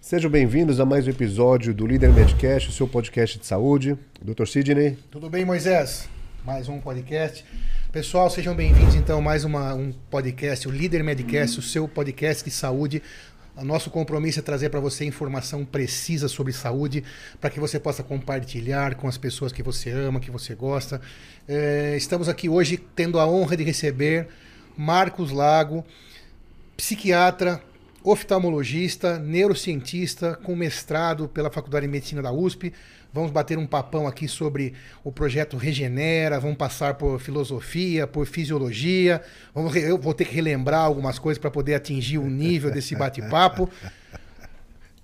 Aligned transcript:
Sejam 0.00 0.30
bem-vindos 0.30 0.80
a 0.80 0.86
mais 0.86 1.06
um 1.06 1.10
episódio 1.10 1.74
do 1.74 1.86
Líder 1.86 2.10
Medcast, 2.10 2.70
o 2.70 2.72
seu 2.72 2.88
podcast 2.88 3.38
de 3.38 3.46
saúde. 3.46 3.98
Dr. 4.20 4.46
Sidney. 4.46 4.96
Tudo 5.10 5.28
bem, 5.28 5.44
Moisés? 5.44 6.08
Mais 6.42 6.70
um 6.70 6.80
podcast. 6.80 7.44
Pessoal, 7.92 8.30
sejam 8.30 8.54
bem-vindos 8.56 8.94
então 8.94 9.18
a 9.18 9.22
mais 9.22 9.44
uma, 9.44 9.74
um 9.74 9.92
podcast, 10.10 10.66
o 10.66 10.70
Líder 10.70 11.04
Medcast, 11.04 11.58
o 11.58 11.62
seu 11.62 11.86
podcast 11.86 12.42
de 12.42 12.50
saúde. 12.50 13.02
O 13.54 13.62
nosso 13.62 13.90
compromisso 13.90 14.38
é 14.38 14.42
trazer 14.42 14.70
para 14.70 14.80
você 14.80 15.04
informação 15.04 15.66
precisa 15.66 16.28
sobre 16.28 16.54
saúde, 16.54 17.04
para 17.38 17.50
que 17.50 17.60
você 17.60 17.78
possa 17.78 18.02
compartilhar 18.02 18.94
com 18.94 19.06
as 19.06 19.18
pessoas 19.18 19.52
que 19.52 19.62
você 19.62 19.90
ama, 19.90 20.18
que 20.18 20.30
você 20.30 20.54
gosta. 20.54 20.98
É, 21.46 21.94
estamos 21.94 22.26
aqui 22.26 22.48
hoje 22.48 22.78
tendo 22.96 23.20
a 23.20 23.28
honra 23.28 23.54
de 23.54 23.64
receber 23.64 24.28
Marcos 24.78 25.30
Lago, 25.30 25.84
psiquiatra, 26.74 27.62
oftalmologista, 28.02 29.18
neurocientista, 29.18 30.38
com 30.42 30.56
mestrado 30.56 31.28
pela 31.28 31.50
Faculdade 31.50 31.86
de 31.86 31.92
Medicina 31.92 32.22
da 32.22 32.32
USP. 32.32 32.72
Vamos 33.12 33.30
bater 33.30 33.58
um 33.58 33.66
papão 33.66 34.06
aqui 34.06 34.28
sobre 34.28 34.74
o 35.02 35.10
projeto 35.10 35.56
Regenera, 35.56 36.38
vamos 36.38 36.56
passar 36.56 36.94
por 36.94 37.20
filosofia, 37.20 38.06
por 38.06 38.26
fisiologia. 38.26 39.20
Vamos, 39.52 39.74
eu 39.74 39.98
vou 39.98 40.14
ter 40.14 40.24
que 40.24 40.34
relembrar 40.34 40.82
algumas 40.82 41.18
coisas 41.18 41.38
para 41.38 41.50
poder 41.50 41.74
atingir 41.74 42.18
o 42.18 42.28
nível 42.28 42.70
desse 42.70 42.94
bate-papo. 42.94 43.68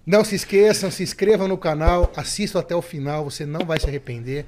Não 0.06 0.24
se 0.24 0.36
esqueçam, 0.36 0.88
se 0.88 1.02
inscrevam 1.02 1.48
no 1.48 1.58
canal, 1.58 2.12
assistam 2.14 2.60
até 2.60 2.77
o 2.77 2.80
final, 2.80 3.24
você 3.24 3.44
não 3.44 3.66
vai 3.66 3.80
se 3.80 3.88
arrepender. 3.88 4.47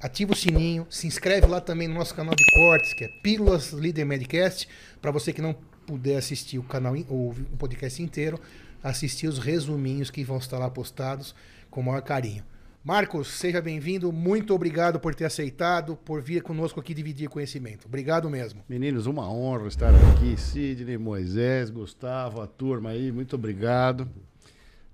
Ativa 0.00 0.32
o 0.32 0.36
sininho, 0.36 0.84
se 0.90 1.06
inscreve 1.06 1.46
lá 1.46 1.60
também 1.60 1.86
no 1.86 1.94
nosso 1.94 2.12
canal 2.12 2.34
de 2.34 2.44
cortes, 2.56 2.92
que 2.92 3.04
é 3.04 3.08
Pílulas 3.22 3.70
Líder 3.70 4.04
Medcast, 4.04 4.68
para 5.00 5.12
você 5.12 5.32
que 5.32 5.40
não 5.40 5.54
puder 5.86 6.16
assistir 6.16 6.58
o 6.58 6.62
canal 6.62 6.94
o 7.08 7.34
podcast 7.58 8.02
inteiro, 8.02 8.40
assistir 8.82 9.26
os 9.26 9.38
resuminhos 9.38 10.10
que 10.10 10.24
vão 10.24 10.38
estar 10.38 10.58
lá 10.58 10.70
postados 10.70 11.34
com 11.70 11.80
o 11.80 11.84
maior 11.84 12.02
carinho. 12.02 12.44
Marcos, 12.84 13.28
seja 13.28 13.62
bem-vindo. 13.62 14.12
Muito 14.12 14.54
obrigado 14.54 15.00
por 15.00 15.14
ter 15.14 15.24
aceitado, 15.24 15.96
por 16.04 16.20
vir 16.20 16.42
conosco 16.42 16.78
aqui 16.78 16.92
dividir 16.92 17.30
conhecimento. 17.30 17.86
Obrigado 17.86 18.28
mesmo. 18.28 18.62
Meninos, 18.68 19.06
uma 19.06 19.26
honra 19.26 19.68
estar 19.68 19.90
aqui. 19.94 20.36
Sidney, 20.36 20.98
Moisés, 20.98 21.70
Gustavo, 21.70 22.42
a 22.42 22.46
turma 22.46 22.90
aí, 22.90 23.10
muito 23.10 23.36
obrigado. 23.36 24.06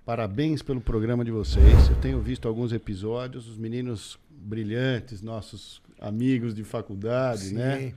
Parabéns 0.07 0.63
pelo 0.63 0.81
programa 0.81 1.25
de 1.25 1.33
vocês. 1.33 1.89
Eu 1.89 1.97
tenho 1.97 2.21
visto 2.21 2.47
alguns 2.47 2.73
episódios, 2.73 3.49
os 3.49 3.59
meninos 3.59 4.17
brilhantes, 4.31 5.21
nossos 5.21 5.83
amigos 6.01 6.55
de 6.55 6.63
faculdade, 6.63 7.49
Sim. 7.49 7.55
né? 7.57 7.95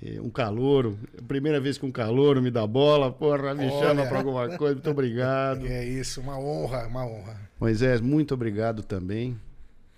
E 0.00 0.18
um 0.20 0.30
calouro. 0.30 0.98
Primeira 1.28 1.60
vez 1.60 1.76
que 1.76 1.84
um 1.84 1.92
calouro 1.92 2.40
me 2.40 2.50
dá 2.50 2.66
bola, 2.66 3.12
porra, 3.12 3.54
me 3.54 3.66
Olha. 3.68 3.86
chama 3.88 4.06
para 4.06 4.18
alguma 4.18 4.48
coisa. 4.56 4.74
Muito 4.74 4.90
obrigado. 4.90 5.66
É 5.66 5.84
isso, 5.84 6.20
uma 6.20 6.38
honra, 6.38 6.86
uma 6.86 7.04
honra. 7.04 7.36
Moisés, 7.60 8.00
muito 8.00 8.32
obrigado 8.32 8.82
também. 8.82 9.38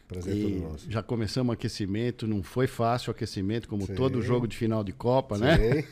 Prazer 0.08 0.36
E 0.36 0.42
todo 0.42 0.70
nosso. 0.72 0.90
já 0.90 1.02
começamos 1.02 1.50
o 1.50 1.52
aquecimento, 1.54 2.26
não 2.26 2.42
foi 2.42 2.66
fácil 2.66 3.10
o 3.10 3.12
aquecimento, 3.12 3.66
como 3.66 3.86
Sim. 3.86 3.94
todo 3.94 4.20
jogo 4.20 4.46
de 4.46 4.54
final 4.56 4.84
de 4.84 4.92
Copa, 4.92 5.38
né? 5.38 5.56
Sim. 5.56 5.84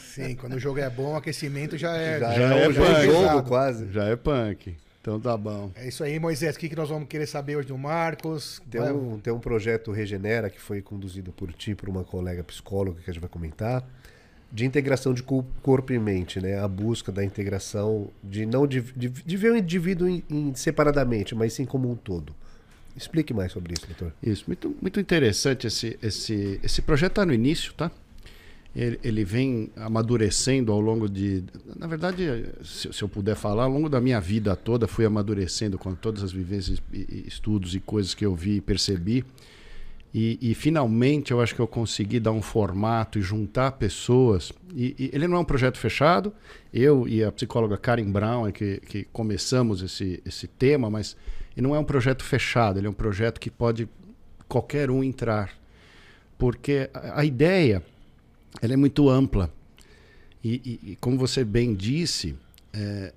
Sim, 0.00 0.34
quando 0.34 0.54
o 0.54 0.58
jogo 0.58 0.80
é 0.80 0.90
bom, 0.90 1.12
o 1.12 1.16
aquecimento 1.16 1.78
já 1.78 1.96
é. 1.96 2.18
Já, 2.18 2.32
Já 2.32 2.56
é, 2.56 2.64
é 2.64 2.68
um 2.68 2.72
jogo 2.72 3.42
quase. 3.44 3.92
Já 3.92 4.04
é 4.06 4.16
punk. 4.16 4.76
Então 5.06 5.20
tá 5.20 5.36
bom. 5.36 5.70
É 5.76 5.86
isso 5.86 6.02
aí, 6.02 6.18
Moisés. 6.18 6.56
O 6.56 6.58
que, 6.58 6.68
que 6.68 6.74
nós 6.74 6.88
vamos 6.88 7.06
querer 7.06 7.26
saber 7.26 7.54
hoje 7.54 7.68
do 7.68 7.78
Marcos? 7.78 8.60
Tem 8.68 8.80
um, 8.80 9.20
tem 9.20 9.32
um 9.32 9.38
projeto 9.38 9.92
Regenera 9.92 10.50
que 10.50 10.60
foi 10.60 10.82
conduzido 10.82 11.30
por 11.30 11.52
ti, 11.52 11.76
por 11.76 11.88
uma 11.88 12.02
colega 12.02 12.42
psicóloga 12.42 13.00
que 13.00 13.08
a 13.08 13.12
gente 13.12 13.20
vai 13.20 13.30
comentar, 13.30 13.88
de 14.50 14.64
integração 14.64 15.14
de 15.14 15.22
co- 15.22 15.44
corpo 15.62 15.92
e 15.92 15.98
mente, 16.00 16.40
né? 16.40 16.58
A 16.58 16.66
busca 16.66 17.12
da 17.12 17.24
integração, 17.24 18.08
de 18.20 18.44
não 18.46 18.66
de, 18.66 18.80
de, 18.80 19.08
de 19.08 19.36
ver 19.36 19.52
o 19.52 19.56
indivíduo 19.56 20.08
em- 20.08 20.24
em- 20.28 20.54
separadamente, 20.56 21.36
mas 21.36 21.52
sim 21.52 21.64
como 21.64 21.88
um 21.88 21.94
todo. 21.94 22.34
Explique 22.96 23.32
mais 23.32 23.52
sobre 23.52 23.74
isso, 23.74 23.86
doutor. 23.86 24.12
Isso, 24.20 24.42
muito, 24.48 24.74
muito 24.82 24.98
interessante 24.98 25.68
esse, 25.68 25.96
esse, 26.02 26.58
esse 26.64 26.82
projeto 26.82 27.12
está 27.12 27.24
no 27.26 27.32
início, 27.32 27.72
tá? 27.74 27.92
Ele, 28.76 29.00
ele 29.02 29.24
vem 29.24 29.70
amadurecendo 29.74 30.70
ao 30.70 30.78
longo 30.78 31.08
de. 31.08 31.42
Na 31.76 31.86
verdade, 31.86 32.44
se, 32.62 32.92
se 32.92 33.02
eu 33.02 33.08
puder 33.08 33.34
falar, 33.34 33.64
ao 33.64 33.70
longo 33.70 33.88
da 33.88 34.02
minha 34.02 34.20
vida 34.20 34.54
toda, 34.54 34.86
fui 34.86 35.06
amadurecendo 35.06 35.78
com 35.78 35.94
todas 35.94 36.22
as 36.22 36.30
vivências, 36.30 36.82
estudos 36.92 37.74
e 37.74 37.80
coisas 37.80 38.12
que 38.12 38.26
eu 38.26 38.34
vi 38.34 38.56
e 38.56 38.60
percebi. 38.60 39.24
E, 40.12 40.38
e 40.42 40.54
finalmente 40.54 41.30
eu 41.32 41.40
acho 41.40 41.54
que 41.54 41.60
eu 41.60 41.66
consegui 41.66 42.20
dar 42.20 42.32
um 42.32 42.42
formato 42.42 43.18
e 43.18 43.22
juntar 43.22 43.72
pessoas. 43.72 44.52
E, 44.74 44.94
e 44.98 45.10
ele 45.10 45.26
não 45.26 45.38
é 45.38 45.40
um 45.40 45.44
projeto 45.44 45.78
fechado. 45.78 46.30
Eu 46.72 47.08
e 47.08 47.24
a 47.24 47.32
psicóloga 47.32 47.78
Karen 47.78 48.10
Brown 48.10 48.46
é 48.46 48.52
que, 48.52 48.78
que 48.86 49.04
começamos 49.04 49.80
esse, 49.80 50.22
esse 50.26 50.46
tema, 50.46 50.90
mas 50.90 51.16
ele 51.56 51.66
não 51.66 51.74
é 51.74 51.78
um 51.78 51.84
projeto 51.84 52.22
fechado. 52.22 52.78
Ele 52.78 52.86
é 52.86 52.90
um 52.90 52.94
projeto 52.94 53.40
que 53.40 53.50
pode 53.50 53.88
qualquer 54.46 54.90
um 54.90 55.02
entrar. 55.02 55.50
Porque 56.36 56.90
a, 56.92 57.20
a 57.20 57.24
ideia 57.24 57.82
ela 58.60 58.72
é 58.72 58.76
muito 58.76 59.08
ampla. 59.08 59.52
E, 60.42 60.54
e- 60.84 60.90
e 60.92 60.96
como 60.96 61.18
você 61.18 61.44
bem 61.44 61.74
disse, 61.74 62.34
é, 62.72 63.12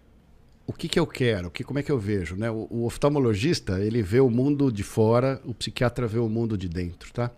o 0.66 0.74
que, 0.74 0.88
que 0.88 1.00
eu 1.00 1.06
quero? 1.08 1.50
Que, 1.52 1.64
como 1.64 1.80
é 1.80 1.84
que 1.84 1.92
eu 1.92 2.00
vejo? 2.00 2.36
Né? 2.36 2.50
O, 2.50 2.68
o 2.70 2.86
oftalmologista 2.86 3.80
ele 3.80 4.02
vê 4.02 4.20
o 4.20 4.30
mundo 4.30 4.72
de 4.72 4.84
fora, 4.84 5.42
o 5.46 5.54
psiquiatra 5.54 6.08
vê 6.08 6.20
o 6.20 6.30
mundo 6.30 6.58
de 6.58 6.68
dentro, 6.70 7.12
tá? 7.14 7.32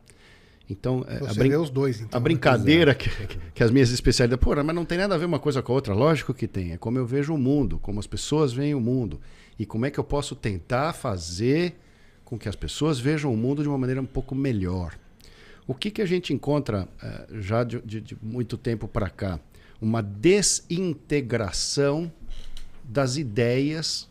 Então, 0.70 1.04
é, 1.10 1.18
a, 1.18 1.20
Você 1.20 1.40
brin- 1.40 1.50
vê 1.50 1.58
os 1.58 1.70
dois, 1.70 2.00
então. 2.00 2.18
a 2.18 2.20
né? 2.20 2.24
brincadeira 2.24 2.96
que, 2.96 3.10
que 3.54 3.62
as 3.64 3.72
minhas 3.72 3.92
especialidades. 3.92 4.42
Pô, 4.42 4.56
mas 4.64 4.74
não 4.76 4.86
tem 4.86 4.98
nada 4.98 5.16
a 5.16 5.18
ver 5.18 5.26
uma 5.26 5.40
coisa 5.40 5.62
com 5.62 5.74
a 5.74 5.76
outra. 5.76 5.94
Lógico 5.94 6.34
que 6.34 6.48
tem. 6.48 6.72
É 6.72 6.78
como 6.78 6.98
eu 6.98 7.06
vejo 7.06 7.34
o 7.34 7.38
mundo, 7.38 7.78
como 7.80 8.00
as 8.00 8.08
pessoas 8.08 8.54
veem 8.54 8.74
o 8.74 8.80
mundo. 8.80 9.20
E 9.60 9.66
como 9.66 9.86
é 9.86 9.92
que 9.92 10.00
eu 10.00 10.04
posso 10.04 10.34
tentar 10.34 10.94
fazer 10.94 11.76
com 12.24 12.40
que 12.40 12.48
as 12.48 12.56
pessoas 12.56 12.98
vejam 13.00 13.34
o 13.34 13.36
mundo 13.38 13.62
de 13.62 13.68
uma 13.68 13.78
maneira 13.78 14.02
um 14.02 14.06
pouco 14.06 14.34
melhor. 14.34 14.98
O 15.68 15.74
que, 15.74 15.92
que 15.92 16.02
a 16.02 16.06
gente 16.06 16.34
encontra 16.34 16.88
eh, 17.02 17.28
já 17.40 17.64
de, 17.64 17.80
de- 17.82 18.02
de 18.02 18.18
muito 18.22 18.58
tempo 18.58 18.88
para 18.88 19.10
cá? 19.10 19.40
Uma 19.82 20.02
desintegração 20.02 22.12
das 22.84 23.18
ideias 23.18 24.08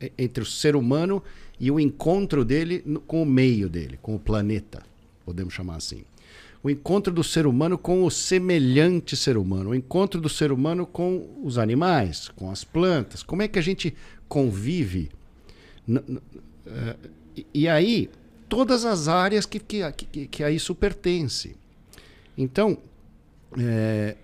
e- 0.00 0.12
entre 0.18 0.42
o 0.42 0.46
ser 0.46 0.76
humano 0.76 1.22
e 1.58 1.70
o 1.70 1.80
encontro 1.80 2.44
dele 2.44 2.80
com 3.06 3.22
o 3.22 3.26
meio 3.26 3.68
dele, 3.68 3.98
com 4.02 4.14
o 4.14 4.18
planeta, 4.18 4.82
podemos 5.24 5.54
chamar 5.54 5.76
assim. 5.76 6.04
O 6.62 6.70
encontro 6.70 7.12
do 7.12 7.22
ser 7.22 7.46
humano 7.46 7.76
com 7.76 8.04
o 8.04 8.10
semelhante 8.10 9.16
ser 9.16 9.36
humano, 9.36 9.70
o 9.70 9.74
encontro 9.74 10.18
do 10.20 10.28
ser 10.30 10.50
humano 10.50 10.86
com 10.86 11.28
os 11.44 11.58
animais, 11.58 12.28
com 12.30 12.50
as 12.50 12.64
plantas. 12.64 13.22
Como 13.22 13.42
é 13.42 13.48
que 13.48 13.58
a 13.58 13.62
gente 13.62 13.94
convive? 14.28 15.10
Eh, 16.66 16.96
e 17.52 17.68
aí, 17.68 18.08
todas 18.54 18.84
as 18.84 19.08
áreas 19.08 19.44
que, 19.46 19.58
que, 19.58 19.92
que, 19.92 20.26
que 20.28 20.44
a 20.44 20.50
isso 20.50 20.74
pertence. 20.74 21.56
Então, 22.36 22.78
eh, 23.58 24.16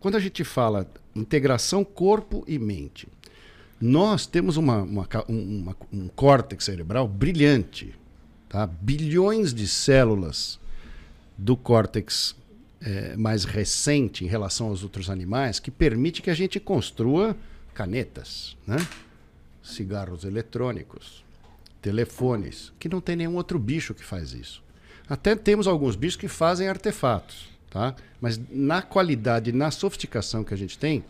quando 0.00 0.16
a 0.16 0.20
gente 0.20 0.42
fala 0.44 0.88
integração 1.14 1.84
corpo 1.84 2.44
e 2.46 2.58
mente, 2.58 3.08
nós 3.80 4.26
temos 4.26 4.56
uma, 4.56 4.82
uma 4.82 5.08
um, 5.28 5.58
uma- 5.60 5.76
um 5.92 6.08
córtex 6.08 6.64
cerebral 6.64 7.06
brilhante. 7.08 7.94
Tá? 8.48 8.66
Bilhões 8.66 9.52
de 9.52 9.66
células 9.66 10.58
do 11.36 11.56
córtex 11.56 12.36
eh, 12.80 13.16
mais 13.16 13.44
recente 13.44 14.24
em 14.24 14.28
relação 14.28 14.68
aos 14.68 14.82
outros 14.82 15.10
animais 15.10 15.58
que 15.58 15.70
permite 15.70 16.22
que 16.22 16.30
a 16.30 16.34
gente 16.34 16.60
construa 16.60 17.36
canetas, 17.72 18.56
né? 18.66 18.76
cigarros 19.62 20.24
eletrônicos, 20.24 21.23
telefones, 21.84 22.72
que 22.78 22.88
não 22.88 22.98
tem 22.98 23.14
nenhum 23.14 23.36
outro 23.36 23.58
bicho 23.58 23.92
que 23.92 24.02
faz 24.02 24.32
isso. 24.32 24.64
Até 25.06 25.36
temos 25.36 25.66
alguns 25.66 25.96
bichos 25.96 26.16
que 26.16 26.28
fazem 26.28 26.66
artefatos, 26.66 27.50
tá? 27.68 27.94
Mas 28.18 28.40
na 28.50 28.80
qualidade, 28.80 29.52
na 29.52 29.70
sofisticação 29.70 30.42
que 30.42 30.54
a 30.54 30.56
gente 30.56 30.78
tem, 30.78 31.04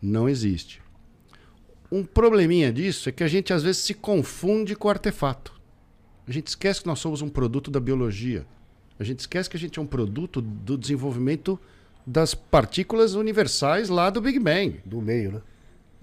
não 0.00 0.26
existe. 0.26 0.80
Um 1.92 2.02
probleminha 2.02 2.72
disso 2.72 3.10
é 3.10 3.12
que 3.12 3.22
a 3.22 3.28
gente 3.28 3.52
às 3.52 3.62
vezes 3.62 3.82
se 3.82 3.92
confunde 3.92 4.74
com 4.74 4.88
o 4.88 4.90
artefato. 4.90 5.52
A 6.26 6.32
gente 6.32 6.46
esquece 6.46 6.80
que 6.80 6.86
nós 6.86 6.98
somos 6.98 7.20
um 7.20 7.28
produto 7.28 7.70
da 7.70 7.78
biologia. 7.78 8.46
A 8.98 9.04
gente 9.04 9.20
esquece 9.20 9.50
que 9.50 9.56
a 9.58 9.60
gente 9.60 9.78
é 9.78 9.82
um 9.82 9.86
produto 9.86 10.40
do 10.40 10.78
desenvolvimento 10.78 11.60
das 12.06 12.34
partículas 12.34 13.14
universais 13.14 13.90
lá 13.90 14.08
do 14.08 14.22
Big 14.22 14.38
Bang. 14.38 14.80
Do 14.82 15.02
meio, 15.02 15.32
né? 15.32 15.42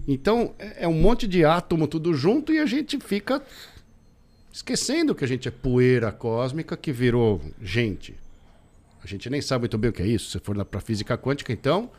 Então, 0.06 0.54
é 0.58 0.84
é 0.84 0.88
um 0.88 1.00
monte 1.00 1.26
de 1.26 1.44
átomo 1.44 1.88
tudo 1.88 2.14
junto 2.14 2.52
e 2.52 2.60
a 2.60 2.66
gente 2.66 2.98
fica 3.00 3.42
esquecendo 4.54 5.16
que 5.16 5.24
a 5.24 5.26
gente 5.26 5.48
é 5.48 5.50
poeira 5.50 6.12
cósmica 6.12 6.76
que 6.76 6.92
virou 6.92 7.42
gente. 7.60 8.14
A 9.02 9.06
gente 9.06 9.28
nem 9.28 9.42
sabe 9.42 9.62
muito 9.62 9.76
bem 9.76 9.90
o 9.90 9.92
que 9.92 10.00
é 10.00 10.06
isso. 10.06 10.30
Se 10.30 10.38
for 10.38 10.64
para 10.64 10.80
física 10.80 11.18
quântica, 11.18 11.52
então, 11.52 11.90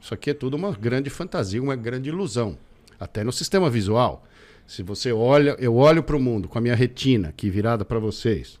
isso 0.00 0.14
aqui 0.14 0.30
é 0.30 0.34
tudo 0.34 0.56
uma 0.56 0.72
grande 0.72 1.10
fantasia, 1.10 1.62
uma 1.62 1.76
grande 1.76 2.08
ilusão. 2.08 2.56
Até 2.98 3.22
no 3.22 3.30
sistema 3.30 3.68
visual. 3.68 4.26
Se 4.66 4.82
você 4.82 5.12
olha, 5.12 5.54
eu 5.58 5.74
olho 5.76 6.02
para 6.02 6.16
o 6.16 6.20
mundo 6.20 6.48
com 6.48 6.56
a 6.56 6.60
minha 6.62 6.74
retina 6.74 7.28
aqui 7.28 7.50
virada 7.50 7.84
para 7.84 7.98
vocês, 7.98 8.58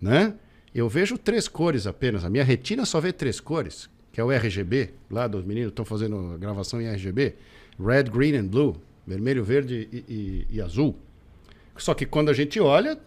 né? 0.00 0.34
Eu 0.74 0.88
vejo 0.88 1.18
três 1.18 1.46
cores 1.46 1.86
apenas. 1.86 2.24
A 2.24 2.30
minha 2.30 2.44
retina 2.44 2.86
só 2.86 3.00
vê 3.00 3.12
três 3.12 3.38
cores, 3.38 3.90
que 4.10 4.18
é 4.20 4.24
o 4.24 4.30
RGB. 4.30 4.94
Lá 5.10 5.26
dos 5.26 5.44
meninos 5.44 5.72
estão 5.72 5.84
fazendo 5.84 6.38
gravação 6.38 6.80
em 6.80 6.88
RGB. 6.88 7.34
Red, 7.78 8.04
green 8.04 8.34
and 8.34 8.46
blue. 8.46 8.80
vermelho, 9.06 9.44
verde 9.44 9.88
e, 9.92 10.04
e, 10.08 10.46
e 10.56 10.60
azul. 10.62 10.98
Só 11.78 11.94
que 11.94 12.04
quando 12.04 12.28
a 12.28 12.34
gente 12.34 12.60
olha, 12.60 12.98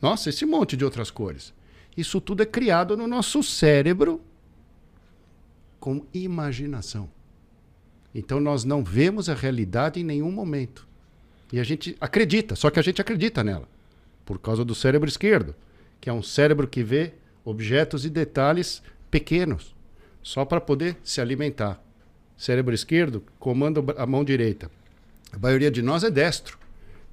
nossa, 0.00 0.30
esse 0.30 0.46
monte 0.46 0.76
de 0.76 0.84
outras 0.84 1.10
cores. 1.10 1.52
Isso 1.96 2.20
tudo 2.20 2.42
é 2.42 2.46
criado 2.46 2.96
no 2.96 3.06
nosso 3.06 3.42
cérebro 3.42 4.20
com 5.80 6.06
imaginação. 6.14 7.10
Então 8.14 8.40
nós 8.40 8.64
não 8.64 8.82
vemos 8.82 9.28
a 9.28 9.34
realidade 9.34 10.00
em 10.00 10.04
nenhum 10.04 10.30
momento. 10.30 10.86
E 11.52 11.58
a 11.58 11.64
gente 11.64 11.96
acredita, 12.00 12.54
só 12.54 12.70
que 12.70 12.78
a 12.78 12.82
gente 12.82 13.00
acredita 13.00 13.42
nela. 13.42 13.68
Por 14.24 14.38
causa 14.38 14.64
do 14.64 14.74
cérebro 14.74 15.08
esquerdo, 15.08 15.54
que 16.00 16.10
é 16.10 16.12
um 16.12 16.22
cérebro 16.22 16.68
que 16.68 16.82
vê 16.82 17.14
objetos 17.44 18.04
e 18.04 18.10
detalhes 18.10 18.82
pequenos, 19.10 19.74
só 20.22 20.44
para 20.44 20.60
poder 20.60 20.96
se 21.02 21.20
alimentar. 21.20 21.82
Cérebro 22.36 22.74
esquerdo 22.74 23.24
comanda 23.38 23.82
a 23.96 24.06
mão 24.06 24.22
direita. 24.22 24.70
A 25.32 25.38
maioria 25.38 25.70
de 25.70 25.82
nós 25.82 26.04
é 26.04 26.10
destro. 26.10 26.57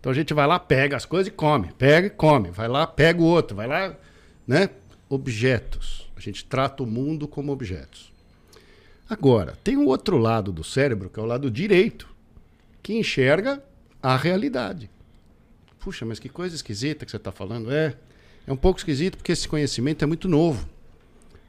Então 0.06 0.12
a 0.12 0.16
gente 0.16 0.36
vai 0.36 0.46
lá, 0.46 0.60
pega 0.60 0.96
as 0.96 1.04
coisas 1.04 1.30
e 1.30 1.32
come. 1.32 1.72
Pega 1.80 2.06
e 2.06 2.10
come. 2.12 2.52
Vai 2.52 2.68
lá, 2.68 2.86
pega 2.86 3.20
o 3.20 3.26
outro. 3.26 3.58
Vai 3.58 3.66
lá, 3.66 3.98
né? 4.46 4.70
Objetos. 5.10 6.08
A 6.16 6.20
gente 6.20 6.46
trata 6.46 6.84
o 6.84 6.86
mundo 6.86 7.28
como 7.28 7.52
objetos. 7.52 8.14
Agora, 9.10 9.58
tem 9.64 9.76
um 9.76 9.88
outro 9.88 10.20
lado 10.20 10.52
do 10.52 10.64
cérebro, 10.64 11.10
que 11.10 11.20
é 11.20 11.24
o 11.24 11.26
lado 11.26 11.50
direito, 11.50 12.08
que 12.84 12.94
enxerga 12.94 13.64
a 14.00 14.16
realidade. 14.16 14.92
Puxa, 15.80 16.06
mas 16.06 16.20
que 16.20 16.30
coisa 16.30 16.56
esquisita 16.56 17.04
que 17.04 17.10
você 17.10 17.18
está 17.18 17.32
falando. 17.32 17.72
É, 17.72 17.96
é 18.46 18.54
um 18.54 18.58
pouco 18.58 18.78
esquisito 18.78 19.18
porque 19.18 19.32
esse 19.32 19.48
conhecimento 19.48 20.04
é 20.04 20.06
muito 20.06 20.30
novo. 20.30 20.70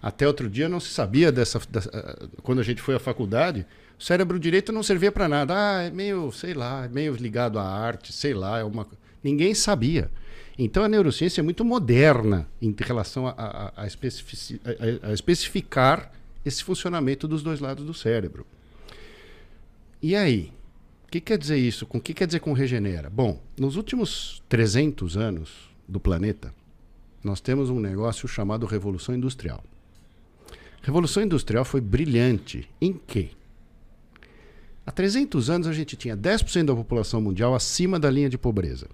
Até 0.01 0.27
outro 0.27 0.49
dia 0.49 0.67
não 0.67 0.81
se 0.81 0.89
sabia 0.89 1.31
dessa, 1.31 1.61
dessa. 1.69 1.91
Eh, 1.93 2.29
quando 2.43 2.61
a 2.61 2.65
gente 2.65 2.81
foi 2.81 2.95
à 2.95 2.99
faculdade, 2.99 3.67
o 3.99 4.03
cérebro 4.03 4.39
direito 4.39 4.73
não 4.73 4.83
servia 4.83 5.11
para 5.11 5.29
nada. 5.29 5.55
Ah, 5.57 5.83
é 5.83 5.91
meio, 5.91 6.31
sei 6.33 6.53
lá, 6.53 6.85
é 6.85 6.89
meio 6.89 7.15
ligado 7.15 7.59
à 7.59 7.65
arte, 7.65 8.13
sei 8.13 8.35
lá, 8.35 8.59
é 8.59 8.65
uma. 8.65 8.87
Ninguém 9.23 9.55
sabia. 9.55 10.11
Então 10.59 10.83
a 10.83 10.89
neurociência 10.89 11.41
é 11.41 11.45
muito 11.45 11.65
moderna 11.65 12.49
em 12.61 12.75
relação 12.79 13.27
a, 13.27 13.33
a, 13.33 13.83
a, 13.83 13.87
especifici, 13.87 14.61
a, 15.03 15.13
especificar 15.13 16.13
esse 16.45 16.63
funcionamento 16.63 17.27
dos 17.27 17.43
dois 17.43 17.61
lados 17.61 17.85
do 17.85 17.93
cérebro. 17.93 18.47
E 20.03 20.15
aí? 20.15 20.53
O 21.07 21.11
que 21.11 21.21
quer 21.21 21.39
dizer 21.39 21.57
isso? 21.57 21.87
Com 21.87 21.99
o 21.99 22.01
que 22.01 22.13
quer 22.13 22.27
dizer 22.27 22.41
com 22.41 22.53
regenera? 22.53 23.09
Bom, 23.09 23.41
nos 23.57 23.77
últimos 23.77 24.43
300 24.49 25.17
anos 25.17 25.71
do 25.89 26.01
planeta, 26.01 26.53
nós 27.23 27.41
temos 27.41 27.71
um 27.71 27.81
negócio 27.81 28.29
chamado 28.29 28.67
Revolução 28.67 29.15
Industrial. 29.15 29.63
Revolução 30.83 31.23
Industrial 31.23 31.65
foi 31.65 31.81
brilhante. 31.81 32.69
Em 32.81 32.93
quê? 32.93 33.31
Há 34.87 34.93
300 34.93 35.51
anos 35.51 35.67
a 35.67 35.73
gente 35.73 35.97
tinha 35.97 36.17
10% 36.17 36.67
da 36.67 36.75
população 36.75 37.21
mundial 37.21 37.57
acima 37.57 37.99
da 37.99 38.09
linha 38.09 38.31
de 38.31 38.39
pobreza, 38.39 38.87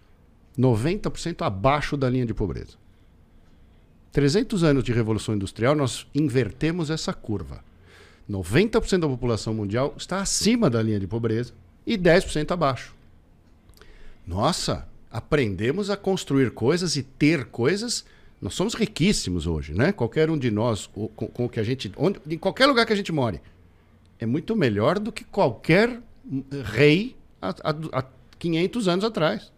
90% 0.59 1.43
abaixo 1.43 1.99
da 1.99 2.09
linha 2.09 2.25
de 2.25 2.33
pobreza. 2.33 2.81
300 4.11 4.65
anos 4.65 4.85
de 4.85 4.93
Revolução 4.93 5.35
Industrial, 5.35 5.75
nós 5.75 6.07
invertemos 6.15 6.91
essa 6.91 7.13
curva. 7.13 7.63
90% 8.31 9.01
da 9.01 9.09
população 9.09 9.53
mundial 9.53 9.95
está 9.97 10.21
acima 10.21 10.71
da 10.71 10.83
linha 10.83 10.99
de 10.99 11.07
pobreza 11.07 11.53
e 11.87 11.99
10% 11.99 12.51
abaixo. 12.53 12.95
Nossa, 14.27 14.89
aprendemos 15.11 15.91
a 15.91 15.97
construir 15.97 16.53
coisas 16.53 16.97
e 16.97 17.03
ter 17.03 17.47
coisas. 17.47 18.05
Nós 18.41 18.55
somos 18.55 18.75
riquíssimos 18.75 19.47
hoje, 19.47 19.75
né? 19.75 19.93
Qualquer 19.93 20.31
um 20.31 20.39
de 20.39 20.51
nós, 20.51 20.87
com, 20.87 21.09
com 21.09 21.45
o 21.45 21.49
que 21.49 21.61
a 21.61 21.65
gente, 21.65 21.93
onde, 21.97 22.21
em 22.29 22.39
qualquer 22.39 22.67
lugar 22.67 22.87
que 22.87 22.93
a 22.93 22.97
gente 22.97 23.13
more, 23.13 23.41
é 24.23 24.27
muito 24.27 24.55
melhor 24.55 25.01
do 25.01 25.11
que 25.11 25.25
qualquer 25.25 26.01
rei 26.65 27.17
há, 27.41 27.49
há, 27.51 27.99
há 27.99 28.05
500 28.39 28.87
anos 28.87 29.05
atrás. 29.05 29.53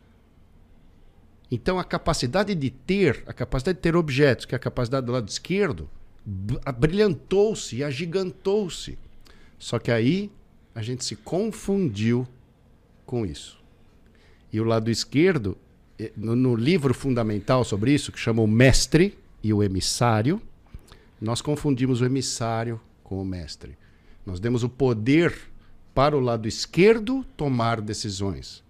Então 1.51 1.79
a 1.79 1.85
capacidade 1.85 2.55
de 2.55 2.71
ter, 2.71 3.23
a 3.27 3.35
capacidade 3.35 3.77
de 3.77 3.83
ter 3.83 3.95
objetos, 3.95 4.47
que 4.47 4.55
é 4.55 4.57
a 4.57 4.59
capacidade 4.59 5.05
do 5.05 5.13
lado 5.13 5.29
esquerdo, 5.29 5.89
brilhantou-se 6.79 7.77
e 7.77 7.85
agigantou-se. 7.85 8.99
Só 9.59 9.79
que 9.79 9.91
aí 9.91 10.31
a 10.75 10.81
gente 10.81 11.05
se 11.05 11.15
confundiu 11.15 12.27
com 13.05 13.27
isso. 13.27 13.59
E 14.51 14.59
o 14.63 14.65
lado 14.65 14.91
esquerdo, 14.91 15.59
eh, 15.99 16.11
no, 16.17 16.35
no 16.35 16.57
livro 16.57 16.95
fundamental 16.95 17.65
sobre 17.65 17.93
isso, 17.93 18.11
que 18.11 18.19
chama 18.19 18.41
o 18.41 18.47
mestre 18.47 19.19
e 19.43 19.53
o 19.53 19.63
emissário, 19.63 20.41
nós 21.21 21.43
confundimos 21.43 22.01
o 22.01 22.07
emissário 22.07 22.81
com 23.03 23.21
o 23.21 23.25
mestre. 23.25 23.77
Nós 24.27 24.41
demos 24.41 24.63
o 24.63 24.69
poder 24.69 25.35
para 25.95 26.17
o 26.17 26.21
lado 26.21 26.49
esquerdo 26.49 27.25
tomar 27.37 27.81
decisões. 27.81 28.63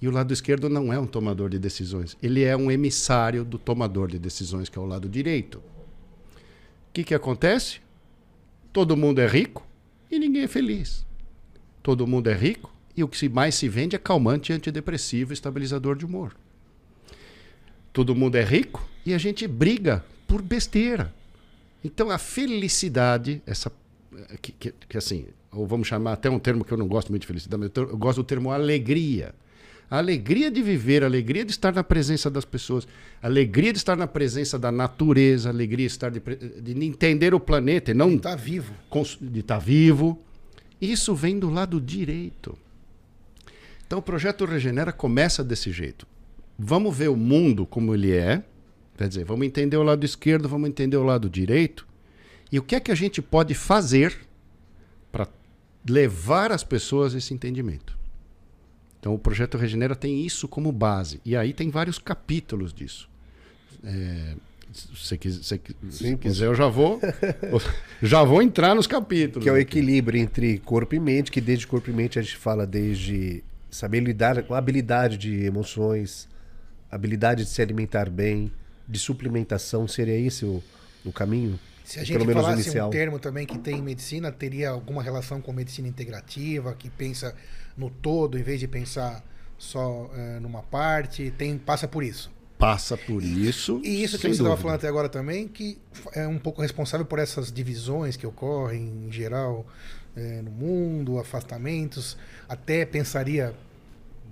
E 0.00 0.08
o 0.08 0.10
lado 0.10 0.32
esquerdo 0.32 0.68
não 0.68 0.92
é 0.92 0.98
um 0.98 1.06
tomador 1.06 1.50
de 1.50 1.58
decisões. 1.58 2.16
Ele 2.22 2.42
é 2.42 2.56
um 2.56 2.70
emissário 2.70 3.44
do 3.44 3.58
tomador 3.58 4.08
de 4.08 4.18
decisões, 4.18 4.68
que 4.68 4.78
é 4.78 4.82
o 4.82 4.86
lado 4.86 5.08
direito. 5.08 5.58
O 5.58 6.92
que, 6.92 7.04
que 7.04 7.14
acontece? 7.14 7.80
Todo 8.72 8.96
mundo 8.96 9.20
é 9.20 9.26
rico 9.26 9.66
e 10.10 10.18
ninguém 10.18 10.42
é 10.42 10.48
feliz. 10.48 11.06
Todo 11.82 12.06
mundo 12.06 12.28
é 12.28 12.34
rico 12.34 12.74
e 12.96 13.04
o 13.04 13.08
que 13.08 13.28
mais 13.28 13.54
se 13.54 13.68
vende 13.68 13.94
é 13.94 13.98
calmante, 13.98 14.52
antidepressivo, 14.52 15.32
estabilizador 15.32 15.96
de 15.96 16.04
humor. 16.04 16.34
Todo 17.92 18.14
mundo 18.14 18.36
é 18.36 18.42
rico 18.42 18.86
e 19.04 19.12
a 19.12 19.18
gente 19.18 19.46
briga 19.46 20.04
por 20.26 20.42
besteira. 20.42 21.14
Então 21.84 22.10
a 22.10 22.18
felicidade, 22.18 23.42
essa 23.46 23.70
que, 24.40 24.52
que, 24.52 24.74
que 24.88 24.98
assim, 24.98 25.26
ou 25.50 25.66
vamos 25.66 25.86
chamar 25.86 26.14
até 26.14 26.30
um 26.30 26.38
termo 26.38 26.64
que 26.64 26.72
eu 26.72 26.78
não 26.78 26.88
gosto 26.88 27.10
muito 27.10 27.22
de 27.22 27.26
felicidade, 27.26 27.60
mas 27.60 27.70
eu 27.76 27.96
gosto 27.96 28.22
do 28.22 28.24
termo 28.24 28.50
alegria. 28.50 29.34
A 29.90 29.98
alegria 29.98 30.50
de 30.50 30.62
viver, 30.62 31.02
a 31.02 31.06
alegria 31.06 31.44
de 31.44 31.50
estar 31.50 31.74
na 31.74 31.84
presença 31.84 32.30
das 32.30 32.46
pessoas, 32.46 32.88
a 33.22 33.26
alegria 33.26 33.72
de 33.72 33.78
estar 33.78 33.94
na 33.94 34.06
presença 34.06 34.58
da 34.58 34.72
natureza, 34.72 35.50
a 35.50 35.52
alegria 35.52 35.86
de 35.86 35.92
estar 35.92 36.10
de, 36.10 36.20
de 36.20 36.86
entender 36.86 37.34
o 37.34 37.40
planeta 37.40 37.90
e 37.90 37.94
não 37.94 38.08
de 38.08 38.16
estar 38.16 38.30
tá 38.30 38.36
vivo. 38.36 38.72
De 39.20 39.40
estar 39.40 39.58
tá 39.58 39.60
vivo. 39.60 40.18
Isso 40.80 41.14
vem 41.14 41.38
do 41.38 41.50
lado 41.50 41.78
direito. 41.78 42.56
Então 43.86 43.98
o 43.98 44.02
projeto 44.02 44.46
Regenera 44.46 44.90
começa 44.90 45.44
desse 45.44 45.70
jeito. 45.70 46.06
Vamos 46.58 46.96
ver 46.96 47.10
o 47.10 47.16
mundo 47.16 47.66
como 47.66 47.94
ele 47.94 48.12
é, 48.12 48.42
quer 48.96 49.08
dizer, 49.08 49.26
vamos 49.26 49.46
entender 49.46 49.76
o 49.76 49.82
lado 49.82 50.06
esquerdo, 50.06 50.48
vamos 50.48 50.70
entender 50.70 50.96
o 50.96 51.02
lado 51.02 51.28
direito, 51.28 51.86
e 52.52 52.58
o 52.58 52.62
que 52.62 52.76
é 52.76 52.80
que 52.80 52.92
a 52.92 52.94
gente 52.94 53.22
pode 53.22 53.54
fazer 53.54 54.14
para 55.10 55.26
levar 55.88 56.52
as 56.52 56.62
pessoas 56.62 57.14
a 57.14 57.18
esse 57.18 57.32
entendimento. 57.32 57.98
Então 59.00 59.14
o 59.14 59.18
projeto 59.18 59.56
Regenera 59.56 59.96
tem 59.96 60.24
isso 60.24 60.46
como 60.46 60.70
base. 60.70 61.20
E 61.24 61.34
aí 61.34 61.54
tem 61.54 61.70
vários 61.70 61.98
capítulos 61.98 62.72
disso. 62.72 63.08
É, 63.82 64.34
se, 64.72 65.18
se 65.90 66.16
quiser, 66.18 66.46
eu 66.46 66.54
já 66.54 66.68
vou, 66.68 67.00
já 68.02 68.22
vou 68.22 68.42
entrar 68.42 68.74
nos 68.74 68.86
capítulos. 68.86 69.42
Que 69.42 69.48
é 69.48 69.52
o 69.52 69.56
equilíbrio 69.56 70.20
entre 70.20 70.58
corpo 70.58 70.94
e 70.94 71.00
mente, 71.00 71.32
que 71.32 71.40
desde 71.40 71.66
corpo 71.66 71.90
e 71.90 71.92
mente 71.92 72.18
a 72.18 72.22
gente 72.22 72.36
fala 72.36 72.66
desde 72.66 73.42
saber 73.70 74.00
lidar 74.00 74.42
com 74.44 74.54
habilidade 74.54 75.16
de 75.16 75.44
emoções, 75.44 76.28
habilidade 76.90 77.44
de 77.44 77.50
se 77.50 77.62
alimentar 77.62 78.10
bem, 78.10 78.52
de 78.86 78.98
suplementação, 78.98 79.88
seria 79.88 80.18
esse 80.18 80.44
o, 80.44 80.62
o 81.04 81.10
caminho? 81.10 81.58
Se 81.84 81.98
a 82.00 82.04
gente 82.04 82.24
falasse 82.24 82.62
inicial. 82.62 82.88
um 82.88 82.90
termo 82.90 83.18
também 83.18 83.46
que 83.46 83.58
tem 83.58 83.78
em 83.78 83.82
medicina, 83.82 84.30
teria 84.30 84.70
alguma 84.70 85.02
relação 85.02 85.40
com 85.40 85.52
medicina 85.52 85.88
integrativa, 85.88 86.74
que 86.74 86.88
pensa 86.88 87.34
no 87.76 87.90
todo 87.90 88.38
em 88.38 88.42
vez 88.42 88.60
de 88.60 88.68
pensar 88.68 89.24
só 89.58 90.10
é, 90.14 90.40
numa 90.40 90.62
parte, 90.62 91.32
tem 91.36 91.56
passa 91.58 91.86
por 91.86 92.02
isso. 92.02 92.30
Passa 92.58 92.96
por 92.96 93.22
isso. 93.22 93.80
E 93.82 94.04
isso 94.04 94.16
que 94.16 94.28
você 94.28 94.34
estava 94.34 94.56
falando 94.56 94.76
até 94.76 94.86
agora 94.86 95.08
também, 95.08 95.48
que 95.48 95.78
é 96.12 96.28
um 96.28 96.38
pouco 96.38 96.62
responsável 96.62 97.04
por 97.04 97.18
essas 97.18 97.50
divisões 97.50 98.16
que 98.16 98.24
ocorrem 98.24 99.06
em 99.08 99.10
geral 99.10 99.66
é, 100.14 100.40
no 100.42 100.50
mundo, 100.50 101.18
afastamentos. 101.18 102.16
Até 102.48 102.84
pensaria, 102.84 103.52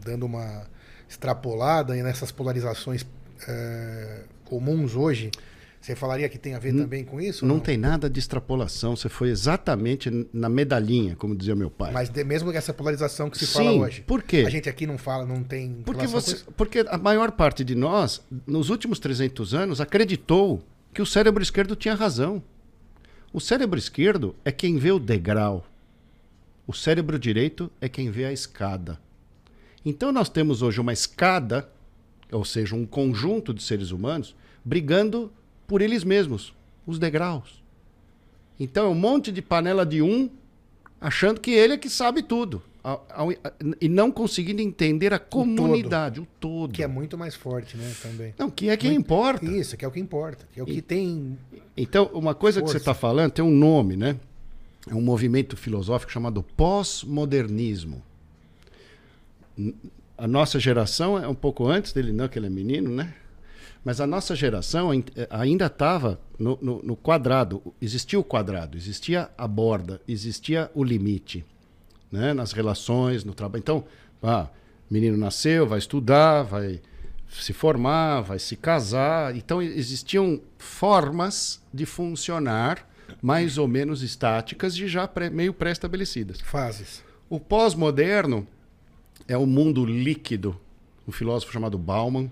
dando 0.05 0.27
uma 0.27 0.65
extrapolada 1.09 1.93
nessas 1.95 2.31
polarizações 2.31 3.05
é, 3.49 4.23
comuns 4.45 4.95
hoje, 4.95 5.33
você 5.81 5.97
falaria 5.97 6.29
que 6.29 6.39
tem 6.39 6.55
a 6.55 6.59
ver 6.59 6.75
também 6.75 7.03
com 7.03 7.19
isso? 7.19 7.47
Não, 7.47 7.55
não, 7.55 7.61
tem 7.61 7.79
nada 7.79 8.11
de 8.11 8.19
extrapolação. 8.19 8.95
Você 8.95 9.09
foi 9.09 9.31
exatamente 9.31 10.11
na 10.31 10.47
medalhinha, 10.47 11.17
como 11.17 11.35
dizia 11.35 11.57
meu 11.57 11.71
pai. 11.71 11.91
Mas 11.91 12.11
de, 12.11 12.23
mesmo 12.23 12.53
essa 12.53 12.75
polarização 12.75 13.31
que 13.31 13.39
se 13.39 13.47
Sim, 13.47 13.53
fala 13.55 13.73
hoje. 13.73 14.03
Por 14.03 14.23
quê? 14.23 14.45
A 14.47 14.51
gente 14.51 14.69
aqui 14.69 14.87
não 14.87 14.99
fala, 14.99 15.25
não 15.25 15.43
tem. 15.43 15.81
Porque, 15.87 16.07
você, 16.07 16.45
porque 16.55 16.85
a 16.87 16.99
maior 16.99 17.33
parte 17.33 17.65
de 17.65 17.75
nós, 17.75 18.21
nos 18.47 18.69
últimos 18.69 18.99
300 18.99 19.55
anos, 19.55 19.81
acreditou 19.81 20.63
que 20.93 21.01
o 21.01 21.07
cérebro 21.07 21.43
esquerdo 21.43 21.75
tinha 21.75 21.95
razão. 21.95 22.43
O 23.33 23.41
cérebro 23.41 23.79
esquerdo 23.79 24.37
é 24.45 24.53
quem 24.53 24.77
vê 24.77 24.93
o 24.93 24.99
degrau. 24.99 25.67
O 26.67 26.75
cérebro 26.75 27.19
direito 27.19 27.71
é 27.81 27.89
quem 27.89 28.11
vê 28.11 28.27
a 28.27 28.33
escada. 28.33 29.01
Então 29.83 30.13
nós 30.13 30.29
temos 30.29 30.61
hoje 30.61 30.79
uma 30.79 30.93
escada, 30.93 31.71
ou 32.31 32.45
seja, 32.45 32.77
um 32.77 32.85
conjunto 32.85 33.55
de 33.55 33.63
seres 33.63 33.93
humanos, 33.93 34.37
brigando 34.63 35.33
por 35.71 35.81
eles 35.81 36.03
mesmos, 36.03 36.53
os 36.85 36.99
degraus. 36.99 37.63
Então 38.59 38.87
é 38.87 38.89
um 38.89 38.95
monte 38.95 39.31
de 39.31 39.41
panela 39.41 39.87
de 39.87 40.03
um 40.03 40.29
achando 41.01 41.41
que 41.41 41.53
ele 41.53 41.75
é 41.75 41.79
que 41.79 41.89
sabe 41.89 42.25
tudo. 42.25 42.61
ao- 42.83 43.07
ao- 43.11 43.29
e 43.79 43.89
não 43.91 44.11
conseguindo 44.11 44.63
entender 44.63 45.13
a 45.13 45.19
comunidade, 45.19 46.19
o 46.19 46.27
todo. 46.41 46.73
Que 46.73 46.83
é 46.83 46.87
muito 46.87 47.17
mais 47.19 47.35
forte, 47.35 47.77
né? 47.77 47.93
Também. 48.03 48.35
Não, 48.39 48.49
que 48.51 48.71
é 48.71 48.77
quem 48.77 48.95
importa. 48.95 49.45
Isso, 49.45 49.77
que 49.77 49.85
é 49.85 49.89
o 49.89 49.91
que 49.91 50.01
importa. 50.01 50.49
Que 50.51 50.61
é 50.61 50.63
o 50.63 50.67
que 50.67 50.81
tem. 50.81 51.39
Então, 51.77 52.07
uma 52.15 52.35
coisa 52.35 52.59
que 52.61 52.63
Força. 52.67 52.79
você 52.79 52.83
está 52.83 52.95
falando 52.95 53.33
tem 53.33 53.45
um 53.45 53.51
nome, 53.51 53.97
né? 53.97 54.17
É 54.91 54.95
um 54.95 55.03
movimento 55.03 55.59
filosófico 55.59 56.11
chamado 56.11 56.43
pós-modernismo. 56.43 58.03
A 60.17 60.27
nossa 60.27 60.59
geração 60.59 61.19
é 61.23 61.29
um 61.29 61.35
pouco 61.35 61.67
antes 61.67 61.93
dele, 61.93 62.13
não, 62.13 62.29
que 62.29 62.39
ele 62.39 62.47
é 62.47 62.51
menino, 62.51 62.91
né? 62.91 63.13
Mas 63.85 64.01
a 64.01 64.07
nossa 64.07 64.35
geração 64.37 64.93
eh, 64.93 65.03
ainda 65.31 65.67
estava 65.67 66.21
no, 66.39 66.59
no- 66.61 66.83
no 66.83 66.97
quadrado. 66.97 67.63
Existia 67.81 68.19
o 68.19 68.25
quadrado, 68.25 68.77
existia 68.77 69.31
a 69.39 69.49
borda, 69.49 70.01
existia 70.07 70.71
o 70.75 70.85
limite. 70.85 71.45
Né? 72.13 72.35
Nas 72.35 72.53
relações, 72.53 73.25
no 73.25 73.33
trabalho. 73.33 73.61
Então, 73.61 73.85
ah, 74.23 74.49
menino 74.91 75.17
nasceu, 75.17 75.67
vai 75.67 75.79
estudar, 75.79 76.43
vai 76.43 76.81
se 77.31 77.53
formar, 77.53 78.21
vai 78.23 78.39
se 78.39 78.55
casar. 78.57 79.35
Então, 79.37 79.63
existiam 79.63 80.41
formas 80.59 81.63
de 81.73 81.87
funcionar 81.87 82.87
mais 83.23 83.57
ou 83.59 83.67
menos 83.69 84.03
estáticas 84.03 84.75
e 84.77 84.87
já 84.89 85.07
pré- 85.09 85.31
meio 85.31 85.55
pré-estabelecidas. 85.55 86.41
Fases. 86.43 87.03
O 87.29 87.39
pós-moderno 87.41 88.47
é 89.29 89.37
o 89.37 89.47
mundo 89.47 89.85
líquido. 89.87 90.61
Um 91.09 91.13
filósofo 91.13 91.53
chamado 91.53 91.79
Bauman, 91.79 92.31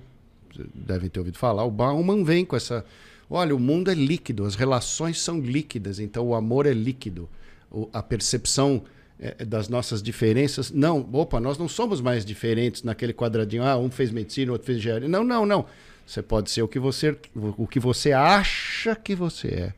devem 0.74 1.08
ter 1.08 1.18
ouvido 1.20 1.38
falar. 1.38 1.64
O 1.64 1.70
Bauman 1.70 2.24
vem 2.24 2.44
com 2.44 2.56
essa. 2.56 2.84
Olha, 3.30 3.54
o 3.54 3.58
mundo 3.58 3.90
é 3.90 3.94
líquido, 3.94 4.44
as 4.44 4.54
relações 4.54 5.20
são 5.20 5.38
líquidas, 5.40 5.98
então 6.00 6.26
o 6.26 6.34
amor 6.34 6.66
é 6.66 6.72
líquido. 6.72 7.28
O- 7.70 7.88
a 7.92 8.02
percepção 8.02 8.82
eh, 9.20 9.44
das 9.44 9.68
nossas 9.68 10.02
diferenças. 10.02 10.70
Não, 10.70 11.06
opa, 11.12 11.38
nós 11.40 11.58
não 11.58 11.68
somos 11.68 12.00
mais 12.00 12.24
diferentes 12.24 12.82
naquele 12.82 13.12
quadradinho. 13.12 13.64
Ah, 13.64 13.76
um 13.76 13.90
fez 13.90 14.10
medicina, 14.10 14.52
outro 14.52 14.66
fez 14.66 14.78
engenharia. 14.78 15.08
Não, 15.08 15.24
não, 15.24 15.44
não. 15.44 15.66
Você 16.06 16.22
pode 16.22 16.50
ser 16.50 16.62
o 16.62 16.68
que 16.68 16.78
você, 16.78 17.16
o 17.34 17.66
que 17.66 17.78
você 17.80 18.12
acha 18.12 18.94
que 18.96 19.14
você 19.14 19.48
é. 19.48 19.74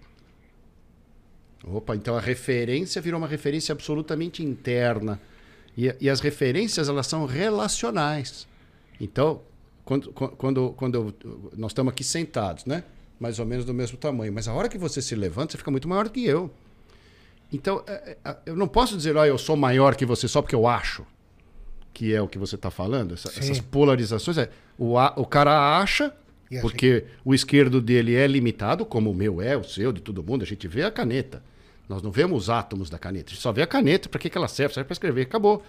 Opa, 1.65 1.95
então 1.95 2.17
a 2.17 2.21
referência 2.21 3.03
virou 3.03 3.19
uma 3.19 3.27
referência 3.27 3.73
absolutamente 3.73 4.43
interna. 4.43 5.21
E, 5.77 5.95
e 6.01 6.09
as 6.09 6.21
referências, 6.21 6.89
elas 6.89 7.07
são 7.07 7.27
relacionais. 7.27 8.47
Então, 9.01 9.41
quando, 9.91 10.13
quando, 10.13 10.71
quando 10.77 10.95
eu- 10.95 11.51
nós 11.57 11.73
estamos 11.73 11.93
aqui 11.93 12.05
sentados, 12.05 12.65
né? 12.65 12.85
Mais 13.19 13.39
ou 13.41 13.45
menos 13.47 13.65
do 13.65 13.75
mesmo 13.75 13.97
tamanho. 13.99 14.33
Mas 14.33 14.47
a 14.47 14.53
hora 14.55 14.69
que 14.69 14.79
você 14.79 15.03
se 15.03 15.15
levanta, 15.17 15.53
você 15.53 15.59
fica 15.59 15.71
muito 15.71 15.89
maior 15.89 16.05
do 16.05 16.11
que 16.11 16.25
eu. 16.25 16.51
Então, 17.53 17.83
é, 17.87 18.17
é, 18.25 18.37
eu 18.47 18.55
não 18.57 18.69
posso 18.69 18.97
dizer, 18.97 19.17
ó, 19.17 19.25
eu 19.27 19.37
sou 19.37 19.57
maior 19.57 19.97
que 19.97 20.07
você 20.07 20.29
só 20.29 20.41
porque 20.41 20.55
eu 20.55 20.67
acho 20.67 21.05
que 21.93 22.15
é 22.15 22.23
o 22.23 22.29
que 22.29 22.39
você 22.39 22.55
está 22.55 22.71
falando. 22.71 23.15
Essa- 23.15 23.29
essas 23.41 23.59
polarizações. 23.61 24.39
É, 24.39 24.49
o, 24.79 24.97
a- 24.97 25.13
o 25.17 25.27
cara 25.27 25.79
acha, 25.81 26.15
porque 26.63 27.05
o 27.25 27.35
esquerdo 27.35 27.81
dele 27.81 28.15
é 28.15 28.27
limitado, 28.27 28.87
como 28.87 29.11
o 29.11 29.15
meu 29.15 29.43
é, 29.43 29.57
o 29.57 29.65
seu, 29.65 29.93
de 29.93 30.01
todo 30.01 30.23
mundo. 30.23 30.43
A 30.43 30.47
gente 30.47 30.69
vê 30.69 30.85
a 30.85 30.91
caneta. 30.91 31.43
Nós 31.89 32.03
não 32.03 32.13
vemos 32.13 32.45
os 32.45 32.51
átomos 32.51 32.89
da 32.89 32.99
caneta. 32.99 33.31
A 33.31 33.35
gente 33.35 33.43
só 33.43 33.51
vê 33.51 33.63
a 33.63 33.67
caneta. 33.67 34.09
Para 34.09 34.21
que, 34.21 34.31
que 34.31 34.39
ela 34.39 34.47
serve? 34.47 34.73
Serve 34.73 34.87
para 34.87 34.93
escrever. 34.95 35.23
Acabou. 35.23 35.63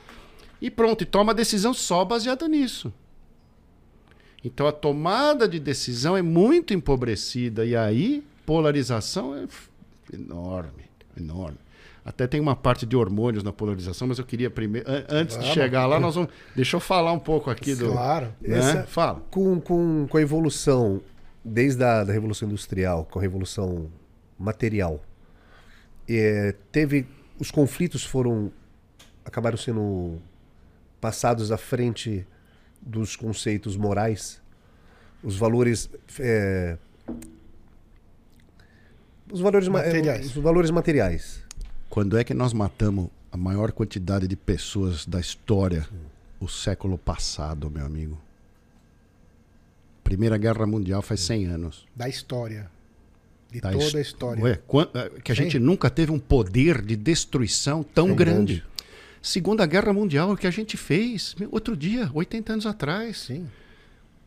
E 0.62 0.70
pronto. 0.70 1.02
E 1.02 1.06
toma 1.06 1.32
a 1.32 1.36
decisão 1.36 1.74
só 1.74 2.06
baseada 2.06 2.48
nisso. 2.48 2.94
Então 4.44 4.66
a 4.68 4.72
tomada 4.72 5.48
de 5.48 5.60
decisão 5.60 6.18
é 6.18 6.22
muito 6.22 6.74
empobrecida. 6.74 7.66
E 7.66 7.76
aí, 7.76 8.24
polarização 8.46 9.36
é 9.36 9.46
enorme. 10.14 10.86
Enorme. 11.18 11.58
Até 12.04 12.26
tem 12.26 12.40
uma 12.42 12.56
parte 12.56 12.84
de 12.86 12.96
hormônios 12.96 13.44
na 13.44 13.54
polarização, 13.54 14.08
mas 14.08 14.18
eu 14.18 14.26
queria 14.26 14.50
primeiro. 14.50 14.90
an- 14.90 15.06
Antes 15.08 15.38
de 15.38 15.46
chegar 15.48 15.86
lá, 15.86 16.00
nós 16.00 16.16
vamos. 16.16 16.32
Deixa 16.56 16.76
eu 16.76 16.80
falar 16.80 17.12
um 17.12 17.20
pouco 17.20 17.50
aqui 17.52 17.76
do. 17.76 17.92
Claro. 17.92 18.34
Né? 18.42 18.58
Essa- 18.58 18.84
Fala. 18.84 19.22
Com, 19.30 19.62
com, 19.62 20.08
com 20.10 20.18
a 20.18 20.22
evolução, 20.22 21.00
desde 21.46 21.84
a 21.84 22.04
da 22.04 22.12
Revolução 22.12 22.48
Industrial, 22.48 23.06
com 23.06 23.20
a 23.20 23.22
Revolução 23.22 23.88
Material, 24.40 25.00
é, 26.10 26.56
teve. 26.72 27.06
Os 27.40 27.52
conflitos 27.52 28.04
foram. 28.04 28.52
acabaram 29.24 29.58
sendo 29.58 30.18
passados 31.00 31.52
à 31.52 31.58
frente 31.58 32.26
dos 32.82 33.16
conceitos 33.16 33.76
morais, 33.78 34.42
os 35.24 35.38
valores. 35.38 35.90
é, 36.20 36.78
os 39.32 39.40
valores 39.40 39.68
ma- 39.68 39.82
é, 39.82 39.86
Materiais. 39.94 40.26
Os 40.36 40.44
valores 40.44 40.72
materiais. 40.72 41.44
Quando 41.90 42.18
é 42.18 42.24
que 42.24 42.34
nós 42.34 42.54
matamos 42.54 43.10
a 43.32 43.38
maior 43.38 43.72
quantidade 43.72 44.28
de 44.28 44.36
pessoas 44.36 45.06
da 45.06 45.20
história? 45.20 45.88
O 46.40 46.48
século 46.48 46.98
passado, 46.98 47.70
meu 47.70 47.86
amigo. 47.86 48.20
Primeira 50.04 50.38
Guerra 50.38 50.66
Mundial 50.66 51.02
faz 51.02 51.22
100 51.22 51.46
anos. 51.46 51.86
Da 51.96 52.10
história. 52.10 52.70
De 53.52 53.62
Da 53.62 53.72
toda 53.72 53.98
a 53.98 54.02
história. 54.02 54.44
Ué, 54.44 54.60
eh, 54.96 55.12
que 55.24 55.32
a 55.32 55.36
Sim. 55.36 55.44
gente 55.44 55.60
nunca 55.60 55.90
teve 55.90 56.12
um 56.12 56.20
poder 56.20 56.82
de 56.82 56.96
destruição 56.96 57.84
tão 57.84 58.08
Tão 58.08 58.16
grande. 58.16 58.56
grande. 58.56 58.71
Segunda 59.22 59.66
Guerra 59.66 59.94
Mundial, 59.94 60.32
o 60.32 60.38
que 60.38 60.48
a 60.48 60.52
gente 60.52 60.76
fez 60.76 61.36
outro 61.52 61.78
dia, 61.78 62.10
80 62.14 62.54
anos 62.54 62.66
atrás. 62.66 63.20
Sim. 63.20 63.48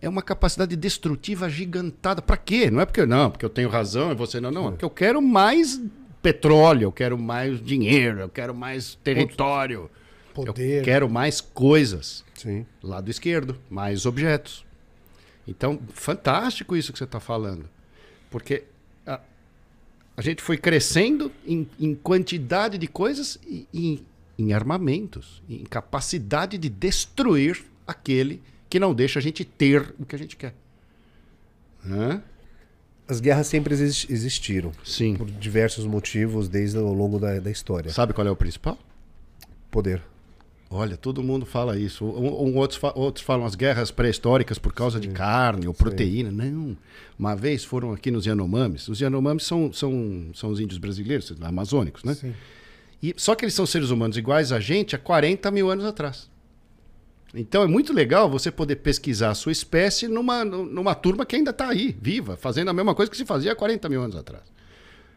É 0.00 0.08
uma 0.08 0.22
capacidade 0.22 0.76
destrutiva 0.76 1.48
gigantada. 1.48 2.22
Para 2.22 2.36
quê? 2.36 2.70
Não 2.70 2.80
é 2.80 2.86
porque 2.86 3.04
não, 3.04 3.30
porque 3.30 3.44
eu 3.44 3.50
tenho 3.50 3.68
razão 3.68 4.12
e 4.12 4.14
você 4.14 4.40
não, 4.40 4.50
não. 4.50 4.68
É 4.68 4.70
porque 4.70 4.84
eu 4.84 4.90
quero 4.90 5.20
mais 5.20 5.80
petróleo, 6.22 6.84
eu 6.84 6.92
quero 6.92 7.18
mais 7.18 7.62
dinheiro, 7.62 8.20
eu 8.20 8.28
quero 8.28 8.54
mais 8.54 8.94
território, 9.02 9.90
Poder. 10.32 10.78
eu 10.78 10.84
quero 10.84 11.08
mais 11.08 11.40
coisas. 11.40 12.24
Sim. 12.34 12.64
Lado 12.82 13.10
esquerdo, 13.10 13.56
mais 13.68 14.06
objetos. 14.06 14.64
Então, 15.46 15.78
fantástico 15.92 16.76
isso 16.76 16.92
que 16.92 16.98
você 16.98 17.04
está 17.04 17.20
falando. 17.20 17.68
Porque 18.30 18.64
a, 19.06 19.20
a 20.16 20.22
gente 20.22 20.42
foi 20.42 20.56
crescendo 20.56 21.32
em, 21.46 21.68
em 21.80 21.94
quantidade 21.94 22.78
de 22.78 22.86
coisas 22.86 23.38
e 23.46 23.66
e 23.72 24.02
em 24.38 24.52
armamentos, 24.52 25.42
em 25.48 25.64
capacidade 25.64 26.58
de 26.58 26.68
destruir 26.68 27.64
aquele 27.86 28.42
que 28.68 28.80
não 28.80 28.94
deixa 28.94 29.18
a 29.18 29.22
gente 29.22 29.44
ter 29.44 29.94
o 29.98 30.04
que 30.04 30.14
a 30.16 30.18
gente 30.18 30.36
quer. 30.36 30.54
Hã? 31.88 32.22
As 33.06 33.20
guerras 33.20 33.46
sempre 33.46 33.74
exis- 33.74 34.06
existiram, 34.08 34.72
Sim. 34.82 35.14
por 35.16 35.30
diversos 35.30 35.84
motivos, 35.86 36.48
desde 36.48 36.78
o 36.78 36.92
longo 36.92 37.18
da, 37.18 37.38
da 37.38 37.50
história. 37.50 37.90
Sabe 37.92 38.12
qual 38.14 38.26
é 38.26 38.30
o 38.30 38.36
principal? 38.36 38.78
Poder. 39.70 40.02
Olha, 40.70 40.96
todo 40.96 41.22
mundo 41.22 41.44
fala 41.44 41.78
isso. 41.78 42.04
Um, 42.04 42.48
um- 42.48 42.56
outros, 42.56 42.80
outros 42.94 43.24
falam 43.24 43.44
as 43.44 43.54
guerras 43.54 43.90
pré-históricas 43.90 44.58
por 44.58 44.72
causa 44.72 44.98
de 44.98 45.08
carne 45.08 45.68
ou 45.68 45.74
proteína. 45.74 46.30
Não. 46.32 46.76
Uma 47.18 47.36
vez 47.36 47.62
foram 47.62 47.92
aqui 47.92 48.10
nos 48.10 48.24
Yanomamis. 48.24 48.88
Os 48.88 48.98
Yanomamis 49.00 49.44
são, 49.44 49.70
são, 49.72 50.30
são 50.34 50.50
os 50.50 50.58
índios 50.58 50.78
brasileiros, 50.78 51.32
amazônicos, 51.42 52.02
né? 52.02 52.14
Sim. 52.14 52.34
E, 53.08 53.14
só 53.18 53.34
que 53.34 53.44
eles 53.44 53.52
são 53.54 53.66
seres 53.66 53.90
humanos 53.90 54.16
iguais 54.16 54.50
a 54.50 54.58
gente 54.60 54.96
há 54.96 54.98
40 54.98 55.50
mil 55.50 55.68
anos 55.70 55.84
atrás. 55.84 56.30
Então 57.34 57.62
é 57.62 57.66
muito 57.66 57.92
legal 57.92 58.30
você 58.30 58.50
poder 58.50 58.76
pesquisar 58.76 59.30
a 59.30 59.34
sua 59.34 59.52
espécie 59.52 60.08
numa, 60.08 60.44
numa 60.44 60.94
turma 60.94 61.26
que 61.26 61.36
ainda 61.36 61.50
está 61.50 61.68
aí, 61.68 61.94
viva, 62.00 62.36
fazendo 62.36 62.70
a 62.70 62.72
mesma 62.72 62.94
coisa 62.94 63.10
que 63.10 63.16
se 63.16 63.26
fazia 63.26 63.52
há 63.52 63.56
40 63.56 63.88
mil 63.90 64.00
anos 64.00 64.16
atrás. 64.16 64.44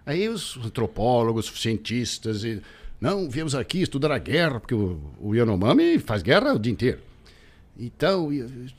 Aí 0.06 0.28
os 0.28 0.58
antropólogos, 0.66 1.46
cientistas, 1.56 2.44
e, 2.44 2.62
não, 3.00 3.30
viemos 3.30 3.54
aqui 3.56 3.82
estudar 3.82 4.12
a 4.12 4.18
guerra, 4.18 4.60
porque 4.60 4.74
o, 4.74 5.00
o 5.22 5.34
Yanomami 5.36 6.00
faz 6.00 6.22
guerra 6.22 6.54
o 6.54 6.60
dia 6.60 6.74
inteiro. 6.74 7.00
Então, 7.80 8.30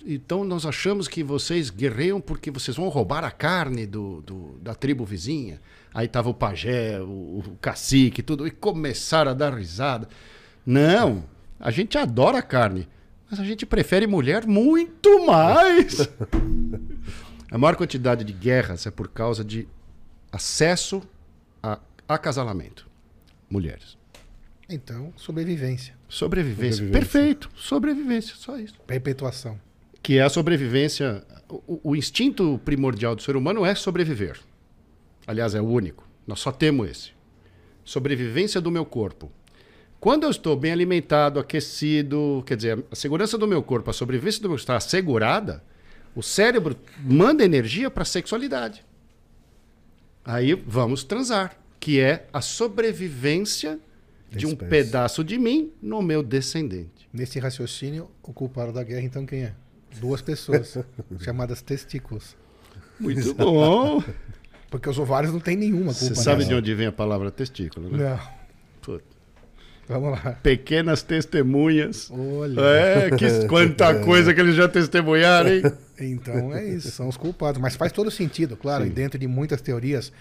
então 0.05 0.43
nós 0.43 0.67
achamos 0.67 1.07
que 1.07 1.23
vocês 1.23 1.71
guerreiam 1.71 2.21
porque 2.21 2.50
vocês 2.50 2.77
vão 2.77 2.88
roubar 2.88 3.23
a 3.25 3.31
carne 3.31 3.87
do, 3.87 4.21
do- 4.23 4.59
da 4.61 4.75
tribo 4.75 5.05
vizinha. 5.05 5.61
Aí 5.92 6.07
tava 6.07 6.28
o 6.28 6.35
pajé, 6.35 7.00
o, 7.00 7.38
o 7.38 7.59
cacique, 7.61 8.23
tudo, 8.23 8.47
e 8.47 8.50
começaram 8.50 9.30
a 9.30 9.35
dar 9.35 9.54
risada. 9.54 10.09
Não, 10.64 11.25
a 11.59 11.71
gente 11.71 11.97
adora 11.97 12.42
carne, 12.42 12.88
mas 13.30 13.40
a 13.40 13.45
gente 13.45 13.66
prefere 13.66 14.07
mulher 14.07 14.47
muito 14.47 15.26
mais. 15.26 16.09
a 17.50 17.59
maior 17.59 17.76
quantidade 17.76 18.25
de 18.25 18.33
guerras 18.33 18.87
é 18.87 18.90
por 18.90 19.09
causa 19.09 19.45
de 19.45 19.66
acesso 20.30 21.02
a 21.62 21.78
acasalamento. 22.07 22.87
Mulheres. 23.50 23.97
Então, 24.68 25.12
sobrevivência. 25.16 25.95
Sobrevivência. 26.09 26.85
Sobrevivência. 26.85 26.92
Perfeito. 26.92 27.50
Sobrevivência, 27.57 28.35
só 28.37 28.59
isso. 28.59 28.75
Perpetuação. 28.87 29.59
Que 30.02 30.18
é 30.18 30.23
a 30.23 30.28
sobrevivência. 30.28 31.25
O, 31.49 31.92
o 31.92 31.97
instinto 31.97 32.61
primordial 32.64 33.16
do 33.16 33.23
ser 33.23 33.35
humano 33.37 33.64
é 33.64 33.75
sobreviver. 33.75 34.38
Aliás, 35.28 35.54
é 35.54 35.61
o 35.61 35.66
único. 35.66 36.08
Nós 36.26 36.40
só 36.40 36.50
temos 36.50 36.88
esse. 36.88 37.11
Sobrevivência 37.85 38.62
do 38.62 38.70
meu 38.70 38.87
corpo. 38.87 39.30
Quando 40.00 40.25
eu 40.25 40.30
estou 40.30 40.56
bem 40.56 40.73
alimentado, 40.73 41.38
aquecido, 41.38 42.42
quer 42.47 42.56
dizer, 42.56 42.82
a 42.90 42.97
segurança 42.97 43.37
do 43.37 43.47
meu 43.47 43.62
corpo, 43.62 43.90
a 43.90 43.92
sobrevivência 43.92 44.40
do 44.40 44.44
meu 44.44 44.52
corpo 44.52 44.62
está 44.62 44.76
assegurada, 44.76 45.62
o 46.14 46.23
cérebro 46.23 46.75
manda 46.99 47.44
energia 47.44 47.90
para 47.90 48.04
a 48.04 48.06
sexualidade. 48.06 48.82
Aí 50.25 50.54
vamos 50.54 51.04
transar, 51.04 51.58
que 51.78 52.00
é 52.00 52.26
a 52.32 52.40
sobrevivência 52.40 53.78
de 54.30 54.47
um 54.47 54.50
Espécie. 54.50 54.70
pedaço 54.70 55.23
de 55.23 55.37
mim 55.37 55.73
no 55.82 56.00
meu 56.00 56.23
descendente. 56.23 57.06
Nesse 57.12 57.38
raciocínio, 57.38 58.11
o 58.23 58.32
culpado 58.32 58.73
da 58.73 58.82
guerra, 58.82 59.02
então, 59.02 59.26
quem 59.26 59.44
é? 59.44 59.54
Duas 60.00 60.23
pessoas, 60.23 60.78
chamadas 61.20 61.61
testículos. 61.61 62.35
Muito 62.99 63.35
bom. 63.35 64.02
Porque 64.70 64.88
os 64.88 64.98
ovários 64.98 65.32
não 65.32 65.40
tem 65.40 65.56
nenhuma 65.56 65.94
culpa. 65.94 66.14
Você 66.14 66.14
sabe 66.14 66.38
nessa. 66.38 66.48
de 66.50 66.54
onde 66.54 66.75
vem 66.75 66.87
a 66.87 66.92
palavra 66.92 67.30
testículo, 67.30 67.88
né? 67.88 68.10
Não. 68.10 68.20
Puta. 68.82 69.04
Vamos 69.88 70.10
lá. 70.10 70.32
Pequenas 70.42 71.02
testemunhas. 71.02 72.10
Olha. 72.10 72.60
É, 72.60 73.10
que 73.10 73.26
quanta 73.48 73.94
coisa 74.00 74.34
que 74.34 74.40
eles 74.40 74.54
já 74.54 74.68
testemunharam, 74.68 75.50
hein? 75.50 75.62
Então 75.98 76.54
é 76.54 76.64
isso, 76.68 76.90
são 76.90 77.08
os 77.08 77.16
culpados. 77.16 77.60
Mas 77.60 77.75
faz 77.75 77.90
todo 77.90 78.10
sentido, 78.10 78.56
claro, 78.56 78.84
Sim. 78.84 78.90
e 78.90 78.92
dentro 78.92 79.18
de 79.18 79.26
muitas 79.26 79.60
teorias. 79.62 80.12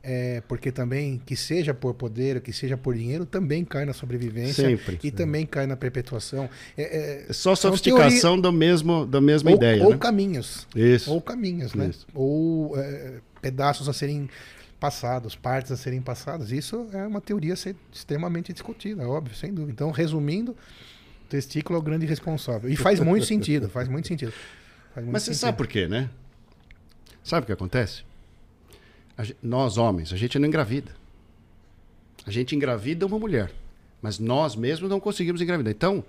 É, 0.00 0.40
porque 0.46 0.70
também, 0.70 1.20
que 1.26 1.34
seja 1.34 1.74
por 1.74 1.92
poder, 1.92 2.40
que 2.40 2.52
seja 2.52 2.76
por 2.76 2.94
dinheiro, 2.94 3.26
também 3.26 3.64
cai 3.64 3.84
na 3.84 3.92
sobrevivência 3.92 4.64
Sempre. 4.64 4.98
e 5.02 5.10
também 5.10 5.44
cai 5.44 5.66
na 5.66 5.76
perpetuação. 5.76 6.48
É, 6.76 6.82
é, 6.82 7.26
É 7.28 7.32
só 7.32 7.56
sofisticação 7.56 8.40
do 8.40 8.52
mesmo, 8.52 9.04
da 9.04 9.20
mesma 9.20 9.50
ou, 9.50 9.56
ideia, 9.56 9.84
ou 9.84 9.90
né? 9.90 9.98
caminhos. 9.98 10.66
Isso. 10.74 11.12
Ou 11.12 11.20
caminhos, 11.20 11.74
né? 11.74 11.88
Isso. 11.88 12.06
Ou 12.14 12.78
é, 12.78 13.14
pedaços 13.40 13.88
a 13.88 13.92
serem 13.92 14.28
passados, 14.80 15.34
partes 15.34 15.72
a 15.72 15.76
serem 15.76 16.00
passadas. 16.00 16.52
Isso 16.52 16.88
é 16.92 17.06
uma 17.06 17.20
teoria 17.20 17.54
extremamente 17.92 18.52
discutida, 18.52 19.08
óbvio, 19.08 19.34
sem 19.36 19.52
dúvida. 19.52 19.72
Então, 19.72 19.90
resumindo, 19.90 20.52
o 20.52 21.28
testículo 21.28 21.76
é 21.76 21.80
o 21.80 21.82
grande 21.82 22.06
responsável. 22.06 22.70
E 22.70 22.76
faz 22.76 23.00
muito 23.00 23.24
sentido, 23.26 23.68
faz 23.68 23.88
muito 23.88 24.08
sentido. 24.08 24.32
Faz 24.94 25.04
muito 25.04 25.12
Mas 25.12 25.22
você 25.22 25.26
sentido. 25.34 25.40
sabe 25.40 25.56
por 25.56 25.66
quê, 25.66 25.86
né? 25.88 26.08
Sabe 27.24 27.44
o 27.44 27.46
que 27.46 27.52
acontece? 27.52 28.02
A 29.16 29.24
gen- 29.24 29.36
nós, 29.42 29.76
homens, 29.76 30.12
a 30.12 30.16
gente 30.16 30.38
não 30.38 30.46
engravida. 30.46 30.92
A 32.26 32.30
gente 32.30 32.54
engravida 32.54 33.04
uma 33.06 33.18
mulher. 33.18 33.50
Mas 34.00 34.18
nós 34.18 34.54
mesmos 34.54 34.88
não 34.88 35.00
conseguimos 35.00 35.40
engravidar. 35.40 35.72
Então, 35.72 36.04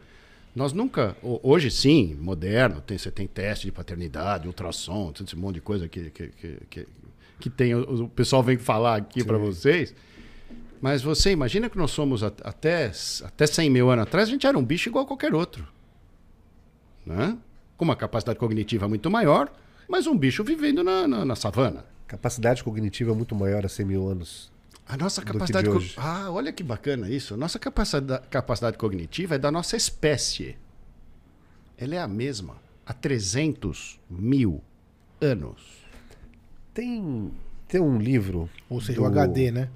nós 0.55 0.73
nunca. 0.73 1.15
ho- 1.23 1.39
Hoje 1.41 1.71
sim, 1.71 2.15
moderno, 2.19 2.81
tem, 2.81 2.97
você 2.97 3.09
tem 3.09 3.25
teste 3.25 3.65
de 3.65 3.71
paternidade, 3.71 4.47
ultrassom, 4.47 5.11
todo 5.11 5.25
esse 5.25 5.35
monte 5.35 5.55
de 5.55 5.61
coisa 5.61 5.87
que, 5.87 6.09
que, 6.11 6.27
que, 6.27 6.57
que, 6.69 6.87
que 7.39 7.49
tem. 7.49 7.73
O, 7.73 8.03
o 8.03 8.09
pessoal 8.09 8.43
vem 8.43 8.57
falar 8.57 8.97
aqui 8.97 9.23
para 9.23 9.37
vocês. 9.37 9.95
Mas 10.81 11.01
você 11.01 11.31
imagina 11.31 11.69
que 11.69 11.77
nós 11.77 11.91
somos 11.91 12.23
at- 12.23 12.39
até, 12.43 12.91
até 13.23 13.45
100 13.47 13.69
mil 13.69 13.89
anos 13.89 14.03
atrás, 14.03 14.29
a 14.29 14.31
gente 14.31 14.45
era 14.47 14.57
um 14.57 14.63
bicho 14.63 14.87
igual 14.89 15.03
a 15.03 15.07
qualquer 15.07 15.33
outro 15.33 15.67
né? 17.05 17.37
com 17.75 17.85
uma 17.85 17.95
capacidade 17.95 18.37
cognitiva 18.39 18.87
muito 18.87 19.09
maior, 19.09 19.51
mas 19.87 20.05
um 20.07 20.17
bicho 20.17 20.43
vivendo 20.43 20.83
na, 20.83 21.07
na, 21.07 21.25
na 21.25 21.35
savana. 21.35 21.85
Capacidade 22.07 22.63
cognitiva 22.63 23.13
muito 23.13 23.35
maior 23.35 23.65
há 23.65 23.69
100 23.69 23.85
mil 23.85 24.07
anos. 24.09 24.51
A 24.87 24.97
nossa 24.97 25.21
capacidade. 25.21 25.67
de 25.69 25.93
co-. 25.95 26.01
Ah, 26.01 26.29
olha 26.31 26.51
que 26.51 26.63
bacana 26.63 27.09
isso. 27.09 27.33
A 27.33 27.37
nossa 27.37 27.59
capacidade, 27.59 28.27
capacidade 28.29 28.77
cognitiva 28.77 29.35
é 29.35 29.37
da 29.37 29.51
nossa 29.51 29.75
espécie. 29.77 30.55
Ela 31.77 31.95
é 31.95 31.99
a 31.99 32.07
mesma 32.07 32.55
há 32.85 32.93
300 32.93 33.99
mil 34.09 34.61
anos. 35.21 35.78
Tem, 36.79 37.31
tem 37.67 37.81
um 37.81 37.97
livro. 37.97 38.49
Ou 38.69 38.79
seja, 38.81 38.97
do- 38.99 39.03
o 39.03 39.05
HD, 39.07 39.51
né? 39.51 39.69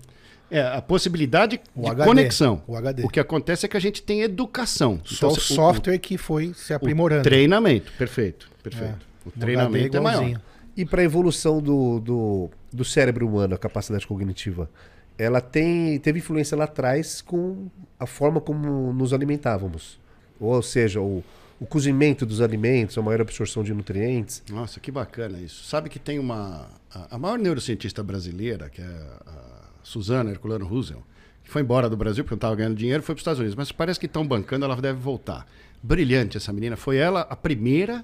É 0.51 0.61
a 0.61 0.81
possibilidade 0.81 1.59
O 1.75 1.81
de 1.83 1.89
HD, 1.89 2.07
conexão. 2.07 2.61
o 2.67 2.75
HD. 2.75 3.03
O 3.03 3.09
que 3.09 3.19
acontece 3.19 3.65
é 3.65 3.69
que 3.69 3.75
a 3.75 3.79
gente 3.79 4.03
tem 4.03 4.21
educação. 4.21 5.01
Só 5.03 5.29
o 5.29 5.35
se- 5.35 5.53
software 5.53 5.97
que 5.97 6.17
foi 6.17 6.53
se 6.55 6.71
o 6.73 6.75
aprimorando. 6.75 7.23
treinamento, 7.23 7.91
perfeito, 7.97 8.49
perfeito. 8.61 8.93
É. 9.25 9.25
O 9.25 9.29
O 9.29 9.31
treinamento 9.31 9.85
HD 9.85 9.97
é 9.97 9.99
maior. 9.99 10.41
E 10.77 10.85
para 10.85 11.01
a 11.01 11.03
evolução 11.03 11.61
do, 11.61 11.99
do, 11.99 12.49
do 12.71 12.85
cérebro 12.85 13.27
humano, 13.27 13.55
a 13.55 13.57
capacidade 13.57 14.05
cognitiva, 14.05 14.69
ela 15.17 15.41
tem, 15.41 15.97
teve 15.99 16.19
influência 16.19 16.55
lá 16.57 16.65
atrás 16.65 17.21
com 17.21 17.67
a 17.99 18.05
forma 18.05 18.39
como 18.41 18.93
nos 18.93 19.11
alimentávamos. 19.13 19.99
Ou 20.39 20.61
seja, 20.61 20.99
o, 21.01 21.23
o 21.63 21.65
cozimento 21.65 22.25
dos 22.25 22.41
alimentos, 22.41 22.97
a 22.97 23.01
maior 23.01 23.21
absorção 23.21 23.63
de 23.63 23.73
nutrientes. 23.73 24.43
Nossa, 24.49 24.79
que 24.79 24.91
bacana 24.91 25.39
isso. 25.39 25.63
Sabe 25.63 25.89
que 25.89 25.97
tem 25.97 26.19
uma. 26.19 26.67
A, 26.93 27.15
a 27.15 27.17
maior 27.17 27.39
neurocientista 27.39 28.03
brasileira, 28.03 28.69
que 28.69 28.81
é 28.81 28.85
a 29.25 29.69
Suzana 29.81 30.29
Herculano 30.31 30.65
Russell, 30.65 31.01
que 31.43 31.49
foi 31.49 31.61
embora 31.61 31.89
do 31.89 31.95
Brasil 31.95 32.23
porque 32.23 32.33
não 32.35 32.37
estava 32.37 32.55
ganhando 32.55 32.75
dinheiro, 32.75 33.01
foi 33.01 33.15
para 33.15 33.19
os 33.19 33.21
Estados 33.21 33.39
Unidos. 33.39 33.55
Mas 33.55 33.71
parece 33.71 33.99
que 33.99 34.05
estão 34.05 34.27
bancando, 34.27 34.65
ela 34.65 34.75
deve 34.75 34.99
voltar. 34.99 35.47
Brilhante 35.81 36.37
essa 36.37 36.51
menina. 36.53 36.75
Foi 36.75 36.97
ela 36.97 37.21
a 37.21 37.35
primeira 37.35 38.03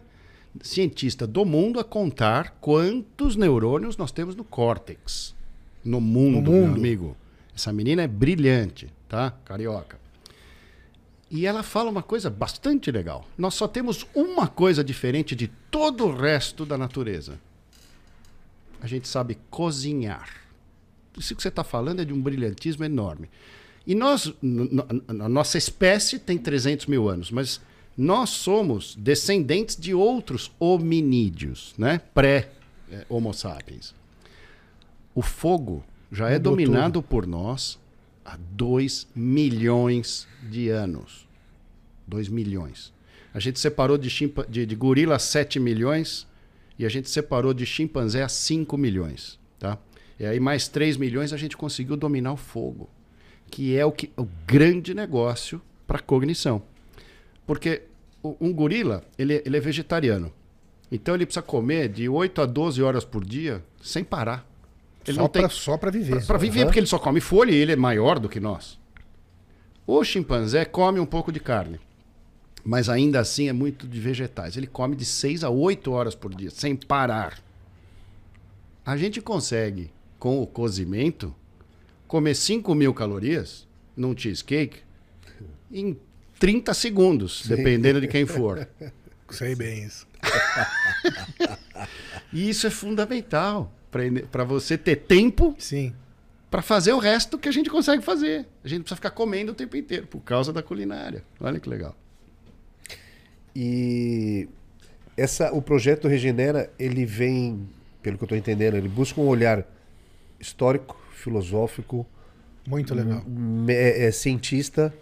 cientista 0.62 1.28
do 1.28 1.46
mundo 1.46 1.80
a 1.80 1.84
contar 1.84 2.58
quantos 2.60 3.36
neurônios 3.36 3.98
nós 3.98 4.12
temos 4.12 4.36
no 4.36 4.44
córtex. 4.44 5.36
No 5.84 6.02
mundo, 6.02 6.42
No 6.42 6.52
meu 6.52 6.62
mundo. 6.68 6.76
amigo. 6.78 7.18
Essa 7.56 7.72
menina 7.74 8.02
é 8.02 8.08
brilhante, 8.08 8.88
tá? 9.08 9.32
Carioca. 9.46 9.98
E 11.32 11.46
ela 11.46 11.62
fala 11.62 11.90
uma 11.90 12.02
coisa 12.02 12.30
bastante 12.30 12.92
legal. 12.92 13.28
Nós 13.38 13.54
só 13.54 13.68
temos 13.68 14.06
uma 14.16 14.48
coisa 14.48 14.84
diferente 14.84 15.36
de 15.36 15.48
todo 15.70 16.06
o 16.06 16.16
resto 16.16 16.66
da 16.66 16.78
natureza. 16.78 17.40
A 18.82 18.88
gente 18.88 19.08
sabe 19.08 19.38
cozinhar. 19.50 20.30
Isso 21.18 21.36
que 21.36 21.42
você 21.42 21.50
está 21.50 21.64
falando 21.64 22.02
é 22.02 22.06
de 22.06 22.14
um 22.14 22.22
brilhantismo 22.22 22.84
enorme. 22.84 23.30
E 23.86 23.94
nós, 23.94 24.34
a 25.08 25.30
nossa 25.30 25.58
espécie 25.58 26.18
tem 26.18 26.38
300 26.38 26.86
mil 26.86 27.10
anos, 27.10 27.32
mas 27.32 27.62
nós 27.98 28.30
somos 28.30 28.96
descendentes 28.96 29.76
de 29.76 29.94
outros 29.94 30.52
hominídeos, 30.60 31.74
né? 31.78 32.00
Pré-Homo 32.14 33.34
sapiens. 33.34 33.94
O 35.14 35.22
fogo 35.22 35.84
já 36.12 36.30
é 36.30 36.36
Mudou 36.36 36.54
dominado 36.54 37.04
por 37.04 37.28
nós 37.28 37.78
há 38.30 38.38
2 38.52 39.08
milhões 39.16 40.28
de 40.44 40.70
anos. 40.70 41.28
2 42.08 42.30
milhões. 42.30 42.94
A 43.34 43.40
gente 43.40 43.60
separou 43.60 43.98
de, 43.98 44.10
de, 44.48 44.66
de 44.66 44.76
gorila 44.76 45.16
a 45.16 45.20
7 45.20 45.60
milhões 45.60 46.28
e 46.78 46.86
a 46.86 46.90
gente 46.90 47.10
separou 47.10 47.54
de 47.54 47.66
chimpanzé 47.66 48.24
a 48.24 48.30
5 48.30 48.78
milhões. 48.78 49.40
Tá? 49.60 49.78
E 50.20 50.26
aí, 50.26 50.40
mais 50.40 50.68
3 50.68 50.98
milhões, 50.98 51.34
a 51.34 51.38
gente 51.38 51.58
conseguiu 51.58 51.98
dominar 51.98 52.34
o 52.34 52.38
fogo, 52.38 52.90
que 53.50 53.76
é 53.76 53.86
o, 53.86 53.92
que, 53.92 54.12
o 54.16 54.28
grande 54.46 54.94
negócio 54.94 55.62
para 55.88 56.00
cognição. 56.00 56.62
Porque 57.48 57.84
um 58.24 58.54
gorila, 58.54 59.04
ele, 59.18 59.42
ele 59.46 59.58
é 59.58 59.60
vegetariano. 59.60 60.32
Então, 60.92 61.16
ele 61.16 61.26
precisa 61.26 61.42
comer 61.42 61.90
de 61.90 62.08
8 62.08 62.42
a 62.42 62.46
12 62.46 62.82
horas 62.82 63.06
por 63.06 63.24
dia 63.24 63.64
sem 63.82 64.04
parar. 64.04 64.48
Ele 65.10 65.16
só 65.16 65.22
não 65.22 65.28
tem 65.30 65.42
pra- 65.42 65.50
só 65.50 65.78
para 65.78 65.92
viver. 65.92 66.26
para 66.26 66.38
viver, 66.38 66.66
porque 66.66 66.80
ele 66.80 66.88
só 66.88 66.98
come 67.00 67.20
folha 67.20 67.52
e 67.52 67.56
ele 67.56 67.72
é 67.74 67.76
maior 67.76 68.20
do 68.20 68.30
que 68.30 68.40
nós. 68.40 68.78
O 69.86 70.04
chimpanzé 70.04 70.66
come 70.66 71.00
um 71.00 71.06
pouco 71.06 71.32
de 71.32 71.40
carne, 71.40 71.80
mas 72.64 72.90
ainda 72.90 73.20
assim 73.20 73.48
é 73.50 73.54
muito 73.54 73.88
de 73.88 74.00
vegetais. 74.00 74.56
Ele 74.56 74.68
come 74.68 74.96
de 74.96 75.04
6 75.06 75.44
a 75.44 75.50
8 75.50 75.92
horas 75.92 76.14
por 76.16 76.34
dia, 76.34 76.52
sem 76.52 76.76
parar. 76.76 77.40
A 78.86 78.96
gente 78.98 79.20
consegue, 79.22 79.92
com 80.20 80.42
o 80.42 80.48
cozimento, 80.48 81.34
comer 82.08 82.36
5 82.36 82.74
mil 82.76 82.94
calorias 82.94 83.68
num 83.98 84.16
cheesecake 84.18 84.80
em 85.72 85.98
30 86.40 86.74
segundos, 86.74 87.44
dependendo 87.48 88.00
de 88.00 88.08
quem 88.08 88.26
for. 88.26 88.68
Sei 89.32 89.56
bem 89.56 89.84
isso. 89.84 90.08
E 92.32 92.48
isso 92.50 92.68
é 92.68 92.70
fundamental 92.70 93.74
para 94.32 94.44
você 94.44 94.78
ter 94.78 94.98
tempo 94.98 95.56
Sim. 95.58 95.94
para 96.50 96.62
fazer 96.62 96.94
o 96.94 97.00
resto 97.00 97.38
que 97.38 97.50
a 97.50 97.52
gente 97.52 97.70
consegue 97.70 98.04
fazer. 98.04 98.46
A 98.64 98.68
gente 98.68 98.82
precisa 98.82 98.96
ficar 98.96 99.12
comendo 99.12 99.52
o 99.52 99.56
tempo 99.56 99.76
inteiro 99.76 100.08
por 100.08 100.22
causa 100.22 100.54
da 100.54 100.62
culinária. 100.62 101.24
Olha 101.40 101.60
que 101.60 101.70
legal. 101.70 101.96
E 103.56 104.48
essa, 105.18 105.52
o 105.52 105.62
projeto 105.62 106.08
Regenera, 106.08 106.72
ele 106.80 107.06
vem, 107.06 107.68
pelo 108.02 108.18
que 108.18 108.24
eu 108.24 108.26
estou 108.26 108.38
entendendo, 108.38 108.76
ele 108.76 108.88
busca 108.88 109.20
um 109.20 109.28
olhar 109.28 109.66
histórico, 110.40 110.98
filosófico, 111.12 112.06
Muito 112.68 112.96
legal. 112.96 113.24
é, 113.68 114.06
é 114.06 114.12
cientista 114.12 114.94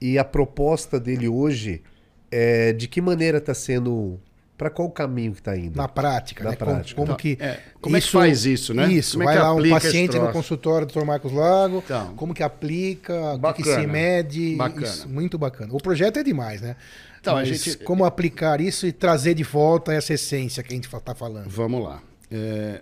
e 0.00 0.18
a 0.18 0.24
proposta 0.24 0.98
dele 0.98 1.28
hoje 1.28 1.82
é 2.30 2.72
de 2.72 2.88
que 2.88 3.00
maneira 3.00 3.38
está 3.38 3.54
sendo, 3.54 4.18
para 4.56 4.70
qual 4.70 4.88
caminho 4.90 5.32
que 5.32 5.40
está 5.40 5.56
indo? 5.56 5.76
Na 5.76 5.88
prática, 5.88 6.44
Na 6.44 6.50
né? 6.50 6.56
Como- 6.56 6.70
prática. 6.70 6.94
Como, 6.96 7.06
Então, 7.06 7.16
que. 7.16 7.36
é, 7.40 7.60
como 7.80 7.96
é 7.96 8.00
que 8.00 8.10
faz 8.10 8.46
isso, 8.46 8.72
né? 8.72 8.92
Isso, 8.92 9.12
Como 9.18 9.22
é 9.22 9.26
vai 9.26 9.36
que 9.36 9.42
lá 9.42 9.54
um 9.54 9.70
paciente 9.70 10.18
no 10.18 10.30
consultório 10.32 10.86
do 10.86 10.92
Dr. 10.94 11.04
Marcos 11.04 11.32
Lago, 11.32 11.82
Então. 11.84 12.14
como 12.14 12.32
que 12.32 12.42
aplica, 12.42 13.12
o 13.14 13.52
que 13.52 13.62
que, 13.62 13.62
Bacana. 13.64 13.80
se 13.80 13.86
mede. 13.86 14.56
Bacana. 14.56 14.86
Isso, 14.86 15.08
muito 15.08 15.36
bacana. 15.36 15.72
O 15.74 15.78
projeto 15.80 16.18
é 16.18 16.22
demais, 16.22 16.60
né? 16.60 16.76
Então, 17.20 17.34
a 17.36 17.40
Mas 17.40 17.48
gente- 17.48 17.78
como 17.78 18.04
aplicar 18.04 18.60
isso 18.60 18.86
e 18.86 18.92
trazer 18.92 19.34
de 19.34 19.42
volta 19.42 19.92
essa 19.92 20.12
essência 20.14 20.62
que 20.62 20.72
a 20.72 20.76
gente 20.76 20.86
está 20.94 21.14
falando. 21.14 21.48
Vamos 21.48 21.82
lá. 21.82 22.02
É, 22.30 22.80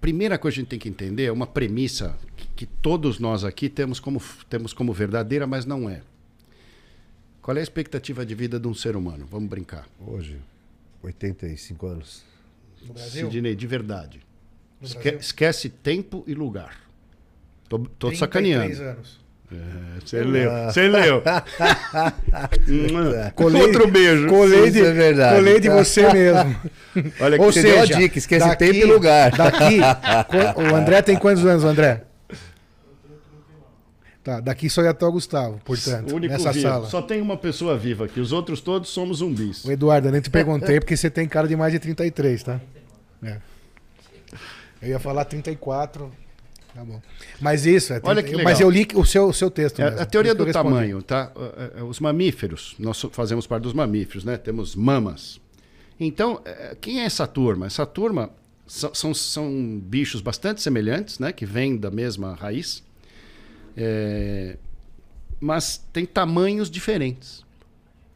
Primeira 0.00 0.38
coisa 0.38 0.54
que 0.54 0.60
a 0.60 0.62
gente 0.62 0.70
tem 0.70 0.78
que 0.78 0.88
entender 0.88 1.24
é 1.24 1.32
uma 1.32 1.46
premissa 1.46 2.14
que, 2.36 2.46
que 2.54 2.66
todos 2.66 3.18
nós 3.18 3.42
aqui 3.42 3.68
temos 3.68 3.98
como, 3.98 4.22
temos 4.48 4.72
como 4.72 4.92
verdadeira, 4.92 5.44
mas 5.44 5.64
não 5.66 5.90
é. 5.90 6.02
Qual 7.42 7.56
é 7.56 7.60
a 7.60 7.62
expectativa 7.64 8.24
de 8.24 8.32
vida 8.34 8.60
de 8.60 8.68
um 8.68 8.74
ser 8.74 8.94
humano? 8.94 9.26
Vamos 9.28 9.48
brincar. 9.48 9.86
Hoje, 10.06 10.36
85 11.02 11.86
anos. 11.86 12.22
No 12.86 12.94
Brasil? 12.94 13.30
Sidney, 13.30 13.54
de 13.54 13.66
verdade. 13.66 14.20
No 14.80 14.86
Esque- 14.86 15.02
Brasil? 15.02 15.20
esquece 15.20 15.68
tempo 15.68 16.24
e 16.26 16.34
lugar. 16.34 16.76
Tô, 17.68 17.78
tô 17.78 18.08
33 18.08 18.18
sacaneando. 18.18 18.82
anos. 18.82 19.18
É, 19.50 20.00
você 20.04 20.22
leu, 20.22 20.50
você 20.66 20.88
leu. 20.88 21.22
Colei, 23.34 23.62
Outro 23.62 23.88
beijo. 23.90 24.26
Colei 24.28 24.70
de, 24.70 24.84
é 24.84 24.92
verdade. 24.92 25.36
colei 25.36 25.58
de 25.60 25.68
você 25.70 26.12
mesmo. 26.12 26.56
Olha 27.20 27.40
Ou 27.40 27.50
Você 27.52 27.62
deu 27.62 27.80
a 27.80 27.84
dica, 27.86 28.18
esquece 28.18 28.56
tempo 28.56 28.74
e 28.76 28.84
lugar. 28.84 29.30
Daqui, 29.30 29.78
o 30.70 30.74
André 30.74 31.00
tem 31.02 31.16
quantos 31.16 31.44
anos, 31.46 31.64
André? 31.64 32.02
Tá, 34.28 34.40
daqui 34.40 34.68
só 34.68 34.82
ia 34.82 34.90
estar 34.90 35.08
o 35.08 35.12
Gustavo, 35.12 35.58
portanto, 35.64 36.12
o 36.12 36.16
único 36.16 36.34
nessa 36.34 36.52
vivo. 36.52 36.68
sala. 36.68 36.86
Só 36.86 37.00
tem 37.00 37.18
uma 37.22 37.34
pessoa 37.34 37.78
viva 37.78 38.04
aqui, 38.04 38.20
os 38.20 38.30
outros 38.30 38.60
todos 38.60 38.90
somos 38.90 39.20
zumbis. 39.20 39.64
O 39.64 39.72
Eduardo, 39.72 40.08
eu 40.08 40.12
nem 40.12 40.20
te 40.20 40.28
perguntei 40.28 40.78
porque 40.78 40.94
você 40.98 41.08
tem 41.08 41.26
cara 41.26 41.48
de 41.48 41.56
mais 41.56 41.72
de 41.72 41.78
33, 41.78 42.42
tá? 42.42 42.60
É. 43.22 43.38
Eu 44.82 44.90
ia 44.90 44.98
falar 44.98 45.24
34. 45.24 46.12
Tá 46.74 46.84
bom. 46.84 47.00
Mas 47.40 47.64
isso, 47.64 47.94
é 47.94 48.00
Olha 48.02 48.22
que 48.22 48.34
eu- 48.34 48.44
mas 48.44 48.58
legal. 48.58 48.60
eu 48.60 48.70
li 48.70 48.86
o 48.96 49.02
seu, 49.06 49.28
o 49.28 49.32
seu 49.32 49.50
texto. 49.50 49.80
É, 49.80 50.02
a 50.02 50.04
teoria 50.04 50.34
do 50.34 50.44
tamanho, 50.52 51.02
tá? 51.02 51.32
É, 51.74 51.80
é, 51.80 51.82
Os 51.82 51.98
mamíferos, 51.98 52.74
nós 52.78 53.00
fazemos 53.12 53.46
parte 53.46 53.62
dos 53.62 53.72
mamíferos, 53.72 54.24
né? 54.24 54.36
Temos 54.36 54.76
mamas. 54.76 55.40
Então, 55.98 56.42
é, 56.44 56.76
quem 56.78 57.00
é 57.00 57.04
essa 57.06 57.26
turma? 57.26 57.64
Essa 57.64 57.86
turma 57.86 58.28
são, 58.66 58.94
são, 58.94 59.14
são 59.14 59.80
bichos 59.82 60.20
bastante 60.20 60.60
semelhantes, 60.60 61.18
né? 61.18 61.32
Que 61.32 61.46
vêm 61.46 61.78
da 61.78 61.90
mesma 61.90 62.34
raiz, 62.34 62.86
É, 63.80 64.56
mas 65.40 65.78
tem 65.92 66.04
tamanhos 66.04 66.68
diferentes. 66.68 67.44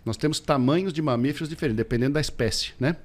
Nós 0.05 0.17
temos 0.17 0.41
tamanhos 0.41 0.93
de 0.93 1.01
mamíferos 1.01 1.49
diferentes, 1.49 1.77
dependendo 1.77 2.15
da 2.15 2.21
espécie, 2.21 2.73
né? 2.81 2.97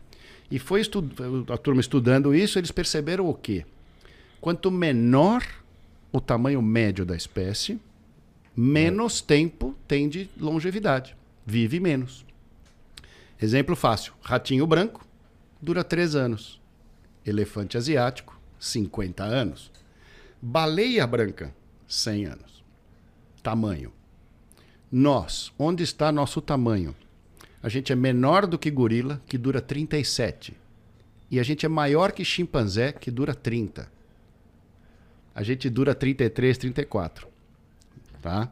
E 0.50 0.58
foi 0.58 0.82
estu- 0.82 1.08
a 1.54 1.58
turma 1.58 1.80
estudando 1.82 2.34
isso, 2.34 2.58
eles 2.58 2.72
perceberam 2.72 3.30
o 3.30 3.34
quê? 3.36 3.64
Quanto 4.42 4.72
menor 4.72 5.46
o 6.12 6.20
tamanho 6.20 6.62
médio 6.62 7.06
da 7.06 7.16
espécie, 7.16 7.80
menos 8.56 9.22
tempo 9.22 9.76
tem 9.88 10.10
de 10.10 10.28
longevidade. 10.40 11.16
Vive 11.46 11.80
menos. 11.80 12.26
Exemplo 13.40 13.76
fácil: 13.76 14.14
ratinho 14.22 14.66
branco 14.66 15.06
dura 15.62 15.84
3 15.84 16.16
anos. 16.16 16.60
Elefante 17.26 17.78
asiático, 17.78 18.40
50 18.60 19.24
anos. 19.24 19.70
Baleia 20.42 21.06
branca, 21.06 21.54
100 21.88 22.26
anos. 22.26 22.64
Tamanho. 23.42 23.92
Nós, 24.92 25.52
onde 25.58 25.84
está 25.84 26.12
nosso 26.12 26.42
tamanho? 26.42 26.96
A 27.62 27.70
gente 27.70 27.92
é 27.92 27.96
menor 27.96 28.46
do 28.46 28.58
que 28.58 28.70
gorila, 28.70 29.22
que 29.28 29.38
dura 29.38 29.62
37. 29.62 30.56
E 31.30 31.40
a 31.40 31.44
gente 31.44 31.66
é 31.66 31.70
maior 31.70 32.12
que 32.12 32.24
chimpanzé, 32.24 32.92
que 32.92 33.12
dura 33.12 33.34
30. 33.34 33.92
A 35.36 35.44
gente 35.44 35.70
dura 35.70 35.94
33, 35.94 36.58
34. 36.58 37.28
Tá? 38.22 38.52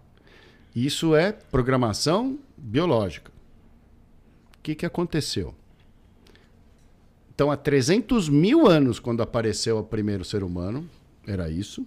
Isso 0.76 1.15
é 1.15 1.32
programação 1.32 2.38
biológica. 2.58 3.32
O 4.58 4.62
que, 4.62 4.76
que 4.76 4.86
aconteceu? 4.86 5.56
Então, 7.34 7.52
há 7.52 7.58
300 7.58 8.30
mil 8.30 8.67
anos, 8.67 9.00
quando 9.00 9.21
apareceu 9.21 9.78
o 9.78 9.84
primeiro 9.84 10.24
ser 10.24 10.43
humano, 10.43 10.89
era 11.28 11.50
isso. 11.50 11.86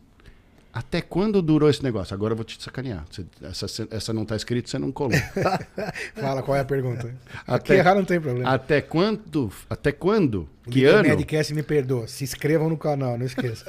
Até 0.79 1.01
quando 1.01 1.43
durou 1.43 1.69
esse 1.69 1.83
negócio? 1.83 2.15
Agora 2.15 2.33
eu 2.33 2.37
vou 2.37 2.45
te 2.45 2.63
sacanear. 2.63 3.05
Essa, 3.43 3.67
essa 3.91 4.13
não 4.13 4.23
está 4.23 4.37
escrito, 4.37 4.71
você 4.71 4.79
não 4.79 4.93
colou. 4.93 5.19
Fala 6.15 6.41
qual 6.41 6.57
é 6.57 6.61
a 6.61 6.65
pergunta. 6.65 7.09
Aqui 7.47 7.73
Até- 7.73 7.79
errar 7.79 7.97
não 7.97 8.05
tem 8.05 8.21
problema. 8.21 8.49
até 8.49 8.81
quando? 8.81 9.51
Até 9.69 9.91
quando? 9.91 10.49
O 10.65 10.71
Que 10.71 10.85
ano? 10.85 11.09
Medcast 11.09 11.53
me 11.53 11.65
perdoa. 11.65 12.07
Se 12.07 12.23
inscrevam 12.23 12.69
no 12.69 12.77
canal, 12.79 13.19
não 13.19 13.27
esqueça. 13.27 13.65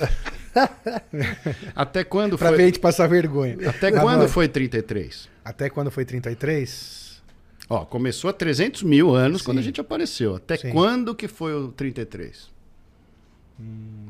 Até 1.76 2.04
quando 2.04 2.38
pra 2.38 2.50
foi? 2.50 2.58
ver 2.58 2.64
a 2.64 2.66
gente 2.68 2.80
passar 2.80 3.08
vergonha. 3.08 3.58
Até 3.70 3.92
Tá 3.92 4.02
quando 4.02 4.22
bom. 4.22 4.28
foi 4.28 4.48
33? 4.48 5.30
Até 5.44 5.70
quando 5.70 5.90
foi 5.90 6.06
33? 6.06 7.22
Ó, 7.70 7.86
começou 7.86 8.30
há 8.30 8.34
300 8.34 8.84
mil 8.84 9.16
anos 9.16 9.42
quando 9.42 9.58
a 9.58 9.62
Sim. 9.62 9.66
gente 9.68 9.82
apareceu. 9.82 10.36
Até 10.36 10.58
Sim. 10.58 10.72
quando 10.72 11.16
que 11.16 11.28
foi 11.28 11.54
o 11.56 11.70
33? 11.70 12.50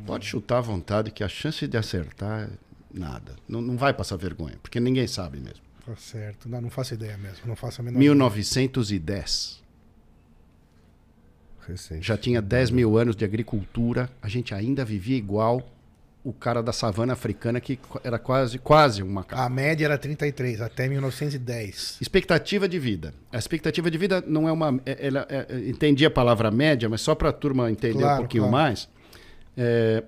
Pode 0.05 0.25
chutar 0.25 0.57
à 0.57 0.61
vontade 0.61 1.11
que 1.11 1.23
a 1.23 1.27
chance 1.29 1.65
de 1.67 1.77
acertar 1.77 2.41
é 2.43 2.47
nada. 2.93 3.35
Não, 3.47 3.61
não 3.61 3.77
vai 3.77 3.93
passar 3.93 4.15
vergonha, 4.17 4.57
porque 4.61 4.79
ninguém 4.79 5.07
sabe 5.07 5.37
mesmo. 5.39 5.61
Tá 5.85 5.95
certo. 5.95 6.47
Não, 6.49 6.61
não 6.61 6.69
faço 6.69 6.93
ideia 6.93 7.17
mesmo. 7.17 7.39
Não 7.45 7.55
faço 7.55 7.81
a 7.81 7.83
menor 7.83 7.97
1910. 7.99 9.59
Recente. 11.67 12.05
Já 12.05 12.17
tinha 12.17 12.41
10 12.41 12.71
mil 12.71 12.97
anos 12.97 13.15
de 13.15 13.23
agricultura. 13.23 14.09
A 14.21 14.27
gente 14.27 14.53
ainda 14.53 14.83
vivia 14.83 15.15
igual 15.17 15.67
o 16.23 16.33
cara 16.33 16.61
da 16.61 16.73
savana 16.73 17.13
africana 17.13 17.61
que 17.61 17.77
qu- 17.77 17.99
era 18.03 18.19
quase, 18.19 18.57
quase 18.59 19.01
um 19.03 19.09
macaco. 19.09 19.41
A 19.41 19.47
média 19.49 19.85
era 19.85 19.97
33, 19.97 20.61
até 20.61 20.87
1910. 20.89 21.97
Expectativa 22.01 22.67
de 22.67 22.77
vida. 22.79 23.13
A 23.31 23.37
expectativa 23.37 23.89
de 23.89 23.97
vida 23.97 24.23
não 24.27 24.47
é 24.47 24.51
uma. 24.51 24.81
é- 24.85 25.07
Ela, 25.07 25.25
é- 25.29 25.45
é- 25.49 25.69
entendi 25.69 26.05
a 26.05 26.11
palavra 26.11 26.49
média, 26.51 26.89
mas 26.89 27.01
só 27.01 27.13
para 27.15 27.29
a 27.29 27.33
turma 27.33 27.69
entender 27.71 27.99
Claro, 27.99 28.15
um 28.15 28.19
pouquinho 28.23 28.43
claro. 28.43 28.51
mais. 28.51 28.89
é, 29.61 30.03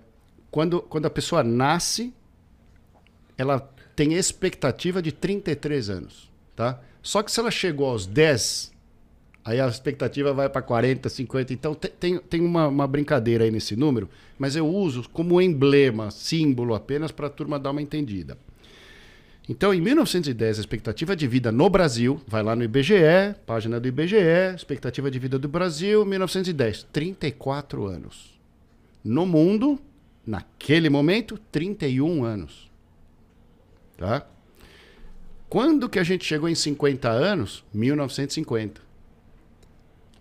quando, 0.49 0.81
quando 0.81 1.05
a 1.05 1.09
pessoa 1.09 1.43
nasce, 1.43 2.13
ela 3.41 3.59
tem 3.95 4.13
expectativa 4.13 5.01
de 5.01 5.11
33 5.11 5.89
anos. 5.89 6.29
Tá? 6.55 6.79
Só 7.01 7.21
que 7.23 7.31
se 7.31 7.39
ela 7.39 7.51
chegou 7.51 7.89
aos 7.89 8.05
10, 8.05 8.71
aí 9.43 9.59
a 9.59 9.67
expectativa 9.67 10.31
vai 10.33 10.47
para 10.49 10.61
40, 10.61 11.09
50. 11.09 11.53
Então 11.53 11.73
te- 11.75 11.89
tem, 11.89 12.19
tem 12.19 12.41
uma, 12.41 12.67
uma 12.67 12.87
brincadeira 12.87 13.43
aí 13.43 13.51
nesse 13.51 13.75
número, 13.75 14.09
mas 14.37 14.55
eu 14.55 14.67
uso 14.67 15.09
como 15.09 15.41
emblema, 15.41 16.11
símbolo 16.11 16.75
apenas 16.75 17.11
para 17.11 17.27
a 17.27 17.29
turma 17.29 17.59
dar 17.59 17.71
uma 17.71 17.81
entendida. 17.81 18.37
Então, 19.49 19.73
em 19.73 19.81
1910, 19.81 20.59
a 20.59 20.61
expectativa 20.61 21.15
de 21.15 21.27
vida 21.27 21.51
no 21.51 21.69
Brasil, 21.69 22.21
vai 22.27 22.43
lá 22.43 22.55
no 22.55 22.63
IBGE, 22.63 23.35
página 23.45 23.79
do 23.79 23.87
IBGE, 23.87 24.55
expectativa 24.55 25.09
de 25.11 25.17
vida 25.19 25.37
do 25.37 25.47
Brasil, 25.49 26.05
1910, 26.05 26.83
34 26.93 27.85
anos. 27.85 28.39
No 29.03 29.25
mundo, 29.25 29.79
naquele 30.25 30.89
momento, 30.89 31.37
31 31.51 32.23
anos. 32.23 32.70
Tá? 34.01 34.25
Quando 35.47 35.87
que 35.87 35.99
a 35.99 36.03
gente 36.03 36.25
chegou 36.25 36.49
em 36.49 36.55
50 36.55 37.07
anos? 37.07 37.63
1950. 37.71 38.81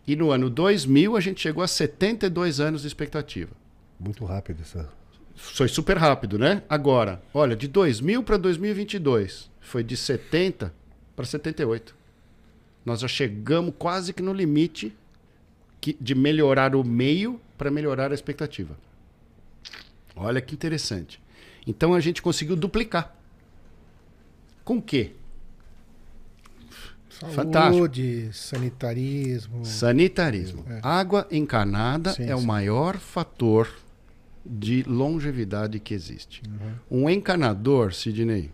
E 0.07 0.15
no 0.15 0.31
ano 0.31 0.51
2000, 0.51 1.17
a 1.17 1.21
gente 1.21 1.41
chegou 1.41 1.65
a 1.65 1.67
72 1.67 2.61
anos 2.61 2.83
de 2.83 2.89
expectativa. 2.89 3.51
Muito 3.99 4.23
rápido 4.27 4.61
essa. 4.61 4.87
Foi 5.35 5.67
super 5.67 5.97
rápido, 5.97 6.39
né? 6.39 6.63
Agora, 6.69 7.23
olha, 7.33 7.57
de 7.57 7.67
2000 7.69 8.23
para 8.23 8.37
2022, 8.37 9.49
foi 9.61 9.83
de 9.83 9.97
70 9.97 10.75
para 11.17 11.25
78. 11.25 11.95
Nós 12.85 13.01
já 13.01 13.09
chegamos 13.09 13.73
quase 13.79 14.13
que 14.13 14.21
no 14.23 14.35
limite 14.35 14.95
que- 15.81 15.97
de 15.99 16.15
melhorar 16.15 16.75
o 16.77 16.85
meio 16.85 17.41
para 17.57 17.71
melhorar 17.71 18.11
a 18.11 18.15
expectativa. 18.15 18.77
Olha 20.15 20.39
que 20.43 20.55
interessante. 20.55 21.19
Então 21.67 21.95
a 21.95 22.01
gente 22.01 22.21
conseguiu 22.21 22.57
duplicar. 22.57 23.17
Com 24.65 24.77
o 24.79 24.83
quê? 24.83 25.13
Fantástico. 27.09 27.77
Saúde, 27.77 28.31
sanitarismo. 28.33 29.65
Sanitarismo. 29.65 30.65
É. 30.69 30.81
Água 30.83 31.27
encanada 31.31 32.13
Sim, 32.15 32.25
é 32.25 32.35
o 32.35 32.41
sim. 32.41 32.47
maior 32.47 32.97
fator 32.97 33.71
de 34.45 34.83
longevidade 34.85 35.79
que 35.79 35.93
existe. 35.93 36.43
Uhum. 36.91 37.03
Um 37.03 37.11
encanador, 37.11 37.93
Sidney, 37.93 38.51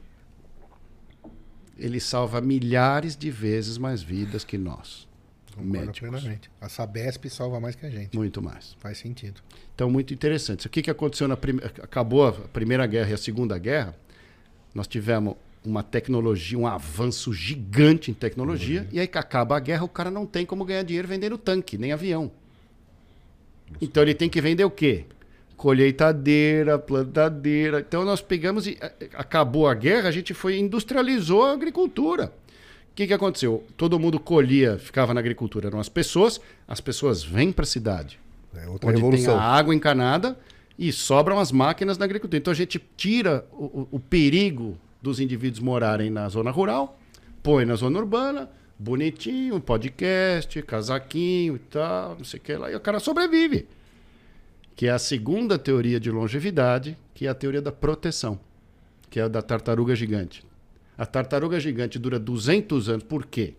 ele 1.78 2.00
salva 2.00 2.40
milhares 2.40 3.16
de 3.16 3.30
vezes 3.30 3.78
mais 3.78 4.02
vidas 4.02 4.42
que 4.42 4.58
nós, 4.58 5.06
Concordo 5.54 5.70
médicos. 5.70 6.00
plenamente. 6.00 6.50
A 6.60 6.68
Sabesp 6.68 7.28
salva 7.28 7.60
mais 7.60 7.76
que 7.76 7.86
a 7.86 7.90
gente. 7.90 8.16
Muito 8.16 8.42
mais. 8.42 8.74
Faz 8.80 8.98
sentido. 8.98 9.40
Então, 9.74 9.88
muito 9.88 10.12
interessante. 10.12 10.66
O 10.66 10.70
que, 10.70 10.82
que 10.82 10.90
aconteceu 10.90 11.28
na 11.28 11.36
primeira. 11.36 11.72
Acabou 11.82 12.26
a 12.26 12.32
Primeira 12.32 12.84
Guerra 12.86 13.10
e 13.10 13.14
a 13.14 13.18
Segunda 13.18 13.56
Guerra. 13.58 13.94
Nós 14.74 14.88
tivemos 14.88 15.36
uma 15.66 15.82
tecnologia, 15.82 16.58
um 16.58 16.66
avanço 16.66 17.32
gigante 17.32 18.10
em 18.10 18.14
tecnologia. 18.14 18.86
E 18.92 19.00
aí 19.00 19.06
que 19.06 19.18
acaba 19.18 19.56
a 19.56 19.60
guerra, 19.60 19.84
o 19.84 19.88
cara 19.88 20.10
não 20.10 20.24
tem 20.26 20.46
como 20.46 20.64
ganhar 20.64 20.82
dinheiro 20.82 21.08
vendendo 21.08 21.36
tanque, 21.36 21.76
nem 21.76 21.92
avião. 21.92 22.30
Então 23.80 24.02
ele 24.02 24.14
tem 24.14 24.28
que 24.28 24.40
vender 24.40 24.64
o 24.64 24.70
quê? 24.70 25.04
Colheitadeira, 25.56 26.78
plantadeira. 26.78 27.80
Então 27.80 28.04
nós 28.04 28.20
pegamos 28.20 28.66
e 28.66 28.78
eh, 28.80 29.10
acabou 29.14 29.68
a 29.68 29.74
guerra, 29.74 30.08
a 30.08 30.12
gente 30.12 30.32
foi 30.32 30.58
industrializou 30.58 31.44
a 31.44 31.52
agricultura. 31.52 32.32
O 32.92 32.94
que, 32.96 33.06
que 33.06 33.12
aconteceu? 33.12 33.64
Todo 33.76 33.98
mundo 33.98 34.18
colhia, 34.18 34.78
ficava 34.78 35.12
na 35.12 35.20
agricultura, 35.20 35.66
eram 35.68 35.78
as 35.80 35.88
pessoas, 35.88 36.40
as 36.66 36.80
pessoas 36.80 37.22
vêm 37.22 37.52
para 37.52 37.64
a 37.64 37.66
cidade 37.66 38.18
É 38.54 38.66
outra 38.68 38.88
onde 38.88 39.00
tem 39.00 39.04
revolução. 39.10 39.36
a 39.38 39.42
água 39.42 39.74
encanada 39.74 40.38
e 40.78 40.90
sobram 40.92 41.38
as 41.38 41.52
máquinas 41.52 41.98
na 41.98 42.04
agricultura. 42.06 42.38
Então 42.38 42.52
a 42.52 42.56
gente 42.56 42.80
tira 42.96 43.44
o- 43.52 43.86
o 43.90 44.00
perigo 44.00 44.78
dos 45.06 45.20
indivíduos 45.20 45.60
morarem 45.60 46.10
na 46.10 46.28
zona 46.28 46.50
rural, 46.50 46.98
põe 47.42 47.64
na 47.64 47.76
zona 47.76 47.98
urbana, 47.98 48.50
bonitinho, 48.76 49.60
podcast, 49.60 50.60
casaquinho 50.62 51.56
e 51.56 51.58
tal, 51.60 52.16
não 52.16 52.24
sei 52.24 52.40
o 52.40 52.42
que 52.42 52.56
lá, 52.56 52.70
e 52.70 52.74
o 52.74 52.80
cara 52.80 52.98
sobrevive. 52.98 53.68
Que 54.74 54.88
é 54.88 54.90
a 54.90 54.98
segunda 54.98 55.58
teoria 55.58 56.00
de 56.00 56.10
longevidade, 56.10 56.98
que 57.14 57.26
é 57.26 57.30
a 57.30 57.34
teoria 57.34 57.62
da 57.62 57.70
proteção, 57.70 58.38
que 59.08 59.20
é 59.20 59.22
a 59.22 59.28
da 59.28 59.40
tartaruga 59.40 59.94
gigante. 59.94 60.44
A 60.98 61.06
tartaruga 61.06 61.60
gigante 61.60 61.98
dura 61.98 62.18
200 62.18 62.88
anos. 62.88 63.04
Por 63.04 63.26
quê? 63.26 63.54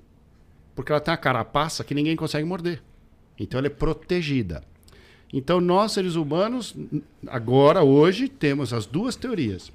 Porque 0.75 0.91
ela 0.91 0.99
tem 0.99 1.11
uma 1.11 1.17
carapaça 1.17 1.83
que 1.83 1.95
ninguém 1.95 2.15
consegue 2.15 2.45
morder. 2.45 2.83
Então 3.39 3.57
ela 3.57 3.67
é 3.67 3.71
protegida. 3.71 4.63
Então 5.33 5.61
nós, 5.61 5.93
seres 5.93 6.15
humanos, 6.15 6.75
agora, 7.25 7.83
hoje, 7.83 8.27
temos 8.27 8.73
as 8.73 8.85
duas 8.85 9.15
teorias. 9.15 9.71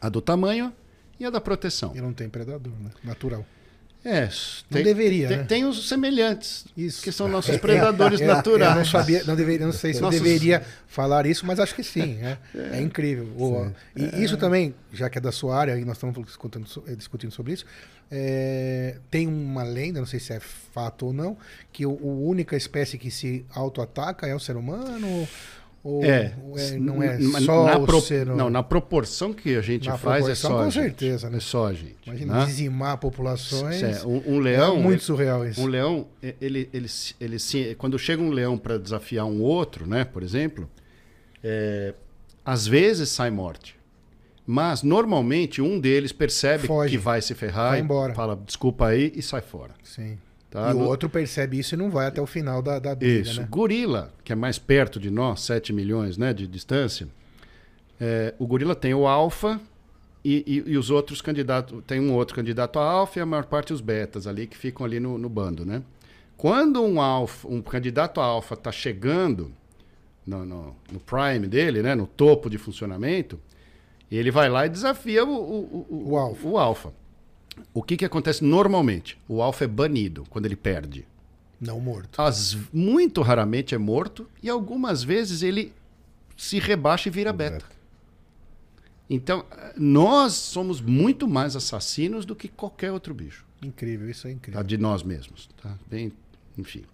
A 0.00 0.08
do 0.08 0.20
tamanho 0.20 0.72
e 1.18 1.24
a 1.24 1.30
da 1.30 1.40
proteção. 1.40 1.92
E 1.94 2.00
não 2.00 2.12
tem 2.12 2.28
predador, 2.28 2.72
né? 2.80 2.90
Natural. 3.04 3.44
É, 4.04 4.28
tem, 4.70 4.84
deveria, 4.84 5.26
tem, 5.26 5.36
né? 5.38 5.44
tem, 5.44 5.64
os 5.64 5.88
semelhantes, 5.88 6.64
isso. 6.76 7.02
que 7.02 7.10
são 7.10 7.26
nossos 7.26 7.56
predadores 7.58 8.20
é, 8.20 8.24
é, 8.24 8.26
naturais. 8.28 8.70
Eu 8.70 8.76
não 8.76 8.84
sabia, 8.84 9.24
não, 9.24 9.34
deveria, 9.34 9.66
não 9.66 9.72
sei 9.72 9.94
se 9.94 10.00
nossos... 10.00 10.20
eu 10.20 10.24
deveria 10.24 10.62
falar 10.86 11.26
isso, 11.26 11.44
mas 11.44 11.58
acho 11.58 11.74
que 11.74 11.82
sim. 11.82 12.16
É, 12.22 12.38
é. 12.54 12.80
incrível. 12.80 13.72
E 13.96 14.22
isso 14.22 14.36
também, 14.36 14.76
já 14.92 15.10
que 15.10 15.18
é 15.18 15.20
da 15.20 15.32
sua 15.32 15.56
área, 15.58 15.76
e 15.76 15.84
nós 15.84 15.96
estamos 15.96 16.24
discutindo, 16.24 16.64
discutindo 16.96 17.32
sobre 17.32 17.54
isso, 17.54 17.66
é, 18.08 18.98
tem 19.10 19.26
uma 19.26 19.64
lenda, 19.64 19.98
não 19.98 20.06
sei 20.06 20.20
se 20.20 20.32
é 20.32 20.38
fato 20.38 21.06
ou 21.06 21.12
não, 21.12 21.36
que 21.72 21.82
a 21.82 21.88
única 21.88 22.56
espécie 22.56 22.98
que 22.98 23.10
se 23.10 23.44
auto-ataca 23.52 24.28
é 24.28 24.34
o 24.36 24.38
ser 24.38 24.56
humano. 24.56 25.26
Ou, 25.86 26.04
é, 26.04 26.34
é, 26.56 26.78
não 26.78 27.00
é 27.00 27.16
só 27.20 27.64
na 27.64 27.78
pro, 27.78 28.00
ser 28.00 28.26
Não, 28.26 28.50
na 28.50 28.60
proporção 28.60 29.32
que 29.32 29.54
a 29.54 29.60
gente 29.60 29.88
faz 29.98 30.28
é 30.28 30.34
só 30.34 30.48
com 30.48 30.58
a 30.58 30.64
gente. 30.68 30.82
certeza, 30.82 31.30
né? 31.30 31.36
É 31.36 31.40
só 31.40 31.68
a 31.68 31.72
gente. 31.72 31.94
Imagina 32.04 32.40
né? 32.40 32.44
dizimar 32.44 32.98
populações. 32.98 33.80
É, 33.80 34.04
um, 34.04 34.34
um, 34.34 34.38
leão. 34.40 34.78
É 34.78 34.80
muito 34.80 35.04
surreal 35.04 35.46
isso. 35.46 35.60
Um 35.60 35.66
leão, 35.66 36.08
ele, 36.20 36.68
ele, 36.72 36.88
ele, 37.20 37.36
ele 37.38 37.74
quando 37.76 37.96
chega 38.00 38.20
um 38.20 38.30
leão 38.30 38.58
para 38.58 38.78
desafiar 38.78 39.26
um 39.26 39.40
outro, 39.40 39.86
né, 39.86 40.04
por 40.04 40.24
exemplo, 40.24 40.68
é, 41.40 41.94
às 42.44 42.66
vezes 42.66 43.08
sai 43.08 43.30
morte. 43.30 43.76
Mas 44.44 44.82
normalmente 44.82 45.62
um 45.62 45.78
deles 45.78 46.10
percebe 46.10 46.66
Foge. 46.66 46.90
que 46.90 46.98
vai 46.98 47.22
se 47.22 47.32
ferrar 47.32 47.70
vai 47.70 47.78
e 47.78 47.82
embora. 47.82 48.12
fala 48.12 48.34
desculpa 48.44 48.88
aí 48.88 49.12
e 49.14 49.22
sai 49.22 49.40
fora. 49.40 49.72
Sim. 49.84 50.18
Tá? 50.50 50.70
E 50.70 50.74
o 50.74 50.78
No- 50.78 50.84
outro 50.86 51.08
percebe 51.08 51.58
isso 51.58 51.74
e 51.74 51.78
não 51.78 51.90
vai 51.90 52.06
até 52.06 52.20
o 52.22 52.26
final 52.26 52.62
da, 52.62 52.78
da 52.78 52.94
briga, 52.94 53.28
Isso. 53.28 53.40
né? 53.40 53.48
Gorila, 53.50 54.12
que 54.24 54.32
é 54.32 54.36
mais 54.36 54.58
perto 54.58 54.98
de 55.00 55.10
nós, 55.10 55.40
7 55.40 55.72
milhões 55.72 56.16
né, 56.16 56.32
de 56.32 56.46
distância, 56.46 57.08
é, 58.00 58.34
o 58.38 58.46
gorila 58.46 58.74
tem 58.74 58.94
o 58.94 59.06
alfa 59.06 59.60
e, 60.24 60.44
e- 60.66 60.72
e 60.72 60.78
os 60.78 60.88
outros 60.90 61.20
candidatos. 61.20 61.82
Tem 61.86 62.00
um 62.00 62.14
outro 62.14 62.34
candidato 62.34 62.78
a 62.78 62.84
alfa 62.84 63.18
e 63.18 63.22
a 63.22 63.26
maior 63.26 63.44
parte 63.46 63.72
os 63.72 63.80
betas 63.80 64.26
ali 64.26 64.46
que 64.46 64.56
ficam 64.56 64.86
ali 64.86 65.00
no, 65.00 65.18
no 65.18 65.28
bando. 65.28 65.64
Né? 65.66 65.82
Quando 66.36 66.82
um, 66.82 67.00
alfa, 67.00 67.48
um 67.48 67.60
candidato 67.62 68.20
a 68.20 68.24
alfa 68.24 68.54
está 68.54 68.70
chegando 68.70 69.50
no, 70.26 70.44
no- 70.44 70.76
no 70.92 71.00
prime 71.00 71.46
dele, 71.48 71.82
né, 71.82 71.94
no 71.94 72.06
topo 72.06 72.48
de 72.50 72.58
funcionamento, 72.58 73.38
ele 74.10 74.30
vai 74.30 74.48
lá 74.48 74.64
e 74.66 74.68
desafia 74.68 75.24
o, 75.24 75.28
o, 75.28 75.86
o, 75.90 76.10
O 76.12 76.16
alfa. 76.16 76.48
o 76.48 76.58
alfa. 76.58 76.92
O 77.72 77.82
que, 77.82 77.96
que 77.96 78.04
acontece 78.04 78.44
normalmente? 78.44 79.18
O 79.28 79.42
alfa 79.42 79.64
é 79.64 79.68
banido 79.68 80.24
quando 80.30 80.46
ele 80.46 80.56
perde. 80.56 81.06
Não 81.60 81.80
morto. 81.80 82.20
As, 82.20 82.56
muito 82.72 83.22
raramente 83.22 83.74
é 83.74 83.78
morto 83.78 84.28
e 84.42 84.48
algumas 84.48 85.02
vezes 85.02 85.42
ele 85.42 85.72
se 86.36 86.58
rebaixa 86.58 87.08
e 87.08 87.12
vira 87.12 87.32
beta. 87.32 87.64
Então, 89.08 89.44
eh, 89.50 89.74
nós 89.76 90.32
somos 90.34 90.80
muito 90.80 91.26
mais 91.28 91.56
assassinos 91.56 92.24
do 92.24 92.34
que 92.34 92.48
qualquer 92.48 92.92
outro 92.92 93.14
bicho, 93.14 93.46
Incrível, 93.62 94.10
isso 94.10 94.26
é 94.26 94.30
tá? 94.30 94.36
incrível. 94.36 94.62
de 94.64 94.76
nós 94.76 95.02
mesmos. 95.02 95.48
Tá? 95.62 95.78
Bem, 95.88 96.12
enfim. 96.58 96.84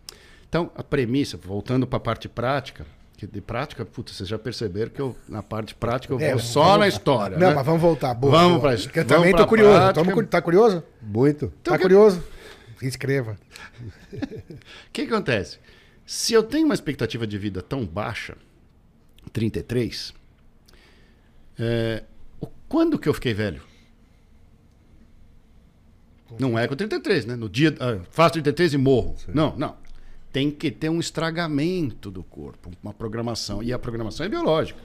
Então, 0.49 0.71
a 0.77 0.83
premissa, 0.85 1.37
voltando 1.37 1.87
para 1.87 1.97
a 1.97 2.01
parte 2.01 2.29
prática, 2.29 2.87
que 3.27 3.27
de 3.33 3.41
prática, 3.41 3.85
putz, 3.85 4.17
vocês 4.17 4.29
já 4.29 4.37
perceberam 4.37 4.91
que 4.91 5.01
eu, 5.01 5.17
na 5.29 5.43
parte 5.45 5.77
prática, 5.77 6.13
eu 6.13 6.19
É, 6.19 6.31
vou 6.31 6.39
vamos- 6.39 6.45
só 6.53 6.77
na 6.77 6.89
história. 6.89 7.39
Não, 7.39 7.51
né? 7.51 7.55
mas 7.55 7.65
vamos 7.65 7.81
voltar. 7.81 8.13
Boa, 8.15 8.33
Vamos 8.33 8.49
boa. 8.51 8.61
pra 8.63 8.75
isso. 8.75 8.85
Porque 8.89 8.99
eu 8.99 9.05
também 9.07 9.33
tô 9.35 9.47
curioso. 9.47 9.81
cu- 10.13 10.27
tá 10.27 10.43
curioso? 10.43 10.83
Muito. 11.01 11.45
Então, 11.61 11.73
tá 11.73 11.77
que- 11.79 11.83
curioso? 11.83 12.23
Se 12.79 12.87
inscreva. 12.87 13.39
O 14.13 14.93
que 14.93 15.03
acontece? 15.03 15.59
Se 16.05 16.35
eu 16.35 16.43
tenho 16.43 16.65
uma 16.65 16.75
expectativa 16.75 17.27
de 17.27 17.39
vida 17.39 17.63
tão 17.63 17.87
baixa, 17.87 18.37
33, 19.33 20.13
é, 21.59 22.03
quando 22.69 22.99
que 22.99 23.09
eu 23.09 23.15
fiquei 23.15 23.33
velho? 23.33 23.63
Não 26.39 26.59
é 26.59 26.67
com 26.67 26.75
33, 26.75 27.25
né? 27.27 27.37
No 27.37 27.49
dia, 27.49 27.75
ah, 27.79 28.01
faço 28.11 28.33
33 28.35 28.75
e 28.75 28.79
morro. 28.79 29.15
Não, 29.29 29.55
não. 29.57 29.77
Tem 30.33 30.51
que 30.51 30.71
ter 30.71 30.89
um 30.89 30.99
estragamento 30.99 32.11
do 32.11 32.23
corpo, 32.25 32.71
uma 32.83 32.95
programação. 32.95 33.63
E 33.63 33.73
a 33.73 33.79
programação 33.79 34.25
é 34.25 34.29
biológica. 34.29 34.81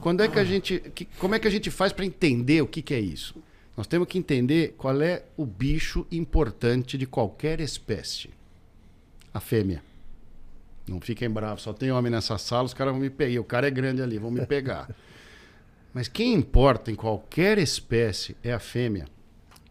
Quando 0.00 0.22
é 0.22 0.28
que 0.28 0.38
a 0.38 0.44
gente, 0.44 0.78
que- 0.94 1.04
como 1.18 1.34
é 1.34 1.38
que 1.38 1.46
a 1.46 1.50
gente 1.50 1.70
faz 1.70 1.92
para 1.92 2.06
entender 2.06 2.62
o 2.62 2.66
que, 2.66 2.80
que 2.80 2.94
é 2.94 3.00
isso? 3.00 3.34
Nós 3.76 3.86
temos 3.86 4.08
que 4.08 4.18
entender 4.18 4.74
qual 4.78 5.00
é 5.02 5.24
o 5.36 5.44
bicho 5.44 6.06
importante 6.10 6.96
de 6.96 7.06
qualquer 7.06 7.60
espécie. 7.60 8.30
A 9.32 9.40
fêmea. 9.40 9.82
Não 10.88 11.00
fiquem 11.00 11.28
bravos, 11.30 11.62
só 11.62 11.72
tem 11.72 11.92
homem 11.92 12.10
nessa 12.10 12.36
sala, 12.38 12.64
os 12.64 12.74
caras 12.74 12.92
vão 12.92 13.00
me 13.00 13.10
pegar. 13.10 13.40
O 13.40 13.44
cara 13.44 13.68
é 13.68 13.70
grande 13.70 14.02
ali, 14.02 14.18
vão 14.18 14.30
me 14.30 14.44
pegar. 14.46 14.88
Mas 15.92 16.08
quem 16.08 16.32
importa 16.34 16.90
em 16.90 16.94
qualquer 16.94 17.58
espécie 17.58 18.36
é 18.42 18.52
a 18.52 18.58
fêmea. 18.58 19.06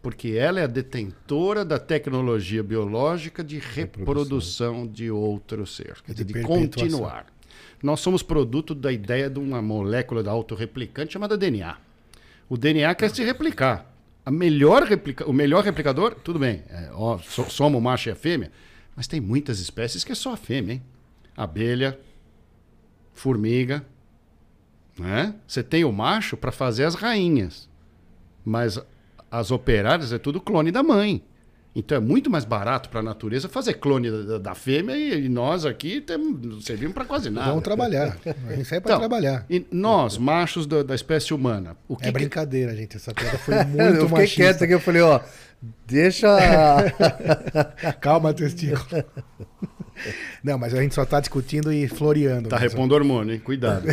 Porque 0.02 0.28
ela 0.30 0.60
é 0.60 0.64
a 0.64 0.66
detentora 0.66 1.64
da 1.64 1.78
tecnologia 1.78 2.62
biológica 2.62 3.44
de 3.44 3.58
reprodução 3.58 4.86
de 4.86 5.10
outro 5.10 5.66
ser. 5.66 6.00
Quer 6.02 6.14
De 6.14 6.24
dizer, 6.24 6.24
de 6.24 6.32
perpetuação. 6.32 6.60
continuar. 6.88 7.26
Nós 7.82 8.00
somos 8.00 8.22
produto 8.22 8.74
da 8.74 8.90
ideia 8.90 9.28
de 9.28 9.38
uma 9.38 9.60
molécula 9.60 10.22
da 10.22 10.30
autorreplicante 10.30 11.12
chamada 11.12 11.36
DNA. 11.36 11.76
O 12.48 12.56
DNA 12.56 12.94
quer 12.94 13.10
se 13.10 13.22
replicar. 13.22 13.94
A 14.24 14.30
melhor 14.30 14.84
replica... 14.84 15.28
O 15.28 15.32
melhor 15.32 15.64
replicador, 15.64 16.14
tudo 16.14 16.38
bem, 16.38 16.62
é, 16.68 16.90
ó, 16.92 17.18
so- 17.18 17.48
soma 17.50 17.76
o 17.78 17.80
macho 17.80 18.08
e 18.08 18.12
a 18.12 18.14
fêmea, 18.16 18.50
mas 18.96 19.06
tem 19.06 19.20
muitas 19.20 19.60
espécies 19.60 20.02
que 20.04 20.12
é 20.12 20.14
só 20.14 20.32
a 20.32 20.36
fêmea, 20.36 20.74
hein? 20.74 20.82
Abelha, 21.36 21.98
formiga, 23.14 23.84
né? 24.98 25.34
Você 25.46 25.62
tem 25.62 25.84
o 25.84 25.92
macho 25.92 26.36
para 26.36 26.52
fazer 26.52 26.84
as 26.84 26.94
rainhas, 26.94 27.68
mas 28.44 28.78
as 29.30 29.50
operárias 29.50 30.12
é 30.12 30.18
tudo 30.18 30.40
clone 30.40 30.70
da 30.70 30.82
mãe. 30.82 31.22
Então 31.74 31.96
é 31.96 32.00
muito 32.00 32.28
mais 32.28 32.44
barato 32.44 32.88
para 32.88 32.98
a 32.98 33.02
natureza 33.02 33.48
fazer 33.48 33.74
clone 33.74 34.10
da, 34.10 34.38
da 34.38 34.54
fêmea 34.56 34.96
e, 34.96 35.26
e 35.26 35.28
nós 35.28 35.64
aqui 35.64 36.00
temos, 36.00 36.40
não 36.44 36.60
servimos 36.60 36.92
para 36.94 37.04
quase 37.04 37.30
nada. 37.30 37.48
Vamos 37.50 37.62
trabalhar. 37.62 38.16
A 38.48 38.52
gente 38.54 38.64
sai 38.64 38.80
pra 38.80 38.90
Então, 38.90 38.98
trabalhar. 38.98 39.46
E 39.48 39.64
nós, 39.70 40.18
machos 40.18 40.66
da, 40.66 40.82
da 40.82 40.94
espécie 40.96 41.32
humana, 41.32 41.76
o 41.86 41.96
que 41.96 42.04
É 42.04 42.06
que- 42.06 42.12
brincadeira, 42.12 42.74
gente. 42.74 42.96
Essa 42.96 43.14
piada 43.14 43.38
foi 43.38 43.54
eu 43.60 43.64
muito 43.66 43.92
fiquei 44.00 44.08
machista. 44.08 44.42
quieto 44.42 44.64
aqui, 44.64 44.74
eu 44.74 44.80
falei, 44.80 45.02
ó, 45.02 45.20
deixa. 45.86 46.28
Calma, 48.00 48.34
testículo. 48.34 49.04
Não, 50.42 50.56
mas 50.58 50.72
a 50.74 50.80
gente 50.80 50.94
só 50.94 51.04
tá 51.04 51.20
discutindo 51.20 51.70
e 51.72 51.86
floreando. 51.86 52.48
Tá 52.48 52.56
mas- 52.58 52.72
repondo 52.72 52.94
hormônio, 52.94 53.34
hein? 53.34 53.38
Cuidado. 53.40 53.86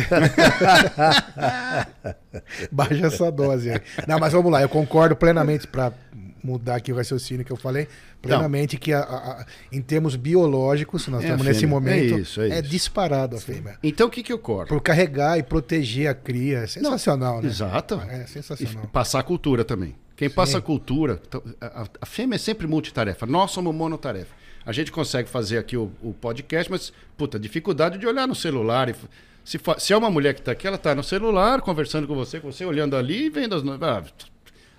Baixa 2.70 3.06
essa 3.06 3.30
dose 3.30 3.70
aí. 3.70 3.80
Não, 4.06 4.18
mas 4.18 4.32
vamos 4.32 4.50
lá, 4.50 4.62
eu 4.62 4.68
concordo 4.68 5.14
plenamente 5.16 5.66
para 5.66 5.92
mudar 6.42 6.76
aqui 6.76 6.92
o 6.92 6.96
raciocínio 6.96 7.44
que 7.44 7.52
eu 7.52 7.56
falei, 7.56 7.88
plenamente 8.22 8.76
que 8.76 8.92
a- 8.92 9.00
a- 9.00 9.30
a- 9.42 9.46
em 9.72 9.80
termos 9.82 10.16
biológicos, 10.16 11.06
nós 11.08 11.20
É 11.22 11.24
a 11.24 11.28
estamos 11.30 11.46
nesse 11.46 11.66
momento, 11.66 12.14
É 12.14 12.20
isso, 12.20 12.40
é 12.40 12.48
isso. 12.60 12.62
disparado 12.68 13.36
a 13.36 13.40
fêmea. 13.40 13.78
Então 13.82 14.06
o 14.08 14.10
que 14.10 14.22
que 14.22 14.32
ocorre? 14.32 14.68
Por 14.68 14.80
carregar 14.80 15.38
e 15.38 15.42
proteger 15.42 16.08
a 16.08 16.14
cria, 16.14 16.58
é 16.60 16.66
sensacional, 16.66 17.42
né? 17.42 17.48
Exato. 17.48 18.00
É 18.08 18.24
E 18.24 18.28
sensacional. 18.28 18.86
passar 18.92 19.22
cultura 19.22 19.64
também. 19.64 19.94
Quem 20.16 20.28
passa 20.28 20.60
cultura, 20.60 21.20
então, 21.26 21.42
a, 21.60 21.82
a- 21.82 21.86
a 22.02 22.06
fêmea 22.06 22.34
é 22.36 22.38
sempre 22.38 22.66
multitarefa. 22.66 23.24
Nós 23.26 23.50
somos 23.52 23.72
monotarefa. 23.74 24.34
A 24.66 24.72
gente 24.72 24.90
consegue 24.92 25.28
fazer 25.28 25.58
aqui 25.58 25.76
o, 25.76 25.90
o 26.02 26.12
podcast, 26.12 26.70
mas, 26.70 26.92
puta, 27.16 27.38
dificuldade 27.38 27.98
de 27.98 28.06
olhar 28.06 28.26
no 28.26 28.34
celular. 28.34 28.88
e 28.90 28.94
se, 29.44 29.58
se 29.78 29.92
é 29.94 29.96
uma 29.96 30.10
mulher 30.10 30.34
que 30.34 30.40
está 30.40 30.52
aqui, 30.52 30.66
ela 30.66 30.76
está 30.76 30.94
no 30.94 31.02
celular, 31.02 31.62
conversando 31.62 32.06
com 32.06 32.14
você, 32.14 32.38
com 32.38 32.52
você 32.52 32.64
olhando 32.66 32.94
ali 32.96 33.26
e 33.26 33.30
vendo 33.30 33.54
as 33.54 33.62
no- 33.62 33.78
ah, 33.82 34.02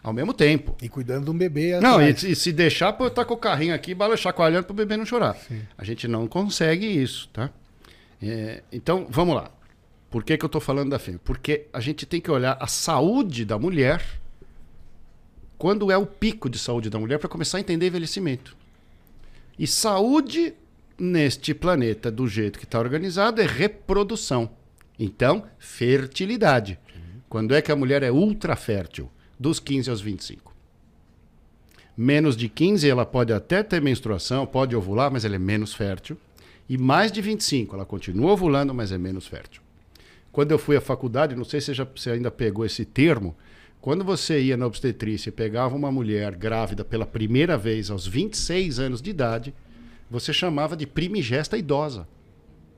ao 0.02 0.14
mesmo 0.14 0.34
tempo. 0.34 0.76
E 0.82 0.90
cuidando 0.90 1.26
de 1.26 1.32
um 1.32 1.38
bebê 1.38 1.80
Não, 1.80 2.02
e, 2.02 2.10
atrás. 2.12 2.24
e 2.24 2.36
se 2.36 2.52
deixar, 2.52 2.94
pô, 2.94 3.10
tá 3.10 3.26
com 3.26 3.34
o 3.34 3.38
carrinho 3.38 3.74
aqui, 3.74 3.94
bala 3.94 4.16
chacoalhando 4.18 4.66
para 4.66 4.74
o 4.74 4.76
bebê 4.76 4.98
não 4.98 5.06
chorar. 5.06 5.38
A 5.78 5.84
gente 5.84 6.08
não 6.08 6.28
consegue 6.28 6.86
isso, 6.86 7.30
tá? 7.34 7.50
É, 8.22 8.64
então, 8.72 9.08
vamos 9.10 9.36
lá. 9.36 9.52
Por 10.10 10.24
que, 10.24 10.38
que 10.38 10.44
eu 10.44 10.48
estou 10.48 10.62
falando 10.62 10.90
da 10.90 11.00
fêmea? 11.00 11.22
Porque 11.24 11.68
a 11.72 11.80
gente 11.80 12.06
tem 12.06 12.20
que 12.20 12.32
olhar 12.32 12.58
a 12.60 12.68
saúde 12.68 13.46
da 13.46 13.60
mulher 13.60 14.04
quando 15.58 15.92
é 15.92 15.98
o 15.98 16.06
pico 16.06 16.50
de 16.50 16.58
saúde 16.58 16.90
da 16.90 16.98
mulher 16.98 17.20
para 17.20 17.30
começar 17.30 17.58
a 17.58 17.62
entender 17.62 17.88
envelhecimento. 17.88 18.56
E 19.58 19.68
saúde 19.68 20.54
neste 20.98 21.54
planeta, 21.54 22.10
do 22.10 22.28
jeito 22.28 22.58
que 22.58 22.66
está 22.66 22.80
organizado, 22.80 23.42
é 23.42 23.46
reprodução. 23.46 24.50
Então, 24.98 25.46
fertilidade. 25.58 26.80
Quando 27.30 27.54
é 27.54 27.62
que 27.62 27.72
a 27.72 27.76
mulher 27.76 28.02
é 28.04 28.12
ultra 28.12 28.56
fértil? 28.56 29.10
Dos 29.40 29.60
15 29.60 29.90
aos 29.90 30.02
25. 30.02 30.54
Menos 31.96 32.36
de 32.38 32.48
15, 32.48 32.88
ela 32.90 33.06
pode 33.06 33.34
até 33.34 33.62
ter 33.64 33.82
menstruação, 33.82 34.46
pode 34.46 34.76
ovular, 34.76 35.12
mas 35.12 35.26
ela 35.26 35.36
é 35.36 35.40
menos 35.40 35.74
fértil. 35.74 36.18
E 36.68 36.78
mais 36.78 37.12
de 37.12 37.22
25, 37.22 37.76
ela 37.76 37.86
continua 37.86 38.32
ovulando, 38.32 38.74
mas 38.74 38.92
é 38.92 38.98
menos 38.98 39.28
fértil. 39.28 39.62
Quando 40.32 40.52
eu 40.52 40.60
fui 40.60 40.78
à 40.78 40.82
faculdade, 40.82 41.36
não 41.36 41.44
sei 41.44 41.60
se 41.60 41.68
você, 41.68 41.74
já, 41.74 41.84
você 41.96 42.12
ainda 42.12 42.30
pegou 42.32 42.66
esse 42.66 42.86
termo, 42.86 43.36
Quando 43.82 44.04
você 44.04 44.42
ia 44.42 44.58
na 44.58 44.68
obstetrícia 44.68 45.30
e 45.30 45.32
pegava 45.32 45.74
uma 45.74 45.90
mulher 45.90 46.36
grávida 46.36 46.84
pela 46.84 47.06
primeira 47.06 47.58
vez 47.58 47.90
aos 47.90 48.06
26 48.06 48.78
anos 48.78 49.02
de 49.02 49.10
idade, 49.10 49.54
você 50.12 50.34
chamava 50.34 50.76
de 50.76 50.86
primigesta 50.86 51.58
idosa. 51.58 52.06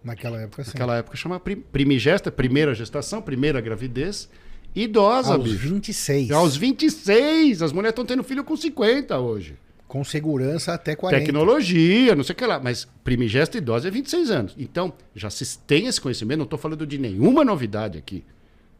Naquela 0.04 0.40
época, 0.40 0.64
sim. 0.64 0.70
Naquela 0.76 0.98
época 0.98 1.18
chamava 1.18 1.40
prim- 1.40 1.64
primigesta, 1.72 2.32
primeira 2.32 2.76
gestação, 2.76 3.20
primeira 3.20 3.60
gravidez, 3.60 4.30
idosa, 4.76 5.34
Aos 5.34 5.44
bicho. 5.44 5.70
26. 5.70 6.32
Aos 6.32 6.56
26. 6.56 7.62
As 7.62 7.72
mulheres 7.72 7.92
estão 7.92 8.06
tendo 8.06 8.24
filho 8.24 8.44
com 8.44 8.56
50 8.56 9.18
hoje. 9.20 9.56
Com 9.88 10.04
segurança 10.04 10.74
até 10.74 10.96
40. 10.96 11.26
Tecnologia, 11.26 12.16
não 12.16 12.24
sei 12.24 12.34
o 12.34 12.36
que 12.36 12.46
lá. 12.46 12.60
Mas 12.60 12.88
primigesta 13.04 13.58
idosa 13.58 13.90
é 13.90 13.92
26 13.92 14.32
anos. 14.32 14.56
Então, 14.58 14.94
já 15.14 15.30
se 15.30 15.58
tem 15.60 15.88
esse 15.88 16.00
conhecimento, 16.00 16.38
não 16.38 16.46
estou 16.46 16.60
falando 16.60 16.88
de 16.88 16.98
nenhuma 16.98 17.44
novidade 17.44 17.98
aqui. 17.98 18.24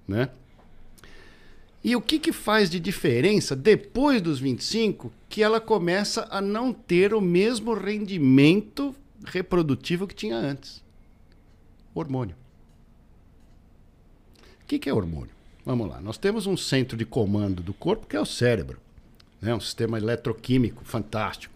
Né? 0.08 0.30
E 1.84 1.96
o 1.96 2.02
que, 2.02 2.20
que 2.20 2.32
faz 2.32 2.70
de 2.70 2.80
diferença 2.80 3.56
depois 3.56 4.22
dos 4.22 4.40
25 4.40 5.12
que 5.28 5.42
ela 5.42 5.60
começa 5.60 6.28
a 6.30 6.40
não 6.40 6.72
ter 6.72 7.14
o 7.14 7.20
mesmo 7.20 7.74
rendimento 7.74 8.96
reprodutivo 9.26 10.08
que 10.08 10.14
tinha 10.14 10.38
antes? 10.38 10.84
Hormônio. 11.94 12.36
O 14.62 14.66
que, 14.68 14.80
que 14.80 14.90
é 14.90 14.94
hormônio? 14.94 15.41
Vamos 15.66 15.88
lá. 15.90 16.02
Nós 16.02 16.18
temos 16.18 16.48
um 16.48 16.58
centro 16.58 16.98
de 16.98 17.06
comando 17.06 17.62
do 17.62 17.74
corpo 17.74 18.08
que 18.08 18.16
é 18.16 18.22
o 18.22 18.26
cérebro. 18.26 18.80
Né? 19.40 19.54
Um 19.54 19.60
sistema 19.60 19.98
eletroquímico 19.98 20.84
fantástico. 20.84 21.54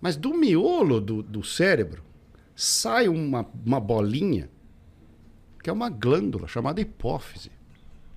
Mas 0.00 0.16
do 0.16 0.34
miolo 0.34 1.00
do, 1.00 1.22
do 1.22 1.42
cérebro 1.42 2.02
sai 2.54 3.08
uma, 3.08 3.46
uma 3.64 3.80
bolinha 3.80 4.48
que 5.62 5.70
é 5.70 5.72
uma 5.72 5.88
glândula 5.88 6.46
chamada 6.46 6.78
hipófise, 6.78 7.50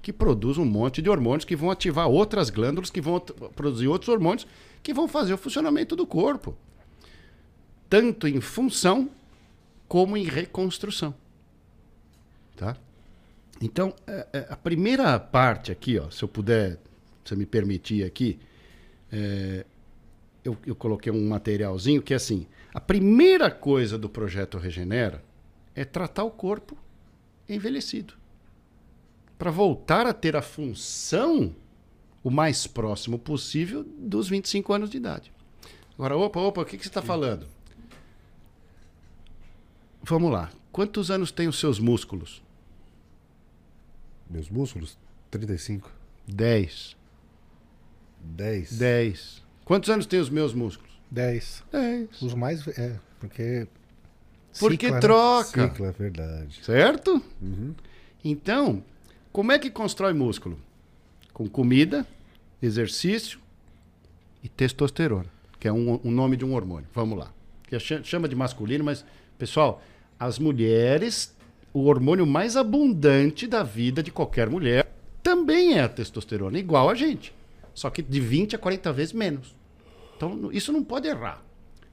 que 0.02 0.12
produz 0.12 0.58
um 0.58 0.66
monte 0.66 1.02
de 1.02 1.10
hormônios 1.10 1.46
que 1.46 1.56
vão 1.56 1.72
ativar 1.72 2.10
outras 2.10 2.50
glândulas, 2.50 2.90
que 2.90 3.00
vão 3.00 3.22
produzir 3.22 3.88
outros 3.88 4.10
hormônios 4.10 4.46
que 4.84 4.94
vão 4.94 5.08
fazer 5.08 5.34
o 5.34 5.38
funcionamento 5.38 5.96
do 5.96 6.06
corpo. 6.06 6.58
Tanto 7.90 8.28
em 8.28 8.42
função 8.42 9.10
como 9.88 10.18
em 10.18 10.26
reconstrução. 10.26 11.16
Tá? 12.58 12.76
Então, 13.62 13.94
é, 14.06 14.28
é, 14.34 14.48
a 14.50 14.56
primeira 14.56 15.20
parte 15.20 15.72
aqui, 15.72 15.98
ó, 15.98 16.10
se 16.10 16.24
eu 16.24 16.28
puder, 16.28 16.80
se 17.26 17.36
me 17.36 17.46
permitir 17.46 18.04
aqui, 18.04 18.40
é, 19.12 19.66
eu, 20.44 20.58
eu 20.66 20.76
coloquei 20.76 21.12
um 21.12 21.28
materialzinho 21.28 22.02
que 22.02 22.14
é 22.14 22.18
assim: 22.18 22.48
a 22.74 22.80
primeira 22.80 23.50
coisa 23.50 23.98
do 23.98 24.08
projeto 24.08 24.58
Regenera 24.58 25.24
é 25.76 25.84
tratar 25.84 26.24
o 26.24 26.32
corpo 26.32 26.78
envelhecido. 27.50 28.14
Para 29.38 29.52
voltar 29.52 30.08
a 30.08 30.14
ter 30.14 30.36
a 30.36 30.42
função 30.42 31.56
o 32.24 32.30
mais 32.30 32.68
próximo 32.68 33.18
possível 33.18 33.84
dos 33.98 34.28
25 34.28 34.74
anos 34.74 34.90
de 34.90 34.98
idade. 34.98 35.32
Agora, 35.96 36.18
opa, 36.18 36.40
opa, 36.40 36.62
o 36.62 36.66
que, 36.66 36.78
que 36.78 36.84
você 36.84 36.90
está 36.90 37.02
falando? 37.02 37.48
Vamos 40.04 40.32
lá. 40.32 40.52
Quantos 40.72 41.10
anos 41.10 41.32
tem 41.32 41.48
os 41.48 41.60
seus 41.60 41.80
músculos? 41.80 42.42
Meus 44.30 44.50
músculos? 44.50 44.98
35. 45.32 45.92
10. 46.28 46.96
10. 48.22 48.78
10. 48.78 49.44
Quantos 49.66 49.90
anos 49.90 50.06
tem 50.06 50.20
os 50.20 50.30
meus 50.30 50.54
músculos? 50.54 50.92
10. 51.12 51.64
10. 51.72 52.22
Os 52.22 52.34
mais. 52.34 52.68
É, 52.68 52.98
porque. 53.20 53.68
Porque 54.60 54.86
cicla, 54.88 54.96
né? 54.96 55.00
troca. 55.02 55.68
Ciclo, 55.70 55.86
é 55.86 55.92
verdade. 55.92 56.60
Certo? 56.64 57.22
Uhum. 57.42 57.76
Então, 58.24 58.84
como 59.32 59.52
é 59.52 59.60
que 59.60 59.70
constrói 59.70 60.14
músculo? 60.14 60.58
Com 61.32 61.48
comida, 61.48 62.06
exercício 62.62 63.40
e 64.44 64.50
testosterona, 64.50 65.28
que 65.60 65.68
é 65.68 65.72
um, 65.72 66.00
um 66.04 66.10
nome 66.12 66.36
de 66.36 66.44
um 66.44 66.54
hormônio. 66.56 66.88
Vamos 66.94 67.20
lá. 67.20 67.32
Que 67.64 67.78
cha- 67.80 68.02
chama 68.04 68.28
de 68.28 68.36
masculino, 68.36 68.84
mas, 68.84 69.06
pessoal, 69.38 69.84
as 70.20 70.40
mulheres, 70.40 71.36
o 71.78 71.86
hormônio 71.86 72.26
mais 72.26 72.58
abundante 72.58 73.46
da 73.46 73.62
vida 73.62 74.02
de 74.02 74.10
qualquer 74.10 74.50
mulher 74.50 74.92
também 75.22 75.78
é 75.78 75.82
a 75.82 75.90
testosterona, 75.90 76.58
igual 76.58 76.90
a 76.90 76.96
gente. 76.96 77.32
Só 77.72 77.92
que 77.92 78.02
de 78.02 78.20
20 78.20 78.56
a 78.56 78.60
40 78.60 78.92
vezes 78.92 79.14
menos. 79.14 79.56
Então, 80.16 80.50
isso 80.52 80.74
não 80.74 80.84
pode 80.84 81.08
errar. 81.08 81.44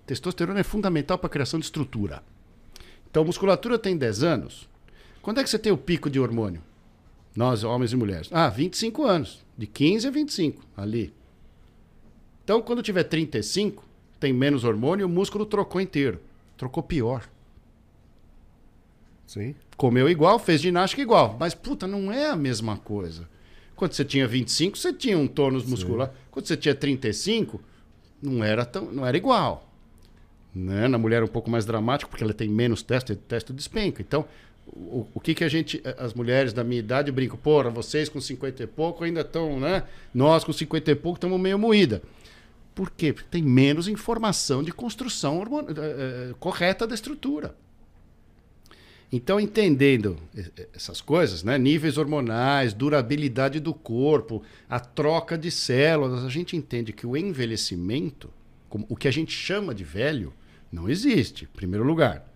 Testosterona 0.06 0.60
é 0.60 0.62
fundamental 0.62 1.18
para 1.18 1.26
a 1.26 1.30
criação 1.30 1.60
de 1.60 1.66
estrutura. 1.66 2.22
Então, 3.10 3.26
musculatura 3.26 3.78
tem 3.78 3.94
10 3.94 4.22
anos. 4.22 4.66
Quando 5.20 5.40
é 5.40 5.44
que 5.44 5.50
você 5.50 5.58
tem 5.58 5.70
o 5.70 5.76
pico 5.76 6.08
de 6.08 6.18
hormônio? 6.18 6.62
Nós, 7.36 7.62
homens 7.62 7.92
e 7.92 7.96
mulheres. 7.96 8.30
Ah, 8.32 8.48
25 8.48 9.04
anos. 9.04 9.44
De 9.58 9.66
15 9.66 10.08
a 10.08 10.10
25, 10.10 10.64
ali. 10.74 11.12
Então, 12.42 12.62
quando 12.62 12.82
tiver 12.82 13.04
35, 13.04 13.84
tem 14.18 14.32
menos 14.32 14.64
hormônio, 14.64 15.06
o 15.06 15.10
músculo 15.10 15.44
trocou 15.44 15.78
inteiro. 15.78 16.20
Trocou 16.56 16.82
pior. 16.82 17.28
Sim. 19.26 19.54
Comeu 19.76 20.08
igual, 20.08 20.38
fez 20.38 20.60
ginástica 20.60 21.02
igual. 21.02 21.36
Mas, 21.38 21.54
puta, 21.54 21.86
não 21.86 22.12
é 22.12 22.30
a 22.30 22.36
mesma 22.36 22.76
coisa. 22.76 23.28
Quando 23.74 23.92
você 23.92 24.04
tinha 24.04 24.26
25, 24.26 24.78
você 24.78 24.92
tinha 24.92 25.18
um 25.18 25.26
tônus 25.26 25.64
muscular. 25.64 26.12
Quando 26.30 26.46
você 26.46 26.56
tinha 26.56 26.74
35, 26.74 27.60
não 28.22 28.42
era, 28.44 28.64
tão, 28.64 28.84
não 28.92 29.04
era 29.06 29.16
igual. 29.16 29.68
Né? 30.54 30.86
Na 30.86 30.96
mulher 30.98 31.22
é 31.22 31.24
um 31.24 31.28
pouco 31.28 31.50
mais 31.50 31.64
dramático, 31.64 32.08
porque 32.08 32.22
ela 32.22 32.32
tem 32.32 32.48
menos 32.48 32.82
teste, 32.82 33.16
teste 33.16 33.52
despenca. 33.52 34.00
Então, 34.00 34.24
o, 34.66 35.06
o 35.12 35.20
que, 35.20 35.34
que 35.34 35.42
a 35.42 35.48
gente, 35.48 35.82
as 35.98 36.14
mulheres 36.14 36.52
da 36.52 36.62
minha 36.62 36.78
idade 36.78 37.10
brincam? 37.10 37.36
Porra, 37.36 37.68
vocês 37.70 38.08
com 38.08 38.20
50 38.20 38.62
e 38.62 38.66
pouco 38.68 39.02
ainda 39.02 39.22
estão, 39.22 39.58
né? 39.58 39.82
Nós 40.14 40.44
com 40.44 40.52
50 40.52 40.92
e 40.92 40.94
pouco 40.94 41.16
estamos 41.16 41.40
meio 41.40 41.58
moída. 41.58 42.00
Por 42.74 42.90
quê? 42.90 43.12
Porque 43.12 43.28
tem 43.28 43.42
menos 43.42 43.88
informação 43.88 44.62
de 44.62 44.72
construção 44.72 45.38
hormon- 45.38 45.66
eh, 45.68 45.72
eh, 46.30 46.34
correta 46.38 46.86
da 46.86 46.94
estrutura. 46.94 47.54
Então, 49.16 49.38
entendendo 49.38 50.16
essas 50.74 51.00
coisas, 51.00 51.44
né? 51.44 51.56
níveis 51.56 51.96
hormonais, 51.96 52.74
durabilidade 52.74 53.60
do 53.60 53.72
corpo, 53.72 54.42
a 54.68 54.80
troca 54.80 55.38
de 55.38 55.52
células, 55.52 56.24
a 56.24 56.28
gente 56.28 56.56
entende 56.56 56.92
que 56.92 57.06
o 57.06 57.16
envelhecimento, 57.16 58.28
como, 58.68 58.84
o 58.88 58.96
que 58.96 59.06
a 59.06 59.12
gente 59.12 59.30
chama 59.30 59.72
de 59.72 59.84
velho, 59.84 60.32
não 60.72 60.88
existe, 60.88 61.44
em 61.44 61.56
primeiro 61.56 61.84
lugar. 61.84 62.28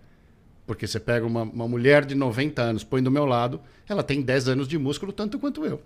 Porque 0.69 0.87
você 0.87 1.01
pega 1.01 1.27
uma, 1.27 1.43
uma 1.43 1.67
mulher 1.67 2.05
de 2.05 2.14
90 2.14 2.62
anos, 2.62 2.85
põe 2.85 3.03
do 3.03 3.11
meu 3.11 3.25
lado, 3.25 3.61
ela 3.88 4.05
tem 4.05 4.23
10 4.23 4.47
anos 4.47 4.69
de 4.69 4.79
músculo, 4.79 5.11
tanto 5.11 5.37
quanto 5.37 5.67
eu. 5.67 5.83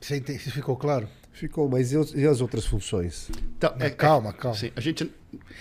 Você, 0.00 0.20
ficou 0.20 0.76
claro? 0.76 1.08
Ficou, 1.32 1.68
mas 1.68 1.92
e, 1.92 2.24
as 2.24 2.40
outras 2.40 2.64
funções? 2.66 3.32
Então, 3.56 3.74
Mas 3.76 3.94
calma, 3.96 4.32
calma. 4.32 4.56
sim, 4.56 4.70
a 4.76 4.80
gente 4.80 5.10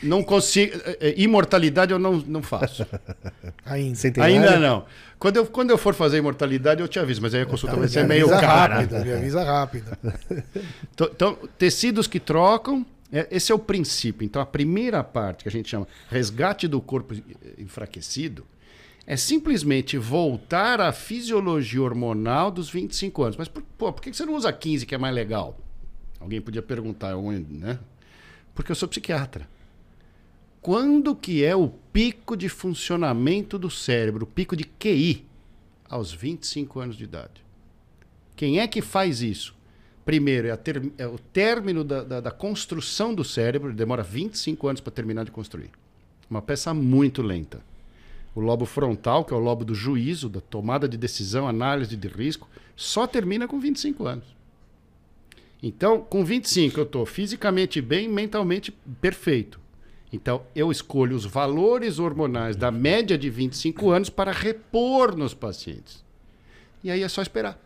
não 0.04 0.24
consigo. 0.24 0.76
eh, 0.86 0.98
eh, 1.02 1.14
Imortalidade 1.18 1.92
eu 1.92 2.00
não, 2.00 2.18
não 2.18 2.42
faço. 2.42 2.86
Ainda. 3.66 3.96
Centenário? 3.96 4.36
Ainda 4.36 4.60
não. 4.60 4.86
Quando 5.18 5.38
eu, 5.38 5.46
quando 5.46 5.70
eu 5.72 5.78
for 5.78 5.94
fazer 5.94 6.18
imortalidade, 6.18 6.82
eu 6.82 6.88
te 6.88 6.98
aviso, 6.98 7.22
mas 7.22 7.34
aí 7.34 7.42
a 7.42 7.46
consulta 7.46 7.76
vai 7.76 7.88
ser 7.90 8.04
Me 8.04 8.10
meio 8.10 8.30
cara. 8.30 8.76
rápido, 8.76 9.04
me 9.06 9.12
avisa 9.14 9.44
rápido. 9.44 9.98
Então, 10.94 11.10
então, 11.14 11.38
tecidos 11.58 12.08
que 12.08 12.20
trocam, 12.20 12.86
é- 13.12 13.28
esse 13.30 13.52
é 13.52 13.56
o 13.56 13.60
princípio. 13.60 14.24
Então, 14.26 14.42
a 14.42 14.46
primeira 14.46 15.04
parte, 15.04 15.44
que 15.44 15.50
a 15.50 15.52
gente 15.52 15.68
chama 15.70 15.88
resgate 16.10 16.68
do 16.68 16.80
corpo 16.80 17.14
enfraquecido, 17.58 18.46
é 19.06 19.18
simplesmente 19.18 19.98
voltar 19.98 20.80
à 20.80 20.92
fisiologia 20.94 21.82
hormonal 21.82 22.50
dos 22.52 22.70
25 22.70 23.24
anos. 23.24 23.36
Mas, 23.38 23.48
por, 23.48 23.62
pô, 23.78 23.92
por 23.92 24.02
que 24.02 24.14
você 24.14 24.24
não 24.26 24.36
usa 24.36 24.54
15, 24.54 24.86
que 24.86 24.96
é 24.96 24.98
mais 24.98 25.14
legal? 25.14 25.58
Alguém 26.20 26.40
podia 26.40 26.62
perguntar, 26.62 27.14
né? 27.50 27.80
Porque 28.56 28.72
eu 28.72 28.76
sou 28.76 28.88
psiquiatra. 28.88 29.48
Quando 30.62 31.16
que 31.16 31.44
é 31.44 31.56
o 31.56 31.70
pico 31.94 32.36
de 32.36 32.50
funcionamento 32.50 33.58
do 33.58 33.70
cérebro, 33.70 34.24
o 34.26 34.28
pico 34.28 34.56
de 34.56 34.64
QI? 34.66 35.26
Aos 35.90 36.12
25 36.14 36.80
anos 36.80 36.96
de 36.96 37.04
idade. 37.04 37.42
Quem 38.36 38.60
é 38.60 38.68
que 38.68 38.82
faz 38.82 39.22
isso? 39.22 39.56
Primeiro, 40.06 40.48
é, 40.48 40.56
ter- 40.56 40.92
é 40.98 41.08
o 41.08 41.18
término 41.18 41.84
da, 41.84 42.04
da- 42.04 42.22
da 42.22 42.32
construção 42.32 43.14
do 43.14 43.24
cérebro, 43.24 43.74
demora 43.74 44.04
25 44.04 44.68
anos 44.68 44.82
para 44.82 44.92
terminar 44.92 45.24
de 45.26 45.32
construir. 45.32 45.70
Uma 46.30 46.42
peça 46.42 46.74
muito 46.74 47.22
lenta. 47.22 47.62
O 48.36 48.40
lobo 48.40 48.66
frontal, 48.66 49.26
que 49.26 49.34
é 49.34 49.38
o 49.38 49.40
lobo 49.40 49.66
do 49.66 49.74
juízo, 49.74 50.30
da 50.30 50.40
tomada 50.40 50.88
de 50.88 50.98
decisão, 50.98 51.48
análise 51.48 51.96
de 51.98 52.08
risco, 52.08 52.48
só 52.76 53.08
termina 53.08 53.48
com 53.48 53.60
25 53.60 54.06
anos. 54.06 54.26
Então, 55.62 56.02
com 56.02 56.24
25, 56.24 56.80
eu 56.80 56.84
estou 56.84 57.06
fisicamente 57.06 57.82
bem, 57.82 58.08
mentalmente 58.08 58.72
perfeito. 59.02 59.60
Então, 60.12 60.42
eu 60.56 60.72
escolho 60.72 61.16
os 61.16 61.26
valores 61.26 62.00
hormonais 62.00 62.56
da 62.56 62.72
média 62.72 63.18
de 63.18 63.30
25 63.30 63.92
anos 63.92 64.10
para 64.10 64.32
repor 64.32 65.16
nos 65.16 65.34
pacientes. 65.34 66.04
E 66.84 66.90
aí 66.90 67.04
é 67.04 67.08
só 67.10 67.22
esperar 67.22 67.60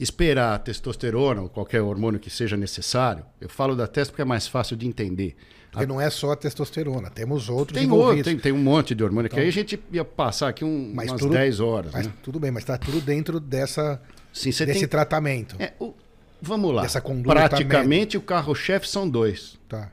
esperar 0.00 0.54
a 0.54 0.58
testosterona 0.60 1.42
ou 1.42 1.48
qualquer 1.48 1.82
hormônio 1.82 2.20
que 2.20 2.30
seja 2.30 2.56
necessário. 2.56 3.24
Eu 3.40 3.48
falo 3.48 3.74
da 3.74 3.86
testo 3.86 4.10
porque 4.12 4.22
é 4.22 4.24
mais 4.24 4.46
fácil 4.46 4.76
de 4.76 4.86
entender. 4.86 5.34
Porque 5.72 5.86
não 5.86 6.00
é 6.00 6.08
só 6.08 6.32
a 6.32 6.36
testosterona, 6.36 7.10
temos 7.10 7.48
outros 7.48 7.78
Tem, 7.78 7.90
outro, 7.90 8.22
tem, 8.24 8.38
tem 8.38 8.52
um 8.52 8.62
monte 8.62 8.94
de 8.94 9.04
hormônio, 9.04 9.28
que 9.28 9.38
aí 9.38 9.48
a 9.48 9.52
gente 9.52 9.78
ia 9.92 10.04
passar 10.04 10.48
aqui 10.48 10.64
um, 10.64 10.92
Mas 10.94 11.10
umas 11.10 11.20
tudo- 11.20 11.34
10 11.34 11.60
horas. 11.60 11.92
Mas 11.92 12.06
né? 12.06 12.12
tudo 12.22 12.40
bem, 12.40 12.50
mas 12.50 12.62
está 12.62 12.78
tudo 12.78 13.00
dentro 13.00 13.38
dessa, 13.38 14.00
Sim, 14.32 14.50
desse 14.50 14.64
tem, 14.64 14.86
tratamento. 14.88 15.56
é, 15.58 15.72
o- 15.78 15.92
vamos 16.40 16.72
lá. 16.74 16.86
Praticamente 17.24 18.16
o 18.16 18.22
carro-chefe 18.22 18.88
são 18.88 19.08
dois. 19.08 19.58
Tá. 19.68 19.90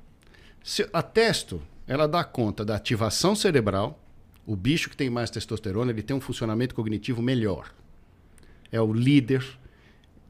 Se, 0.66 0.90
a 0.92 1.04
testo, 1.04 1.62
ela 1.86 2.08
dá 2.08 2.24
conta 2.24 2.66
da 2.66 2.76
ativação 2.76 3.36
cerebral. 3.36 4.04
O 4.48 4.56
bicho 4.56 4.90
que 4.90 4.98
tem 4.98 5.12
mais 5.12 5.30
testosterona, 5.30 5.92
ele 5.92 6.02
tem 6.02 6.16
um 6.16 6.20
funcionamento 6.20 6.74
cognitivo 6.74 7.22
melhor. 7.22 7.72
É 8.72 8.82
o 8.82 8.92
líder, 8.92 9.46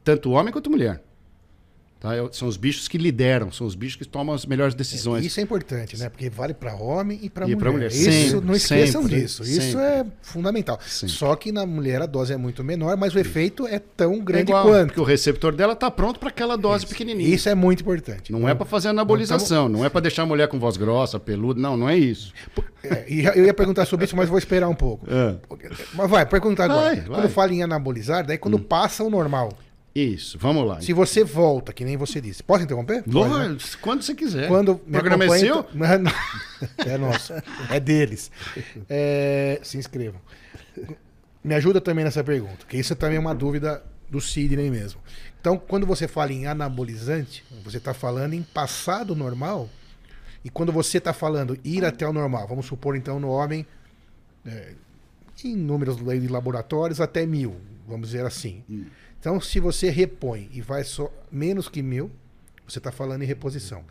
tanto 0.04 0.32
homem 0.32 0.52
quanto 0.52 0.70
mulher. 0.70 1.02
Tá? 2.06 2.16
É 2.16 2.30
São 2.32 2.47
os 2.47 2.56
bichos 2.56 2.88
que 2.88 2.99
lideram, 2.99 3.51
são 3.51 3.66
os 3.66 3.74
bichos 3.74 3.95
que 3.95 4.06
tomam 4.06 4.36
as 4.36 4.45
melhores 4.45 4.76
decisões. 4.76 5.26
Isso 5.26 5.39
é 5.39 5.43
importante, 5.43 5.97
né? 5.97 6.08
Porque 6.08 6.30
vale 6.30 6.53
para 6.53 6.76
homem 6.76 7.20
e 7.24 7.32
para 7.32 7.49
E 7.49 7.56
mulher. 7.56 7.72
mulher. 7.72 7.88
Isso, 7.91 8.03
Sempre, 8.03 8.45
não 8.45 8.53
esqueçam 8.53 9.01
sempre, 9.01 9.22
disso. 9.22 9.43
Isso 9.43 9.62
sempre. 9.62 9.82
é 9.82 10.06
fundamental. 10.22 10.80
Só 10.86 11.36
que 11.36 11.51
na 11.51 11.66
mulher 11.66 12.03
a 12.03 12.06
dose 12.06 12.32
é 12.32 12.38
muito 12.38 12.64
menor, 12.64 12.95
mas 12.95 13.16
o 13.16 13.20
efeito 13.20 13.66
é 13.66 13.80
tão 13.80 14.14
É 14.14 14.20
grande 14.20 14.51
igual, 14.51 14.66
quanto. 14.68 14.88
Porque 14.89 15.01
o 15.01 15.03
receptor 15.03 15.56
dela 15.56 15.74
está 15.74 15.89
pronto 15.89 16.20
para 16.20 16.30
aquela 16.30 16.56
dose 16.56 16.86
pequenininha. 16.86 17.34
Isso 17.34 17.49
é 17.49 17.56
muito 17.56 17.82
importante. 17.82 18.32
Não 18.32 18.47
é 18.47 18.53
para 18.53 18.68
fazer 18.68 18.89
anabolização, 18.89 19.68
não 19.68 19.84
é 19.84 19.89
para 19.89 20.01
deixar 20.01 20.24
a 20.24 20.26
mulher 20.28 20.47
com 20.47 20.60
voz 20.60 20.78
grossa, 20.78 21.20
peluda, 21.20 21.60
não, 21.60 21.76
não 21.76 21.89
é 21.89 21.97
isso. 21.97 22.32
É, 22.84 23.06
eu 23.08 23.45
ia 23.45 23.53
perguntar 23.53 23.86
sobre 23.86 24.06
isso, 24.06 24.16
mas 24.16 24.30
vou 24.30 24.38
esperar 24.38 24.70
um 24.70 24.76
pouco. 24.76 25.08
É. 25.10 25.36
Mas 25.95 26.10
vai, 26.10 26.24
perguntar 26.24 26.66
agora. 26.66 26.95
Vai, 26.95 27.01
quando 27.01 27.22
vai. 27.22 27.30
fala 27.30 27.51
em 27.51 27.64
anabolizar, 27.64 28.26
daí 28.26 28.38
quando 28.38 28.60
passa 28.60 29.03
o 29.03 29.10
normal. 29.10 29.51
Isso, 29.96 30.38
vamos 30.38 30.68
lá. 30.68 30.82
Se 30.82 30.91
você 30.91 31.24
volta, 31.24 31.72
que 31.72 31.86
nem 31.86 31.96
você 31.96 32.20
disse. 32.20 32.43
Posso 32.43 32.66
interromper? 32.66 33.02
Pode, 33.04 33.16
né? 33.16 33.48
Lógico, 33.48 33.82
Quando 33.82 34.02
você 34.02 34.14
quiser. 34.14 34.50
Quando 34.50 34.74
o 34.74 34.78
programa 34.78 35.24
é 35.24 35.39
seu? 35.39 35.66
então-. 35.74 36.12
É 36.86 36.98
nosso. 36.98 37.32
É 37.70 37.80
deles. 37.80 38.30
É, 38.89 39.60
se 39.64 39.78
inscrevam. 39.78 40.20
Me 41.41 41.56
ajuda 41.56 41.80
também 41.80 42.04
nessa 42.04 42.24
pergunta, 42.24 42.66
que 42.68 42.76
isso 42.76 42.93
também 42.96 43.16
é 43.18 43.20
uma 43.20 43.34
dúvida 43.34 43.82
do 44.10 44.20
Sidney 44.20 44.70
mesmo. 44.70 45.00
Então, 45.39 45.58
quando 45.58 45.86
você 45.86 46.08
fala 46.08 46.34
em 46.34 46.46
anabolizante, 46.46 47.46
você 47.64 47.78
está 47.78 47.93
falando 47.93 48.34
em 48.34 48.41
passar 48.41 49.06
do 49.06 49.16
normal. 49.16 49.70
E 50.43 50.50
quando 50.50 50.72
você 50.72 50.98
está 50.98 51.14
falando 51.14 51.58
ir 51.64 51.86
até 51.86 52.06
o 52.08 52.12
normal, 52.12 52.48
vamos 52.48 52.66
supor 52.66 52.96
então 52.96 53.20
no 53.20 53.30
homem, 53.30 53.66
é, 54.46 54.74
em 55.43 55.56
números 55.56 55.98
de 55.98 56.28
laboratórios, 56.28 57.00
até 57.00 57.26
mil, 57.26 57.56
vamos 57.88 58.10
dizer 58.10 58.26
assim. 58.26 58.64
Então, 59.26 59.41
se 59.41 59.59
você 59.59 59.89
repõe 59.89 60.47
e 60.53 60.61
vai 60.61 60.84
só 60.84 61.11
menos 61.32 61.67
que 61.67 61.82
mil, 61.82 62.11
você 62.67 62.78
está 62.78 62.91
falando 62.91 63.23
em 63.23 63.26
reposição. 63.26 63.84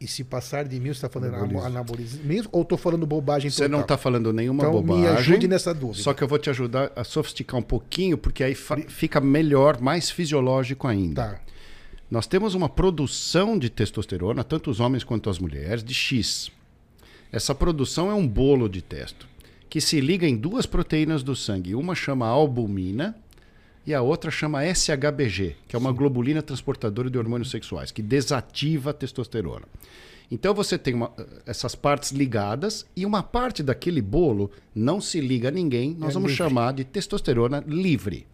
E 0.00 0.06
se 0.06 0.22
passar 0.22 0.68
de 0.68 0.78
mil, 0.78 0.94
você 0.94 0.98
está 0.98 1.08
falando 1.08 1.34
Anaboliza. 1.34 1.66
anabolismo 1.66 2.48
ou 2.52 2.62
estou 2.62 2.78
falando 2.78 3.04
bobagem 3.04 3.50
Você 3.50 3.66
não 3.66 3.80
está 3.80 3.98
falando 3.98 4.32
nenhuma 4.32 4.62
Então, 4.62 4.70
bobagem. 4.70 5.02
me 5.02 5.08
ajude 5.08 5.48
nessa 5.48 5.74
dúvida. 5.74 6.00
Só 6.00 6.14
que 6.14 6.22
eu 6.22 6.28
vou 6.28 6.38
te 6.38 6.48
ajudar 6.48 6.92
a 6.94 7.02
sofisticar 7.02 7.58
um 7.58 7.62
pouquinho, 7.62 8.16
porque 8.16 8.44
aí 8.44 8.54
fica 8.54 9.20
melhor, 9.20 9.80
mais 9.80 10.12
fisiológico 10.12 10.86
ainda. 10.86 11.22
Tá. 11.24 11.40
Nós 12.08 12.28
temos 12.28 12.54
uma 12.54 12.68
produção 12.68 13.58
de 13.58 13.68
testosterona, 13.68 14.44
tanto 14.44 14.70
os 14.70 14.78
homens 14.78 15.02
quanto 15.02 15.28
as 15.28 15.40
mulheres, 15.40 15.82
de 15.82 15.92
X. 15.92 16.52
Essa 17.32 17.52
produção 17.52 18.12
é 18.12 18.14
um 18.14 18.28
bolo 18.28 18.68
de 18.68 18.80
testo, 18.80 19.26
que 19.68 19.80
se 19.80 20.00
liga 20.00 20.24
em 20.24 20.36
duas 20.36 20.66
proteínas 20.66 21.24
do 21.24 21.34
sangue. 21.34 21.74
Uma 21.74 21.96
chama 21.96 22.28
albumina 22.28 23.16
e 23.88 23.94
a 23.94 24.02
outra 24.02 24.30
chama 24.30 24.62
SHBG, 24.64 25.56
que 25.66 25.74
é 25.74 25.78
uma 25.78 25.90
globulina 25.92 26.42
transportadora 26.42 27.08
de 27.08 27.16
hormônios 27.16 27.50
sexuais, 27.50 27.90
que 27.90 28.02
desativa 28.02 28.90
a 28.90 28.92
testosterona. 28.92 29.64
Então 30.30 30.52
você 30.52 30.76
tem 30.76 30.92
uma- 30.92 31.10
essas 31.46 31.74
partes 31.74 32.10
ligadas 32.12 32.84
e 32.94 33.06
uma 33.06 33.22
parte 33.22 33.62
daquele 33.62 34.02
bolo 34.02 34.50
não 34.74 35.00
se 35.00 35.22
liga 35.22 35.48
a 35.48 35.50
ninguém, 35.50 35.94
nós 35.98 36.10
É 36.10 36.12
vamos 36.12 36.32
livre. 36.32 36.36
chamar 36.36 36.72
de 36.74 36.84
testosterona 36.84 37.64
livre. 37.66 38.26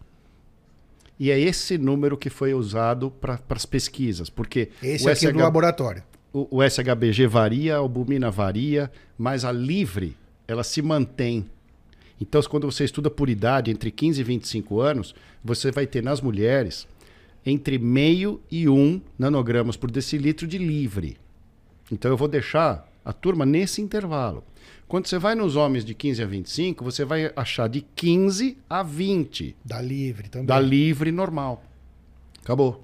E 1.17 1.31
é 1.31 1.39
esse 1.39 1.77
número 1.77 2.17
que 2.17 2.29
foi 2.29 2.53
usado 2.53 3.09
para 3.09 3.39
as 3.49 3.65
pesquisas, 3.65 4.29
porque 4.29 4.69
Esse 4.83 5.07
o, 5.07 5.09
aqui 5.11 5.27
é 5.27 5.31
do 5.31 5.39
SH 5.39 5.41
laboratório. 5.43 6.03
o, 6.33 6.57
o 6.57 6.61
SHBG 6.63 7.27
varia, 7.27 7.75
a 7.75 7.79
albumina 7.79 8.29
varia, 8.29 8.91
mas 9.17 9.45
a 9.45 9.53
livre, 9.53 10.17
ela 10.45 10.65
se 10.65 10.81
mantém. 10.81 11.45
Então, 12.19 12.41
quando 12.43 12.69
você 12.71 12.85
estuda 12.85 13.09
por 13.09 13.29
idade, 13.29 13.71
entre 13.71 13.91
15 13.91 14.21
e 14.21 14.23
25 14.23 14.79
anos, 14.79 15.13
você 15.43 15.71
vai 15.71 15.85
ter 15.85 16.01
nas 16.01 16.21
mulheres 16.21 16.87
entre 17.45 17.77
meio 17.77 18.41
e 18.49 18.67
1 18.69 19.01
nanogramas 19.19 19.75
por 19.77 19.91
decilitro 19.91 20.47
de 20.47 20.57
livre. 20.57 21.17
Então, 21.91 22.09
eu 22.09 22.17
vou 22.17 22.27
deixar 22.27 22.89
a 23.03 23.11
turma 23.13 23.45
nesse 23.45 23.81
intervalo. 23.81 24.43
Quando 24.87 25.07
você 25.07 25.19
vai 25.19 25.35
nos 25.35 25.55
homens 25.55 25.83
de 25.83 25.93
15 25.93 26.23
a 26.23 26.25
25, 26.25 26.83
você 26.83 27.03
vai 27.05 27.31
achar 27.35 27.67
de 27.67 27.81
15 27.81 28.57
a 28.69 28.81
20 28.81 29.55
Da 29.63 29.81
livre 29.81 30.29
também. 30.29 30.47
da 30.47 30.59
livre 30.59 31.11
normal. 31.11 31.63
Acabou. 32.41 32.83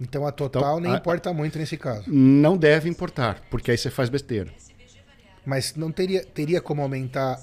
Então 0.00 0.26
a 0.26 0.32
total 0.32 0.62
Então, 0.62 0.80
nem 0.80 0.92
a- 0.92 0.96
importa 0.96 1.32
muito 1.32 1.58
nesse 1.58 1.76
caso. 1.76 2.04
Não 2.12 2.56
deve 2.56 2.88
importar, 2.88 3.40
porque 3.50 3.70
aí 3.70 3.78
você 3.78 3.90
faz 3.90 4.08
besteira. 4.08 4.52
Mas 5.44 5.74
não 5.76 5.90
teria, 5.92 6.24
teria 6.24 6.60
como 6.60 6.82
aumentar. 6.82 7.40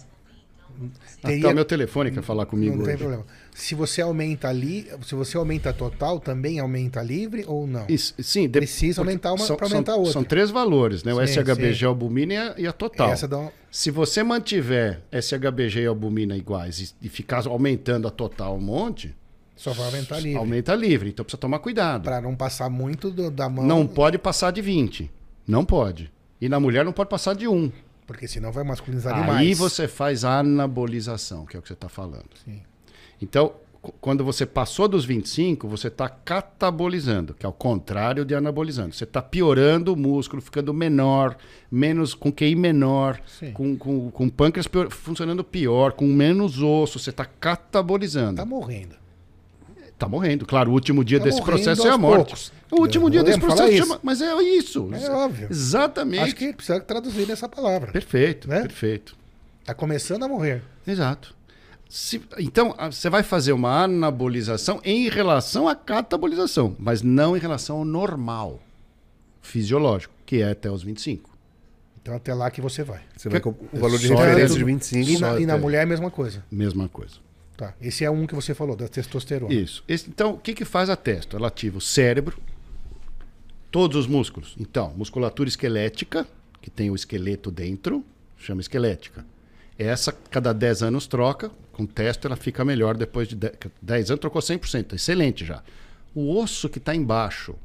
Até 1.23 1.33
Teria, 1.35 1.49
o 1.49 1.53
meu 1.53 1.65
telefone 1.65 2.11
quer 2.11 2.21
falar 2.23 2.45
comigo 2.45 2.75
não 2.75 2.83
tem 2.83 2.93
hoje. 2.93 3.03
problema. 3.03 3.25
Se 3.53 3.75
você 3.75 4.01
aumenta 4.01 4.47
ali, 4.49 4.87
se 5.05 5.15
você 5.15 5.37
aumenta 5.37 5.69
a 5.69 5.73
total, 5.73 6.19
também 6.19 6.59
aumenta 6.59 7.01
livre 7.01 7.43
ou 7.47 7.65
não? 7.67 7.85
Isso, 7.87 8.13
sim, 8.19 8.43
de- 8.47 8.59
Precisa 8.59 9.01
aumentar 9.01 9.33
uma 9.33 9.45
pra 9.55 9.65
aumentar 9.67 9.91
são, 9.91 9.99
outra. 9.99 10.13
São 10.13 10.23
três 10.23 10.49
valores, 10.49 11.03
né? 11.03 11.13
O 11.13 11.17
Sim, 11.17 11.33
SHBG, 11.33 11.75
sim. 11.79 11.85
a 11.85 11.87
albumina 11.87 12.33
e 12.33 12.37
a, 12.37 12.55
e 12.59 12.67
a 12.67 12.73
total. 12.73 13.11
Se 13.71 13.89
você 13.91 14.23
mantiver 14.23 15.01
SHBG 15.11 15.81
e 15.81 15.85
albumina 15.85 16.35
iguais 16.35 16.79
e, 17.01 17.05
e 17.05 17.09
ficar 17.09 17.45
aumentando 17.47 18.07
a 18.07 18.11
total 18.11 18.55
um 18.57 18.61
monte, 18.61 19.15
só 19.55 19.71
vai 19.71 19.85
aumentar 19.85 20.19
livre. 20.19 20.37
aumenta 20.37 20.75
livre. 20.75 21.09
Então 21.09 21.23
precisa 21.23 21.39
tomar 21.39 21.59
cuidado. 21.59 22.03
Para 22.03 22.19
não 22.21 22.35
passar 22.35 22.69
muito 22.69 23.09
do- 23.11 23.29
da 23.31 23.47
mão. 23.49 23.65
Não 23.65 23.85
pode 23.87 24.17
passar 24.17 24.51
de 24.51 24.61
20. 24.61 25.09
Não 25.47 25.63
pode. 25.63 26.11
E 26.41 26.49
na 26.49 26.59
mulher 26.59 26.83
não 26.83 26.91
pode 26.91 27.09
passar 27.09 27.35
de 27.35 27.47
1. 27.47 27.71
Porque 28.05 28.27
senão 28.27 28.51
vai 28.51 28.63
masculinizar 28.63 29.13
Aí 29.15 29.21
demais. 29.21 29.57
você 29.57 29.87
faz 29.87 30.25
a 30.25 30.39
anabolização, 30.39 31.45
que 31.45 31.55
é 31.55 31.59
o 31.59 31.61
que 31.61 31.67
você 31.69 31.73
está 31.73 31.87
falando. 31.89 32.25
Sim. 32.43 32.61
Então, 33.21 33.53
qu- 33.81 33.93
quando 34.01 34.23
você 34.25 34.45
passou 34.45 34.87
dos 34.89 35.05
25, 35.05 35.67
você 35.67 35.87
está 35.87 36.09
catabolizando, 36.09 37.33
que 37.33 37.45
é 37.45 37.49
o 37.49 37.53
contrário 37.53 38.25
de 38.25 38.35
anabolizando. 38.35 38.93
Você 38.93 39.05
está 39.05 39.21
piorando 39.21 39.93
o 39.93 39.95
músculo, 39.95 40.41
ficando 40.41 40.73
menor, 40.73 41.37
menos 41.71 42.13
com 42.13 42.31
QI 42.31 42.55
menor, 42.55 43.19
Sim. 43.25 43.51
com, 43.53 43.77
com, 43.77 44.11
com 44.11 44.29
pâncreas 44.29 44.67
pior- 44.67 44.89
funcionando 44.91 45.43
pior, 45.43 45.93
com 45.93 46.05
menos 46.05 46.61
osso. 46.61 46.99
Você 46.99 47.09
está 47.11 47.25
catabolizando. 47.25 48.35
Tá 48.35 48.45
morrendo. 48.45 48.95
Tá 49.97 50.09
morrendo. 50.09 50.45
Claro, 50.45 50.71
o 50.71 50.73
último 50.73 51.03
dia 51.03 51.19
Tá 51.19 51.25
desse 51.25 51.41
processo 51.41 51.87
é 51.87 51.91
a 51.91 51.97
morte. 51.97 52.25
poucos. 52.25 52.51
O 52.73 52.81
último 52.81 53.05
Eu 53.07 53.09
dia 53.11 53.23
desse 53.23 53.39
processo 53.39 53.71
isso. 53.71 53.83
chama... 53.87 53.99
Mas 54.03 54.21
é 54.21 54.33
isso. 54.41 54.89
É 54.93 55.09
óbvio. 55.11 55.47
Exatamente. 55.49 56.23
Acho 56.23 56.35
que 56.35 56.53
precisa 56.53 56.79
traduzir 56.79 57.29
essa 57.29 57.47
palavra. 57.47 57.91
Perfeito, 57.91 58.47
Né? 58.49 58.61
perfeito. 58.61 59.15
Tá 59.65 59.73
começando 59.73 60.23
a 60.23 60.27
morrer. 60.27 60.61
Exato. 60.85 61.33
Se- 61.87 62.21
então, 62.39 62.73
a- 62.77 62.91
você 62.91 63.09
vai 63.09 63.21
fazer 63.23 63.53
uma 63.53 63.83
anabolização 63.83 64.81
em 64.83 65.07
relação 65.09 65.67
à 65.67 65.75
catabolização, 65.75 66.75
mas 66.79 67.01
não 67.01 67.37
em 67.37 67.39
relação 67.39 67.77
ao 67.77 67.85
normal 67.85 68.59
fisiológico, 69.41 70.13
que 70.25 70.41
é 70.41 70.49
até 70.51 70.69
os 70.71 70.83
25. 70.83 71.29
Então 72.01 72.15
até 72.15 72.33
lá 72.33 72.49
que 72.51 72.59
você 72.61 72.83
vai. 72.83 73.01
Você 73.15 73.29
vai 73.29 73.39
com 73.39 73.51
o 73.51 73.57
valor 73.79 73.97
de 73.97 74.07
referência 74.07 74.55
é- 74.55 74.57
de 74.57 74.63
25. 74.63 75.09
E 75.09 75.17
na, 75.19 75.39
e 75.39 75.45
na 75.45 75.57
mulher 75.57 75.83
a 75.83 75.85
mesma 75.85 76.11
coisa. 76.11 76.43
Mesma 76.51 76.89
coisa. 76.89 77.15
Tá. 77.55 77.73
Esse 77.79 78.03
é 78.03 78.09
um 78.09 78.25
que 78.25 78.33
você 78.35 78.53
falou, 78.53 78.75
da 78.75 78.87
testosterona. 78.87 79.53
Isso. 79.53 79.83
Esse- 79.87 80.09
então, 80.09 80.31
o 80.33 80.37
que, 80.37 80.53
que 80.53 80.65
faz 80.65 80.89
a 80.89 80.95
testo? 80.95 81.37
Ela 81.37 81.47
ativa 81.47 81.77
o 81.77 81.81
cérebro, 81.81 82.37
todos 83.73 83.97
os 83.97 84.05
músculos. 84.07 84.55
Então, 84.59 84.93
musculatura 84.95 85.49
esquelética, 85.49 86.27
que 86.61 86.69
tem 86.69 86.91
o 86.91 86.95
esqueleto 86.95 87.49
dentro, 87.49 88.05
chama 88.37 88.61
esquelética. 88.61 89.25
Essa, 89.79 90.11
cada 90.11 90.53
10 90.53 90.83
anos 90.83 91.07
troca, 91.07 91.49
com 91.71 91.83
testo 91.83 92.27
ela 92.27 92.35
fica 92.35 92.63
melhor 92.63 92.95
depois 92.95 93.27
de 93.27 93.35
10, 93.35 93.53
10 93.81 94.11
anos, 94.11 94.21
trocou 94.21 94.39
100%, 94.41 94.93
excelente 94.93 95.43
já. 95.43 95.63
O 96.13 96.37
osso 96.37 96.69
que 96.69 96.77
está 96.77 96.93
embaixo, 96.95 97.55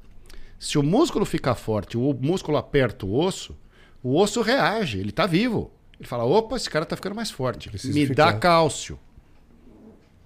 se 0.59 0.79
o 0.79 0.83
músculo 0.83 1.27
ficar 1.27 1.55
forte, 1.55 1.99
o 1.99 2.15
músculo 2.19 2.57
aperta 2.57 3.05
o 3.05 3.15
osso, 3.15 3.55
o 4.03 4.19
osso 4.19 4.41
reage, 4.41 4.99
ele 4.99 5.11
está 5.11 5.27
vivo. 5.27 5.71
Ele 6.01 6.09
fala, 6.09 6.25
opa, 6.25 6.57
esse 6.57 6.71
cara 6.71 6.85
está 6.85 6.97
ficando 6.97 7.15
mais 7.17 7.31
forte, 7.31 7.69
me 7.93 8.07
dá 8.07 8.29
ficar. 8.29 8.39
cálcio. 8.39 8.99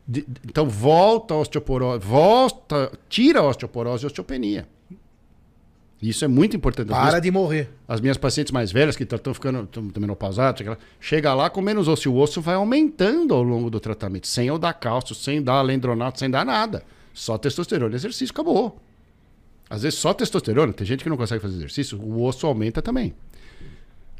De- 0.07 0.20
de- 0.22 0.41
então 0.47 0.68
volta 0.68 1.35
a 1.35 1.39
osteoporose, 1.39 2.05
volta, 2.07 2.93
tira 3.09 3.41
a 3.41 3.43
osteoporose 3.49 4.05
e 4.05 4.07
a 4.07 4.09
osteopenia. 4.09 4.68
Isso 6.03 6.24
é 6.24 6.28
muito 6.28 6.57
importante. 6.57 6.90
As 6.90 6.98
Para 6.98 7.07
minhas, 7.11 7.22
de 7.22 7.30
morrer. 7.30 7.70
as 7.86 8.00
minhas 8.00 8.16
pacientes 8.16 8.50
mais 8.50 8.72
velhas 8.72 8.96
que 8.96 9.05
estão 9.05 9.32
ficando 9.32 9.66
tão, 9.68 9.88
menopausadas, 9.96 10.66
chega 10.98 11.32
lá 11.32 11.48
com 11.48 11.61
menos 11.61 11.86
osso 11.86 12.09
e 12.09 12.11
o 12.11 12.16
osso 12.16 12.40
vai 12.40 12.57
aumentando 12.57 13.32
ao 13.32 13.42
longo 13.42 13.70
do 13.70 13.78
tratamento, 13.78 14.26
sem 14.26 14.48
eu 14.48 14.59
dar 14.59 14.72
cálcio, 14.72 15.14
sem 15.14 15.40
dar 15.40 15.55
alendronato, 15.55 16.18
sem 16.18 16.28
dar 16.28 16.44
nada. 16.44 16.82
Só 17.14 17.38
testosterona 17.38 17.94
e 17.94 17.96
exercício, 17.96 18.32
acabou. 18.32 18.80
Às 19.70 19.82
vezes 19.82 19.98
só 19.98 20.12
testosterona, 20.12 20.72
tem 20.72 20.84
gente 20.84 21.05
que 21.05 21.09
não 21.09 21.16
consegue 21.16 21.40
fazer 21.40 21.55
exercício, 21.55 22.00
o 22.00 22.24
osso 22.24 22.48
aumenta 22.48 22.82
também. 22.82 23.14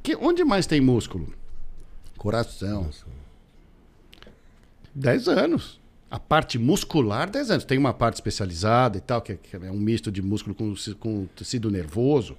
Que, 0.05 0.15
onde 0.15 0.45
mais 0.45 0.67
tem 0.67 0.81
músculo? 0.81 1.35
Coração. 2.17 2.91
10 4.95 5.27
anos. 5.29 5.81
A 6.13 6.21
parte 6.21 6.59
muscular, 6.59 7.31
10 7.31 7.51
anos. 7.51 7.65
Tem 7.65 7.79
uma 7.79 7.95
parte 7.95 8.17
especializada 8.17 8.99
e 8.99 9.01
tal, 9.01 9.23
que 9.23 9.33
é, 9.33 9.37
que 9.37 9.57
é 9.57 9.71
um 9.71 9.79
misto 9.79 10.13
de 10.13 10.21
músculo 10.21 10.55
com, 10.55 10.75
com 11.01 11.27
tecido 11.35 11.71
nervoso. 11.71 12.37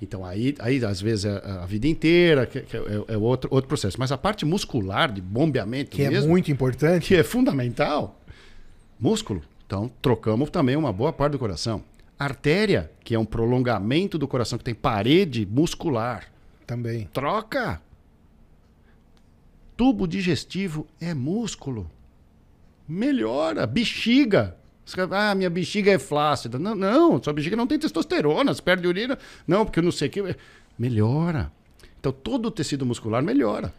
Então, 0.00 0.24
aí, 0.24 0.54
aí 0.58 0.82
às 0.82 1.02
vezes, 1.02 1.26
é 1.26 1.42
a 1.44 1.66
vida 1.66 1.86
inteira, 1.86 2.46
que, 2.46 2.62
que 2.62 2.74
é, 2.74 2.80
é, 3.08 3.18
outro, 3.18 3.50
outro 3.52 3.68
processo. 3.68 3.98
Mas 4.00 4.10
a 4.10 4.16
parte 4.16 4.46
muscular, 4.46 5.12
de 5.12 5.20
bombeamento 5.20 5.90
Que 5.90 6.04
é 6.04 6.08
mesmo, 6.08 6.28
é 6.28 6.30
muito 6.30 6.50
importante. 6.50 7.08
que 7.08 7.14
é 7.14 7.22
fundamental, 7.22 8.18
músculo. 8.98 9.42
Então, 9.66 9.90
trocamos 10.00 10.48
também 10.48 10.74
uma 10.74 10.90
boa 10.90 11.12
parte 11.12 11.32
do 11.32 11.38
coração. 11.38 11.84
Artéria, 12.18 12.90
que 13.04 13.14
é 13.14 13.18
um 13.18 13.26
prolongamento 13.26 14.16
do 14.16 14.26
coração, 14.26 14.56
que 14.56 14.64
tem 14.64 14.74
parede 14.74 15.44
muscular. 15.44 16.24
Também. 16.66 17.06
Troca. 17.12 17.82
Tubo 19.76 20.08
digestivo 20.08 20.86
é 20.98 21.12
músculo. 21.12 21.90
Melhora. 22.90 23.68
Bexiga. 23.68 24.56
Ah, 25.12 25.32
minha 25.36 25.48
bexiga 25.48 25.92
é 25.92 25.98
flácida. 25.98 26.58
Não, 26.58 26.74
não, 26.74 27.22
sua 27.22 27.32
bexiga 27.32 27.54
não 27.54 27.66
tem 27.66 27.78
testosterona, 27.78 28.52
você 28.52 28.60
perde 28.60 28.88
urina. 28.88 29.16
Não, 29.46 29.64
porque 29.64 29.78
eu 29.78 29.84
não 29.84 29.92
sei 29.92 30.08
o 30.08 30.10
que. 30.10 30.36
Melhora. 30.76 31.52
Então 32.00 32.10
todo 32.10 32.46
o 32.46 32.50
tecido 32.50 32.84
muscular 32.84 33.22
melhora. 33.22 33.72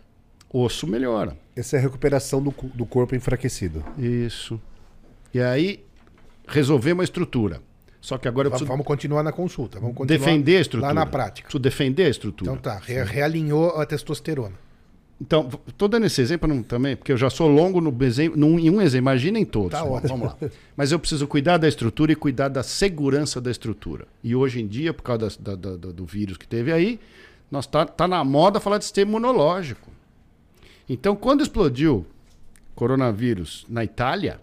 Osso 0.54 0.88
melhora. 0.88 1.38
Essa 1.56 1.76
é 1.76 1.80
a 1.80 1.82
recuperação 1.82 2.42
do, 2.42 2.56
do 2.74 2.86
corpo 2.86 3.14
enfraquecido. 3.14 3.84
Isso. 3.98 4.62
E 5.34 5.42
aí, 5.42 5.84
resolver 6.48 6.94
uma 6.94 7.04
estrutura. 7.04 7.62
Só 8.00 8.18
que 8.18 8.28
agora 8.28 8.48
eu 8.48 8.52
preciso... 8.52 8.70
Vamos 8.70 8.86
continuar 8.86 9.24
na 9.24 9.32
consulta. 9.32 9.80
Vamos 9.80 9.96
continuar 9.96 10.20
defender 10.20 10.58
a 10.58 10.62
estrutura. 10.62 10.88
Lá 10.88 10.94
na 10.94 11.06
prática. 11.06 11.48
Preciso 11.48 11.62
defender 11.62 12.06
a 12.06 12.10
estrutura. 12.10 12.52
Então 12.52 12.62
tá, 12.62 12.80
re 12.80 13.04
realinhou 13.04 13.80
a 13.80 13.86
testosterona. 13.86 14.56
Então, 15.22 15.48
estou 15.68 15.88
dando 15.88 16.08
esse 16.08 16.20
exemplo 16.20 16.50
não, 16.50 16.64
também, 16.64 16.96
porque 16.96 17.12
eu 17.12 17.18
já 17.18 17.30
sou 17.30 17.48
longo 17.48 17.80
no 17.80 17.96
exemplo, 18.04 18.40
num, 18.40 18.58
em 18.58 18.72
um 18.72 18.82
exemplo, 18.82 19.04
imaginem 19.04 19.46
todos. 19.46 19.70
Tá 19.70 19.84
ótimo. 19.84 20.18
Vamos 20.18 20.28
lá. 20.30 20.50
Mas 20.76 20.92
eu 20.92 20.98
preciso 20.98 21.28
cuidar 21.28 21.58
da 21.58 21.68
estrutura 21.68 22.12
e 22.12 22.16
cuidar 22.16 22.48
da 22.48 22.64
segurança 22.64 23.40
da 23.40 23.52
estrutura. 23.52 24.08
E 24.24 24.36
hoje 24.36 24.60
em 24.60 24.68
dia, 24.68 24.92
por 24.96 25.04
causa 25.04 25.30
da, 25.40 25.54
da, 25.56 25.78
da, 25.78 25.92
do 25.92 26.06
vírus 26.08 26.38
que 26.38 26.48
teve 26.48 26.74
aí, 26.74 27.00
nós 27.52 27.68
tá, 27.68 27.86
tá 27.86 28.08
na 28.08 28.24
moda 28.24 28.60
falar 28.60 28.80
de 28.80 28.86
sistema 28.86 29.12
imunológico. 29.12 29.92
Então, 30.90 31.16
quando 31.16 31.44
explodiu 31.44 32.04
coronavírus 32.74 33.64
na 33.70 33.84
Itália, 33.84 34.42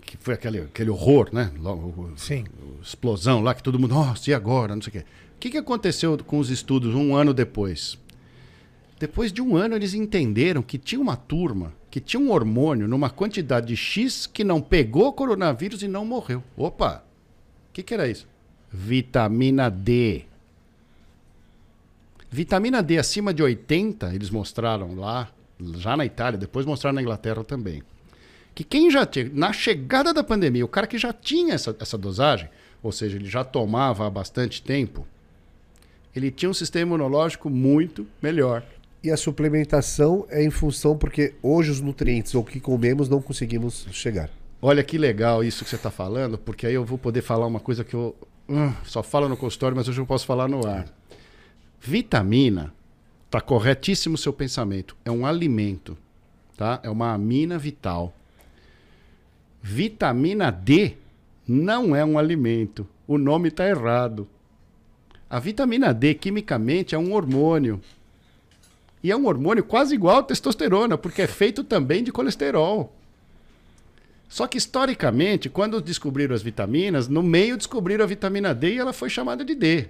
que 0.00 0.16
foi 0.16 0.32
aquele, 0.32 0.60
aquele 0.60 0.88
horror, 0.88 1.28
né? 1.34 1.52
Logo, 1.60 2.12
Sim. 2.16 2.46
Explosão 2.82 3.42
lá, 3.42 3.54
que 3.54 3.62
todo 3.62 3.78
mundo, 3.78 3.94
nossa, 3.94 4.30
e 4.30 4.32
agora? 4.32 4.74
Não 4.74 4.80
sei 4.80 4.88
o 4.88 4.92
quê. 4.92 4.98
O 5.00 5.38
que, 5.38 5.50
que 5.50 5.58
aconteceu 5.58 6.16
com 6.24 6.38
os 6.38 6.48
estudos 6.48 6.94
um 6.94 7.14
ano 7.14 7.34
depois? 7.34 7.98
Depois 8.98 9.32
de 9.32 9.42
um 9.42 9.56
ano, 9.56 9.74
eles 9.74 9.94
entenderam 9.94 10.62
que 10.62 10.78
tinha 10.78 11.00
uma 11.00 11.16
turma 11.16 11.72
que 11.90 12.00
tinha 12.00 12.20
um 12.20 12.30
hormônio 12.30 12.88
numa 12.88 13.08
quantidade 13.08 13.68
de 13.68 13.76
X 13.76 14.26
que 14.26 14.44
não 14.44 14.60
pegou 14.60 15.12
coronavírus 15.12 15.82
e 15.82 15.88
não 15.88 16.04
morreu. 16.04 16.42
Opa! 16.56 17.02
O 17.70 17.72
que, 17.72 17.82
que 17.82 17.94
era 17.94 18.08
isso? 18.08 18.26
Vitamina 18.70 19.70
D. 19.70 20.24
Vitamina 22.30 22.82
D 22.82 22.98
acima 22.98 23.32
de 23.32 23.42
80, 23.42 24.14
eles 24.14 24.28
mostraram 24.28 24.94
lá, 24.94 25.30
já 25.76 25.96
na 25.96 26.04
Itália, 26.04 26.38
depois 26.38 26.66
mostraram 26.66 26.96
na 26.96 27.02
Inglaterra 27.02 27.42
também. 27.44 27.82
Que 28.54 28.64
quem 28.64 28.90
já 28.90 29.06
tinha, 29.06 29.30
na 29.32 29.52
chegada 29.52 30.12
da 30.12 30.24
pandemia, 30.24 30.64
o 30.64 30.68
cara 30.68 30.86
que 30.86 30.98
já 30.98 31.12
tinha 31.12 31.54
essa, 31.54 31.74
essa 31.78 31.96
dosagem, 31.96 32.48
ou 32.82 32.92
seja, 32.92 33.16
ele 33.16 33.28
já 33.28 33.44
tomava 33.44 34.06
há 34.06 34.10
bastante 34.10 34.62
tempo, 34.62 35.06
ele 36.14 36.30
tinha 36.30 36.50
um 36.50 36.54
sistema 36.54 36.94
imunológico 36.94 37.48
muito 37.48 38.06
melhor. 38.22 38.62
E 39.06 39.10
a 39.12 39.16
suplementação 39.16 40.26
é 40.28 40.42
em 40.42 40.50
função 40.50 40.98
porque 40.98 41.34
hoje 41.40 41.70
os 41.70 41.80
nutrientes 41.80 42.34
ou 42.34 42.42
o 42.42 42.44
que 42.44 42.58
comemos 42.58 43.08
não 43.08 43.22
conseguimos 43.22 43.86
chegar. 43.92 44.28
Olha 44.60 44.82
que 44.82 44.98
legal 44.98 45.44
isso 45.44 45.62
que 45.62 45.70
você 45.70 45.76
está 45.76 45.92
falando, 45.92 46.36
porque 46.36 46.66
aí 46.66 46.74
eu 46.74 46.84
vou 46.84 46.98
poder 46.98 47.22
falar 47.22 47.46
uma 47.46 47.60
coisa 47.60 47.84
que 47.84 47.94
eu 47.94 48.16
uh, 48.48 48.74
só 48.82 49.04
falo 49.04 49.28
no 49.28 49.36
consultório, 49.36 49.76
mas 49.76 49.86
hoje 49.86 50.00
eu 50.00 50.06
posso 50.06 50.26
falar 50.26 50.48
no 50.48 50.66
ar. 50.66 50.86
Vitamina, 51.80 52.74
tá 53.30 53.40
corretíssimo 53.40 54.16
o 54.16 54.18
seu 54.18 54.32
pensamento, 54.32 54.96
é 55.04 55.10
um 55.12 55.24
alimento, 55.24 55.96
tá? 56.56 56.80
É 56.82 56.90
uma 56.90 57.12
amina 57.12 57.56
vital. 57.56 58.12
Vitamina 59.62 60.50
D 60.50 60.96
não 61.46 61.94
é 61.94 62.04
um 62.04 62.18
alimento. 62.18 62.84
O 63.06 63.18
nome 63.18 63.50
está 63.50 63.68
errado. 63.68 64.26
A 65.30 65.38
vitamina 65.38 65.94
D, 65.94 66.14
quimicamente, 66.14 66.96
é 66.96 66.98
um 66.98 67.12
hormônio. 67.12 67.80
E 69.06 69.10
é 69.12 69.16
um 69.16 69.26
hormônio 69.26 69.62
quase 69.62 69.94
igual 69.94 70.18
à 70.18 70.22
testosterona, 70.24 70.98
porque 70.98 71.22
é 71.22 71.28
feito 71.28 71.62
também 71.62 72.02
de 72.02 72.10
colesterol. 72.10 72.92
Só 74.28 74.48
que 74.48 74.58
historicamente, 74.58 75.48
quando 75.48 75.80
descobriram 75.80 76.34
as 76.34 76.42
vitaminas, 76.42 77.06
no 77.06 77.22
meio 77.22 77.56
descobriram 77.56 78.02
a 78.02 78.08
vitamina 78.08 78.52
D 78.52 78.74
e 78.74 78.78
ela 78.78 78.92
foi 78.92 79.08
chamada 79.08 79.44
de 79.44 79.54
D. 79.54 79.86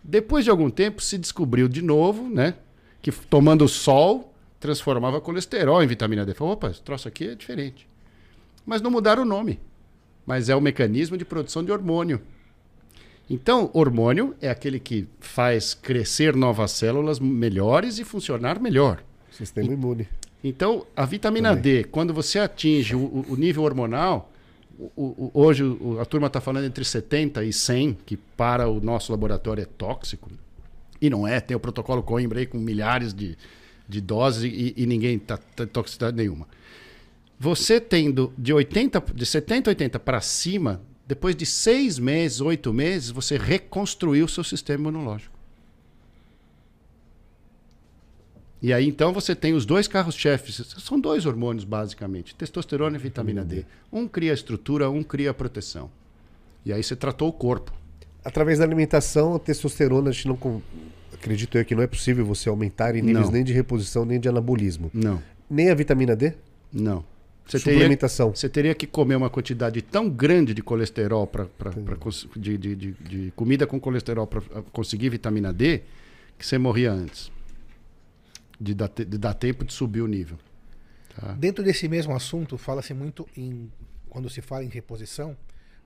Depois 0.00 0.44
de 0.44 0.50
algum 0.52 0.70
tempo 0.70 1.02
se 1.02 1.18
descobriu 1.18 1.66
de 1.66 1.82
novo, 1.82 2.28
né, 2.28 2.54
que 3.02 3.10
tomando 3.10 3.66
sol 3.66 4.32
transformava 4.60 5.20
colesterol 5.20 5.82
em 5.82 5.88
vitamina 5.88 6.24
D. 6.24 6.32
Falou, 6.32 6.52
opa, 6.52 6.70
esse 6.70 6.82
troço 6.82 7.08
aqui 7.08 7.30
é 7.30 7.34
diferente. 7.34 7.88
Mas 8.64 8.80
não 8.80 8.92
mudaram 8.92 9.24
o 9.24 9.26
nome. 9.26 9.58
Mas 10.24 10.48
é 10.48 10.54
o 10.54 10.60
mecanismo 10.60 11.18
de 11.18 11.24
produção 11.24 11.64
de 11.64 11.72
hormônio. 11.72 12.22
Então, 13.28 13.70
hormônio 13.72 14.36
é 14.40 14.48
aquele 14.48 14.78
que 14.78 15.08
faz 15.18 15.74
crescer 15.74 16.36
novas 16.36 16.70
células 16.70 17.18
melhores 17.18 17.98
e 17.98 18.04
funcionar 18.04 18.60
melhor. 18.60 19.02
Sistema 19.30 19.72
imune. 19.72 20.08
Então, 20.42 20.86
a 20.94 21.04
vitamina 21.04 21.48
Também. 21.50 21.82
D, 21.82 21.84
quando 21.84 22.14
você 22.14 22.38
atinge 22.38 22.94
o, 22.94 23.24
o 23.28 23.36
nível 23.36 23.64
hormonal, 23.64 24.30
o, 24.78 25.02
o, 25.02 25.30
hoje 25.34 25.64
a 26.00 26.04
turma 26.04 26.28
está 26.28 26.40
falando 26.40 26.66
entre 26.66 26.84
70 26.84 27.44
e 27.44 27.52
100, 27.52 27.98
que 28.06 28.16
para 28.16 28.68
o 28.68 28.80
nosso 28.80 29.10
laboratório 29.10 29.62
é 29.62 29.66
tóxico. 29.66 30.30
E 31.00 31.10
não 31.10 31.26
é, 31.26 31.40
tem 31.40 31.56
o 31.56 31.60
protocolo 31.60 32.02
Coimbra 32.02 32.38
aí 32.38 32.46
com 32.46 32.58
milhares 32.58 33.12
de, 33.12 33.36
de 33.88 34.00
doses 34.00 34.44
e, 34.44 34.72
e 34.76 34.86
ninguém 34.86 35.16
está 35.16 35.36
tá 35.36 35.66
toxicidade 35.66 36.16
nenhuma. 36.16 36.46
Você 37.38 37.80
tendo 37.80 38.32
de 38.38 38.52
80, 38.52 39.02
de 39.14 39.26
70, 39.26 39.70
80 39.70 39.98
para 39.98 40.20
cima, 40.20 40.80
depois 41.06 41.36
de 41.36 41.46
seis 41.46 41.98
meses, 41.98 42.40
oito 42.40 42.72
meses, 42.72 43.10
você 43.10 43.38
reconstruiu 43.38 44.24
o 44.24 44.28
seu 44.28 44.42
sistema 44.42 44.88
imunológico. 44.88 45.36
E 48.60 48.72
aí 48.72 48.88
então 48.88 49.12
você 49.12 49.34
tem 49.34 49.54
os 49.54 49.64
dois 49.64 49.86
carros-chefes. 49.86 50.74
São 50.78 50.98
dois 50.98 51.24
hormônios, 51.24 51.64
basicamente: 51.64 52.34
testosterona 52.34 52.96
e 52.96 53.00
vitamina 53.00 53.44
D. 53.44 53.64
Um 53.92 54.08
cria 54.08 54.32
estrutura, 54.32 54.90
um 54.90 55.02
cria 55.02 55.32
proteção. 55.32 55.88
E 56.64 56.72
aí 56.72 56.82
você 56.82 56.96
tratou 56.96 57.28
o 57.28 57.32
corpo. 57.32 57.72
Através 58.24 58.58
da 58.58 58.64
alimentação, 58.64 59.36
a 59.36 59.38
testosterona, 59.38 60.10
a 60.10 60.12
gente 60.12 60.26
não. 60.26 60.62
Acredito 61.14 61.56
eu 61.56 61.64
que 61.64 61.74
não 61.74 61.82
é 61.82 61.86
possível 61.86 62.26
você 62.26 62.48
aumentar 62.48 62.96
em 62.96 63.02
níveis 63.02 63.26
não. 63.26 63.32
nem 63.32 63.44
de 63.44 63.52
reposição, 63.52 64.04
nem 64.04 64.18
de 64.18 64.28
anabolismo. 64.28 64.90
Não. 64.92 65.22
Nem 65.48 65.70
a 65.70 65.74
vitamina 65.74 66.16
D? 66.16 66.34
Não. 66.72 67.04
Você 67.46 67.58
suplementação. 67.58 68.26
Teria, 68.26 68.36
você 68.36 68.48
teria 68.48 68.74
que 68.74 68.86
comer 68.86 69.14
uma 69.14 69.30
quantidade 69.30 69.80
tão 69.80 70.10
grande 70.10 70.52
de 70.52 70.62
colesterol, 70.62 71.26
pra, 71.26 71.46
pra, 71.46 71.70
pra 71.70 71.96
de, 72.36 72.58
de, 72.58 72.74
de, 72.74 72.92
de, 72.92 73.30
comida 73.36 73.66
com 73.66 73.78
colesterol 73.78 74.26
para 74.26 74.40
conseguir 74.72 75.10
vitamina 75.10 75.52
D, 75.52 75.82
que 76.36 76.44
você 76.44 76.58
morria 76.58 76.90
antes. 76.90 77.30
De 78.58 78.74
dar, 78.74 78.88
de 78.88 79.04
dar 79.04 79.34
tempo 79.34 79.64
de 79.64 79.72
subir 79.72 80.00
o 80.00 80.08
nível. 80.08 80.38
Tá? 81.14 81.32
Dentro 81.34 81.62
desse 81.62 81.88
mesmo 81.88 82.14
assunto, 82.14 82.58
fala-se 82.58 82.92
muito 82.92 83.28
em. 83.36 83.70
Quando 84.08 84.30
se 84.30 84.40
fala 84.40 84.64
em 84.64 84.68
reposição, 84.68 85.36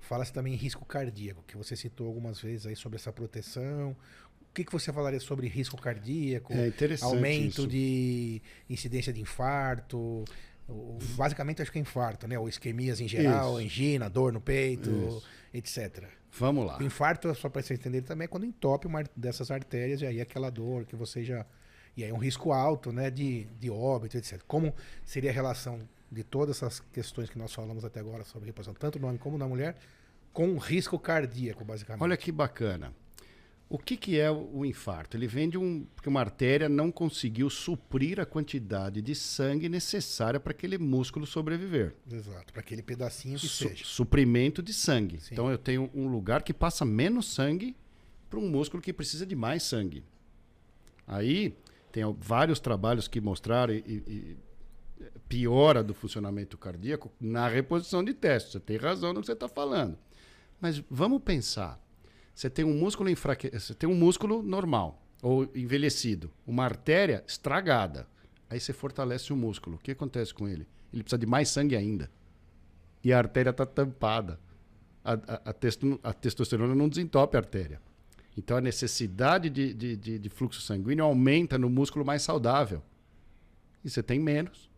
fala-se 0.00 0.32
também 0.32 0.54
em 0.54 0.56
risco 0.56 0.84
cardíaco, 0.84 1.42
que 1.46 1.56
você 1.56 1.74
citou 1.74 2.06
algumas 2.06 2.40
vezes 2.40 2.66
aí 2.66 2.76
sobre 2.76 2.96
essa 2.96 3.12
proteção. 3.12 3.96
O 4.40 4.54
que, 4.54 4.64
que 4.64 4.72
você 4.72 4.92
falaria 4.92 5.20
sobre 5.20 5.46
risco 5.46 5.80
cardíaco? 5.80 6.52
É 6.52 6.72
aumento 7.02 7.60
isso. 7.60 7.66
de 7.68 8.42
incidência 8.68 9.12
de 9.12 9.20
infarto, 9.20 10.24
basicamente 11.16 11.62
acho 11.62 11.70
que 11.70 11.78
é 11.78 11.80
infarto, 11.80 12.26
né? 12.26 12.38
Ou 12.38 12.48
isquemias 12.48 13.00
em 13.00 13.08
geral, 13.08 13.58
Isso. 13.58 13.66
angina, 13.66 14.08
dor 14.08 14.32
no 14.32 14.40
peito, 14.40 14.90
Isso. 14.90 15.22
etc. 15.52 16.04
Vamos 16.38 16.66
lá. 16.66 16.78
O 16.78 16.82
infarto, 16.82 17.34
só 17.34 17.48
para 17.48 17.62
você 17.62 17.74
entender 17.74 18.02
também, 18.02 18.24
é 18.24 18.28
quando 18.28 18.46
entope 18.46 18.86
uma 18.86 19.02
dessas 19.16 19.50
artérias 19.50 20.00
e 20.02 20.06
aí 20.06 20.20
aquela 20.20 20.50
dor 20.50 20.84
que 20.84 20.94
você 20.94 21.24
já. 21.24 21.44
E 21.96 22.04
aí 22.04 22.10
é 22.10 22.14
um 22.14 22.18
risco 22.18 22.52
alto, 22.52 22.92
né? 22.92 23.10
De, 23.10 23.44
de 23.58 23.70
óbito, 23.70 24.16
etc. 24.16 24.40
Como 24.46 24.74
seria 25.04 25.30
a 25.30 25.34
relação 25.34 25.80
de 26.10 26.22
todas 26.24 26.56
essas 26.56 26.80
questões 26.92 27.30
que 27.30 27.38
nós 27.38 27.52
falamos 27.52 27.84
até 27.84 28.00
agora 28.00 28.24
sobre 28.24 28.46
reposição, 28.46 28.74
tanto 28.74 28.98
no 28.98 29.06
homem 29.06 29.18
como 29.18 29.38
na 29.38 29.46
mulher, 29.46 29.76
com 30.32 30.56
risco 30.58 30.98
cardíaco, 30.98 31.64
basicamente? 31.64 32.02
Olha 32.02 32.16
que 32.16 32.32
bacana. 32.32 32.92
O 33.70 33.78
que, 33.78 33.96
que 33.96 34.18
é 34.18 34.28
o 34.28 34.64
infarto? 34.64 35.16
Ele 35.16 35.28
vem 35.28 35.48
de 35.48 35.56
um. 35.56 35.86
porque 35.94 36.08
uma 36.08 36.18
artéria 36.18 36.68
não 36.68 36.90
conseguiu 36.90 37.48
suprir 37.48 38.18
a 38.18 38.26
quantidade 38.26 39.00
de 39.00 39.14
sangue 39.14 39.68
necessária 39.68 40.40
para 40.40 40.50
aquele 40.50 40.76
músculo 40.76 41.24
sobreviver. 41.24 41.94
Exato, 42.10 42.52
para 42.52 42.62
aquele 42.62 42.82
pedacinho 42.82 43.38
que 43.38 43.46
Su 43.46 43.68
seja. 43.68 43.84
Suprimento 43.84 44.60
de 44.60 44.72
sangue. 44.74 45.20
Sim. 45.20 45.34
Então 45.34 45.48
eu 45.48 45.56
tenho 45.56 45.88
um 45.94 46.08
lugar 46.08 46.42
que 46.42 46.52
passa 46.52 46.84
menos 46.84 47.32
sangue 47.32 47.76
para 48.28 48.40
um 48.40 48.50
músculo 48.50 48.82
que 48.82 48.92
precisa 48.92 49.24
de 49.24 49.36
mais 49.36 49.62
sangue. 49.62 50.02
Aí 51.06 51.56
tem 51.92 52.02
vários 52.18 52.58
trabalhos 52.58 53.06
que 53.06 53.20
mostraram 53.20 53.72
e, 53.72 53.78
e 53.86 54.36
piora 55.28 55.80
do 55.80 55.94
funcionamento 55.94 56.58
cardíaco 56.58 57.08
na 57.20 57.46
reposição 57.46 58.02
de 58.02 58.14
teste. 58.14 58.50
Você 58.50 58.58
tem 58.58 58.76
razão 58.76 59.12
no 59.12 59.20
que 59.20 59.26
você 59.26 59.32
está 59.32 59.48
falando. 59.48 59.96
Mas 60.60 60.82
vamos 60.90 61.22
pensar. 61.22 61.80
Você 62.40 62.48
tem 62.48 62.64
um 62.64 62.72
músculo 62.72 63.10
enfraquecido, 63.10 63.60
você 63.60 63.74
tem 63.74 63.86
um 63.86 63.94
músculo 63.94 64.42
normal 64.42 64.98
ou 65.20 65.42
envelhecido, 65.54 66.30
uma 66.46 66.64
artéria 66.64 67.22
estragada. 67.28 68.08
Aí 68.48 68.58
você 68.58 68.72
fortalece 68.72 69.30
o 69.30 69.36
músculo. 69.36 69.76
O 69.76 69.78
que 69.78 69.90
acontece 69.90 70.32
com 70.32 70.48
ele? 70.48 70.66
Ele 70.90 71.02
precisa 71.02 71.18
de 71.18 71.26
mais 71.26 71.50
sangue 71.50 71.76
ainda. 71.76 72.10
E 73.04 73.12
a 73.12 73.18
artéria 73.18 73.50
está 73.50 73.66
tampada. 73.66 74.40
A, 75.04 75.12
a, 75.12 75.50
a, 75.50 75.52
testo, 75.52 76.00
a, 76.02 76.14
testosterona 76.14 76.74
não 76.74 76.88
desentope 76.88 77.36
a 77.36 77.40
artéria. 77.40 77.78
Então 78.34 78.56
a 78.56 78.60
necessidade 78.62 79.50
de, 79.50 79.74
de, 79.74 79.94
de, 79.94 80.18
de 80.18 80.28
fluxo 80.30 80.62
sanguíneo 80.62 81.04
aumenta 81.04 81.58
no 81.58 81.68
músculo 81.68 82.06
mais 82.06 82.22
saudável. 82.22 82.82
E 83.84 83.90
você 83.90 84.02
tem 84.02 84.18
menos. 84.18 84.70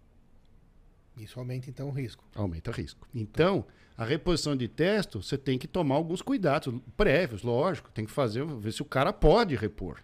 Isso 1.17 1.39
aumenta 1.39 1.71
então 1.71 1.91
o 1.91 1.93
risco. 1.93 2.25
Aumenta 2.35 2.73
o 2.73 2.75
risco. 2.75 3.07
Então, 3.15 3.65
a 3.97 4.05
reposição 4.05 4.57
de 4.57 4.69
testo, 4.69 5.23
você 5.23 5.37
tem 5.37 5.59
que 5.59 5.69
tomar 5.69 5.97
alguns 5.97 6.23
cuidados 6.23 6.75
prévios, 6.97 7.43
lógico. 7.43 7.91
Tem 7.93 8.05
que 8.05 8.11
fazer, 8.11 8.45
ver 8.45 8.73
se 8.73 8.83
o 8.83 8.87
cara 8.87 9.13
pode 9.13 9.55
repor. 9.55 9.99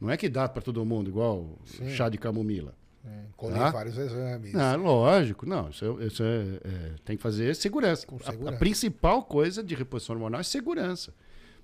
Não 0.00 0.10
é 0.10 0.16
que 0.16 0.28
dá 0.28 0.48
para 0.48 0.62
todo 0.62 0.84
mundo, 0.84 1.10
igual 1.10 1.58
Sim. 1.64 1.90
chá 1.90 2.08
de 2.08 2.18
camomila. 2.18 2.74
É, 3.04 3.24
colher 3.36 3.58
tá? 3.58 3.70
vários 3.70 3.96
exames. 3.96 4.54
Ah, 4.54 4.76
lógico. 4.76 5.46
Não, 5.46 5.70
isso, 5.70 5.84
é, 5.84 6.06
isso 6.06 6.22
é, 6.22 6.60
é, 6.64 6.92
tem 7.04 7.16
que 7.16 7.22
fazer 7.22 7.54
segurança. 7.54 8.02
segurança. 8.02 8.50
A, 8.50 8.54
a, 8.54 8.58
principal 8.58 9.22
coisa 9.22 9.62
de 9.62 9.74
reposição 9.74 10.16
hormonal 10.16 10.40
é 10.40 10.44
segurança. 10.44 11.14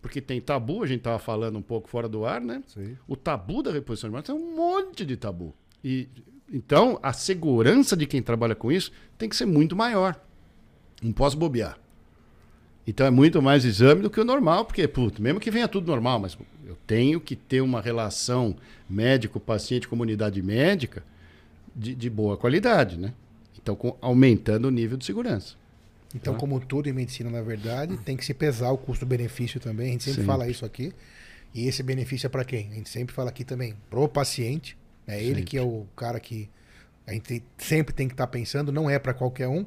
Porque 0.01 0.21
tem 0.21 0.41
tabu, 0.41 0.83
a 0.83 0.87
gente 0.87 0.99
estava 0.99 1.19
falando 1.19 1.59
um 1.59 1.63
pouco 1.63 1.89
fora 1.89 2.09
do 2.09 2.25
ar, 2.25 2.41
né? 2.41 2.63
Sim. 2.67 2.97
O 3.07 3.17
tabu 3.17 3.63
da 3.63 3.71
reposição 3.71 4.09
hormonal 4.09 4.23
tem 4.23 4.35
um 4.35 4.55
monte 4.55 5.05
de 5.05 5.17
tabu. 5.17 5.55
E, 5.83 6.09
então, 6.51 6.99
a 7.03 7.13
segurança 7.13 7.97
de 7.97 8.07
quem 8.07 8.23
trabalha 8.23 8.55
com 8.55 8.71
isso 8.71 8.91
tem 9.19 9.29
que 9.29 9.37
ser 9.37 9.47
muito 9.47 9.75
maior. 9.75 10.21
Não 11.03 11.13
posso 11.13 11.37
bobear. 11.37 11.79
Então 12.87 13.07
é 13.07 13.11
muito 13.11 13.43
mais 13.43 13.65
exame 13.65 14.03
do 14.03 14.09
que 14.09 14.21
o 14.21 14.25
normal, 14.25 14.65
porque, 14.65 14.87
puto, 14.87 15.21
mesmo 15.21 15.41
que 15.41 15.51
venha 15.51 15.67
tudo 15.67 15.89
normal, 15.89 16.21
mas 16.21 16.39
eu 16.65 16.77
tenho 16.87 17.21
que 17.21 17.35
ter 17.35 17.61
uma 17.61 17.81
relação 17.81 18.57
médico-paciente, 18.89 19.89
comunidade 19.89 20.41
médica 20.41 21.03
de, 21.75 21.95
de, 21.95 22.09
boa 22.09 22.37
qualidade, 22.37 22.97
né? 22.97 23.13
Então, 23.61 23.75
com, 23.75 23.97
aumentando 24.01 24.69
o 24.69 24.71
nível 24.71 24.97
de 24.97 25.05
segurança. 25.05 25.57
Então, 26.15 26.35
tá? 26.35 26.39
como 26.39 26.61
tudo 26.61 26.89
em 26.89 26.93
medicina, 26.93 27.29
na 27.29 27.43
verdade, 27.43 27.97
tem 27.99 28.17
que 28.17 28.25
se 28.25 28.33
pesar 28.33 28.71
o 28.71 28.79
custo-benefício 28.79 29.59
também. 29.59 29.89
A 29.89 29.93
gente 29.93 30.05
sempre, 30.05 30.23
sempre, 30.23 30.27
fala 30.27 30.49
isso 30.49 30.65
aqui. 30.65 30.93
E 31.53 31.67
esse 31.67 31.83
benefício 31.83 32.27
é 32.27 32.31
para 32.31 32.45
quem? 32.45 32.69
A 32.71 32.75
gente 32.75 32.89
sempre 32.89 33.15
fala 33.15 33.31
aqui 33.31 33.45
também 33.45 33.75
pro 33.91 34.09
paciente. 34.09 34.79
É 35.07 35.17
né? 35.17 35.25
ele 35.25 35.43
que 35.43 35.59
é 35.59 35.63
o 35.63 35.87
cara 35.97 36.21
que 36.21 36.49
a 37.07 37.13
gente 37.13 37.43
sempre 37.59 37.95
tem 37.95 38.07
que 38.07 38.15
estar 38.15 38.27
tá 38.27 38.31
pensando, 38.31 38.71
não 38.71 38.89
é 38.89 38.99
para 38.99 39.13
qualquer 39.13 39.49
um. 39.49 39.67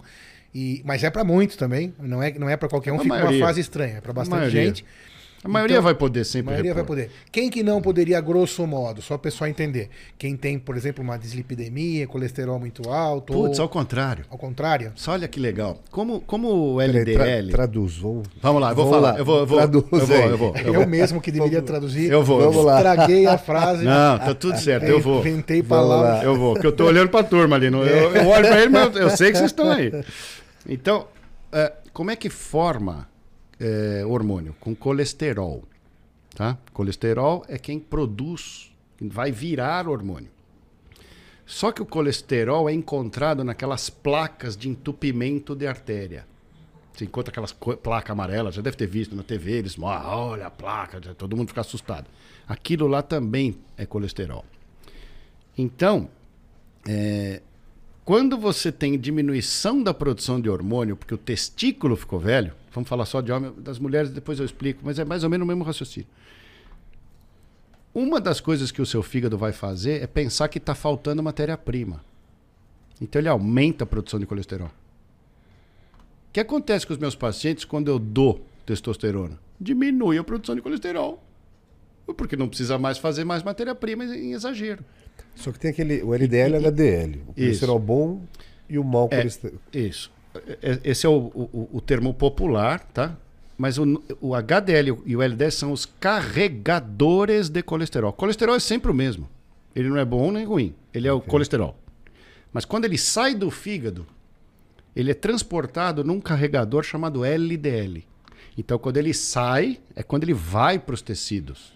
E, 0.54 0.82
mas 0.86 1.04
é 1.04 1.10
para 1.10 1.24
muitos 1.24 1.56
também. 1.56 1.94
Não 2.00 2.22
é, 2.22 2.32
não 2.38 2.50
é 2.50 2.58
para 2.58 2.70
qualquer 2.70 2.92
um. 2.92 2.96
A 2.96 3.00
Fica 3.00 3.14
maioria. 3.14 3.40
uma 3.40 3.48
fase 3.48 3.62
estranha. 3.62 3.98
É 3.98 4.02
para 4.02 4.14
bastante 4.14 4.50
gente. 4.50 4.86
A 5.44 5.48
maioria 5.48 5.76
então, 5.76 5.84
vai 5.84 5.96
poder 5.96 6.26
sempre. 6.26 6.50
A 6.50 6.52
maioria 6.52 6.74
repor. 6.74 6.96
vai 6.96 7.06
poder. 7.06 7.12
Quem 7.32 7.50
que 7.50 7.64
não 7.64 7.82
poderia, 7.82 8.20
grosso 8.20 8.66
modo, 8.68 9.02
só 9.02 9.16
o 9.16 9.20
pessoal 9.20 9.50
entender? 9.50 9.90
Quem 10.18 10.36
tem, 10.36 10.60
por 10.60 10.76
exemplo, 10.76 11.02
uma 11.02 11.18
dislipidemia, 11.18 12.06
colesterol 12.08 12.60
muito 12.60 12.90
alto. 12.90 13.32
Putz, 13.32 13.58
ou... 13.58 13.64
ao 13.64 13.70
contrário. 13.70 14.26
Ao 14.30 14.38
contrário? 14.38 14.92
Só 14.96 15.14
olha 15.14 15.28
que 15.28 15.40
legal. 15.40 15.82
Como, 15.92 16.20
como 16.22 16.50
o 16.76 16.82
LDL. 16.82 17.48
Tra 17.48 17.52
traduz, 17.52 17.98
vamos. 17.98 18.28
Vamos 18.42 18.62
lá, 18.62 18.72
eu 18.72 18.76
vou 18.76 18.86
vamos 18.86 19.00
falar. 19.00 19.14
Lá. 19.14 19.20
Eu 19.20 19.26
vou, 19.26 19.40
eu 19.40 19.46
vou, 19.46 19.58
traduz 19.58 19.86
eu 19.92 20.00
vou, 20.00 20.18
eu 20.18 20.38
vou, 20.38 20.56
eu, 20.58 20.74
vou. 20.74 20.82
eu 20.82 20.88
mesmo 20.88 21.22
que 21.22 21.32
deveria 21.32 21.62
traduzir. 21.62 22.12
Eu 22.12 22.24
vou. 22.24 22.40
Vamos 22.40 22.66
lá. 22.66 22.78
Estraguei 22.78 23.26
a 23.26 23.38
frase. 23.38 23.86
Não, 23.86 24.20
tá 24.20 24.36
tudo 24.36 24.58
certo, 24.60 24.86
eu 24.86 25.00
vou. 25.00 25.20
Inventei 25.20 25.64
palavras. 25.64 26.22
Eu 26.24 26.36
vou, 26.36 26.54
porque 26.54 26.68
eu 26.68 26.74
tô 26.74 26.86
olhando 26.86 27.10
pra 27.10 27.24
turma 27.24 27.56
ali. 27.56 27.70
Não, 27.70 27.84
eu, 27.84 28.14
eu 28.14 28.28
olho 28.28 28.46
pra 28.46 28.60
ele, 28.60 28.70
mas 28.70 28.94
eu 28.94 29.10
sei 29.12 29.32
que 29.32 29.38
vocês 29.38 29.52
estão 29.52 29.72
aí. 29.72 29.90
Então, 30.68 31.08
uh, 31.54 31.90
como 31.94 32.12
é 32.12 32.16
que 32.16 32.30
forma 32.30 33.10
uh, 33.60 34.08
hormônio? 34.08 34.56
Com 34.60 34.76
colesterol. 34.76 35.64
Tá? 36.36 36.58
Colesterol 36.74 37.44
é 37.48 37.58
quem 37.58 37.80
produz, 37.80 38.72
vai 39.02 39.32
virar 39.32 39.88
hormônio. 39.88 40.30
Só 41.46 41.72
que 41.72 41.82
o 41.82 41.86
colesterol 41.86 42.70
é 42.70 42.74
encontrado 42.74 43.44
naquelas 43.44 43.90
placas 43.90 44.56
de 44.56 44.70
entupimento 44.70 45.56
de 45.56 45.66
artéria. 45.66 46.28
Você 46.94 47.06
encontra 47.06 47.32
aquelas 47.32 47.54
placas 47.54 48.12
amarelas, 48.12 48.56
já 48.56 48.62
deve 48.62 48.78
ter 48.78 48.86
visto 48.86 49.16
na 49.16 49.24
TV, 49.24 49.54
eles 49.54 49.76
ah, 49.82 50.18
olha 50.18 50.48
a 50.48 50.52
placa, 50.52 51.00
todo 51.16 51.36
mundo 51.36 51.48
fica 51.48 51.62
assustado. 51.62 52.06
Aquilo 52.48 52.88
lá 52.88 53.02
também 53.02 53.58
é 53.78 53.86
colesterol. 53.86 54.46
Então, 55.58 56.10
é, 56.88 57.42
quando 58.10 58.40
você 58.40 58.72
tem 58.72 58.98
diminuição 58.98 59.84
da 59.84 59.94
produção 59.94 60.42
de 60.42 60.50
hormônio, 60.50 60.96
porque 60.96 61.14
o 61.14 61.18
testículo 61.18 61.96
ficou 61.96 62.20
velho, 62.20 62.54
vamos 62.74 62.90
falar 62.90 63.06
só 63.06 63.22
de 63.22 63.32
homem, 63.32 63.54
das 63.56 63.78
mulheres 63.78 64.10
depois 64.10 64.40
eu 64.40 64.46
explico, 64.46 64.82
mas 64.84 64.98
é 64.98 65.06
mais 65.06 65.24
ou 65.24 65.30
menos 65.30 65.46
o 65.46 65.48
mesmo 65.48 65.64
raciocínio. 65.64 66.10
Uma 67.94 68.20
das 68.20 68.42
coisas 68.42 68.72
que 68.72 68.82
o 68.82 68.86
seu 68.86 69.04
fígado 69.04 69.38
vai 69.38 69.52
fazer 69.52 70.02
é 70.02 70.08
pensar 70.08 70.48
que 70.48 70.58
está 70.58 70.74
faltando 70.74 71.22
matéria-prima. 71.22 72.04
Então 73.00 73.22
ele 73.22 73.30
aumenta 73.30 73.84
a 73.84 73.88
produção 73.88 74.20
de 74.20 74.26
colesterol. 74.26 74.70
O 74.70 76.34
que 76.34 76.40
acontece 76.40 76.88
com 76.88 76.94
os 76.94 77.00
meus 77.00 77.14
pacientes 77.14 77.64
quando 77.64 77.90
eu 77.90 78.00
dou 78.00 78.44
testosterona? 78.66 79.40
Diminui 79.62 80.18
a 80.18 80.24
produção 80.24 80.56
de 80.56 80.64
colesterol. 80.64 81.24
Porque 82.14 82.36
não 82.36 82.48
precisa 82.48 82.78
mais 82.78 82.98
fazer 82.98 83.24
mais 83.24 83.44
matéria-prima 83.44 84.04
em 84.06 84.34
exagero. 84.34 84.84
Só 85.36 85.52
que 85.52 85.60
tem 85.60 85.72
aquele. 85.72 86.02
O 86.04 86.14
LDL 86.14 86.56
e 86.56 86.58
o 86.58 86.68
HDL. 86.68 87.22
O 87.28 87.34
colesterol 87.34 87.80
bom 87.80 88.22
e 88.70 88.78
o 88.78 88.84
mau 88.84 89.08
é, 89.12 89.18
colesterol. 89.18 89.60
Isso. 89.74 90.12
É, 90.34 90.58
é, 90.62 90.80
esse 90.84 91.06
é 91.06 91.10
o, 91.10 91.18
o, 91.18 91.70
o 91.74 91.82
termo 91.82 92.14
popular, 92.14 92.80
tá? 92.94 93.18
Mas 93.58 93.78
o, 93.78 94.02
o 94.22 94.34
HDL 94.36 95.02
e 95.06 95.16
o 95.16 95.22
LDL 95.22 95.52
são 95.52 95.72
os 95.72 95.86
carregadores 95.86 97.50
de 97.50 97.62
colesterol. 97.62 98.12
O 98.12 98.14
colesterol 98.14 98.56
é 98.56 98.60
sempre 98.60 98.90
o 98.90 98.94
mesmo. 98.94 99.28
Ele 99.76 99.90
não 99.90 99.98
é 99.98 100.06
bom 100.06 100.32
nem 100.32 100.46
ruim. 100.46 100.74
Ele 100.94 101.08
é 101.08 101.14
okay. 101.14 101.28
o 101.28 101.30
colesterol. 101.30 101.78
Mas 102.54 102.66
quando 102.66 102.86
ele 102.86 102.98
sai 102.98 103.36
do 103.36 103.52
fígado, 103.52 104.08
ele 104.96 105.12
é 105.12 105.14
transportado 105.14 106.04
num 106.04 106.20
carregador 106.20 106.84
chamado 106.84 107.24
LDL. 107.24 108.06
Então, 108.58 108.78
quando 108.78 108.98
ele 108.98 109.14
sai, 109.14 109.80
é 109.96 110.04
quando 110.04 110.24
ele 110.24 110.34
vai 110.34 110.80
para 110.80 110.96
os 110.96 111.02
tecidos. 111.02 111.74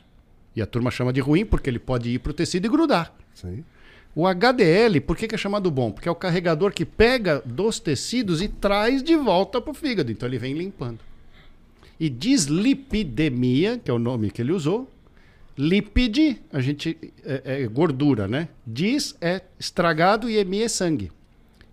E 0.55 0.61
a 0.61 0.65
turma 0.65 0.91
chama 0.91 1.11
de 1.11 1.19
ruim 1.19 1.45
porque 1.45 1.69
ele 1.69 1.79
pode 1.79 2.09
ir 2.09 2.19
para 2.19 2.31
o 2.31 2.33
tecido 2.33 2.65
e 2.65 2.69
grudar. 2.69 3.13
Sim. 3.33 3.63
O 4.15 4.27
HDL, 4.27 5.01
por 5.01 5.17
que, 5.17 5.27
que, 5.27 5.33
é 5.33 5.37
chamado 5.37 5.71
bom? 5.71 5.91
Porque 5.91 6.07
é 6.07 6.11
o 6.11 6.15
carregador 6.15 6.71
que 6.71 6.85
pega 6.85 7.41
dos 7.43 7.79
tecidos 7.79 8.41
e 8.41 8.47
traz 8.47 9.01
de 9.01 9.15
volta 9.15 9.59
para 9.59 9.71
o 9.71 9.73
fígado. 9.73 10.11
Então, 10.11 10.29
ele 10.29 10.37
vem 10.37 10.53
limpando. 10.53 10.99
E 11.99 12.09
dislipidemia, 12.09 13.79
que 13.83 13.89
é 13.89 13.93
o 13.93 13.97
nome 13.97 14.29
que 14.29 14.41
ele 14.41 14.51
usou, 14.51 14.91
lipide, 15.57 16.39
a 16.51 16.61
gente 16.61 16.97
é, 17.23 17.63
é 17.63 17.67
gordura, 17.67 18.27
né? 18.27 18.49
Dis 18.65 19.15
é 19.19 19.41
estragado 19.59 20.29
e 20.29 20.37
emi 20.37 20.61
é 20.61 20.67
sangue. 20.67 21.11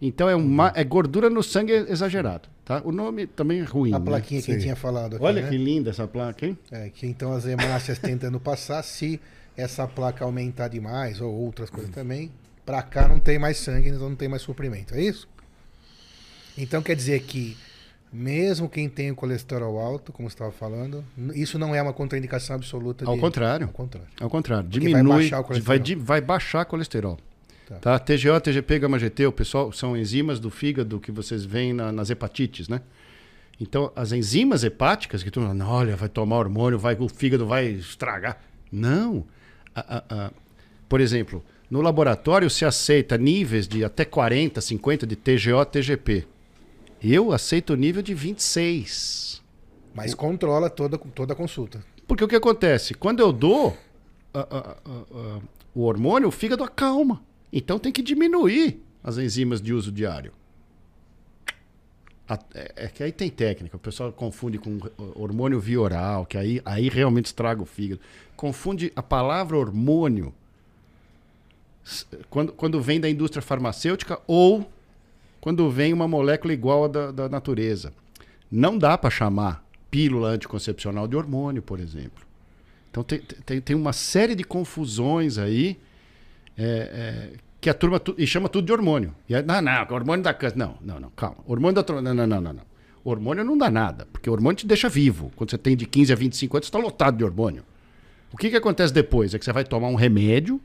Então 0.01 0.29
é, 0.29 0.35
uma, 0.35 0.73
é 0.75 0.83
gordura 0.83 1.29
no 1.29 1.43
sangue 1.43 1.73
exagerado. 1.73 2.49
Tá? 2.65 2.81
O 2.85 2.93
nome 2.93 3.27
também 3.27 3.61
é 3.61 3.65
ruim. 3.65 3.93
A 3.93 3.99
né? 3.99 4.05
plaquinha 4.05 4.41
que 4.41 4.57
tinha 4.59 4.77
falado 4.77 5.17
aqui. 5.17 5.25
Olha 5.25 5.43
né? 5.43 5.49
que 5.49 5.59
linda 5.59 5.91
essa 5.91 6.07
placa, 6.07 6.47
hein? 6.47 6.57
É, 6.71 6.89
que 6.89 7.07
então 7.07 7.33
as 7.33 7.45
hemácias 7.45 7.99
tentando 8.01 8.41
passar, 8.41 8.83
se 8.83 9.21
essa 9.57 9.87
placa 9.87 10.25
aumentar 10.25 10.69
demais, 10.69 11.21
ou 11.21 11.33
outras 11.35 11.69
coisas 11.69 11.91
também, 11.91 12.31
para 12.65 12.83
cá 12.83 13.09
não 13.09 13.19
tem 13.19 13.39
mais 13.39 13.59
sangue, 13.59 13.91
então 13.91 14.09
não 14.09 14.17
tem 14.17 14.29
mais 14.29 14.43
suprimento. 14.43 14.95
É 14.95 15.03
isso? 15.03 15.29
Então 16.57 16.81
quer 16.81 16.97
dizer 16.97 17.21
que 17.21 17.57
mesmo 18.13 18.69
quem 18.69 18.89
tem 18.89 19.11
o 19.11 19.15
colesterol 19.15 19.79
alto, 19.79 20.13
como 20.13 20.29
você 20.29 20.35
estava 20.35 20.51
falando, 20.51 21.05
isso 21.35 21.59
não 21.59 21.75
é 21.75 21.83
uma 21.83 21.93
contraindicação 21.93 22.57
absoluta. 22.57 23.05
Ao 23.05 23.15
de... 23.15 23.21
contrário. 23.21 23.67
Ao 23.67 23.73
contrário. 23.73 24.09
Ao 24.21 24.31
contrário. 24.31 24.69
Diminui, 24.69 25.03
vai 25.03 25.03
baixar 25.03 25.41
o 25.41 25.45
colesterol. 25.45 25.79
Vai, 25.79 25.97
vai 25.97 26.21
baixar 26.21 26.65
colesterol. 26.65 27.19
Tá. 27.71 27.79
tá. 27.79 27.99
TGO, 28.01 28.41
TGP, 28.41 28.81
gama 28.81 28.99
GT, 28.99 29.27
o 29.27 29.33
pessoal 29.33 29.71
são 29.71 29.97
enzimas 29.97 30.41
do 30.41 30.51
fígado 30.51 30.99
que 30.99 31.13
vocês 31.13 31.45
veem 31.45 31.73
na, 31.73 31.93
nas 31.93 32.11
hepatites, 32.11 32.69
né? 32.69 32.81
Então, 33.61 33.93
as 33.95 34.11
enzimas 34.11 34.65
hepáticas, 34.65 35.23
que 35.23 35.31
tu 35.31 35.41
olha, 35.41 35.95
vai 35.95 36.09
tomar 36.09 36.39
hormônio, 36.39 36.79
vai, 36.79 36.97
o 36.99 37.09
fígado 37.09 37.47
vai 37.47 37.67
estragar. 37.67 38.41
Não. 38.73 39.25
A, 39.75 39.99
a, 39.99 40.05
a, 40.09 40.31
por 40.89 41.01
exemplo, 41.01 41.45
no 41.71 41.81
laboratório 41.81 42.51
se 42.51 42.65
aceita 42.65 43.17
níveis 43.17 43.69
de 43.69 43.85
até 43.85 44.05
40, 44.05 44.61
50 44.61 45.07
de 45.07 45.15
TGO, 45.15 45.65
TGP. 45.71 46.27
Eu 47.03 47.33
aceito 47.33 47.75
o 47.75 47.77
nível 47.77 48.03
de 48.03 48.15
26. 48.15 49.43
Mas 49.95 50.15
controla 50.15 50.69
toda, 50.69 50.99
toda 50.99 51.35
a 51.35 51.37
consulta. 51.37 51.85
Porque 52.09 52.25
o 52.25 52.29
que 52.29 52.37
acontece? 52.37 52.95
Quando 52.95 53.21
eu 53.21 53.33
dou 53.33 53.77
o 55.75 55.83
hormônio, 55.83 56.29
o 56.29 56.33
fígado 56.33 56.65
acalma. 56.65 57.23
Então 57.53 57.79
tem 57.79 57.93
que 57.93 58.03
diminuir 58.03 58.83
as 59.03 59.19
enzimas 59.19 59.61
de 59.61 59.73
uso 59.73 59.91
diário. 59.91 60.33
É, 62.55 62.85
é 62.85 62.89
que 62.89 63.03
aí 63.03 63.11
tem 63.11 63.29
técnica. 63.29 63.77
O 63.77 63.81
pessoal 63.81 64.13
confunde 64.13 64.59
com 64.59 64.79
hormônio 65.17 65.59
via 65.59 65.81
oral, 65.81 66.25
que 66.25 66.39
aí, 66.39 66.63
aí 66.65 66.89
realmente 66.89 67.27
estraga 67.27 67.61
o 67.61 67.67
fígado. 67.67 68.01
Confunde 68.37 68.93
a 68.95 69.03
palavra 69.03 69.57
hormônio 69.57 70.33
quando, 72.29 72.53
quando 72.53 72.81
vem 72.81 73.01
da 73.01 73.11
indústria 73.11 73.43
farmacêutica 73.43 74.21
ou 74.27 74.71
quando 75.41 75.69
vem 75.71 75.93
uma 75.93 76.07
molécula 76.07 76.53
igual 76.53 76.85
à 76.85 76.89
da, 76.89 77.11
da 77.11 77.29
natureza. 77.29 77.93
Não 78.51 78.79
dá 78.79 78.97
para 78.97 79.11
chamar 79.11 79.65
pílula 79.91 80.29
anticoncepcional 80.29 81.09
de 81.09 81.17
hormônio, 81.17 81.63
por 81.63 81.81
exemplo. 81.81 82.25
Então 82.91 83.03
tem, 83.03 83.21
tem, 83.21 83.61
tem 83.61 83.77
uma 83.77 83.93
série 83.93 84.35
de 84.35 84.45
confusões 84.45 85.39
aí 85.39 85.79
é, 86.57 86.65
é, 86.65 87.33
que 87.61 87.69
a 87.69 87.75
turma 87.75 88.01
tu, 88.01 88.15
e 88.17 88.27
chama 88.27 88.49
tudo 88.49 88.67
de 88.67 88.73
hormônio. 88.73 89.15
E 89.29 89.35
aí, 89.35 89.43
não, 89.43 89.61
não, 89.61 89.87
hormônio 89.91 90.23
da 90.23 90.35
câncer. 90.35 90.57
Não, 90.57 90.77
não, 90.81 90.99
não, 91.01 91.11
calma. 91.11 91.39
Hormônio 91.47 91.83
da. 91.83 91.95
Não, 92.01 92.15
não, 92.15 92.27
não, 92.27 92.41
não. 92.41 92.53
não. 92.53 92.71
Hormônio 93.03 93.45
não 93.45 93.57
dá 93.57 93.71
nada, 93.71 94.07
porque 94.13 94.29
hormônio 94.29 94.59
te 94.59 94.67
deixa 94.67 94.89
vivo. 94.89 95.33
Quando 95.35 95.51
você 95.51 95.59
tem 95.59 95.75
de 95.75 95.87
15 95.87 96.13
a 96.13 96.17
25 96.17 96.57
anos, 96.57 96.67
está 96.67 96.79
lotado 96.79 97.17
de 97.17 97.25
hormônio. 97.25 97.65
O 98.33 98.37
que, 98.37 98.51
que 98.51 98.57
acontece 98.57 98.93
depois? 98.93 99.35
É 99.35 99.39
que 99.39 99.45
você 99.45 99.53
vai 99.53 99.65
tomar 99.65 99.89
um 99.89 99.95
remédio 99.95 100.61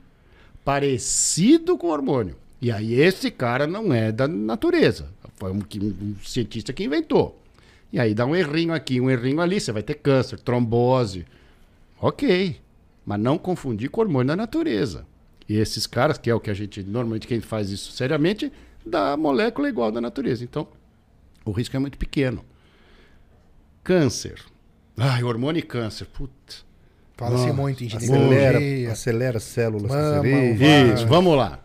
parecido 0.64 1.78
com 1.78 1.88
hormônio. 1.88 2.36
E 2.62 2.72
aí 2.72 2.94
esse 2.94 3.32
cara 3.32 3.66
não 3.68 3.94
é 3.94 4.12
da 4.12 4.28
natureza. 4.28 5.10
Foi 5.36 5.52
um, 5.52 5.60
um 5.60 6.16
cientista 6.24 6.74
que 6.74 6.84
inventou. 6.84 7.40
E 7.92 8.00
aí 8.00 8.14
dá 8.14 8.26
um 8.26 8.36
errinho 8.36 8.74
aqui, 8.74 9.00
um 9.00 9.10
errinho 9.10 9.40
ali, 9.40 9.60
você 9.60 9.72
vai 9.72 9.84
ter 9.84 9.96
câncer, 9.96 10.40
trombose. 10.40 11.26
Ok. 12.00 12.60
Mas 13.06 13.20
não 13.20 13.38
confundir 13.38 13.90
com 13.90 14.02
hormônio 14.02 14.28
da 14.28 14.36
natureza. 14.36 15.06
E 15.48 15.58
esses 15.58 15.86
caras, 15.86 16.18
que 16.18 16.30
é 16.30 16.36
o 16.36 16.40
que 16.40 16.50
a 16.50 16.54
gente, 16.54 16.84
normalmente 16.84 17.28
quem 17.28 17.40
faz 17.40 17.70
isso 17.70 17.92
seriamente, 17.92 18.52
dá 18.86 19.16
molécula 19.16 19.70
igual 19.70 19.92
da 19.92 20.02
natureza. 20.02 20.44
Então, 20.44 20.68
o 21.44 21.52
risco 21.52 21.76
é 21.76 21.80
muito 21.80 21.98
pequeno. 21.98 22.44
Câncer. 23.84 24.42
Ai, 24.98 25.24
hormônio 25.24 25.60
e 25.60 25.64
câncer. 25.64 26.06
Putz. 26.06 26.66
Fala-se 27.18 27.52
muito 27.54 27.84
em 27.84 27.88
acelera, 27.88 28.92
acelera 28.92 29.40
células 29.40 29.90
cancerígenas. 29.90 31.00
Isso, 31.00 31.08
vamos 31.08 31.38
lá. 31.38 31.60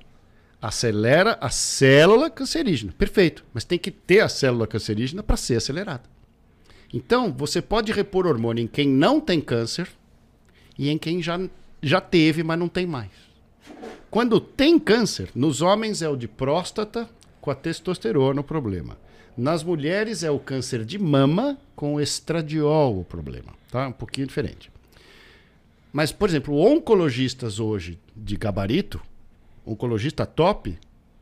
Acelera 0.63 1.39
a 1.41 1.51
célula 1.51 2.31
cancerígena. 2.31 2.93
Perfeito. 2.97 3.45
Mas 3.53 3.65
tem 3.65 3.79
que 3.79 3.91
ter 3.91 4.21
a 4.21 4.29
célula 4.29 4.67
cancerígena 4.67 5.23
para 5.23 5.37
ser 5.37 5.57
acelerada. 5.57 6.03
Então, 6.93 7.33
você 7.33 7.63
pode 7.63 7.91
repor 7.93 8.27
hormônio 8.27 8.63
em 8.63 8.67
quem 8.67 8.89
não 8.89 9.21
tem 9.21 9.41
câncer 9.41 9.89
e 10.79 10.89
em 10.89 10.99
quem 10.99 11.23
já, 11.23 11.41
já 11.83 12.01
teve, 12.01 12.43
mas 12.43 12.59
não 12.59 12.69
tem 12.69 12.87
mais. 12.87 13.11
Quando 14.11 14.41
tem 14.41 14.79
câncer, 14.79 15.31
nos 15.35 15.63
homens 15.63 16.03
é 16.03 16.09
o 16.09 16.17
de 16.17 16.27
próstata 16.27 17.09
com 17.41 17.51
a 17.51 17.55
testosterona 17.55 18.41
o 18.41 18.45
problema. 18.45 18.99
Nas 19.37 19.63
mulheres 19.63 20.25
é 20.25 20.31
o 20.31 20.39
câncer 20.39 20.85
de 20.85 20.99
mama 20.99 21.57
com 21.77 22.01
estradiol 22.01 23.01
o 23.01 23.05
problema. 23.05 23.55
Tá? 23.71 23.87
Um 23.87 23.93
pouquinho 23.93 24.27
diferente. 24.27 24.71
Mas, 25.93 26.13
por 26.13 26.29
exemplo, 26.29 26.57
oncologistas 26.57 27.59
hoje 27.61 27.99
de 28.15 28.37
gabarito, 28.37 29.01
oncologista 29.65 30.27
top, 30.27 30.77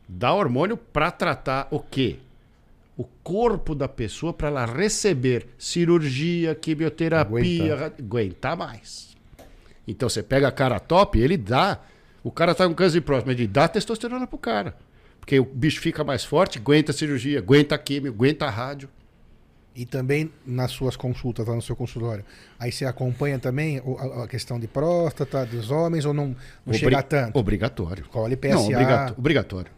dá 0.09 0.33
hormônio 0.33 0.77
para 0.77 1.11
tratar 1.11 1.69
o 1.71 1.81
quê? 1.81 2.17
O 2.97 3.05
corpo 3.23 3.75
da 3.75 3.87
pessoa 3.87 4.33
para 4.33 4.49
ela 4.49 4.65
receber 4.65 5.47
cirurgia, 5.59 6.55
quimioterapia, 6.55 7.75
aguentar. 7.75 7.93
aguentar 7.99 8.57
mais. 8.57 9.17
Então 9.87 10.09
você 10.09 10.23
pega 10.23 10.49
a 10.49 10.53
cara 10.53 10.81
top, 10.81 11.19
ele 11.19 11.37
dá. 11.37 11.81
O 12.23 12.31
cara 12.31 12.55
tá 12.55 12.67
com 12.67 12.75
câncer 12.75 12.95
de 12.95 13.01
próstata, 13.01 13.33
ele 13.33 13.47
dá 13.47 13.69
testosterona 13.69 14.27
pro 14.27 14.39
cara. 14.39 14.77
Porque 15.21 15.39
o 15.39 15.45
bicho 15.45 15.81
fica 15.81 16.03
mais 16.03 16.25
forte, 16.25 16.59
aguenta 16.59 16.91
a 16.91 16.95
cirurgia, 16.95 17.39
aguenta 17.39 17.75
a 17.75 17.79
químio, 17.79 18.13
aguenta 18.13 18.47
a 18.47 18.51
rádio. 18.51 18.89
E 19.75 19.87
também 19.87 20.33
nas 20.45 20.73
suas 20.73 20.97
consultas 20.97 21.47
lá 21.47 21.55
no 21.55 21.63
seu 21.63 21.77
consultório. 21.77 22.25
Aí 22.59 22.73
você 22.73 22.85
acompanha 22.85 23.39
também 23.39 23.81
a, 24.23 24.27
questão 24.27 24.59
de 24.59 24.67
próstata 24.67 25.47
dos 25.47 25.71
homens 25.71 26.05
ou 26.05 26.13
não, 26.13 26.29
não 26.29 26.37
Obri 26.67 26.79
chega 26.79 27.03
tanto? 27.03 27.39
Obrigatório. 27.39 28.05
Colhe 28.09 28.37
PSA. 28.37 28.55
Não, 28.55 28.65
obrigatório. 28.65 29.15
obrigatório. 29.17 29.71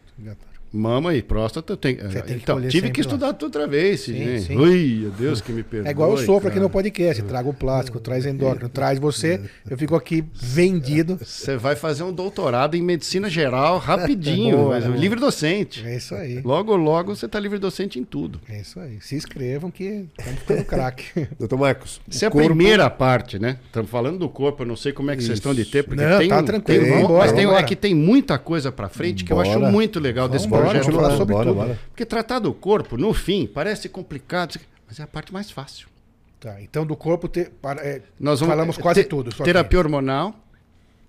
Mama 0.72 1.14
e 1.14 1.22
próstata 1.22 1.76
tem. 1.76 1.96
Você 1.96 2.22
tem 2.22 2.36
que 2.36 2.42
então, 2.42 2.68
tive 2.68 2.90
que 2.90 3.00
estudar 3.00 3.32
tudo 3.32 3.46
outra 3.46 3.66
vez, 3.66 4.02
sim, 4.02 4.38
sim. 4.38 4.56
Ui, 4.56 5.10
Deus 5.18 5.40
que 5.40 5.52
me 5.52 5.62
perdoe. 5.62 5.80
É 5.90 5.92
igual 5.92 6.10
eu 6.10 6.18
sofro 6.18 6.42
cara. 6.42 6.50
aqui 6.50 6.60
no 6.60 6.70
podcast. 6.70 7.22
Trago 7.22 7.52
plástico, 7.52 7.98
traz 7.98 8.24
endócrino, 8.26 8.68
traz 8.70 8.98
você. 8.98 9.40
Eu 9.68 9.76
fico 9.76 9.96
aqui 9.96 10.24
vendido. 10.32 11.18
Você 11.20 11.56
vai 11.56 11.74
fazer 11.74 12.04
um 12.04 12.12
doutorado 12.12 12.76
em 12.76 12.82
medicina 12.82 13.28
geral 13.28 13.78
rapidinho. 13.78 14.56
Boa, 14.58 14.80
mas, 14.80 15.00
livre 15.00 15.18
docente. 15.18 15.84
É 15.84 15.96
isso 15.96 16.14
aí. 16.14 16.40
Logo, 16.42 16.76
logo 16.76 17.16
você 17.16 17.26
está 17.26 17.40
livre 17.40 17.58
docente 17.58 17.98
em 17.98 18.04
tudo. 18.04 18.40
É 18.48 18.60
isso 18.60 18.78
aí. 18.78 18.98
Se 19.00 19.16
inscrevam 19.16 19.70
que 19.70 20.06
estamos 20.16 20.40
ficando 20.40 20.64
craque. 20.64 21.26
Doutor 21.38 21.58
Marcos. 21.58 22.00
Essa 22.08 22.26
é 22.26 22.28
a 22.28 22.30
corpo... 22.30 22.46
primeira 22.46 22.88
parte, 22.88 23.38
né? 23.38 23.58
Estamos 23.66 23.90
falando 23.90 24.18
do 24.18 24.28
corpo. 24.28 24.62
Eu 24.62 24.66
não 24.66 24.76
sei 24.76 24.92
como 24.92 25.10
é 25.10 25.14
que 25.14 25.22
isso. 25.22 25.28
vocês 25.28 25.38
estão 25.38 25.54
de 25.54 25.64
tempo. 25.64 25.90
Porque 25.90 26.04
não, 26.04 26.18
tem, 26.18 26.28
tá 26.28 26.42
tranquilo. 26.42 26.84
Tem, 26.84 27.02
embora, 27.02 27.18
mas 27.18 27.32
tem, 27.32 27.50
é 27.50 27.62
que 27.64 27.74
tem 27.74 27.94
muita 27.94 28.38
coisa 28.38 28.70
para 28.70 28.88
frente 28.88 29.24
que 29.24 29.34
Bora. 29.34 29.48
eu 29.48 29.50
acho 29.50 29.72
muito 29.72 29.98
legal 29.98 30.28
Vamos 30.28 30.42
desse 30.42 30.59
projeto. 30.62 30.84
Vamos 30.84 31.00
falar 31.00 31.16
sobre 31.16 31.34
bora, 31.34 31.46
tudo. 31.46 31.56
Bora. 31.56 31.78
Porque 31.88 32.04
tratar 32.04 32.38
do 32.38 32.52
corpo, 32.52 32.96
no 32.96 33.12
fim, 33.12 33.46
parece 33.46 33.88
complicado, 33.88 34.58
mas 34.86 34.98
é 35.00 35.02
a 35.02 35.06
parte 35.06 35.32
mais 35.32 35.50
fácil. 35.50 35.88
Tá, 36.38 36.60
então 36.62 36.86
do 36.86 36.96
corpo 36.96 37.28
te, 37.28 37.50
é, 37.80 38.00
nós 38.18 38.40
vamos, 38.40 38.52
falamos 38.54 38.78
quase 38.78 39.04
te, 39.04 39.08
tudo. 39.08 39.30
terapia 39.44 39.78
hormonal, 39.78 40.34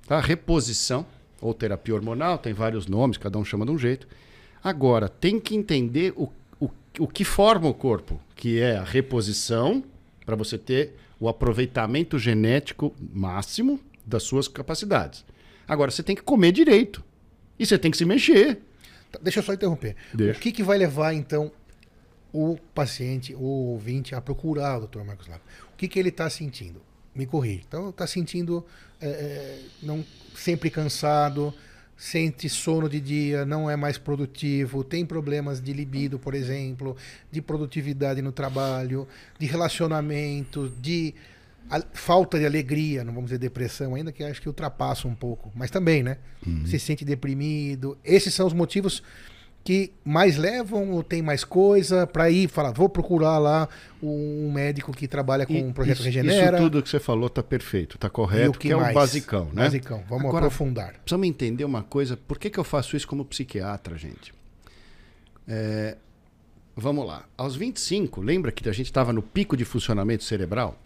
tá? 0.06 0.20
reposição, 0.20 1.06
ou 1.39 1.54
terapia 1.54 1.95
hormonal, 1.95 2.38
tem 2.38 2.54
vários 2.54 2.86
nomes, 2.86 3.18
cada 3.18 3.39
um 3.39 3.45
chama 3.45 3.66
de 3.66 3.72
um 3.72 3.78
jeito. 3.78 4.08
Agora, 4.64 5.08
tem 5.08 5.39
que 5.39 5.56
entender 5.56 6.14
o, 6.16 6.30
o, 6.60 6.70
o 6.99 7.08
que 7.08 7.24
forma 7.24 7.68
o 7.68 7.74
corpo, 7.74 8.20
que 8.36 8.60
é 8.60 8.78
a 8.78 8.84
reposição, 8.84 9.84
para 10.26 10.36
você 10.36 10.58
ter 10.58 10.95
o 11.20 11.30
aproveitamento 11.30 12.20
genético 12.20 12.93
máximo 13.14 13.80
das 14.06 14.24
suas 14.24 14.47
capacidades. 14.47 15.24
Agora, 15.68 15.89
você 15.89 16.04
tem 16.04 16.16
que 16.16 16.22
comer 16.22 16.52
direito. 16.52 17.04
E 17.58 17.66
você 17.66 17.78
tem 17.78 17.91
que 17.91 17.97
se 17.97 18.06
mexer. 18.06 18.60
Tá, 19.12 19.20
deixa 19.22 19.39
eu 19.39 19.43
só 19.43 19.53
interromper. 19.53 19.95
Deixa. 20.14 20.38
O 20.38 20.41
que, 20.41 20.51
que 20.51 20.64
vai 20.64 20.78
levar, 20.78 21.14
então, 21.14 21.51
o 22.34 22.57
paciente, 22.74 23.36
o 23.36 23.43
ouvinte, 23.43 24.16
a 24.16 24.22
procurar 24.22 24.78
o 24.78 24.88
Dr. 24.88 25.03
Marcos 25.03 25.28
Lava? 25.28 25.41
O 25.74 25.78
que, 25.78 25.88
que 25.88 25.99
ele 25.99 26.09
está 26.09 26.30
sentindo? 26.30 26.82
Me 27.14 27.26
corri. 27.26 27.64
Então, 27.68 27.89
está 27.89 28.07
sentindo 28.07 28.66
é, 29.01 29.07
é, 29.07 29.59
não 29.82 30.05
sempre 30.36 30.70
cansado, 30.70 31.53
sente 31.97 32.47
sono 32.47 32.89
de 32.89 32.99
dia, 32.99 33.45
não 33.45 33.70
é 33.70 33.76
mais 33.76 33.97
produtivo, 33.97 34.84
tem 34.84 35.05
problemas 35.05 35.62
de 35.62 35.74
libido, 35.74 36.18
por 36.18 36.34
exemplo, 36.34 36.95
de 37.32 37.41
produtividade 37.41 38.22
no 38.22 38.32
trabalho, 38.32 39.07
de 39.38 39.45
relacionamento, 39.45 40.74
de 40.82 41.14
falta 41.93 42.38
de 42.38 42.45
alegria, 42.45 43.03
não 43.03 43.13
vamos 43.13 43.30
dizer 43.30 43.39
depressão 43.39 43.95
ainda, 43.95 44.11
que 44.11 44.24
acho 44.24 44.41
que 44.41 44.47
ultrapassa 44.47 45.07
um 45.07 45.15
pouco, 45.15 45.51
mas 45.55 45.72
também, 45.72 46.03
né? 46.03 46.17
Uhum. 46.45 46.65
Se 46.65 46.78
sente 46.78 47.05
deprimido. 47.05 47.97
Esses 48.03 48.34
são 48.34 48.45
os 48.45 48.53
motivos 48.53 49.01
que 49.63 49.93
mais 50.03 50.38
levam 50.38 50.91
ou 50.91 51.03
tem 51.03 51.22
mais 51.22 51.43
coisa 51.43 52.07
para 52.07 52.30
ir 52.30 52.49
falar, 52.49 52.72
vou 52.72 52.89
procurar 52.89 53.38
lá 53.38 53.69
um 54.01 54.51
médico 54.51 54.91
que 54.91 55.07
trabalha 55.07 55.45
com 55.45 55.53
o 55.53 55.67
um 55.67 55.74
projeto 55.74 55.97
isso, 55.97 56.03
Regenera. 56.03 56.57
Isso 56.57 56.65
tudo 56.65 56.82
que 56.82 56.89
você 56.89 56.99
falou 56.99 57.30
tá 57.30 57.43
perfeito, 57.43 57.97
tá 57.97 58.09
correto, 58.09 58.57
que, 58.57 58.67
que, 58.67 58.74
é 58.74 58.76
o 58.76 58.93
basicão, 58.93 59.45
né? 59.53 59.63
Basicão, 59.63 60.03
vamos 60.09 60.26
Agora, 60.26 60.45
aprofundar. 60.45 60.93
Precisamos 60.93 61.28
entender 61.28 61.63
uma 61.63 61.84
coisa, 61.84 62.17
por 62.17 62.39
que, 62.39 62.49
que 62.49 62.59
eu 62.59 62.63
faço 62.63 62.97
isso 62.97 63.07
como 63.07 63.24
psiquiatra, 63.24 63.97
gente? 63.97 64.34
É, 65.47 65.95
vamos 66.76 67.05
lá, 67.05 67.26
aos 67.38 67.55
25, 67.55 68.19
lembra 68.22 68.51
que 68.51 68.67
a 68.67 68.74
gente 68.74 68.88
estava 68.88 69.13
no 69.13 69.22
pico 69.22 69.55
de 69.55 69.63
funcionamento 69.63 70.24
cerebral? 70.24 70.78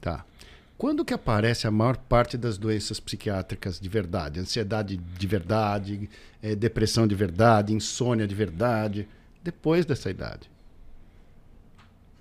Tá. 0.00 0.24
Quando 0.78 1.04
que 1.04 1.12
aparece 1.12 1.66
a 1.66 1.70
maior 1.70 1.96
parte 1.96 2.38
das 2.38 2.56
doenças 2.56 2.98
psiquiátricas 2.98 3.78
de 3.78 3.88
verdade? 3.88 4.40
Ansiedade 4.40 4.96
de 4.96 5.26
verdade, 5.26 6.08
é, 6.42 6.54
depressão 6.54 7.06
de 7.06 7.14
verdade, 7.14 7.74
insônia 7.74 8.26
de 8.26 8.34
verdade? 8.34 9.06
Depois 9.42 9.84
dessa 9.84 10.08
idade. 10.08 10.50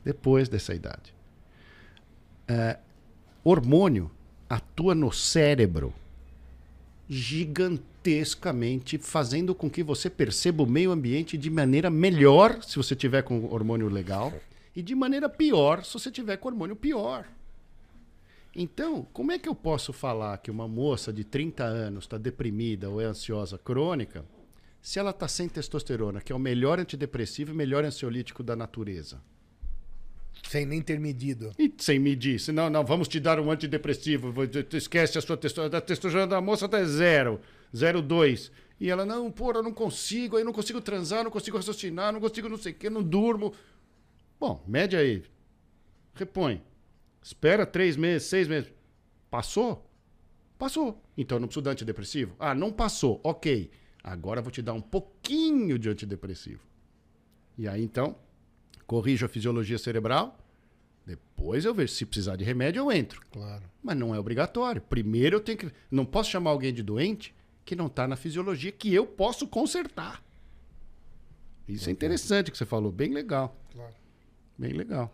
Depois 0.04 0.50
dessa 0.50 0.74
idade. 0.74 1.14
É, 2.48 2.78
hormônio 3.44 4.12
atua 4.50 4.94
no 4.94 5.12
cérebro 5.12 5.94
gigantescamente, 7.08 8.98
fazendo 8.98 9.56
com 9.56 9.70
que 9.70 9.82
você 9.82 10.10
perceba 10.10 10.64
o 10.64 10.68
meio 10.68 10.92
ambiente 10.92 11.38
de 11.38 11.50
maneira 11.50 11.90
melhor 11.90 12.62
se 12.62 12.76
você 12.76 12.94
tiver 12.96 13.24
com 13.24 13.46
hormônio 13.46 13.88
legal 13.88 14.34
e 14.76 14.82
de 14.82 14.94
maneira 14.94 15.30
pior 15.30 15.84
se 15.84 15.94
você 15.94 16.12
tiver 16.12 16.38
com 16.38 16.50
hormônio 16.50 16.76
pior. 16.76 17.26
Então, 18.62 19.08
como 19.14 19.32
é 19.32 19.40
que 19.40 19.48
eu 19.48 19.56
posso 19.56 19.94
falar 19.94 20.38
que 20.40 20.52
uma 20.52 20.68
moça 20.68 21.14
de 21.14 21.24
30 21.24 21.64
anos 21.64 22.04
está 22.04 22.18
deprimida 22.18 22.90
ou 22.90 23.00
é 23.00 23.06
ansiosa 23.06 23.58
crônica 23.58 24.26
se 24.82 25.00
ela 25.00 25.12
está 25.12 25.30
sem 25.30 25.48
testosterona, 25.48 26.20
que 26.20 26.34
é 26.34 26.36
o 26.36 26.40
melhor 26.40 26.78
antidepressivo 26.78 27.54
e 27.54 27.56
melhor 27.56 27.86
ansiolítico 27.86 28.44
da 28.44 28.58
natureza? 28.58 29.22
Sem 30.50 30.66
nem 30.66 30.82
ter 30.82 31.00
medido. 31.00 31.54
E 31.58 31.74
sem 31.78 32.00
medir. 32.00 32.38
Se 32.38 32.52
não, 32.52 32.70
não, 32.70 32.84
vamos 32.84 33.08
te 33.08 33.18
dar 33.18 33.40
um 33.40 33.50
antidepressivo. 33.50 34.34
Esquece 34.74 35.18
a 35.18 35.22
sua 35.22 35.38
testosterona. 35.38 35.78
A 35.78 35.82
testosterona 35.82 36.28
da 36.28 36.42
moça 36.42 36.66
está 36.66 36.84
zero, 36.84 37.40
0,2. 37.74 38.52
E 38.78 38.90
ela, 38.90 39.06
não, 39.06 39.32
porra, 39.32 39.60
eu 39.60 39.64
não 39.64 39.72
consigo, 39.74 40.36
aí 40.36 40.44
não 40.44 40.52
consigo 40.52 40.82
transar, 40.82 41.24
não 41.24 41.32
consigo 41.32 41.56
raciocinar, 41.56 42.12
não 42.12 42.20
consigo 42.20 42.50
não 42.50 42.58
sei 42.58 42.74
o 42.74 42.76
quê, 42.76 42.90
não 42.90 43.04
durmo. 43.04 43.54
Bom, 44.38 44.62
média 44.68 45.00
aí. 45.00 45.24
Repõe. 46.14 46.62
Espera 47.22 47.66
três 47.66 47.96
meses, 47.96 48.28
seis 48.28 48.48
meses. 48.48 48.72
Passou? 49.30 49.86
Passou. 50.58 51.02
Então 51.18 51.40
não 51.40 51.48
preciso 51.48 51.64
de 51.64 51.70
antidepressivo? 51.70 52.36
Ah, 52.40 52.54
não 52.54 52.72
passou. 52.72 53.20
Ok. 53.24 53.70
Agora 54.04 54.42
vou 54.42 54.52
te 54.52 54.62
dar 54.62 54.74
um 54.74 54.82
pouquinho 54.82 55.78
de 55.78 55.90
antidepressivo. 55.90 56.62
E 57.58 57.68
aí, 57.68 57.84
então, 57.84 58.16
corrijo 58.88 59.26
a 59.26 59.30
fisiologia 59.30 59.78
cerebral, 59.78 60.38
depois 61.06 61.66
eu 61.66 61.74
vejo. 61.74 61.94
Se 61.94 62.06
precisar 62.06 62.36
de 62.36 62.44
remédio, 62.44 62.80
eu 62.80 62.92
entro. 62.92 63.22
Claro. 63.32 63.64
Mas 63.84 63.98
não 63.98 64.14
é 64.14 64.20
obrigatório. 64.20 64.82
Primeiro 64.82 65.38
eu 65.38 65.42
tenho 65.42 65.58
que. 65.58 65.72
Não 65.92 66.06
posso 66.06 66.30
chamar 66.30 66.52
alguém 66.52 66.74
de 66.74 66.84
doente 66.84 67.36
que 67.66 67.76
não 67.76 67.88
está 67.88 68.08
na 68.08 68.16
fisiologia 68.16 68.72
que 68.72 68.94
eu 68.94 69.06
posso 69.06 69.48
consertar. 69.48 70.24
Isso 71.68 71.90
é 71.90 71.92
interessante 71.92 72.50
que 72.50 72.58
você 72.58 72.66
falou, 72.66 72.92
bem 72.92 73.14
legal. 73.14 73.56
Claro. 73.72 73.94
Bem 74.58 74.74
legal. 74.74 75.14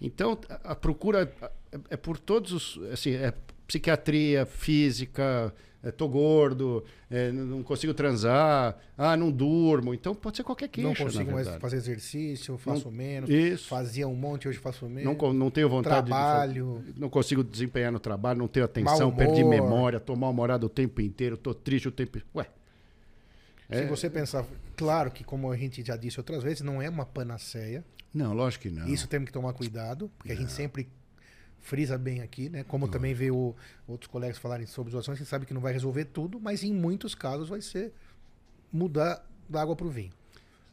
Então, 0.00 0.38
a, 0.48 0.72
a 0.72 0.74
procura 0.74 1.32
é, 1.72 1.78
é 1.90 1.96
por 1.96 2.18
todos 2.18 2.52
os. 2.52 2.92
Assim, 2.92 3.14
é 3.14 3.32
psiquiatria, 3.66 4.46
física, 4.46 5.52
é, 5.82 5.90
tô 5.90 6.08
gordo, 6.08 6.84
é, 7.10 7.30
não 7.30 7.62
consigo 7.62 7.92
transar, 7.94 8.76
ah, 8.96 9.16
não 9.16 9.30
durmo. 9.30 9.94
Então 9.94 10.14
pode 10.14 10.36
ser 10.36 10.42
qualquer 10.44 10.68
queixa. 10.68 10.88
Não 10.88 10.94
consigo 10.94 11.32
mais 11.32 11.48
fazer 11.56 11.76
exercício, 11.76 12.56
faço 12.58 12.90
menos. 12.90 13.30
Isso. 13.30 13.68
Fazia 13.68 14.06
um 14.08 14.14
monte, 14.14 14.48
hoje 14.48 14.58
faço 14.58 14.86
menos. 14.88 15.16
Não, 15.16 15.32
não 15.32 15.50
tenho 15.50 15.68
vontade 15.68 16.08
Trabalho. 16.08 16.82
de. 16.86 17.00
Não 17.00 17.08
consigo 17.08 17.42
desempenhar 17.44 17.92
no 17.92 17.98
trabalho, 18.00 18.38
não 18.38 18.48
tenho 18.48 18.64
atenção, 18.64 19.14
perdi 19.14 19.44
memória, 19.44 20.00
tô 20.00 20.16
mal-humorado 20.16 20.66
o 20.66 20.68
tempo 20.68 21.00
inteiro, 21.00 21.36
tô 21.36 21.54
triste 21.54 21.88
o 21.88 21.92
tempo. 21.92 22.20
Ué. 22.34 22.46
Se 23.70 23.78
É- 23.80 23.86
você 23.86 24.08
pensar, 24.08 24.44
claro 24.76 25.10
que 25.10 25.24
como 25.24 25.50
a 25.50 25.56
gente 25.56 25.84
já 25.84 25.96
disse 25.96 26.20
outras 26.20 26.42
vezes, 26.42 26.62
não 26.62 26.80
é 26.80 26.88
uma 26.88 27.04
panaceia. 27.04 27.84
Não, 28.16 28.32
lógico 28.32 28.62
que 28.62 28.70
não. 28.70 28.88
Isso 28.88 29.06
temos 29.08 29.26
que 29.26 29.32
tomar 29.32 29.52
cuidado, 29.52 30.10
porque 30.16 30.32
a 30.32 30.36
gente 30.36 30.50
sempre 30.52 30.88
frisa 31.60 31.98
bem 31.98 32.20
aqui, 32.22 32.48
né? 32.48 32.64
Como 32.64 32.88
também 32.88 33.12
vê 33.12 33.30
o- 33.30 33.54
outros 33.86 34.10
colegas 34.10 34.38
falarem 34.38 34.66
sobre 34.66 34.92
os 34.94 34.98
ações, 34.98 35.16
a 35.16 35.18
gente 35.18 35.28
sabe 35.28 35.44
que 35.46 35.52
não 35.52 35.60
vai 35.60 35.72
resolver 35.72 36.04
tudo, 36.06 36.40
mas 36.40 36.62
em 36.62 36.72
muitos 36.72 37.14
casos 37.14 37.48
vai 37.48 37.60
ser 37.60 37.92
mudar 38.72 39.24
da 39.48 39.60
água 39.62 39.74
para 39.76 39.86
o 39.86 39.90
vinho. 39.90 40.12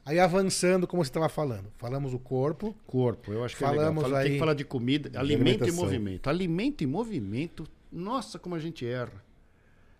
Aí 0.05 0.19
avançando, 0.19 0.85
como 0.85 1.03
você 1.03 1.09
estava 1.09 1.29
falando, 1.29 1.71
falamos 1.77 2.13
o 2.13 2.19
corpo, 2.19 2.75
Corpo, 2.85 3.31
eu 3.31 3.43
acho 3.43 3.55
que 3.57 3.63
é 3.63 3.67
Falamos 3.67 4.03
legal. 4.03 4.09
Fala- 4.09 4.17
Tem 4.23 4.27
aí- 4.27 4.33
que 4.33 4.39
falar 4.39 4.53
de 4.53 4.63
comida, 4.65 5.19
alimento 5.19 5.67
e 5.67 5.71
movimento. 5.71 6.29
Alimento 6.29 6.83
e 6.83 6.87
movimento, 6.87 7.67
nossa, 7.91 8.37
como 8.37 8.53
a 8.55 8.59
gente 8.59 8.85
erra. 8.85 9.23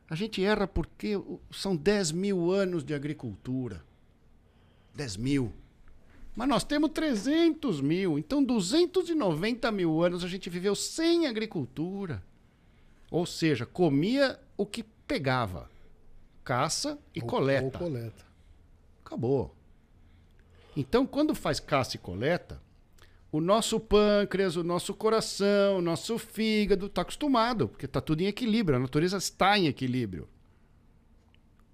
A 0.10 0.16
gente 0.16 0.44
erra 0.44 0.68
porque 0.68 1.14
são 1.52 1.76
10 1.76 2.12
mil 2.12 2.52
anos 2.52 2.84
de 2.84 2.94
agricultura. 2.94 3.82
10 4.94 5.18
mil. 5.18 5.52
Mas 6.36 6.48
nós 6.50 6.64
temos 6.64 6.90
300 6.92 7.80
mil. 7.80 8.18
Então, 8.18 8.44
290 8.44 9.72
mil 9.72 10.02
anos 10.02 10.24
a 10.24 10.28
gente 10.28 10.50
viveu 10.50 10.76
sem 10.76 11.28
agricultura. 11.28 12.24
Ou 13.12 13.26
seja, 13.26 13.66
comia 13.66 14.40
o 14.58 14.66
que 14.66 14.84
pegava. 15.08 15.70
Caça 16.44 16.98
e 17.16 17.22
ou- 17.22 17.28
coleta. 17.28 17.66
ou 17.66 17.72
coleta. 17.72 18.26
Acabou. 19.06 19.56
Então, 20.76 21.06
quando 21.06 21.36
faz 21.36 21.60
caça 21.60 21.96
e 21.96 22.00
coleta, 22.00 22.60
o 23.32 23.40
nosso 23.40 23.80
pâncreas, 23.80 24.56
o 24.56 24.64
nosso 24.64 24.94
coração, 24.96 25.78
o 25.78 25.82
nosso 25.82 26.18
fígado 26.18 26.88
está 26.88 27.04
acostumado, 27.04 27.68
porque 27.68 27.86
está 27.86 28.02
tudo 28.02 28.22
em 28.22 28.26
equilíbrio, 28.28 28.78
a 28.78 28.82
natureza 28.82 29.18
está 29.18 29.58
em 29.58 29.68
equilíbrio. 29.68 30.28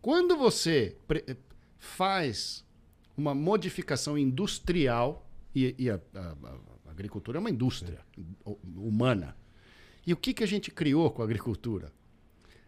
Quando 0.01 0.36
você 0.38 0.97
faz 1.78 2.66
uma 3.20 3.36
modificação 3.36 4.17
industrial, 4.17 5.28
e, 5.53 5.76
e 5.78 5.89
a, 5.89 5.99
a- 6.15 6.36
a 6.88 6.91
agricultura 6.91 7.38
é 7.38 7.41
uma 7.41 7.49
indústria 7.49 7.99
hu- 8.45 8.57
humana, 8.76 9.36
e 10.07 10.13
o 10.13 10.17
que, 10.17 10.34
que 10.34 10.43
a 10.43 10.47
gente 10.47 10.72
criou 10.72 11.11
com 11.11 11.22
a 11.22 11.26
agricultura? 11.26 11.91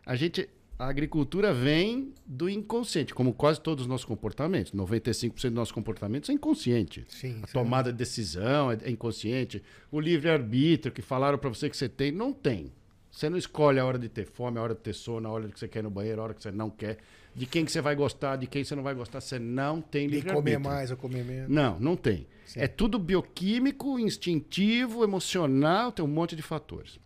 A 0.05 0.15
gente 0.15 0.47
a 0.77 0.87
agricultura 0.87 1.53
vem 1.53 2.11
do 2.25 2.49
inconsciente, 2.49 3.13
como 3.13 3.33
quase 3.35 3.61
todos 3.61 3.83
os 3.83 3.87
nossos 3.87 4.03
comportamentos. 4.05 4.71
95% 4.73 5.31
dos 5.43 5.51
nossos 5.53 5.71
comportamentos 5.71 6.27
é 6.27 6.33
inconsciente. 6.33 7.05
Sim, 7.07 7.35
a 7.43 7.45
isso 7.45 7.53
tomada 7.53 7.91
de 7.91 7.97
decisão 7.99 8.71
é, 8.71 8.79
é 8.81 8.89
inconsciente. 8.89 9.61
O 9.91 9.99
livre-arbítrio 9.99 10.91
que 10.91 11.03
falaram 11.03 11.37
para 11.37 11.49
você 11.49 11.69
que 11.69 11.77
você 11.77 11.87
tem, 11.87 12.11
não 12.11 12.33
tem. 12.33 12.71
Você 13.11 13.29
não 13.29 13.37
escolhe 13.37 13.77
a 13.79 13.85
hora 13.85 13.99
de 13.99 14.09
ter 14.09 14.25
fome, 14.25 14.57
a 14.57 14.61
hora 14.63 14.73
de 14.73 14.79
ter 14.81 14.93
sono, 14.93 15.27
a 15.27 15.31
hora 15.31 15.49
que 15.49 15.59
você 15.59 15.67
quer 15.67 15.79
ir 15.79 15.83
no 15.83 15.91
banheiro, 15.91 16.19
a 16.19 16.23
hora 16.23 16.33
que 16.33 16.41
você 16.41 16.49
não 16.51 16.71
quer. 16.71 16.97
De 17.33 17.45
quem 17.45 17.63
que 17.63 17.71
você 17.71 17.79
vai 17.81 17.95
gostar, 17.95 18.35
de 18.35 18.45
quem 18.47 18.63
você 18.63 18.75
não 18.75 18.83
vai 18.83 18.93
gostar. 18.93 19.21
Você 19.21 19.39
não 19.39 19.81
tem 19.81 20.07
De 20.07 20.15
livre-arbítrio. 20.15 20.59
comer 20.59 20.69
mais 20.75 20.91
ou 20.91 20.97
comer 20.97 21.23
menos. 21.23 21.49
Não, 21.49 21.79
não 21.79 21.95
tem. 21.95 22.27
Sim. 22.45 22.59
É 22.59 22.67
tudo 22.67 22.99
bioquímico, 22.99 23.97
instintivo, 23.97 25.03
emocional, 25.03 25.91
tem 25.91 26.03
um 26.03 26.07
monte 26.09 26.35
de 26.35 26.41
fatores. 26.41 26.99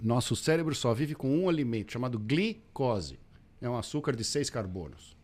Nosso 0.00 0.34
cérebro 0.34 0.74
só 0.74 0.94
vive 0.94 1.14
com 1.14 1.28
um 1.36 1.48
alimento 1.48 1.92
chamado 1.92 2.18
glicose. 2.18 3.18
É 3.60 3.68
um 3.68 3.76
açúcar 3.76 4.16
de 4.16 4.24
seis 4.24 4.48
carbonos. 4.48 5.16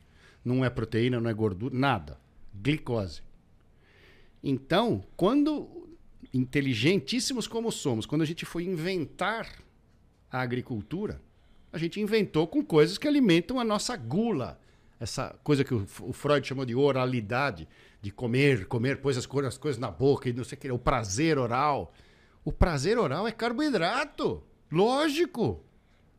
Não 0.44 0.64
é 0.64 0.68
proteína, 0.68 1.20
não 1.20 1.30
é 1.30 1.32
gordura, 1.32 1.74
nada. 1.74 2.18
Glicose. 2.54 3.22
Então, 4.42 5.02
quando 5.16 5.88
inteligentíssimos 6.32 7.46
como 7.46 7.72
somos, 7.72 8.04
quando 8.04 8.22
a 8.22 8.26
gente 8.26 8.44
foi 8.44 8.64
inventar 8.64 9.48
a 10.30 10.40
agricultura, 10.40 11.20
a 11.74 11.78
gente 11.78 12.00
inventou 12.00 12.46
com 12.46 12.64
coisas 12.64 12.96
que 12.96 13.08
alimentam 13.08 13.58
a 13.58 13.64
nossa 13.64 13.96
gula. 13.96 14.60
Essa 15.00 15.34
coisa 15.42 15.64
que 15.64 15.74
o, 15.74 16.12
Freud 16.12 16.46
chamou 16.46 16.64
de 16.64 16.72
oralidade, 16.72 17.68
de 18.00 18.12
comer, 18.12 18.66
comer, 18.66 18.98
pôs 18.98 19.18
as, 19.18 19.26
as 19.44 19.58
coisas 19.58 19.80
na 19.80 19.90
boca 19.90 20.28
e 20.28 20.32
não 20.32 20.44
sei 20.44 20.56
o 20.56 20.60
que, 20.60 20.70
o 20.70 20.78
prazer 20.78 21.36
oral. 21.36 21.92
O 22.44 22.52
prazer 22.52 22.96
oral 22.96 23.26
é 23.26 23.32
carboidrato. 23.32 24.40
Lógico. 24.70 25.64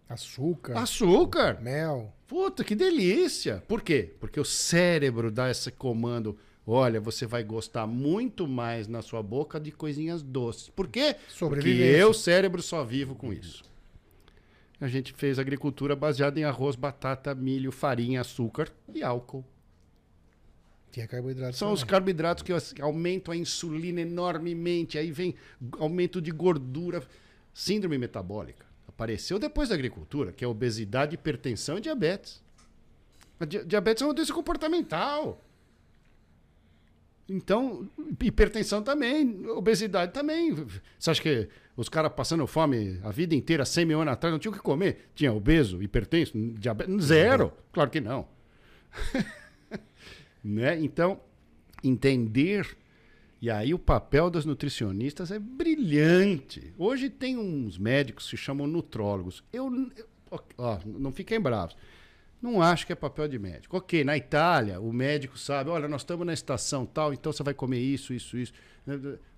Açúcar, 0.09 0.77
Açúcar. 0.77 1.61
mel. 1.61 2.13
Puta, 2.27 2.61
que 2.61 2.75
delícia! 2.75 3.63
Por 3.65 3.81
quê? 3.81 4.13
Porque 4.19 4.39
o 4.39 4.45
cérebro 4.45 5.31
dá 5.31 5.49
esse 5.49 5.71
comando. 5.71 6.37
Olha, 6.67 6.99
você 6.99 7.25
vai 7.25 7.45
gostar 7.45 7.87
muito 7.87 8.45
mais 8.45 8.89
na 8.89 9.01
sua 9.01 9.23
boca 9.23 9.57
de 9.57 9.71
coisinhas 9.71 10.21
doces. 10.21 10.67
Por 10.67 10.89
quê? 10.89 11.15
Porque 11.39 11.69
eu, 11.69 12.13
cérebro, 12.13 12.61
só 12.61 12.83
vivo 12.83 13.15
com 13.15 13.31
isso. 13.31 13.63
A 14.79 14.87
gente 14.87 15.13
fez 15.13 15.39
agricultura 15.39 15.95
baseada 15.95 16.39
em 16.39 16.43
arroz, 16.43 16.75
batata, 16.75 17.33
milho, 17.33 17.71
farinha, 17.71 18.21
açúcar 18.21 18.69
e 18.93 19.01
álcool. 19.03 19.43
Tinha 20.91 21.07
carboidrato. 21.07 21.55
São 21.57 21.71
os 21.71 21.79
também. 21.81 21.91
carboidratos 21.91 22.43
que 22.73 22.81
aumentam 22.81 23.33
a 23.33 23.37
insulina 23.37 24.01
enormemente. 24.01 24.97
Aí 24.97 25.11
vem 25.11 25.35
aumento 25.79 26.21
de 26.21 26.31
gordura. 26.31 27.03
Síndrome 27.53 27.97
metabólica. 27.97 28.65
Apareceu 28.87 29.39
depois 29.39 29.69
da 29.69 29.75
agricultura, 29.75 30.31
que 30.31 30.43
é 30.43 30.47
obesidade, 30.47 31.15
hipertensão 31.15 31.77
e 31.77 31.81
diabetes. 31.81 32.41
A 33.39 33.45
di- 33.45 33.63
diabetes 33.65 34.01
é 34.03 34.05
uma 34.05 34.13
doença 34.13 34.33
comportamental. 34.33 35.41
Então, 37.27 37.89
hipertensão 38.21 38.83
também, 38.83 39.47
obesidade 39.49 40.13
também. 40.13 40.53
Você 40.99 41.09
acha 41.09 41.21
que 41.21 41.49
os 41.75 41.89
caras 41.89 42.11
passando 42.13 42.45
fome 42.45 42.99
a 43.03 43.11
vida 43.11 43.33
inteira, 43.33 43.65
100 43.65 43.85
mil 43.85 43.99
anos 44.01 44.13
atrás, 44.13 44.31
não 44.31 44.39
tinham 44.39 44.53
o 44.53 44.55
que 44.55 44.61
comer? 44.61 45.09
Tinha 45.15 45.33
obeso, 45.33 45.81
hipertenso, 45.81 46.37
diabetes? 46.53 47.03
Zero. 47.05 47.51
Claro 47.71 47.89
que 47.89 47.99
não. 47.99 48.27
né? 50.43 50.79
Então, 50.79 51.19
entender. 51.83 52.77
E 53.41 53.49
aí 53.49 53.73
o 53.73 53.79
papel 53.79 54.29
dos 54.29 54.45
nutricionistas 54.45 55.31
é 55.31 55.39
brilhante. 55.39 56.73
Hoje 56.77 57.09
tem 57.09 57.37
uns 57.37 57.77
médicos 57.77 58.25
que 58.25 58.31
se 58.31 58.37
chamam 58.37 58.65
nutrólogos. 58.67 59.43
Eu, 59.51 59.71
eu- 59.97 60.39
ó, 60.57 60.79
não 60.85 61.11
fiquem 61.11 61.39
bravos. 61.39 61.75
Não 62.41 62.61
acho 62.61 62.85
que 62.85 62.91
é 62.93 62.95
papel 62.95 63.27
de 63.27 63.39
médico. 63.39 63.75
Ok, 63.77 64.03
na 64.03 64.15
Itália, 64.15 64.79
o 64.79 64.93
médico 64.93 65.37
sabe, 65.37 65.69
olha, 65.69 65.87
nós 65.87 66.01
estamos 66.01 66.25
na 66.25 66.33
estação 66.33 66.85
tal, 66.85 67.13
então 67.13 67.31
você 67.33 67.41
vai 67.41 67.53
comer 67.53 67.79
isso, 67.79 68.13
isso, 68.13 68.37
isso. 68.37 68.53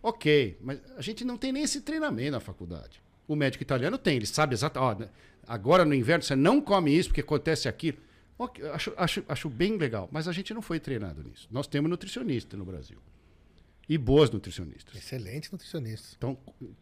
Ok, 0.03 0.57
mas 0.61 0.79
a 0.97 1.01
gente 1.01 1.23
não 1.23 1.37
tem 1.37 1.51
nem 1.51 1.63
esse 1.63 1.81
treinamento 1.81 2.31
na 2.31 2.39
faculdade. 2.39 3.01
O 3.27 3.35
médico 3.35 3.63
italiano 3.63 3.97
tem, 3.97 4.17
ele 4.17 4.25
sabe 4.25 4.53
exatamente. 4.53 5.09
Agora 5.47 5.85
no 5.85 5.93
inverno 5.93 6.23
você 6.23 6.35
não 6.35 6.59
come 6.59 6.95
isso 6.97 7.09
porque 7.09 7.21
acontece 7.21 7.67
aquilo. 7.69 7.97
Ok, 8.37 8.63
acho, 8.69 8.93
acho, 8.97 9.23
acho 9.27 9.49
bem 9.49 9.77
legal, 9.77 10.07
mas 10.11 10.27
a 10.27 10.31
gente 10.31 10.53
não 10.53 10.61
foi 10.61 10.79
treinado 10.79 11.23
nisso. 11.23 11.47
Nós 11.49 11.65
temos 11.65 11.89
nutricionista 11.89 12.55
no 12.57 12.65
Brasil. 12.65 12.97
E 13.89 13.97
boas 13.97 14.29
nutricionistas. 14.29 14.93
Excelente 14.97 15.49
nutricionista. 15.51 16.09
Então, 16.17 16.37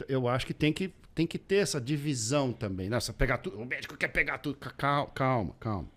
eu 0.10 0.28
acho 0.28 0.46
que 0.48 0.56
tem 0.56 0.74
que, 0.74 0.92
tem 1.14 1.28
que 1.28 1.38
ter 1.38 1.58
essa 1.58 1.80
divisão 1.80 2.52
também. 2.52 2.90
Nossa, 2.90 3.14
pegar 3.14 3.38
tudo. 3.38 3.60
O 3.60 3.66
médico 3.66 3.96
quer 3.96 4.08
pegar 4.08 4.40
tudo. 4.40 4.58
Ca- 4.58 4.72
Calma, 4.72 5.12
calma, 5.14 5.56
calma. 5.60 5.95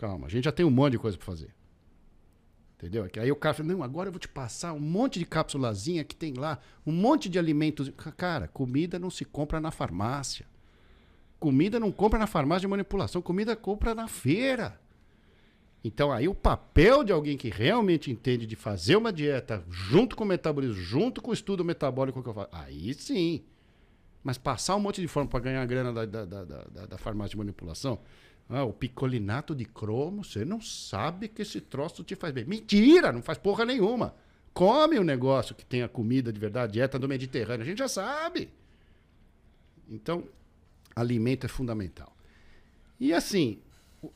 Calma. 0.00 0.26
A 0.26 0.30
gente 0.30 0.44
já 0.44 0.52
tem 0.52 0.64
um 0.64 0.70
monte 0.70 0.92
de 0.92 0.98
coisa 0.98 1.18
para 1.18 1.26
fazer. 1.26 1.54
Entendeu? 2.78 3.06
Aí 3.20 3.30
o 3.30 3.36
cara 3.36 3.52
fala, 3.54 3.68
não, 3.68 3.82
agora 3.82 4.08
eu 4.08 4.12
vou 4.12 4.18
te 4.18 4.26
passar 4.28 4.72
um 4.72 4.80
monte 4.80 5.18
de 5.18 5.26
cápsulazinha 5.26 6.02
que 6.02 6.16
tem 6.16 6.32
lá, 6.32 6.58
um 6.86 6.92
monte 6.92 7.28
de 7.28 7.38
alimentos. 7.38 7.90
Ca- 7.90 8.10
Cara, 8.12 8.48
comida 8.48 8.98
não 8.98 9.10
se 9.10 9.26
compra 9.26 9.60
na 9.60 9.70
farmácia. 9.70 10.46
Comida 11.38 11.78
não 11.78 11.92
compra 11.92 12.18
na 12.18 12.26
farmácia 12.26 12.62
de 12.62 12.68
manipulação, 12.68 13.20
comida 13.20 13.54
compra 13.54 13.94
na 13.94 14.08
feira. 14.08 14.80
Então 15.84 16.10
aí 16.10 16.26
o 16.28 16.34
papel 16.34 17.04
de 17.04 17.12
alguém 17.12 17.36
que 17.36 17.50
realmente 17.50 18.10
entende 18.10 18.46
de 18.46 18.56
fazer 18.56 18.96
uma 18.96 19.12
dieta 19.12 19.62
junto 19.68 20.16
com 20.16 20.24
o 20.24 20.26
metabolismo, 20.26 20.74
junto 20.76 21.20
com 21.20 21.30
o 21.30 21.34
estudo 21.34 21.62
metabólico 21.62 22.22
que 22.22 22.28
eu 22.28 22.48
aí 22.50 22.94
sim. 22.94 23.44
Mas 24.24 24.38
passar 24.38 24.76
um 24.76 24.80
monte 24.80 25.00
de 25.02 25.08
forma 25.08 25.28
para 25.28 25.40
ganhar 25.40 25.66
grana 25.66 25.92
da, 25.92 26.04
da, 26.04 26.24
da, 26.26 26.44
da, 26.44 26.86
da 26.86 26.98
farmácia 26.98 27.30
de 27.30 27.38
manipulação, 27.38 27.98
Ah, 28.52 28.64
o 28.64 28.72
picolinato 28.72 29.54
de 29.54 29.64
cromo, 29.64 30.24
você 30.24 30.44
não 30.44 30.60
sabe 30.60 31.28
que 31.28 31.42
esse 31.42 31.60
troço 31.60 32.02
te 32.02 32.16
faz 32.16 32.34
bem. 32.34 32.44
Mentira, 32.44 33.12
não 33.12 33.22
faz 33.22 33.38
porra 33.38 33.64
nenhuma. 33.64 34.12
Come 34.52 34.98
o 34.98 35.02
um 35.02 35.04
negócio 35.04 35.54
que 35.54 35.64
tem 35.64 35.84
a 35.84 35.88
comida 35.88 36.32
de 36.32 36.40
verdade, 36.40 36.72
dieta 36.72 36.98
do 36.98 37.08
Mediterrâneo, 37.08 37.62
a 37.62 37.64
gente 37.64 37.78
já 37.78 37.86
sabe. 37.86 38.50
Então, 39.88 40.24
alimento 40.96 41.46
é 41.46 41.48
fundamental. 41.48 42.12
E 42.98 43.12
assim, 43.12 43.60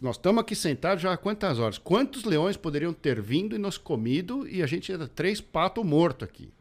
nós 0.00 0.16
estamos 0.16 0.40
aqui 0.40 0.56
sentados 0.56 1.00
já 1.00 1.12
há 1.12 1.16
quantas 1.16 1.60
horas? 1.60 1.78
Quantos 1.78 2.24
leões 2.24 2.56
poderiam 2.56 2.92
ter 2.92 3.22
vindo 3.22 3.54
e 3.54 3.58
nos 3.58 3.78
comido 3.78 4.48
e 4.48 4.64
a 4.64 4.66
gente 4.66 4.90
era 4.90 5.06
três 5.06 5.40
patos 5.40 5.84
mortos 5.84 6.28
aqui? 6.28 6.52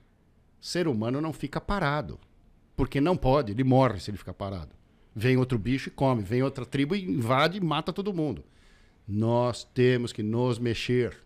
Ser 0.62 0.88
humano 0.88 1.20
não 1.20 1.34
fica 1.34 1.60
parado. 1.60 2.20
Porque 2.76 3.02
não 3.02 3.18
pode, 3.18 3.52
ele 3.52 3.64
morre 3.64 4.00
se 4.00 4.12
ele 4.12 4.18
ficar 4.18 4.34
parado. 4.34 4.76
Vem 5.16 5.38
outro 5.38 5.60
bicho 5.60 5.90
e 5.90 5.92
come, 5.92 6.24
vem 6.24 6.42
outra 6.42 6.66
tribo 6.66 6.96
e 6.96 7.04
invade 7.04 7.58
e 7.58 7.62
mata 7.62 7.94
todo 7.94 8.14
mundo. 8.14 8.44
Nós 9.08 9.64
temos 9.64 10.12
que 10.12 10.24
nos 10.24 10.58
mexer. 10.58 11.18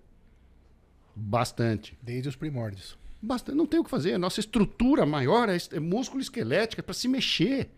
Bastante. 1.16 1.98
Desde 2.02 2.30
os 2.30 2.36
primórdios. 2.36 2.98
Bastante. 3.22 3.56
Não 3.56 3.66
tem 3.66 3.80
o 3.80 3.84
que 3.84 3.90
fazer. 3.90 4.14
A 4.14 4.20
nossa 4.20 4.40
estrutura 4.40 5.06
maior 5.06 5.50
é, 5.50 5.58
é 5.72 5.80
músculo 5.80 6.22
esquelético, 6.22 6.82
é 6.82 6.84
para 6.84 6.94
se 6.94 7.08
mexer. 7.08 7.70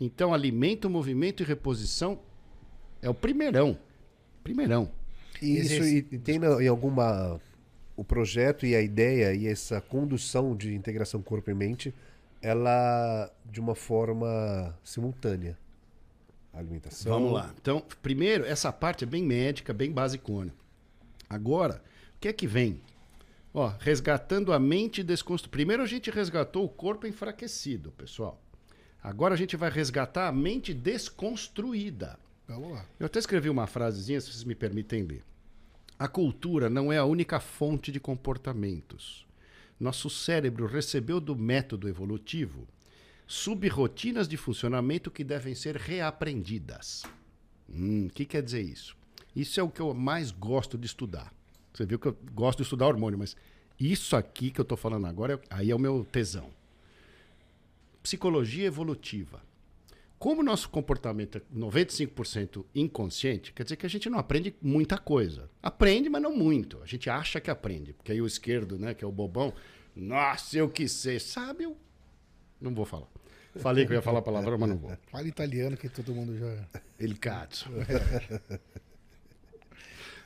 Então, 0.00 0.34
alimento, 0.34 0.90
movimento 0.90 1.42
e 1.42 1.46
reposição 1.46 2.18
é 3.00 3.08
o 3.08 3.14
primeirão. 3.14 3.78
Primeirão. 4.42 4.90
E 5.40 5.58
isso 5.58 5.84
e 5.84 6.02
tem 6.02 6.36
em 6.36 6.68
alguma. 6.68 7.40
O 7.96 8.04
projeto 8.04 8.66
e 8.66 8.74
a 8.76 8.82
ideia 8.82 9.34
e 9.34 9.46
essa 9.46 9.80
condução 9.80 10.54
de 10.54 10.74
integração 10.74 11.22
corpo 11.22 11.50
e 11.50 11.54
mente 11.54 11.94
ela 12.46 13.28
de 13.44 13.58
uma 13.58 13.74
forma 13.74 14.78
simultânea. 14.84 15.58
A 16.52 16.60
alimentação. 16.60 17.12
Vamos 17.12 17.32
lá. 17.32 17.52
Então, 17.60 17.82
primeiro, 18.00 18.44
essa 18.44 18.72
parte 18.72 19.02
é 19.02 19.06
bem 19.06 19.24
médica, 19.24 19.74
bem 19.74 19.90
basicona. 19.90 20.54
Agora, 21.28 21.82
o 22.14 22.20
que 22.20 22.28
é 22.28 22.32
que 22.32 22.46
vem? 22.46 22.80
Ó, 23.52 23.66
resgatando 23.80 24.52
a 24.52 24.60
mente 24.60 25.02
desconstruída. 25.02 25.50
Primeiro 25.50 25.82
a 25.82 25.86
gente 25.86 26.08
resgatou 26.08 26.64
o 26.64 26.68
corpo 26.68 27.04
enfraquecido, 27.04 27.90
pessoal. 27.90 28.40
Agora 29.02 29.34
a 29.34 29.36
gente 29.36 29.56
vai 29.56 29.68
resgatar 29.68 30.28
a 30.28 30.32
mente 30.32 30.72
desconstruída. 30.72 32.16
Vamos 32.46 32.70
lá. 32.70 32.86
Eu 33.00 33.06
até 33.06 33.18
escrevi 33.18 33.50
uma 33.50 33.66
frasezinha, 33.66 34.20
se 34.20 34.30
vocês 34.30 34.44
me 34.44 34.54
permitem 34.54 35.02
ler. 35.02 35.24
A 35.98 36.06
cultura 36.06 36.70
não 36.70 36.92
é 36.92 36.98
a 36.98 37.04
única 37.04 37.40
fonte 37.40 37.90
de 37.90 37.98
comportamentos 37.98 39.25
nosso 39.78 40.08
cérebro 40.08 40.66
recebeu 40.66 41.20
do 41.20 41.36
método 41.36 41.88
evolutivo 41.88 42.66
subrirotinas 43.26 44.28
de 44.28 44.36
funcionamento 44.36 45.10
que 45.10 45.24
devem 45.24 45.54
ser 45.54 45.76
reaprendidas. 45.76 47.02
O 47.68 47.72
hum, 47.72 48.08
que 48.14 48.24
quer 48.24 48.42
dizer 48.42 48.62
isso? 48.62 48.96
Isso 49.34 49.58
é 49.58 49.62
o 49.62 49.68
que 49.68 49.80
eu 49.80 49.92
mais 49.92 50.30
gosto 50.30 50.78
de 50.78 50.86
estudar. 50.86 51.32
Você 51.74 51.84
viu 51.84 51.98
que 51.98 52.06
eu 52.06 52.16
gosto 52.32 52.58
de 52.58 52.62
estudar 52.62 52.86
hormônio, 52.86 53.18
mas 53.18 53.36
isso 53.78 54.16
aqui 54.16 54.50
que 54.50 54.60
eu 54.60 54.62
estou 54.62 54.78
falando 54.78 55.06
agora, 55.06 55.40
aí 55.50 55.70
é 55.70 55.74
o 55.74 55.78
meu 55.78 56.04
tesão. 56.04 56.48
Psicologia 58.02 58.66
evolutiva. 58.66 59.42
Como 60.18 60.40
o 60.40 60.44
nosso 60.44 60.68
comportamento 60.70 61.38
é 61.38 61.42
95% 61.54 62.64
inconsciente, 62.74 63.52
quer 63.52 63.64
dizer 63.64 63.76
que 63.76 63.84
a 63.84 63.90
gente 63.90 64.08
não 64.08 64.18
aprende 64.18 64.54
muita 64.62 64.96
coisa. 64.96 65.50
Aprende, 65.62 66.08
mas 66.08 66.22
não 66.22 66.34
muito. 66.34 66.82
A 66.82 66.86
gente 66.86 67.10
acha 67.10 67.40
que 67.40 67.50
aprende. 67.50 67.92
Porque 67.92 68.12
aí 68.12 68.20
o 68.22 68.26
esquerdo, 68.26 68.78
né, 68.78 68.94
que 68.94 69.04
é 69.04 69.06
o 69.06 69.12
bobão, 69.12 69.52
nossa, 69.94 70.56
eu 70.56 70.70
que 70.70 70.88
sei. 70.88 71.20
Sabe, 71.20 71.64
eu 71.64 71.76
não 72.60 72.74
vou 72.74 72.86
falar. 72.86 73.08
Falei 73.56 73.86
que 73.86 73.92
eu 73.92 73.96
ia 73.96 74.02
falar 74.02 74.22
palavrão, 74.22 74.58
mas 74.58 74.68
não 74.68 74.76
vou. 74.76 74.96
Fala 75.10 75.26
italiano 75.26 75.76
que 75.76 75.88
todo 75.88 76.14
mundo 76.14 76.36
já. 76.38 76.80
Ele 76.98 77.14
cazzo. 77.14 77.66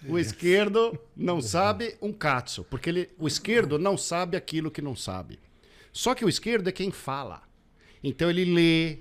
O 0.09 0.19
esquerdo 0.19 0.99
não 1.15 1.43
sabe 1.43 1.95
um 2.01 2.13
cazzo, 2.13 2.65
porque 2.65 2.89
ele, 2.89 3.11
o 3.19 3.29
esquerdo 3.29 3.79
não 3.79 3.99
sabe 3.99 4.37
aquilo 4.37 4.71
que 4.71 4.81
não 4.81 4.97
sabe. 4.97 5.39
Só 5.93 6.15
que 6.15 6.25
o 6.25 6.29
esquerdo 6.29 6.69
é 6.69 6.73
quem 6.73 6.91
fala. 6.91 7.43
Então 8.03 8.31
ele 8.31 8.47
lê, 8.47 9.01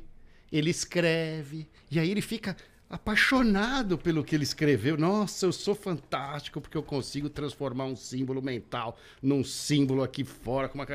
ele 0.52 0.70
escreve, 0.70 1.68
e 1.89 2.00
aí 2.00 2.10
ele 2.10 2.22
fica 2.22 2.56
apaixonado 2.89 3.97
pelo 3.97 4.24
que 4.24 4.36
ele 4.36 4.43
escreveu. 4.43 4.97
Nossa, 4.97 5.45
eu 5.45 5.52
sou 5.52 5.76
fantástico 5.76 6.60
porque 6.60 6.76
eu 6.76 6.84
consigo 6.84 7.30
transformar 7.30 7.86
um 7.86 7.95
símbolo 7.95 8.41
mental 8.41 8.97
num 9.22 9.43
símbolo 9.43 10.02
aqui 10.02 10.24
fora. 10.24 10.68
Com 10.68 10.80
uma... 10.80 10.88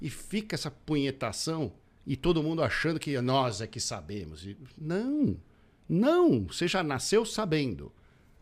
E 0.00 0.10
fica 0.10 0.54
essa 0.54 0.70
punhetação 0.70 1.72
e 2.06 2.14
todo 2.16 2.42
mundo 2.42 2.62
achando 2.62 3.00
que 3.00 3.18
nós 3.20 3.60
é 3.60 3.66
que 3.66 3.80
sabemos. 3.80 4.44
E... 4.44 4.56
Não, 4.76 5.36
não, 5.88 6.44
você 6.44 6.68
já 6.68 6.82
nasceu 6.82 7.24
sabendo. 7.24 7.90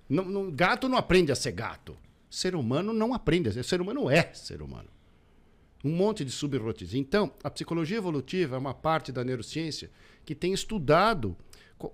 Não, 0.09 0.25
não, 0.25 0.51
gato 0.51 0.89
não 0.89 0.99
aprende 0.99 1.31
a 1.31 1.37
ser 1.37 1.53
gato. 1.53 1.97
Ser 2.29 2.55
humano 2.55 2.93
não 2.93 3.15
aprende 3.15 3.49
a 3.49 3.53
ser. 3.53 3.65
Ser 3.65 3.81
humano 3.81 4.11
é 4.11 4.33
ser 4.35 4.61
humano. 4.61 4.89
Um 5.85 5.91
monte 5.91 6.25
de 6.25 6.33
subrotes. 6.33 6.95
Então, 6.95 7.33
a 7.45 7.51
psicologia 7.51 7.99
evolutiva 7.99 8.57
é 8.57 8.59
uma 8.59 8.75
parte 8.75 9.13
da 9.13 9.23
neurociência 9.23 9.91
que 10.29 10.35
tem 10.35 10.53
estudado 10.53 11.35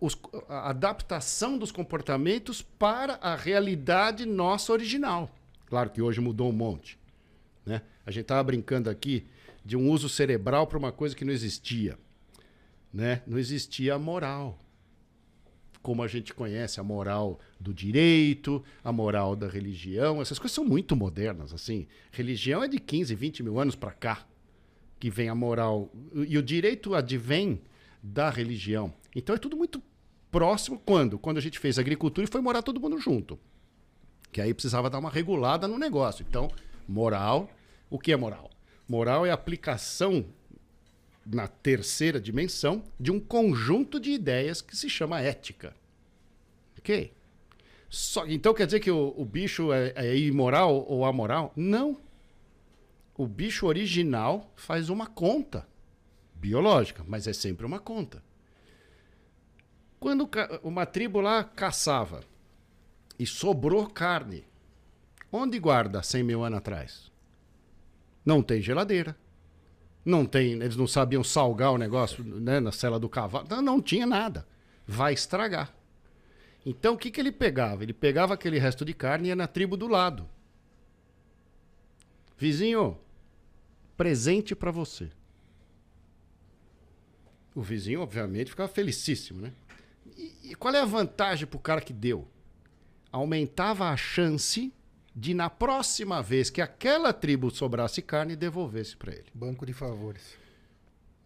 os, 0.01 0.18
a 0.49 0.70
adaptação 0.70 1.57
dos 1.57 1.70
comportamentos 1.70 2.61
para 2.62 3.14
a 3.22 3.37
realidade 3.37 4.26
nossa 4.26 4.72
original. 4.72 5.32
Claro 5.66 5.91
que 5.91 6.03
hoje 6.03 6.20
mudou 6.20 6.49
um 6.49 6.53
monte. 6.53 6.99
Né? 7.64 7.80
A 8.05 8.11
gente 8.11 8.22
estava 8.22 8.43
brincando 8.43 8.91
aqui 8.91 9.24
de 9.64 9.76
um 9.76 9.89
uso 9.89 10.09
cerebral 10.09 10.66
para 10.66 10.76
uma 10.76 10.91
coisa 10.91 11.14
que 11.14 11.24
não 11.24 11.32
existia. 11.32 11.97
Né? 12.93 13.22
Não 13.24 13.39
existia 13.39 13.95
a 13.95 14.01
moral. 14.01 14.59
Como 15.80 16.03
a 16.03 16.09
gente 16.09 16.35
conhece 16.35 16.80
a 16.80 16.82
moral 16.82 17.39
do 17.61 17.72
direito, 17.72 18.64
a 18.82 18.91
moral 18.91 19.37
da 19.37 19.47
religião, 19.47 20.20
essas 20.20 20.41
coisas 20.41 20.57
são 20.57 20.64
muito 20.64 20.97
modernas. 20.97 21.55
assim. 21.55 21.87
Religião 22.11 22.64
é 22.64 22.66
de 22.66 22.80
15, 22.80 23.14
20 23.14 23.45
mil 23.45 23.61
anos 23.61 23.76
para 23.76 23.93
cá 23.93 24.26
que 24.99 25.09
vem 25.09 25.28
a 25.28 25.37
moral. 25.37 25.89
E 26.12 26.37
o 26.37 26.43
direito 26.43 26.97
advém 26.97 27.61
da 28.05 28.29
religião. 28.29 28.93
Então 29.17 29.35
é 29.35 29.39
tudo 29.39 29.57
muito 29.57 29.83
próximo. 30.31 30.79
Quando? 30.85 31.19
Quando 31.19 31.39
a 31.39 31.41
gente 31.41 31.59
fez 31.59 31.79
agricultura 31.79 32.27
e 32.27 32.31
foi 32.31 32.43
morar 32.43 32.61
todo 32.61 32.79
mundo 32.81 32.99
junto. 32.99 33.39
Que 34.31 34.43
aí 34.43 34.53
precisava 34.53 34.91
dar 34.91 34.99
uma 34.99 35.09
regulada 35.09 35.67
no 35.67 35.79
negócio. 35.79 36.25
Então, 36.29 36.51
moral. 36.87 37.49
O 37.89 37.99
que 37.99 38.13
é 38.13 38.17
moral? 38.17 38.51
Moral 38.87 39.25
é 39.25 39.31
a 39.31 39.35
aplicação 39.35 40.27
na 41.25 41.49
terceira 41.49 42.21
dimensão 42.21 42.85
de 43.01 43.11
um 43.11 43.19
conjunto 43.19 43.99
de 43.99 44.11
ideias 44.11 44.61
que 44.61 44.77
se 44.77 44.91
chama 44.91 45.23
ética. 45.23 45.75
Ok? 46.79 47.15
Só, 47.89 48.27
então 48.27 48.53
quer 48.53 48.67
dizer 48.67 48.81
que 48.81 48.91
o, 48.91 49.15
o 49.17 49.25
bicho 49.25 49.73
é, 49.73 49.93
é 49.97 50.17
imoral 50.19 50.85
ou 50.87 51.07
amoral? 51.07 51.53
Não. 51.57 51.99
O 53.17 53.27
bicho 53.27 53.67
original 53.67 54.53
faz 54.57 54.91
uma 54.91 55.07
conta 55.07 55.67
biológica, 56.45 57.03
mas 57.09 57.26
é 57.26 57.32
sempre 57.32 57.64
uma 57.64 57.78
conta. 57.78 58.22
Quando 59.99 60.28
uma 60.62 60.84
tribo 60.84 61.18
lá 61.22 61.42
caçava 61.42 62.20
e 63.18 63.24
sobrou 63.24 63.88
carne, 63.88 64.45
onde 65.32 65.59
guarda 65.59 66.03
100 66.03 66.22
mil 66.22 66.45
anos 66.45 66.59
atrás? 66.59 67.11
Não 68.26 68.42
tem 68.42 68.61
geladeira. 68.61 69.16
Não 70.05 70.26
tem, 70.26 70.53
eles 70.53 70.76
não 70.76 70.86
sabiam 70.86 71.24
salgar 71.24 71.72
o 71.72 71.78
negócio 71.78 72.22
né, 72.22 72.61
na 72.61 72.70
cela 72.70 73.01
do 73.01 73.09
cavalo. 73.09 73.47
Não, 73.49 73.62
não 73.62 73.80
tinha 73.80 74.07
nada. 74.07 74.47
Vai 74.86 75.14
estragar. 75.14 75.74
Então 76.66 76.92
o 76.92 76.99
que, 76.99 77.11
que 77.11 77.18
ele 77.18 77.32
pegava? 77.32 77.82
Ele 77.82 77.95
pegava 77.95 78.34
aquele 78.34 78.59
resto 78.59 78.84
de 78.84 78.92
carne 78.92 79.28
e 79.28 79.30
ia 79.30 79.36
na 79.36 79.47
tribo 79.47 79.78
do 79.78 79.88
lado. 79.88 80.28
Vizinho, 82.36 82.99
presente 83.97 84.55
para 84.55 84.70
você. 84.70 85.11
O 87.55 87.63
vizinho, 87.63 88.01
obviamente, 88.01 88.51
ficava 88.51 88.69
felicíssimo, 88.69 89.41
né? 89.41 89.53
E, 90.17 90.51
e 90.51 90.55
qual 90.55 90.75
é 90.75 90.81
a 90.81 90.85
vantagem 90.85 91.47
para 91.47 91.57
o 91.57 91.61
cara 91.61 91.81
que 91.81 91.93
deu? 91.93 92.27
Aumentava 93.13 93.89
a 93.89 93.97
chance 93.97 94.73
de, 95.15 95.33
na 95.33 95.49
próxima 95.49 96.21
vez 96.21 96.51
que 96.51 96.61
aquela 96.61 97.13
tribo 97.13 97.51
sobrasse 97.51 98.03
carne, 98.03 98.35
devolvesse 98.35 98.97
para 98.97 99.13
ele. 99.13 99.27
Banco 99.33 99.65
de 99.65 99.73
favores. 99.73 100.37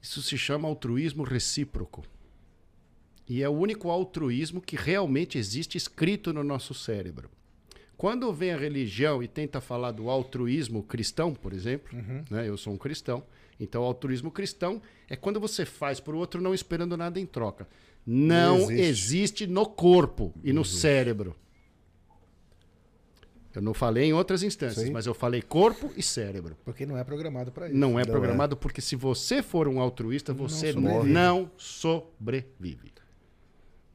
Isso 0.02 0.20
se 0.20 0.36
chama 0.36 0.68
altruísmo 0.68 1.22
recíproco. 1.22 2.04
E 3.26 3.42
é 3.42 3.48
o 3.48 3.52
único 3.52 3.90
altruísmo 3.90 4.60
que 4.60 4.76
realmente 4.76 5.38
existe 5.38 5.76
escrito 5.76 6.32
no 6.32 6.44
nosso 6.44 6.74
cérebro. 6.74 7.30
Quando 7.96 8.32
vem 8.32 8.52
a 8.52 8.56
religião 8.56 9.22
e 9.22 9.28
tenta 9.28 9.60
falar 9.60 9.90
do 9.90 10.08
altruísmo 10.08 10.82
cristão, 10.82 11.34
por 11.34 11.52
exemplo, 11.52 11.98
uhum. 11.98 12.24
né? 12.30 12.48
eu 12.48 12.56
sou 12.56 12.72
um 12.72 12.78
cristão, 12.78 13.24
então, 13.60 13.82
o 13.82 13.86
altruísmo 13.86 14.30
cristão 14.30 14.80
é 15.08 15.16
quando 15.16 15.40
você 15.40 15.64
faz 15.64 15.98
para 16.00 16.14
o 16.14 16.18
outro 16.18 16.40
não 16.40 16.54
esperando 16.54 16.96
nada 16.96 17.18
em 17.18 17.26
troca. 17.26 17.66
Não, 18.06 18.58
não 18.58 18.70
existe. 18.70 18.82
existe. 18.82 19.46
no 19.46 19.66
corpo 19.66 20.32
e 20.42 20.52
no 20.52 20.62
existe. 20.62 20.80
cérebro. 20.80 21.36
Eu 23.54 23.62
não 23.62 23.74
falei 23.74 24.04
em 24.04 24.12
outras 24.12 24.42
instâncias, 24.42 24.86
Sim. 24.86 24.92
mas 24.92 25.06
eu 25.06 25.14
falei 25.14 25.42
corpo 25.42 25.90
e 25.96 26.02
cérebro. 26.02 26.56
Porque 26.64 26.86
não 26.86 26.96
é 26.96 27.02
programado 27.02 27.50
para 27.50 27.66
isso. 27.66 27.76
Não 27.76 27.98
é 27.98 28.04
não 28.04 28.10
programado 28.12 28.54
é. 28.54 28.58
porque 28.58 28.80
se 28.80 28.94
você 28.94 29.42
for 29.42 29.66
um 29.66 29.80
altruísta, 29.80 30.32
você 30.32 30.72
não 30.72 30.82
sobrevive. 30.82 31.12
não 31.12 31.50
sobrevive. 31.56 32.92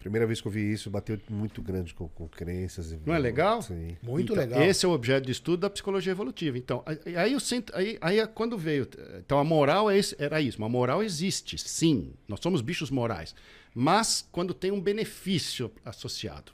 Primeira 0.04 0.28
vez 0.28 0.42
que 0.42 0.48
eu 0.48 0.52
vi 0.52 0.72
isso, 0.72 0.90
bateu 0.90 1.18
muito 1.30 1.62
grande 1.62 1.94
com, 1.94 2.08
com 2.10 2.28
crenças. 2.28 2.92
e- 2.92 3.00
Não 3.06 3.16
é 3.16 3.20
legal? 3.20 3.62
Sim. 3.62 3.98
Muito 4.04 4.34
Então, 4.34 4.36
legal. 4.36 4.62
Esse 4.62 4.86
é 4.86 4.90
o 4.90 4.92
objeto 4.92 5.26
de 5.26 5.32
estudo 5.32 5.62
da 5.62 5.70
psicologia 5.70 6.12
evolutiva. 6.12 6.58
Então, 6.58 6.84
aí, 7.18 7.32
eu 7.32 7.40
sinto, 7.40 7.74
aí, 7.76 7.98
aí 8.02 8.20
é 8.20 8.28
quando 8.28 8.58
veio. 8.58 8.88
Então, 9.18 9.40
a 9.40 9.44
moral 9.44 9.90
é 9.90 9.98
esse- 9.98 10.16
era 10.20 10.42
isso. 10.42 10.58
Uma 10.58 10.68
moral 10.70 11.02
existe, 11.02 11.58
sim. 11.58 12.14
Nós 12.28 12.40
somos 12.42 12.62
bichos 12.62 12.92
morais. 12.92 13.34
Mas 13.74 14.28
quando 14.32 14.54
tem 14.54 14.72
um 14.72 14.82
benefício 14.82 15.72
associado. 15.86 16.52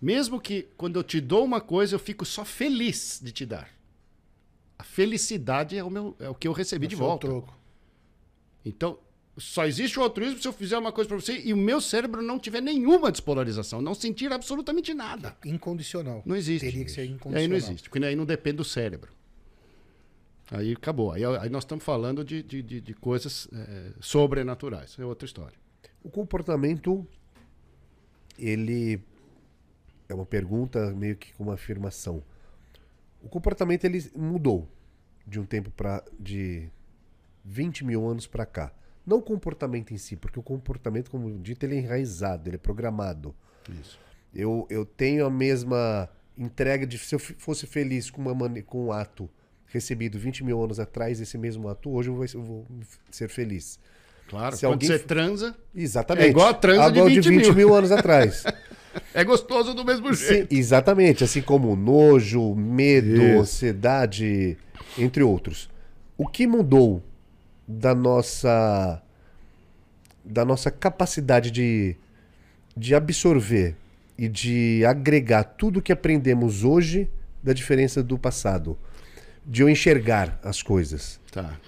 Mesmo 0.00 0.40
que 0.40 0.68
quando 0.76 0.96
eu 0.98 1.02
te 1.02 1.20
dou 1.20 1.44
uma 1.44 1.60
coisa, 1.60 1.94
eu 1.94 1.98
fico 1.98 2.24
só 2.26 2.44
feliz 2.44 3.18
de 3.22 3.32
te 3.32 3.46
dar. 3.46 3.68
A 4.78 4.84
felicidade 4.84 5.76
é 5.78 5.82
o, 5.82 5.88
meu, 5.88 6.14
é 6.20 6.28
o 6.28 6.34
que 6.34 6.46
eu 6.46 6.52
recebi 6.52 6.86
de 6.86 6.94
Esse 6.94 7.02
é 7.02 7.04
o 7.04 7.08
volta. 7.08 7.26
troco. 7.28 7.56
Então, 8.64 8.98
só 9.36 9.64
existe 9.66 9.98
o 9.98 10.02
altruísmo 10.02 10.40
se 10.40 10.46
eu 10.46 10.52
fizer 10.52 10.76
uma 10.76 10.92
coisa 10.92 11.08
para 11.08 11.16
você 11.18 11.40
e 11.40 11.52
o 11.52 11.56
meu 11.56 11.80
cérebro 11.80 12.20
não 12.20 12.38
tiver 12.38 12.60
nenhuma 12.60 13.10
despolarização, 13.10 13.80
não 13.80 13.94
sentir 13.94 14.30
absolutamente 14.32 14.92
nada. 14.92 15.36
Incondicional. 15.44 16.22
Não 16.26 16.36
existe. 16.36 16.66
Teria 16.66 16.84
que 16.84 16.90
ser 16.90 17.04
E 17.04 17.08
incondicional. 17.08 17.40
aí 17.40 17.48
não 17.48 17.56
existe, 17.56 17.88
porque 17.88 18.04
aí 18.04 18.14
não 18.16 18.26
depende 18.26 18.58
do 18.58 18.64
cérebro. 18.64 19.10
Aí 20.50 20.72
acabou. 20.72 21.12
Aí, 21.12 21.24
aí 21.24 21.48
nós 21.48 21.64
estamos 21.64 21.82
falando 21.82 22.22
de, 22.22 22.42
de, 22.42 22.62
de- 22.62 22.80
de 22.82 22.94
coisas 22.94 23.48
eh, 23.54 23.92
sobrenaturais. 24.00 24.98
É 24.98 25.04
outra 25.04 25.24
história. 25.24 25.56
O 26.04 26.10
comportamento, 26.10 27.06
ele 28.38 29.00
é 30.08 30.14
uma 30.14 30.26
pergunta 30.26 30.90
meio 30.92 31.16
que 31.16 31.32
com 31.32 31.44
uma 31.44 31.54
afirmação. 31.54 32.22
O 33.22 33.28
comportamento 33.28 33.84
ele 33.84 34.10
mudou 34.14 34.68
de 35.26 35.40
um 35.40 35.46
tempo 35.46 35.70
para 35.70 36.04
de 36.20 36.68
20 37.44 37.84
mil 37.84 38.06
anos 38.06 38.26
para 38.26 38.44
cá. 38.44 38.72
Não 39.06 39.18
o 39.18 39.22
comportamento 39.22 39.92
em 39.92 39.98
si, 39.98 40.16
porque 40.16 40.38
o 40.38 40.42
comportamento, 40.42 41.10
como 41.10 41.30
dito, 41.38 41.64
ele 41.64 41.76
é 41.76 41.78
enraizado, 41.78 42.48
ele 42.48 42.56
é 42.56 42.58
programado. 42.58 43.34
Isso. 43.80 43.98
Eu, 44.34 44.66
eu 44.70 44.84
tenho 44.84 45.26
a 45.26 45.30
mesma 45.30 46.08
entrega 46.38 46.86
de 46.86 46.98
se 46.98 47.14
eu 47.14 47.18
fosse 47.18 47.66
feliz 47.66 48.10
com, 48.10 48.22
uma 48.22 48.62
com 48.62 48.86
um 48.86 48.92
ato 48.92 49.28
recebido 49.66 50.18
20 50.18 50.44
mil 50.44 50.62
anos 50.62 50.78
atrás, 50.78 51.20
esse 51.20 51.36
mesmo 51.36 51.68
ato, 51.68 51.90
hoje 51.90 52.10
eu 52.10 52.14
vou, 52.14 52.24
eu 52.34 52.42
vou 52.42 52.66
ser 53.10 53.28
feliz. 53.28 53.78
Claro, 54.28 54.54
Se 54.56 54.62
quando 54.62 54.72
alguém 54.74 54.88
você 54.88 54.98
transa, 54.98 55.54
Exatamente. 55.74 56.26
É 56.26 56.30
igual 56.30 56.48
a 56.48 56.54
transa 56.54 56.90
de 56.90 56.98
Igual 56.98 57.08
20 57.08 57.28
mil. 57.30 57.54
mil 57.54 57.74
anos 57.74 57.90
atrás. 57.90 58.44
é 59.12 59.24
gostoso 59.24 59.74
do 59.74 59.84
mesmo 59.84 60.14
Sim, 60.14 60.26
jeito. 60.26 60.54
exatamente. 60.54 61.24
Assim 61.24 61.42
como 61.42 61.74
nojo, 61.76 62.54
medo, 62.54 63.20
Isso. 63.22 63.40
ansiedade, 63.40 64.56
entre 64.96 65.22
outros. 65.22 65.68
O 66.16 66.26
que 66.26 66.46
mudou 66.46 67.02
da 67.78 67.94
nossa 67.94 69.02
da 70.24 70.44
nossa 70.44 70.70
capacidade 70.70 71.50
de, 71.50 71.96
de 72.76 72.94
absorver 72.94 73.74
e 74.16 74.28
de 74.28 74.84
agregar 74.84 75.42
tudo 75.42 75.82
que 75.82 75.90
aprendemos 75.90 76.62
hoje 76.62 77.10
da 77.42 77.52
diferença 77.52 78.02
do 78.02 78.16
passado? 78.16 78.78
De 79.44 79.62
eu 79.62 79.68
enxergar 79.68 80.38
as 80.44 80.62
coisas. 80.62 81.18
Tá. 81.32 81.58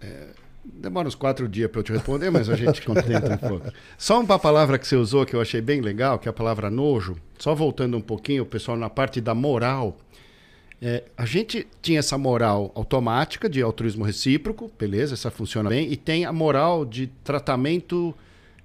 É, 0.00 0.30
demora 0.64 1.06
uns 1.06 1.14
quatro 1.14 1.48
dias 1.48 1.70
para 1.70 1.80
eu 1.80 1.84
te 1.84 1.92
responder, 1.92 2.30
mas 2.30 2.48
a 2.48 2.56
gente 2.56 2.82
contenta 2.84 3.34
um 3.34 3.48
pouco. 3.48 3.72
Só 3.96 4.20
uma 4.20 4.38
palavra 4.38 4.76
que 4.76 4.86
você 4.86 4.96
usou 4.96 5.24
que 5.24 5.36
eu 5.36 5.40
achei 5.40 5.60
bem 5.60 5.80
legal, 5.80 6.18
que 6.18 6.28
é 6.28 6.30
a 6.30 6.32
palavra 6.32 6.68
nojo. 6.68 7.16
Só 7.38 7.54
voltando 7.54 7.96
um 7.96 8.00
pouquinho, 8.00 8.44
pessoal, 8.44 8.76
na 8.76 8.90
parte 8.90 9.20
da 9.20 9.34
moral. 9.34 9.96
É, 10.82 11.04
a 11.16 11.26
gente 11.26 11.66
tinha 11.82 11.98
essa 11.98 12.16
moral 12.16 12.72
automática 12.74 13.48
de 13.50 13.60
altruísmo 13.60 14.02
recíproco, 14.04 14.70
beleza, 14.78 15.12
essa 15.14 15.30
funciona 15.30 15.68
bem, 15.68 15.92
e 15.92 15.96
tem 15.96 16.24
a 16.24 16.32
moral 16.32 16.86
de 16.86 17.06
tratamento 17.22 18.14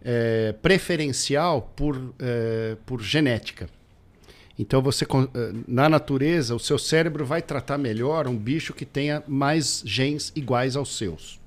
é, 0.02 0.54
preferencial 0.62 1.74
por, 1.76 2.14
é, 2.20 2.78
por 2.86 3.02
genética. 3.02 3.68
Então 4.58 4.82
você 4.82 5.04
eh, 5.04 5.54
na 5.68 5.90
natureza 5.90 6.56
o 6.56 6.60
seu 6.60 6.80
cérebro 6.80 7.26
vai 7.26 7.42
tratar 7.42 7.78
melhor 7.78 8.26
um 8.26 8.38
bicho 8.38 8.74
que 8.74 8.86
tenha 8.86 9.22
mais 9.28 9.84
genes 9.86 10.32
iguais 10.34 10.78
aos 10.78 10.96
seus. 10.96 11.42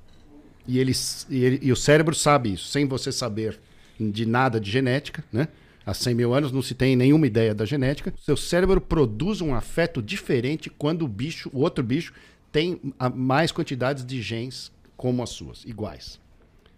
E, 0.67 0.79
eles, 0.79 1.27
e, 1.31 1.43
ele- 1.43 1.59
e 1.63 1.73
o 1.73 1.77
cérebro 1.77 2.15
sabe 2.15 2.53
isso, 2.53 2.69
sem 2.69 2.87
você 2.87 3.11
saber 3.11 3.59
de 3.99 4.27
nada 4.27 4.61
de 4.61 4.71
genética, 4.71 5.25
né? 5.33 5.49
Há 5.89 5.95
100 5.95 6.15
mil 6.15 6.35
anos 6.35 6.53
não 6.53 6.61
se 6.61 6.75
tem 6.75 6.95
nenhuma 6.95 7.27
ideia 7.27 7.55
da 7.55 7.65
genética. 7.65 8.13
Seu 8.19 8.37
cérebro 8.37 8.79
produz 8.79 9.41
um 9.41 9.55
afeto 9.55 10.03
diferente 10.03 10.69
quando 10.69 11.03
o 11.07 11.09
bicho, 11.09 11.49
o 11.51 11.61
outro 11.61 11.83
bicho, 11.83 12.13
tem 12.53 12.79
mais 13.15 13.51
quantidades 13.51 14.05
de 14.05 14.21
genes 14.21 14.71
como 14.99 15.23
as 15.23 15.31
suas, 15.31 15.65
iguais. 15.65 16.21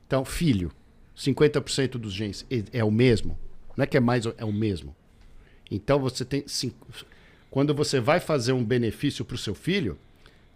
Então, 0.07 0.25
filho, 0.25 0.71
50% 1.17 1.99
dos 1.99 2.13
genes 2.13 2.47
é- 2.49 2.79
é 2.79 2.85
o 2.85 2.91
mesmo. 2.93 3.37
Não 3.77 3.83
é 3.83 3.87
que 3.87 3.97
é 3.97 4.01
mais, 4.01 4.27
é 4.39 4.45
o 4.45 4.53
mesmo. 4.53 4.95
Então 5.69 5.99
você 5.99 6.25
tem. 6.25 6.45
cinco- 6.47 6.87
Quando 7.51 7.75
você 7.75 7.99
vai 7.99 8.21
fazer 8.21 8.53
um 8.53 8.65
benefício 8.65 9.25
para 9.25 9.35
o 9.35 9.39
seu 9.39 9.57
filho, 9.57 9.99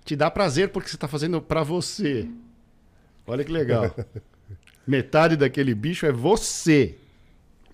te 0.05 0.14
dá 0.14 0.30
prazer 0.30 0.68
porque 0.68 0.88
você 0.88 0.94
está 0.94 1.09
fazendo 1.09 1.42
para 1.42 1.64
você. 1.64 2.28
Olha 3.26 3.42
que 3.42 3.50
legal. 3.50 3.92
Metade 4.86 5.34
daquele 5.36 5.74
bicho 5.74 6.07
é 6.07 6.12
você. 6.12 6.98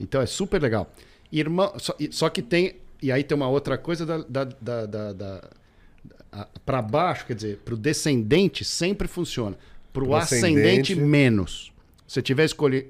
Então 0.01 0.21
é 0.21 0.27
super 0.27 0.61
legal. 0.61 0.91
Irmão, 1.31 1.73
só, 1.79 1.95
só 2.11 2.29
que 2.31 2.43
tem. 2.43 2.77
E 3.03 3.13
aí 3.13 3.23
tem 3.23 3.37
uma 3.37 3.49
outra 3.49 3.79
coisa 3.79 4.05
da. 4.05 4.19
da, 4.19 4.45
da, 4.45 5.13
da, 5.13 5.51
para 6.65 6.81
baixo, 6.81 7.27
quer 7.27 7.35
dizer, 7.35 7.59
para 7.59 7.75
o 7.75 7.77
descendente 7.77 8.65
sempre 8.65 9.07
funciona. 9.07 9.57
Para 9.93 10.05
o 10.05 10.15
ascendente, 10.15 10.93
ascendente- 10.93 10.97
menos. 10.97 11.73
Se 12.07 12.23
tiver 12.23 12.45
escolher. 12.45 12.89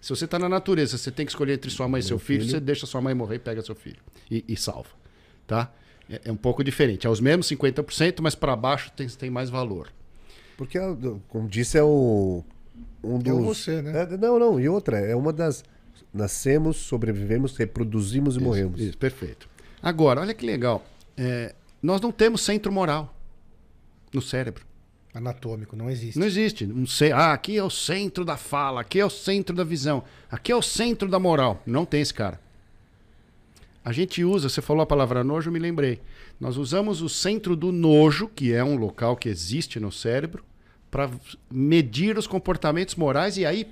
Se 0.00 0.10
você 0.10 0.26
está 0.26 0.38
na 0.38 0.48
natureza, 0.48 0.98
você 0.98 1.10
tem 1.10 1.24
que 1.24 1.32
escolher 1.32 1.54
entre 1.54 1.70
sua 1.70 1.88
mãe 1.88 2.00
e 2.00 2.02
seu 2.02 2.18
filho, 2.18 2.40
filho. 2.40 2.50
você 2.50 2.60
deixa 2.60 2.86
sua 2.86 3.00
mãe 3.00 3.14
morrer 3.14 3.36
e 3.36 3.38
pega 3.38 3.62
seu 3.62 3.74
filho. 3.74 3.96
E, 4.30 4.44
e 4.46 4.56
salva. 4.56 4.90
Tá? 5.46 5.72
É, 6.08 6.20
é 6.26 6.32
um 6.32 6.36
pouco 6.36 6.62
diferente. 6.62 7.06
É 7.06 7.10
os 7.10 7.20
mesmos 7.20 7.48
50%, 7.48 8.20
mas 8.20 8.34
para 8.34 8.54
baixo 8.54 8.92
tem, 8.94 9.08
tem 9.08 9.30
mais 9.30 9.48
valor. 9.48 9.90
Porque, 10.56 10.78
é 10.78 10.96
como 11.28 11.48
disse, 11.48 11.78
é 11.78 11.82
o. 11.82 12.44
Um 13.02 13.18
dos... 13.18 13.28
É 13.28 13.32
o 13.32 13.42
você, 13.42 13.82
né? 13.82 14.02
É, 14.02 14.16
não, 14.16 14.38
não. 14.38 14.60
E 14.60 14.68
outra, 14.68 14.98
é 14.98 15.16
uma 15.16 15.32
das. 15.32 15.64
Nascemos, 16.14 16.76
sobrevivemos, 16.76 17.56
reproduzimos 17.56 18.36
e 18.36 18.40
morremos. 18.40 18.80
Isso, 18.80 18.96
perfeito. 18.96 19.48
Agora, 19.82 20.20
olha 20.20 20.32
que 20.32 20.46
legal. 20.46 20.86
É, 21.16 21.54
nós 21.82 22.00
não 22.00 22.12
temos 22.12 22.40
centro 22.42 22.70
moral 22.70 23.12
no 24.12 24.22
cérebro. 24.22 24.64
Anatômico, 25.12 25.76
não 25.76 25.90
existe. 25.90 26.18
Não 26.18 26.26
existe. 26.26 26.64
Um 26.64 26.86
ce- 26.86 27.12
ah, 27.12 27.32
aqui 27.32 27.56
é 27.56 27.62
o 27.62 27.70
centro 27.70 28.24
da 28.24 28.36
fala, 28.36 28.80
aqui 28.80 28.98
é 29.00 29.04
o 29.04 29.10
centro 29.10 29.54
da 29.54 29.62
visão, 29.64 30.02
aqui 30.30 30.50
é 30.52 30.56
o 30.56 30.62
centro 30.62 31.08
da 31.08 31.18
moral. 31.18 31.62
Não 31.66 31.84
tem 31.84 32.00
esse 32.00 32.14
cara. 32.14 32.40
A 33.84 33.92
gente 33.92 34.24
usa, 34.24 34.48
você 34.48 34.62
falou 34.62 34.82
a 34.82 34.86
palavra 34.86 35.22
nojo, 35.22 35.48
eu 35.48 35.52
me 35.52 35.58
lembrei. 35.58 36.00
Nós 36.40 36.56
usamos 36.56 37.02
o 37.02 37.08
centro 37.08 37.54
do 37.54 37.70
nojo, 37.70 38.28
que 38.28 38.52
é 38.52 38.64
um 38.64 38.76
local 38.76 39.16
que 39.16 39.28
existe 39.28 39.78
no 39.78 39.92
cérebro, 39.92 40.44
para 40.90 41.10
medir 41.50 42.16
os 42.16 42.26
comportamentos 42.26 42.94
morais, 42.94 43.36
e 43.36 43.44
aí, 43.44 43.68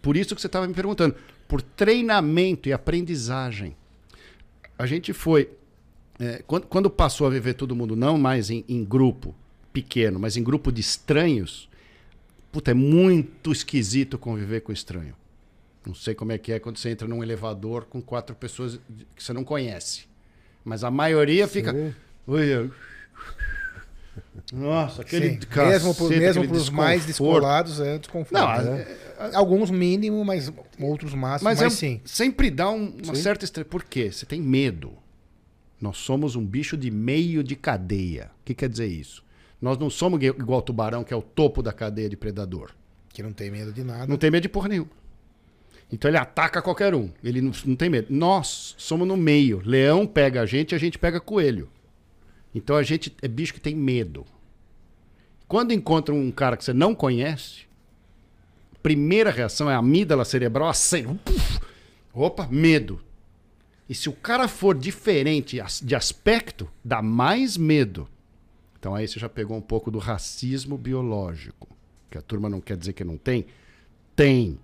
por 0.00 0.16
isso 0.16 0.34
que 0.34 0.40
você 0.40 0.46
estava 0.46 0.66
me 0.68 0.74
perguntando, 0.74 1.16
por 1.48 1.62
treinamento 1.62 2.68
e 2.68 2.72
aprendizagem. 2.72 3.76
A 4.78 4.86
gente 4.86 5.12
foi. 5.12 5.50
é, 6.18 6.42
quando, 6.46 6.66
quando 6.66 6.90
passou 6.90 7.26
a 7.26 7.30
viver 7.30 7.54
todo 7.54 7.74
mundo, 7.76 7.94
não 7.96 8.18
mais 8.18 8.50
em, 8.50 8.64
em 8.68 8.84
grupo 8.84 9.34
pequeno, 9.72 10.18
mas 10.18 10.36
em 10.36 10.42
grupo 10.42 10.72
de 10.72 10.80
estranhos, 10.80 11.68
puta, 12.50 12.70
é 12.70 12.74
muito 12.74 13.52
esquisito 13.52 14.18
conviver 14.18 14.60
com 14.60 14.72
estranho. 14.72 15.14
Não 15.86 15.94
sei 15.94 16.14
como 16.14 16.32
é 16.32 16.38
que 16.38 16.50
é 16.52 16.58
quando 16.58 16.78
você 16.78 16.90
entra 16.90 17.06
num 17.06 17.22
elevador 17.22 17.84
com 17.84 18.02
quatro 18.02 18.34
pessoas 18.34 18.80
que 19.14 19.22
você 19.22 19.32
não 19.32 19.44
conhece. 19.44 20.06
Mas 20.64 20.82
a 20.82 20.90
maioria 20.90 21.46
fica. 21.46 21.72
Sim. 21.72 21.94
Oi, 22.26 22.44
eu- 22.46 22.70
Nossa, 24.52 25.02
aquele 25.02 25.30
Sim. 25.30 25.38
mesmo 25.68 25.94
por, 25.94 26.10
mesmo 26.10 26.46
para 26.46 26.56
os 26.56 26.70
mais 26.70 27.04
descolados 27.06 27.80
é 27.80 27.98
desconforto. 27.98 28.40
Não, 28.40 28.62
né? 28.74 28.86
Alguns 29.34 29.70
mínimo, 29.70 30.24
mas 30.24 30.52
outros 30.80 31.14
máximos, 31.14 31.42
Mas, 31.42 31.60
mas, 31.62 31.72
é- 31.72 31.76
sim. 31.76 32.00
sempre 32.04 32.50
dá 32.50 32.70
um- 32.70 32.94
uma 33.04 33.14
Sim. 33.14 33.22
certa 33.22 33.44
estresse. 33.44 33.68
Por 33.68 33.82
quê? 33.84 34.12
Você 34.12 34.24
tem 34.26 34.40
medo. 34.40 34.92
Nós 35.80 35.98
somos 35.98 36.36
um 36.36 36.44
bicho 36.44 36.76
de 36.76 36.90
meio 36.90 37.42
de 37.42 37.56
cadeia. 37.56 38.30
O 38.40 38.44
que 38.44 38.54
quer 38.54 38.68
dizer 38.68 38.86
isso? 38.86 39.24
Nós 39.60 39.78
não 39.78 39.88
somos 39.90 40.22
igual 40.22 40.58
o 40.60 40.62
tubarão, 40.62 41.02
que 41.02 41.12
é 41.12 41.16
o 41.16 41.22
topo 41.22 41.62
da 41.62 41.72
cadeia 41.72 42.08
de 42.08 42.16
predador. 42.16 42.70
Que 43.08 43.22
não 43.22 43.32
tem 43.32 43.50
medo 43.50 43.72
de 43.72 43.82
nada. 43.82 44.06
Não 44.06 44.16
tem 44.18 44.30
medo 44.30 44.42
de 44.42 44.48
porra 44.48 44.68
nenhuma. 44.68 44.90
Então 45.90 46.10
ele 46.10 46.18
ataca 46.18 46.60
qualquer 46.60 46.94
um. 46.94 47.10
Ele 47.22 47.40
não, 47.40 47.52
não 47.64 47.76
tem 47.76 47.88
medo. 47.88 48.08
Nós 48.10 48.74
somos 48.76 49.06
no 49.06 49.16
meio. 49.16 49.62
Leão 49.64 50.06
pega 50.06 50.42
a 50.42 50.46
gente, 50.46 50.74
a 50.74 50.78
gente 50.78 50.98
pega 50.98 51.20
coelho. 51.20 51.68
Então 52.56 52.74
a 52.74 52.82
gente 52.82 53.14
é 53.20 53.28
bicho 53.28 53.52
que 53.52 53.60
tem 53.60 53.74
medo. 53.74 54.24
Quando 55.46 55.74
encontra 55.74 56.14
um 56.14 56.32
cara 56.32 56.56
que 56.56 56.64
você 56.64 56.72
não 56.72 56.94
conhece, 56.94 57.66
primeira 58.82 59.30
reação 59.30 59.70
é 59.70 59.74
a 59.74 59.78
amígdala 59.78 60.24
cerebral 60.24 60.70
acende. 60.70 61.20
Opa, 62.14 62.48
medo. 62.50 62.98
E 63.86 63.94
se 63.94 64.08
o 64.08 64.12
cara 64.14 64.48
for 64.48 64.74
diferente 64.74 65.62
de 65.82 65.94
aspecto, 65.94 66.66
dá 66.82 67.02
mais 67.02 67.58
medo. 67.58 68.08
Então 68.80 68.94
aí 68.94 69.06
você 69.06 69.20
já 69.20 69.28
pegou 69.28 69.54
um 69.54 69.60
pouco 69.60 69.90
do 69.90 69.98
racismo 69.98 70.78
biológico. 70.78 71.68
Que 72.10 72.16
a 72.16 72.22
turma 72.22 72.48
não 72.48 72.62
quer 72.62 72.78
dizer 72.78 72.94
que 72.94 73.04
não 73.04 73.18
tem. 73.18 73.44
Tem. 74.16 74.58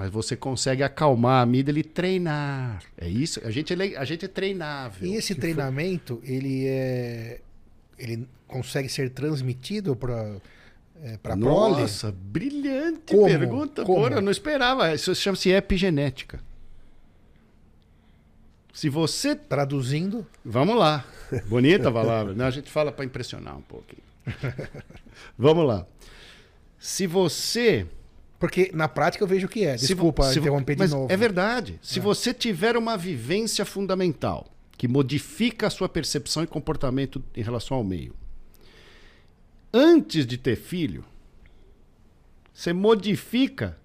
Mas 0.00 0.10
você 0.10 0.34
consegue 0.34 0.82
acalmar 0.82 1.40
a 1.40 1.42
amígdala 1.42 1.78
e 1.78 1.84
treinar. 1.84 2.82
É 2.96 3.06
isso. 3.06 3.38
A 3.44 3.50
gente 3.50 3.74
é, 3.74 3.98
a 3.98 4.04
gente 4.06 4.24
é 4.24 4.28
treinável. 4.28 5.06
E 5.06 5.14
esse 5.14 5.34
treinamento, 5.34 6.22
ele 6.24 6.66
é. 6.66 7.42
Ele 7.98 8.26
consegue 8.48 8.88
ser 8.88 9.10
transmitido 9.10 9.94
para 9.94 10.40
é, 11.02 11.18
para 11.18 11.36
prole? 11.36 11.82
Nossa, 11.82 12.10
brilhante 12.10 13.14
Como? 13.14 13.26
pergunta. 13.26 13.84
Como? 13.84 13.98
Porra, 13.98 14.14
eu 14.14 14.22
não 14.22 14.32
esperava. 14.32 14.94
Isso 14.94 15.14
chama-se 15.14 15.50
epigenética. 15.50 16.40
Se 18.72 18.88
você. 18.88 19.34
Traduzindo, 19.34 20.26
Vamos 20.42 20.78
lá. 20.78 21.04
Bonita 21.46 21.90
a 21.90 21.92
palavra. 21.92 22.32
Não, 22.32 22.46
a 22.46 22.50
gente 22.50 22.70
fala 22.70 22.90
para 22.90 23.04
impressionar 23.04 23.54
um 23.54 23.60
pouquinho. 23.60 24.00
Vamos 25.36 25.66
lá. 25.66 25.86
Se 26.78 27.06
você. 27.06 27.86
Porque 28.40 28.70
na 28.74 28.88
prática 28.88 29.22
eu 29.22 29.28
vejo 29.28 29.46
que 29.46 29.64
é. 29.64 29.76
se 29.78 29.86
Desculpa 29.86 30.24
se 30.32 30.40
interromper 30.40 30.74
de 30.74 30.78
mas 30.80 30.90
novo. 30.90 31.12
É 31.12 31.16
verdade. 31.16 31.78
Se 31.82 32.00
É. 32.00 32.02
você 32.02 32.34
tiver 32.34 32.76
uma 32.76 32.96
vivência 32.96 33.64
fundamental 33.64 34.48
que 34.76 34.88
modifica 34.88 35.66
a 35.66 35.70
sua 35.70 35.88
percepção 35.88 36.42
e 36.42 36.46
comportamento 36.48 37.22
em 37.36 37.42
relação 37.42 37.76
ao 37.76 37.84
meio, 37.84 38.14
antes 39.72 40.26
de 40.26 40.36
ter 40.36 40.56
filho, 40.56 41.04
você 42.52 42.72
modifica 42.72 43.76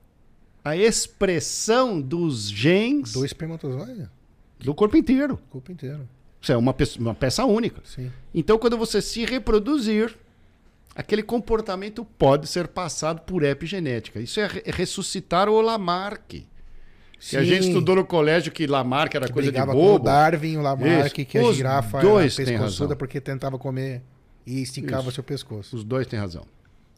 a 0.63 0.75
expressão 0.75 2.01
dos 2.01 2.49
genes 2.49 3.11
Dois 3.13 3.25
espermatozoides? 3.31 4.07
do 4.59 4.73
corpo 4.73 4.97
inteiro. 4.97 5.35
O 5.49 5.51
corpo 5.51 5.71
inteiro. 5.71 6.07
Isso 6.41 6.51
é 6.51 6.57
uma, 6.57 6.73
pe- 6.73 6.97
uma 6.99 7.13
peça 7.13 7.43
única. 7.45 7.81
Sim. 7.83 8.11
Então, 8.33 8.57
quando 8.57 8.77
você 8.77 9.01
se 9.01 9.25
reproduzir, 9.25 10.15
aquele 10.95 11.21
comportamento 11.21 12.05
pode 12.17 12.47
ser 12.47 12.67
passado 12.67 13.21
por 13.21 13.43
epigenética. 13.43 14.19
Isso 14.19 14.39
é, 14.39 14.49
é 14.65 14.71
ressuscitar 14.71 15.49
o 15.49 15.59
Lamarck. 15.61 16.45
Que 17.19 17.37
a 17.37 17.43
gente 17.43 17.67
estudou 17.67 17.95
no 17.95 18.05
colégio 18.05 18.51
que 18.51 18.67
Lamarck 18.67 19.15
era 19.15 19.27
Que 19.27 19.33
coisa 19.33 19.47
de 19.47 19.51
brigava 19.51 19.71
com 19.73 19.79
o 19.79 19.91
bobo. 19.93 20.05
Darwin 20.05 20.57
o 20.57 20.61
Lamarck, 20.61 21.17
Isso. 21.17 21.25
que 21.25 21.37
a 21.37 21.43
Os 21.43 21.55
girafa 21.55 21.99
dois 21.99 22.37
era 22.37 22.51
pescoçuda 22.51 22.95
porque 22.95 23.19
tentava 23.19 23.57
comer 23.57 24.01
e 24.45 24.61
esticava 24.61 25.03
Isso. 25.03 25.13
seu 25.13 25.23
pescoço. 25.23 25.75
Os 25.75 25.83
dois 25.83 26.05
têm 26.07 26.19
razão. 26.19 26.45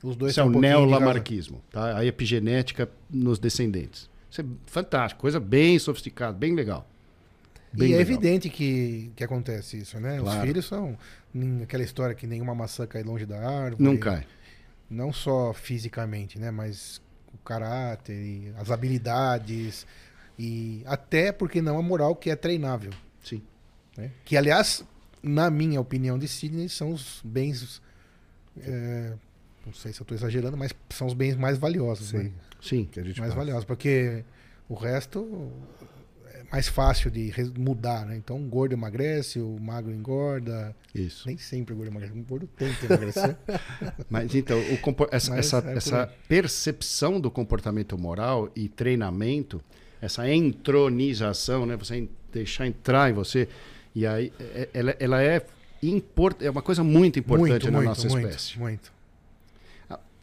Os 0.03 0.15
dois 0.15 0.32
Isso 0.32 0.40
é 0.40 0.44
o 0.44 0.48
um 0.48 0.49
razão. 0.49 0.61
neolamarquismo, 0.61 1.61
tá? 1.72 1.98
A 1.98 2.06
epigenética 2.06 2.90
nos 3.10 3.40
descendentes. 3.40 4.10
Isso 4.30 4.41
é 4.41 4.45
fantástico, 4.65 5.22
coisa 5.22 5.40
bem 5.40 5.80
sofisticada, 5.80 6.34
bem 6.38 6.53
legal. 6.53 6.86
Bem 7.78 7.90
e 7.90 7.94
é 7.94 7.98
legal. 7.98 8.02
evidente 8.14 8.49
que, 8.49 9.12
que 9.16 9.24
acontece 9.24 9.78
isso, 9.78 9.99
né? 9.99 10.18
Os 10.18 10.24
Claro. 10.24 10.48
filhos 10.48 10.66
são 10.66 10.98
aquela 11.64 11.84
história 11.84 12.16
que 12.16 12.26
nenhuma 12.28 12.54
maçã 12.56 12.86
cai 12.88 13.04
longe 13.04 13.26
da 13.26 13.38
árvore. 13.40 13.84
Não 13.84 13.98
cai. 13.98 14.26
Não 14.90 15.12
só 15.14 15.54
fisicamente, 15.54 16.40
né? 16.40 16.49
Mas 16.52 17.02
o 17.34 17.38
caráter, 17.40 18.54
as 18.58 18.72
habilidades 18.72 19.86
e 20.40 20.82
até 20.86 21.32
porque 21.32 21.62
não 21.62 21.78
a 21.78 21.82
moral 21.82 22.16
que 22.16 22.30
é 22.30 22.36
treinável. 22.36 22.91
Sim. 23.24 23.41
né? 23.98 24.12
Que 24.26 24.38
aliás, 24.38 24.84
na 25.22 25.49
minha 25.49 25.80
opinião 25.82 26.18
de 26.18 26.28
Sidney, 26.28 26.70
são 26.70 26.91
os 26.91 27.22
bens 27.24 27.82
é, 28.62 29.14
não 29.66 29.74
sei 29.74 29.91
se 29.94 29.99
eu 29.99 30.04
estou 30.04 30.16
exagerando, 30.18 30.56
mas 30.58 30.72
são 30.90 31.06
os 31.08 31.14
bens 31.14 31.36
mais 31.36 31.58
valiosos, 31.58 32.10
Sim, 32.10 32.18
né? 32.18 32.32
Sim. 32.62 32.86
que 32.91 32.99
a 32.99 33.04
gente 33.04 33.20
mais 33.20 33.32
passa. 33.34 33.40
valiosos, 33.45 33.66
porque 33.66 34.24
o 34.70 34.74
resto 34.76 35.52
é 35.77 35.77
mais 36.52 36.68
fácil 36.68 37.11
de 37.11 37.32
mudar, 37.57 38.06
né? 38.06 38.15
Então, 38.15 38.38
o 38.38 38.48
gordo 38.48 38.74
emagrece, 38.74 39.40
o 39.40 39.57
magro 39.60 39.91
engorda. 39.91 40.76
Isso. 40.95 41.28
Nem 41.28 41.38
sempre 41.38 41.74
o 41.74 41.78
gordo 41.78 41.90
emagrece, 41.91 42.14
o 42.18 42.24
gordo 42.24 42.48
tenta 42.48 42.86
emagrecer. 42.86 43.36
Mas 44.10 44.34
então, 44.34 44.57
compor- 44.82 45.10
essa, 45.11 45.32
Mas 45.32 45.40
essa, 45.53 45.69
é 45.69 45.76
essa 45.76 46.14
percepção 46.28 47.19
do 47.19 47.30
comportamento 47.30 47.98
moral 47.98 48.49
e 48.56 48.69
treinamento, 48.69 49.61
essa 50.02 50.30
entronização, 50.32 51.65
né? 51.65 51.76
Você 51.76 52.07
deixar 52.32 52.68
entrar 52.68 53.10
em 53.10 53.14
você, 53.14 53.48
e 53.95 54.06
aí 54.06 54.32
é- 54.40 54.69
ela, 54.74 54.95
ela 54.99 55.24
é, 55.24 55.45
import, 55.82 56.41
é 56.41 56.49
uma 56.49 56.61
coisa 56.61 56.84
muito 56.84 57.19
importante 57.19 57.49
muito, 57.64 57.65
na 57.72 57.78
muito, 57.80 57.88
nossa 57.90 58.07
muito, 58.07 58.28
espécie. 58.28 58.60
muito. 58.60 58.94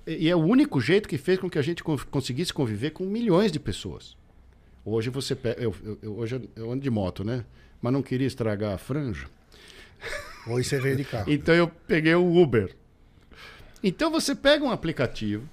E 0.06 0.24
e 0.26 0.28
é 0.28 0.36
o 0.36 0.38
único 0.40 0.80
jeito 0.80 1.09
que 1.09 1.16
fez 1.16 1.38
com 1.38 1.48
que 1.48 1.59
a 1.59 1.62
gente 1.62 1.82
con- 1.82 1.96
conseguisse 2.10 2.52
conviver 2.52 2.90
com 2.90 3.05
milhões 3.05 3.51
de 3.51 3.59
pessoas. 3.59 4.14
Hoje 4.85 5.11
você 5.11 5.35
pega. 5.35 5.61
Eu, 5.62 5.74
eu- 6.02 6.16
hoje 6.19 6.36
eu- 6.36 6.65
eu 6.65 6.73
ando 6.73 6.82
de 6.82 6.90
moto, 6.90 7.24
né? 7.24 7.44
Mas 7.81 7.93
não 7.93 8.02
queria 8.02 8.27
estragar 8.27 8.74
a 8.74 8.78
franja. 8.78 9.27
Hoje 10.47 10.69
você 10.69 10.81
veio 10.81 10.97
de 10.97 11.05
carro. 11.05 11.24
Então 11.32 11.55
eu 11.55 11.69
peguei 11.69 12.15
o 12.15 12.36
Uber. 12.43 12.74
Então 13.82 14.11
você 14.11 14.35
pega 14.35 14.65
um 14.65 14.70
aplicativo, 14.70 15.48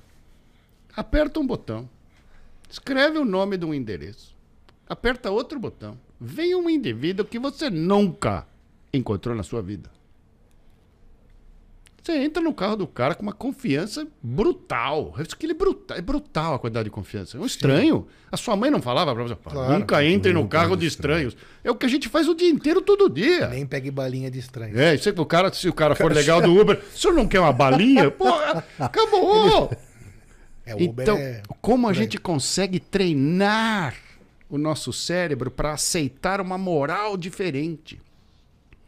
aperta 0.95 1.39
um 1.39 1.45
botão, 1.47 1.89
escreve 2.69 3.17
o 3.17 3.25
nome 3.25 3.57
de 3.57 3.65
um 3.65 3.73
endereço, 3.73 4.33
aperta 4.87 5.29
outro 5.31 5.59
botão, 5.59 5.97
vem 6.19 6.55
um 6.55 6.69
indivíduo 6.69 7.25
que 7.25 7.37
você 7.39 7.69
nunca 7.69 8.47
encontrou 8.93 9.35
na 9.35 9.43
sua 9.43 9.61
vida. 9.61 9.89
Você 12.03 12.13
entra 12.17 12.41
no 12.41 12.51
carro 12.51 12.75
do 12.77 12.87
cara 12.87 13.13
com 13.13 13.21
uma 13.21 13.31
confiança 13.33 14.07
brutal. 14.23 15.13
Isso 15.19 15.37
que 15.37 15.45
ele 15.45 15.53
é 15.53 15.55
brutal, 15.55 15.97
é 15.97 16.01
brutal 16.01 16.55
a 16.55 16.59
quantidade 16.59 16.85
de 16.85 16.89
confiança. 16.89 17.37
É 17.37 17.39
um 17.39 17.45
estranho. 17.45 18.07
A 18.31 18.37
sua 18.37 18.55
mãe 18.55 18.71
não 18.71 18.81
falava 18.81 19.13
pra 19.13 19.21
você, 19.23 19.35
"Pá, 19.35 19.51
Claro. 19.51 19.73
nunca 19.77 20.03
entre 20.03 20.33
no 20.33 20.47
carro 20.47 20.75
de 20.75 20.87
estranhos. 20.87 21.37
É 21.63 21.69
o 21.69 21.75
que 21.75 21.85
a 21.85 21.89
gente 21.89 22.09
faz 22.09 22.27
o 22.27 22.33
dia 22.33 22.49
inteiro, 22.49 22.81
todo 22.81 23.07
dia. 23.07 23.47
Nem 23.49 23.67
pegue 23.67 23.91
balinha 23.91 24.31
de 24.31 24.39
estranho. 24.39 24.79
É, 24.79 24.95
isso 24.95 25.09
aí, 25.09 25.15
o 25.15 25.25
cara, 25.27 25.53
se 25.53 25.69
o 25.69 25.73
cara 25.73 25.93
for 25.93 26.11
legal 26.11 26.41
do 26.41 26.59
Uber, 26.59 26.81
o 26.93 26.97
senhor 26.97 27.13
não 27.13 27.27
quer 27.27 27.39
uma 27.39 27.53
balinha? 27.53 28.09
Porra, 28.11 28.63
acabou! 28.79 29.71
É, 30.65 30.73
o 30.73 30.83
Uber 30.89 31.03
Então, 31.03 31.17
é... 31.17 31.43
como 31.61 31.87
a 31.87 31.93
gente 31.93 32.17
consegue 32.17 32.79
treinar 32.79 33.93
o 34.49 34.57
nosso 34.57 34.91
cérebro 34.91 35.51
para 35.51 35.73
aceitar 35.73 36.41
uma 36.41 36.57
moral 36.57 37.15
diferente? 37.15 38.01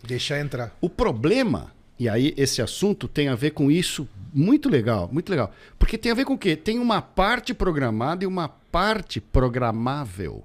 Deixar 0.03 0.39
entrar. 0.39 0.75
O 0.81 0.89
problema, 0.89 1.71
e 1.99 2.09
aí 2.09 2.33
esse 2.35 2.61
assunto 2.61 3.07
tem 3.07 3.27
a 3.27 3.35
ver 3.35 3.51
com 3.51 3.69
isso, 3.69 4.07
muito 4.33 4.69
legal, 4.69 5.09
muito 5.11 5.29
legal. 5.29 5.53
Porque 5.77 5.97
tem 5.97 6.11
a 6.11 6.15
ver 6.15 6.25
com 6.25 6.33
o 6.33 6.37
quê? 6.37 6.55
Tem 6.55 6.79
uma 6.79 7.01
parte 7.01 7.53
programada 7.53 8.23
e 8.23 8.27
uma 8.27 8.47
parte 8.47 9.21
programável. 9.21 10.43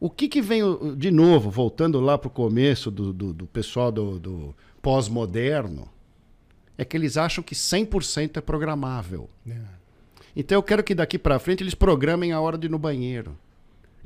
O 0.00 0.08
que, 0.08 0.28
que 0.28 0.40
vem, 0.40 0.62
de 0.96 1.10
novo, 1.10 1.50
voltando 1.50 1.98
lá 1.98 2.16
para 2.16 2.28
o 2.28 2.30
começo 2.30 2.90
do, 2.90 3.12
do, 3.12 3.32
do 3.32 3.46
pessoal 3.46 3.90
do, 3.90 4.18
do 4.18 4.54
pós-moderno, 4.80 5.88
é 6.76 6.84
que 6.84 6.96
eles 6.96 7.16
acham 7.16 7.42
que 7.42 7.56
100% 7.56 8.36
é 8.36 8.40
programável. 8.40 9.28
né? 9.44 9.60
Então 10.36 10.56
eu 10.56 10.62
quero 10.62 10.84
que 10.84 10.94
daqui 10.94 11.18
para 11.18 11.40
frente 11.40 11.64
eles 11.64 11.74
programem 11.74 12.30
a 12.30 12.40
hora 12.40 12.56
de 12.56 12.68
ir 12.68 12.70
no 12.70 12.78
banheiro. 12.78 13.36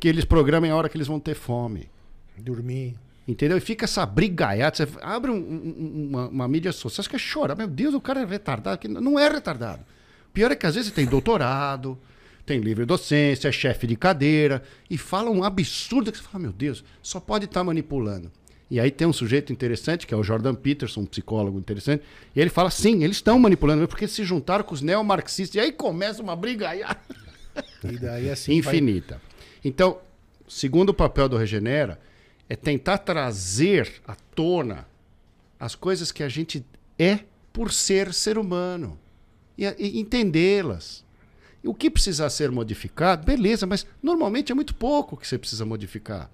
Que 0.00 0.08
eles 0.08 0.24
programem 0.24 0.70
a 0.70 0.76
hora 0.76 0.88
que 0.88 0.96
eles 0.96 1.06
vão 1.06 1.20
ter 1.20 1.34
fome. 1.34 1.90
Dormir. 2.38 2.96
Entendeu? 3.26 3.56
E 3.56 3.60
fica 3.60 3.84
essa 3.84 4.04
brigaiada. 4.04 4.74
Você 4.76 4.88
abre 5.00 5.30
um- 5.30 5.34
um- 5.36 6.08
uma, 6.10 6.28
uma 6.28 6.48
mídia 6.48 6.72
social, 6.72 7.04
você 7.04 7.10
quer 7.10 7.18
chorar. 7.20 7.54
Meu 7.54 7.68
Deus, 7.68 7.94
o 7.94 8.00
cara 8.00 8.20
é 8.22 8.24
retardado. 8.24 8.78
Que 8.78 8.88
Não 8.88 9.18
é 9.18 9.28
retardado. 9.28 9.84
Pior 10.34 10.50
é 10.50 10.56
que 10.56 10.66
às 10.66 10.74
vezes 10.74 10.88
você 10.90 10.94
tem 10.96 11.06
doutorado, 11.06 11.96
tem 12.44 12.58
livre 12.58 12.84
docência, 12.84 13.48
é 13.48 13.52
chefe 13.52 13.86
de 13.86 13.94
cadeira, 13.96 14.62
e 14.90 14.98
fala 14.98 15.30
um 15.30 15.44
absurdo 15.44 16.10
que 16.10 16.18
você 16.18 16.24
fala, 16.24 16.42
meu 16.42 16.52
Deus, 16.52 16.82
só 17.02 17.20
pode 17.20 17.44
estar 17.44 17.62
manipulando. 17.62 18.32
E 18.70 18.80
aí 18.80 18.90
tem 18.90 19.06
um 19.06 19.12
sujeito 19.12 19.52
interessante, 19.52 20.06
que 20.06 20.14
é 20.14 20.16
o 20.16 20.22
Jordan 20.24 20.54
Peterson, 20.54 21.02
um 21.02 21.06
psicólogo 21.06 21.58
interessante, 21.58 22.02
e 22.34 22.40
ele 22.40 22.48
fala, 22.48 22.70
sim, 22.70 23.04
eles 23.04 23.18
estão 23.18 23.38
manipulando, 23.38 23.86
porque 23.86 24.04
eles 24.04 24.14
se 24.14 24.24
juntaram 24.24 24.64
com 24.64 24.72
os 24.74 24.80
neomarxistas. 24.80 25.54
E 25.56 25.60
aí 25.60 25.70
começa 25.70 26.22
uma 26.22 26.34
brigaiada 26.34 26.98
E 27.84 27.98
daí 27.98 28.30
assim. 28.30 28.58
vai- 28.62 28.74
infinita. 28.74 29.20
Então, 29.62 29.98
segundo 30.48 30.88
o 30.88 30.94
papel 30.94 31.28
do 31.28 31.36
Regenera, 31.36 32.00
é 32.48 32.56
tentar 32.56 32.98
trazer 32.98 34.00
à 34.06 34.14
tona 34.14 34.86
as 35.58 35.74
coisas 35.74 36.10
que 36.12 36.22
a 36.22 36.28
gente 36.28 36.64
é 36.98 37.20
por 37.52 37.72
ser 37.72 38.12
ser 38.12 38.36
humano 38.38 38.98
e, 39.56 39.64
e 39.64 40.00
entendê-las. 40.00 41.04
O 41.64 41.72
que 41.72 41.88
precisar 41.90 42.28
ser 42.30 42.50
modificado, 42.50 43.24
beleza, 43.24 43.66
mas 43.66 43.86
normalmente 44.02 44.50
é 44.50 44.54
muito 44.54 44.74
pouco 44.74 45.16
que 45.16 45.26
você 45.26 45.38
precisa 45.38 45.64
modificar. 45.64 46.30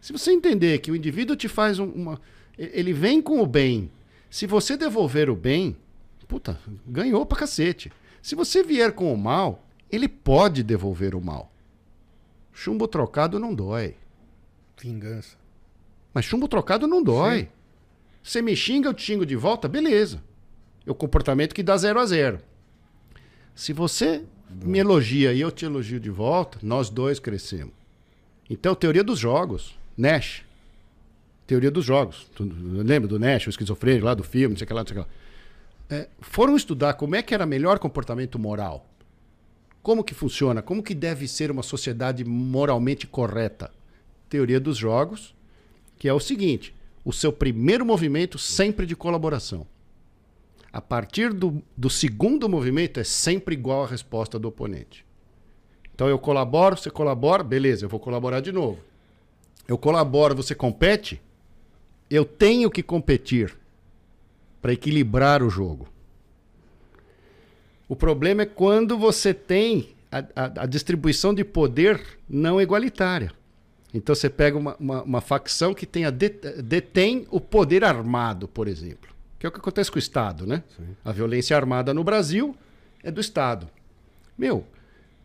Se 0.00 0.12
você 0.12 0.32
entender 0.32 0.78
que 0.78 0.90
o 0.90 0.96
indivíduo 0.96 1.36
te 1.36 1.48
faz 1.48 1.78
um- 1.78 1.90
uma. 1.90 2.20
Ele 2.56 2.92
vem 2.92 3.20
com 3.20 3.40
o 3.40 3.46
bem. 3.46 3.90
Se 4.30 4.46
você 4.46 4.76
devolver 4.76 5.28
o 5.28 5.36
bem, 5.36 5.76
puta, 6.26 6.58
ganhou 6.86 7.26
pra 7.26 7.38
cacete. 7.40 7.92
Se 8.22 8.34
você 8.34 8.62
vier 8.62 8.92
com 8.92 9.12
o 9.12 9.18
mal, 9.18 9.66
ele 9.90 10.08
pode 10.08 10.62
devolver 10.62 11.14
o 11.14 11.20
mal. 11.20 11.52
Chumbo 12.52 12.88
trocado 12.88 13.38
não 13.38 13.54
dói. 13.54 13.96
Vingança. 14.80 15.36
Mas 16.12 16.24
chumbo 16.24 16.48
trocado 16.48 16.86
não 16.86 17.02
dói. 17.02 17.40
Sim. 17.40 17.48
Você 18.22 18.42
me 18.42 18.54
xinga, 18.54 18.88
eu 18.88 18.94
te 18.94 19.02
xingo 19.02 19.24
de 19.24 19.36
volta, 19.36 19.68
beleza. 19.68 20.22
É 20.86 20.90
o 20.90 20.94
comportamento 20.94 21.54
que 21.54 21.62
dá 21.62 21.76
zero 21.76 22.00
a 22.00 22.06
zero. 22.06 22.40
Se 23.54 23.72
você 23.72 24.24
me 24.50 24.78
elogia 24.78 25.32
e 25.32 25.40
eu 25.40 25.50
te 25.50 25.64
elogio 25.64 26.00
de 26.00 26.10
volta, 26.10 26.58
nós 26.62 26.90
dois 26.90 27.18
crescemos. 27.18 27.74
Então, 28.48 28.74
teoria 28.74 29.04
dos 29.04 29.18
jogos. 29.18 29.78
Nash. 29.96 30.44
Teoria 31.46 31.70
dos 31.70 31.84
jogos. 31.84 32.28
Tu 32.34 32.44
lembra 32.44 33.08
do 33.08 33.18
Nash, 33.18 33.46
o 33.46 33.50
esquizofrênico 33.50 34.06
lá 34.06 34.14
do 34.14 34.24
filme, 34.24 34.54
não 34.54 34.56
sei 34.56 34.64
o 34.64 34.68
que 34.68 34.74
lá, 34.74 34.80
não 34.80 34.86
sei 34.86 34.98
o 34.98 35.04
que 35.04 35.08
lá. 35.08 35.98
É, 35.98 36.08
foram 36.20 36.56
estudar 36.56 36.94
como 36.94 37.16
é 37.16 37.22
que 37.22 37.34
era 37.34 37.44
melhor 37.44 37.78
comportamento 37.78 38.38
moral. 38.38 38.86
Como 39.82 40.04
que 40.04 40.14
funciona? 40.14 40.62
Como 40.62 40.82
que 40.82 40.94
deve 40.94 41.26
ser 41.26 41.50
uma 41.50 41.62
sociedade 41.62 42.24
moralmente 42.24 43.06
correta? 43.06 43.70
Teoria 44.28 44.60
dos 44.60 44.76
jogos, 44.76 45.34
que 46.00 46.08
é 46.08 46.14
o 46.14 46.18
seguinte: 46.18 46.74
o 47.04 47.12
seu 47.12 47.30
primeiro 47.30 47.84
movimento 47.84 48.38
sempre 48.38 48.86
de 48.86 48.96
colaboração. 48.96 49.66
A 50.72 50.80
partir 50.80 51.32
do, 51.32 51.62
do 51.76 51.90
segundo 51.90 52.48
movimento 52.48 52.98
é 52.98 53.04
sempre 53.04 53.54
igual 53.54 53.84
à 53.84 53.86
resposta 53.86 54.38
do 54.38 54.48
oponente. 54.48 55.04
Então 55.94 56.08
eu 56.08 56.18
colaboro, 56.18 56.76
você 56.76 56.90
colabora, 56.90 57.42
beleza, 57.42 57.84
eu 57.84 57.88
vou 57.88 58.00
colaborar 58.00 58.40
de 58.40 58.50
novo. 58.50 58.80
Eu 59.68 59.76
colaboro, 59.76 60.34
você 60.34 60.54
compete, 60.54 61.20
eu 62.08 62.24
tenho 62.24 62.70
que 62.70 62.82
competir 62.82 63.54
para 64.62 64.72
equilibrar 64.72 65.42
o 65.42 65.50
jogo. 65.50 65.86
O 67.88 67.94
problema 67.94 68.42
é 68.42 68.46
quando 68.46 68.96
você 68.96 69.34
tem 69.34 69.90
a, 70.10 70.18
a, 70.34 70.62
a 70.62 70.66
distribuição 70.66 71.34
de 71.34 71.44
poder 71.44 72.00
não 72.28 72.60
igualitária. 72.60 73.32
Então 73.92 74.14
você 74.14 74.30
pega 74.30 74.56
uma, 74.56 74.76
uma, 74.78 75.02
uma 75.02 75.20
facção 75.20 75.74
que 75.74 75.86
tenha 75.86 76.10
detém 76.10 77.26
o 77.30 77.40
poder 77.40 77.84
armado, 77.84 78.46
por 78.46 78.68
exemplo. 78.68 79.10
Que 79.38 79.46
é 79.46 79.48
o 79.48 79.52
que 79.52 79.58
acontece 79.58 79.90
com 79.90 79.96
o 79.96 79.98
Estado, 79.98 80.46
né? 80.46 80.62
Sim. 80.76 80.96
A 81.04 81.12
violência 81.12 81.56
armada 81.56 81.92
no 81.94 82.04
Brasil 82.04 82.54
é 83.02 83.10
do 83.10 83.20
Estado. 83.20 83.68
Meu, 84.36 84.66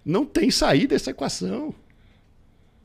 não 0.06 0.26
tem 0.26 0.50
saída 0.50 0.96
essa 0.96 1.12
equação. 1.12 1.74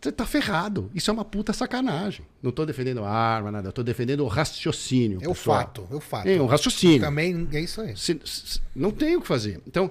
Você 0.01 0.11
tá 0.11 0.25
ferrado. 0.25 0.91
Isso 0.95 1.11
é 1.11 1.13
uma 1.13 1.25
puta 1.25 1.53
sacanagem. 1.53 2.25
Não 2.43 2.51
tô 2.51 2.65
defendendo 2.65 3.05
arma, 3.05 3.51
nada. 3.53 3.69
Eu 3.69 3.73
tô 3.73 3.83
defendendo 3.83 4.25
o 4.25 4.29
raciocínio. 4.29 5.19
É 5.23 5.29
o 5.29 5.35
fato, 5.35 5.87
é 5.91 5.95
o 5.95 6.01
fato. 6.01 6.27
É, 6.27 6.41
o 6.41 6.47
raciocínio. 6.47 7.01
Também 7.01 7.49
é 7.53 7.61
isso 7.61 7.83
aí. 7.83 7.95
Se, 7.97 8.19
se, 8.25 8.61
não 8.75 8.91
tem 8.91 9.17
o 9.17 9.21
que 9.21 9.27
fazer. 9.27 9.61
Então, 9.67 9.91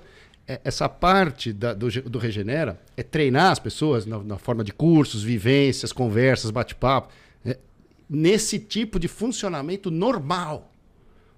essa 0.63 0.89
parte 0.89 1.53
da, 1.53 1.73
do, 1.73 1.89
do, 2.03 2.17
Regenera 2.17 2.81
é 2.97 3.03
treinar 3.03 3.51
as 3.51 3.59
pessoas 3.59 4.05
na, 4.05 4.17
na 4.23 4.37
forma 4.37 4.63
de 4.63 4.73
cursos, 4.73 5.21
vivências, 5.21 5.93
conversas, 5.93 6.49
bate-papo, 6.49 7.13
é, 7.45 7.57
nesse 8.09 8.57
tipo 8.57 8.99
de 8.99 9.07
funcionamento 9.07 9.91
normal. 9.91 10.71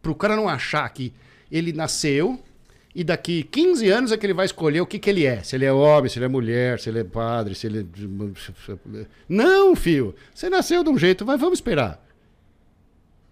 Para 0.01 0.11
o 0.11 0.15
cara 0.15 0.35
não 0.35 0.47
achar 0.47 0.87
que 0.89 1.13
ele 1.51 1.73
nasceu 1.73 2.39
e 2.95 3.03
daqui 3.03 3.43
15 3.43 3.89
anos 3.89 4.11
é 4.13 4.17
que 4.17 4.25
ele 4.25 4.33
vai 4.33 4.45
escolher 4.45 4.79
o 4.79 4.85
que, 4.85 4.97
que 4.97 5.09
ele 5.09 5.25
é. 5.25 5.43
Se 5.43 5.55
ele 5.55 5.65
é 5.65 5.73
homem, 5.73 6.09
se 6.09 6.17
ele 6.17 6.25
é 6.25 6.29
mulher, 6.29 6.79
se 6.79 6.89
ele 6.89 6.99
é 6.99 7.03
padre, 7.03 7.53
se 7.53 7.67
ele 7.67 7.79
é... 7.79 9.05
Não, 9.27 9.75
filho. 9.75 10.15
Você 10.33 10.49
nasceu 10.49 10.83
de 10.83 10.89
um 10.89 10.97
jeito, 10.97 11.25
mas 11.25 11.39
vamos 11.39 11.57
esperar. 11.57 12.01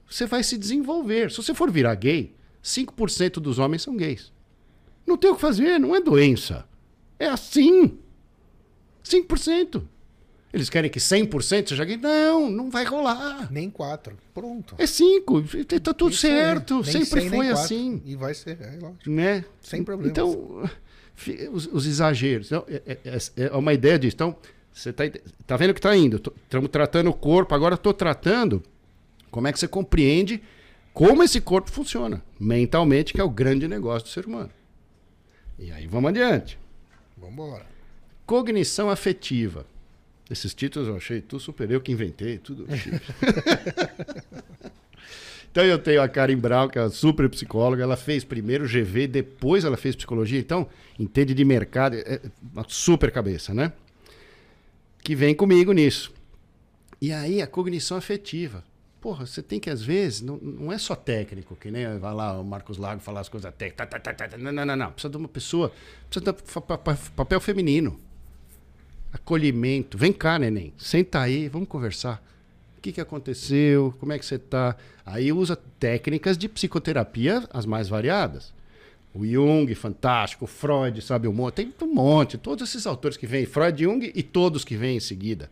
Você 0.09 0.25
vai 0.25 0.43
se 0.43 0.57
desenvolver. 0.57 1.31
Se 1.31 1.37
você 1.37 1.53
for 1.53 1.71
virar 1.71 1.95
gay, 1.95 2.33
5% 2.63 3.33
dos 3.33 3.59
homens 3.59 3.81
são 3.81 3.95
gays. 3.95 4.31
Não 5.09 5.17
tem 5.17 5.31
o 5.31 5.35
que 5.35 5.41
fazer, 5.41 5.79
não 5.79 5.95
é 5.95 5.99
doença. 5.99 6.65
É 7.17 7.27
assim. 7.27 7.97
5%. 9.03 9.81
Eles 10.53 10.69
querem 10.69 10.89
que 10.89 10.99
100% 10.99 11.69
seja 11.69 11.83
gay? 11.83 11.97
Não, 11.97 12.49
não 12.49 12.69
vai 12.69 12.85
rolar. 12.85 13.51
Nem 13.51 13.71
4. 13.71 14.15
Pronto. 14.33 14.75
É 14.77 14.85
5. 14.85 15.43
Está 15.69 15.93
tudo 15.93 16.11
Isso 16.11 16.21
certo. 16.21 16.81
É. 16.81 16.83
Sempre 16.83 17.21
100, 17.21 17.29
foi 17.29 17.49
assim. 17.49 18.01
E 18.05 18.15
vai 18.15 18.35
ser, 18.35 18.59
é 18.61 18.77
lógico. 18.79 19.09
Né? 19.09 19.45
Sem 19.61 19.83
problema. 19.83 20.11
Então, 20.11 20.63
os, 21.51 21.67
os 21.67 21.87
exageros. 21.87 22.47
Então, 22.47 22.63
é, 22.67 22.81
é, 22.85 22.97
é, 23.03 23.43
é, 23.45 23.51
uma 23.55 23.73
ideia 23.73 23.97
disso. 23.97 24.15
Então, 24.15 24.35
você 24.71 24.91
está 24.91 25.03
tá 25.45 25.57
vendo 25.57 25.73
que 25.73 25.79
está 25.79 25.95
indo. 25.95 26.17
Estamos 26.43 26.69
tratando 26.69 27.09
o 27.09 27.13
corpo, 27.13 27.55
agora 27.55 27.73
estou 27.73 27.93
tratando 27.93 28.61
como 29.31 29.47
é 29.47 29.51
que 29.51 29.59
você 29.59 29.67
compreende 29.67 30.41
como 30.93 31.23
esse 31.23 31.39
corpo 31.39 31.71
funciona 31.71 32.23
mentalmente, 32.39 33.13
que 33.13 33.21
é 33.21 33.23
o 33.23 33.29
grande 33.29 33.67
negócio 33.67 34.07
do 34.07 34.11
ser 34.11 34.25
humano. 34.25 34.49
E 35.59 35.71
aí 35.71 35.85
vamos 35.85 36.09
adiante. 36.09 36.57
Vamos 37.17 37.33
embora. 37.33 37.65
Cognição 38.25 38.89
afetiva. 38.89 39.65
Esses 40.29 40.53
títulos 40.53 40.87
eu 40.87 40.95
achei 40.95 41.21
tudo 41.21 41.41
super 41.41 41.69
eu 41.69 41.81
que 41.81 41.91
inventei, 41.91 42.37
tudo. 42.37 42.65
então 45.51 45.65
eu 45.65 45.77
tenho 45.77 46.01
a 46.01 46.07
Karen 46.07 46.37
Brown, 46.37 46.69
que 46.69 46.77
é 46.77 46.81
uma 46.83 46.89
super 46.89 47.27
psicóloga, 47.29 47.83
ela 47.83 47.97
fez 47.97 48.23
primeiro 48.23 48.65
GV, 48.65 49.07
depois 49.07 49.65
ela 49.65 49.75
fez 49.75 49.95
psicologia, 49.95 50.39
então 50.39 50.69
entende 50.97 51.33
de 51.33 51.43
mercado, 51.43 51.95
é 51.95 52.21
uma 52.53 52.63
super 52.67 53.11
cabeça, 53.11 53.53
né? 53.53 53.73
Que 55.01 55.15
vem 55.15 55.33
comigo 55.33 55.73
nisso. 55.73 56.13
E 57.01 57.11
aí 57.11 57.41
a 57.41 57.47
cognição 57.47 57.97
afetiva. 57.97 58.63
Porra, 59.01 59.25
você 59.25 59.41
tem 59.41 59.61
que, 59.61 59.69
às 59.69 59.81
vezes, 59.81 60.21
não, 60.21 60.35
não 60.37 60.73
é 60.73 60.77
só 60.77 60.93
técnico, 60.93 61.55
que 61.55 61.71
nem 61.71 61.97
vai 61.97 62.13
lá 62.13 62.37
o 62.37 62.43
Marcos 62.43 62.77
Lago 62.77 62.99
falar 62.99 63.21
as 63.21 63.29
coisas 63.29 63.53
técnicas. 63.57 63.87
Tá, 63.89 63.99
tá, 63.99 64.13
tá, 64.13 64.37
não, 64.37 64.51
não, 64.51 64.65
não, 64.65 64.75
não. 64.75 64.91
Precisa 64.91 65.09
de 65.09 65.17
uma 65.17 65.27
pessoa, 65.27 65.71
precisa 66.09 66.33
de 66.33 67.11
papel 67.15 67.39
feminino. 67.39 67.97
Acolhimento. 69.13 69.97
Vem 69.97 70.11
cá, 70.11 70.37
neném. 70.37 70.73
Senta 70.77 71.21
aí, 71.21 71.47
vamos 71.47 71.69
conversar. 71.69 72.21
O 72.77 72.81
que, 72.81 72.91
que 72.91 73.01
aconteceu? 73.01 73.93
Como 73.99 74.11
é 74.11 74.19
que 74.19 74.25
você 74.25 74.35
está? 74.35 74.75
Aí 75.05 75.31
usa 75.31 75.55
técnicas 75.55 76.37
de 76.37 76.49
psicoterapia 76.49 77.47
as 77.51 77.65
mais 77.65 77.87
variadas. 77.87 78.53
O 79.13 79.25
Jung, 79.25 79.73
fantástico. 79.75 80.43
O 80.43 80.47
Freud, 80.47 81.01
sabe 81.01 81.27
um 81.27 81.33
monte. 81.33 81.55
Tem 81.55 81.73
um 81.81 81.93
monte. 81.93 82.37
Todos 82.37 82.69
esses 82.69 82.85
autores 82.85 83.15
que 83.15 83.25
vêm. 83.25 83.45
Freud, 83.45 83.81
Jung 83.81 84.11
e 84.13 84.21
todos 84.21 84.65
que 84.65 84.75
vêm 84.75 84.97
em 84.97 85.01
seguida 85.01 85.49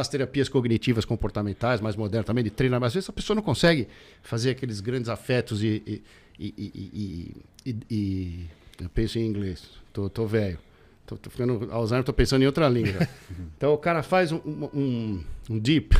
as 0.00 0.08
terapias 0.08 0.48
cognitivas 0.48 1.04
comportamentais, 1.04 1.80
mais 1.80 1.96
modernas 1.96 2.24
também, 2.24 2.42
de 2.42 2.48
treinamento. 2.48 2.86
Às 2.86 2.94
vezes 2.94 3.10
a 3.10 3.12
pessoa 3.12 3.34
não 3.34 3.42
consegue 3.42 3.88
fazer 4.22 4.50
aqueles 4.50 4.80
grandes 4.80 5.10
afetos 5.10 5.62
e. 5.62 6.02
e, 6.38 7.34
e, 7.66 7.76
e 7.90 8.46
eu 8.80 8.88
penso 8.88 9.18
em 9.18 9.26
inglês, 9.26 9.68
tô, 9.92 10.08
tô 10.08 10.26
velho. 10.26 10.58
Tô, 11.04 11.16
tô 11.16 11.28
ficando 11.28 11.68
Alzheimer, 11.70 12.04
tô 12.04 12.12
pensando 12.12 12.42
em 12.42 12.46
outra 12.46 12.68
língua. 12.70 13.06
então 13.56 13.74
o 13.74 13.78
cara 13.78 14.02
faz 14.02 14.32
um, 14.32 14.40
um, 14.72 15.24
um 15.50 15.58
deep. 15.58 15.94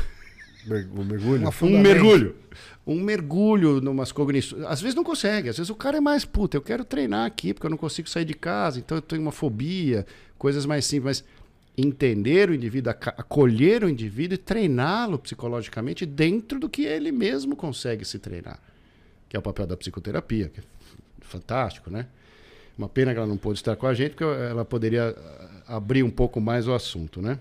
Um 0.66 1.04
mergulho? 1.04 1.50
Um 1.62 1.78
mergulho. 1.78 2.36
Um 2.86 3.00
mergulho 3.00 3.80
numas 3.82 4.10
cognições. 4.10 4.64
Às 4.64 4.80
vezes 4.80 4.94
não 4.94 5.04
consegue, 5.04 5.50
às 5.50 5.56
vezes 5.58 5.68
o 5.68 5.74
cara 5.74 5.98
é 5.98 6.00
mais, 6.00 6.24
puta, 6.24 6.56
eu 6.56 6.62
quero 6.62 6.84
treinar 6.84 7.26
aqui, 7.26 7.52
porque 7.52 7.66
eu 7.66 7.70
não 7.70 7.76
consigo 7.76 8.08
sair 8.08 8.24
de 8.24 8.34
casa, 8.34 8.78
então 8.78 8.96
eu 8.96 9.02
tenho 9.02 9.20
uma 9.20 9.32
fobia, 9.32 10.06
coisas 10.38 10.64
mais 10.64 10.86
simples. 10.86 11.20
Mas 11.20 11.24
entender 11.76 12.50
o 12.50 12.54
indivíduo, 12.54 12.92
acolher 12.92 13.84
o 13.84 13.88
indivíduo 13.88 14.34
e 14.34 14.38
treiná-lo 14.38 15.18
psicologicamente 15.18 16.04
dentro 16.04 16.58
do 16.58 16.68
que 16.68 16.84
ele 16.84 17.10
mesmo 17.10 17.56
consegue 17.56 18.04
se 18.04 18.18
treinar. 18.18 18.58
Que 19.28 19.36
é 19.36 19.38
o 19.38 19.42
papel 19.42 19.66
da 19.66 19.76
psicoterapia, 19.76 20.48
que 20.48 20.60
é 20.60 20.62
fantástico, 21.20 21.90
né? 21.90 22.06
Uma 22.76 22.88
pena 22.88 23.12
que 23.12 23.18
ela 23.18 23.26
não 23.26 23.36
pôde 23.36 23.58
estar 23.58 23.76
com 23.76 23.86
a 23.86 23.94
gente, 23.94 24.10
porque 24.10 24.24
ela 24.24 24.64
poderia 24.64 25.16
ah, 25.66 25.76
abrir 25.76 26.02
um 26.02 26.10
pouco 26.10 26.40
mais 26.40 26.66
o 26.68 26.74
assunto, 26.74 27.22
né? 27.22 27.38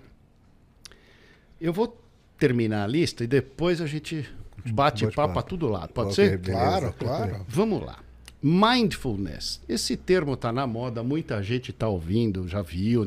Eu 1.59 1.73
vou 1.73 1.97
terminar 2.37 2.83
a 2.83 2.87
lista 2.87 3.23
e 3.23 3.27
depois 3.27 3.81
a 3.81 3.85
gente 3.85 4.27
bate 4.65 5.05
papo 5.11 5.33
para 5.33 5.41
todo 5.43 5.67
lado. 5.67 5.93
Pode 5.93 6.11
okay, 6.11 6.29
ser? 6.29 6.37
Beleza. 6.37 6.59
Claro, 6.59 6.93
claro. 6.97 7.45
Vamos 7.47 7.85
lá. 7.85 7.99
Mindfulness. 8.43 9.61
Esse 9.69 9.95
termo 9.95 10.33
está 10.33 10.51
na 10.51 10.65
moda, 10.65 11.03
muita 11.03 11.43
gente 11.43 11.69
está 11.69 11.87
ouvindo, 11.87 12.47
já 12.47 12.61
viu, 12.61 13.03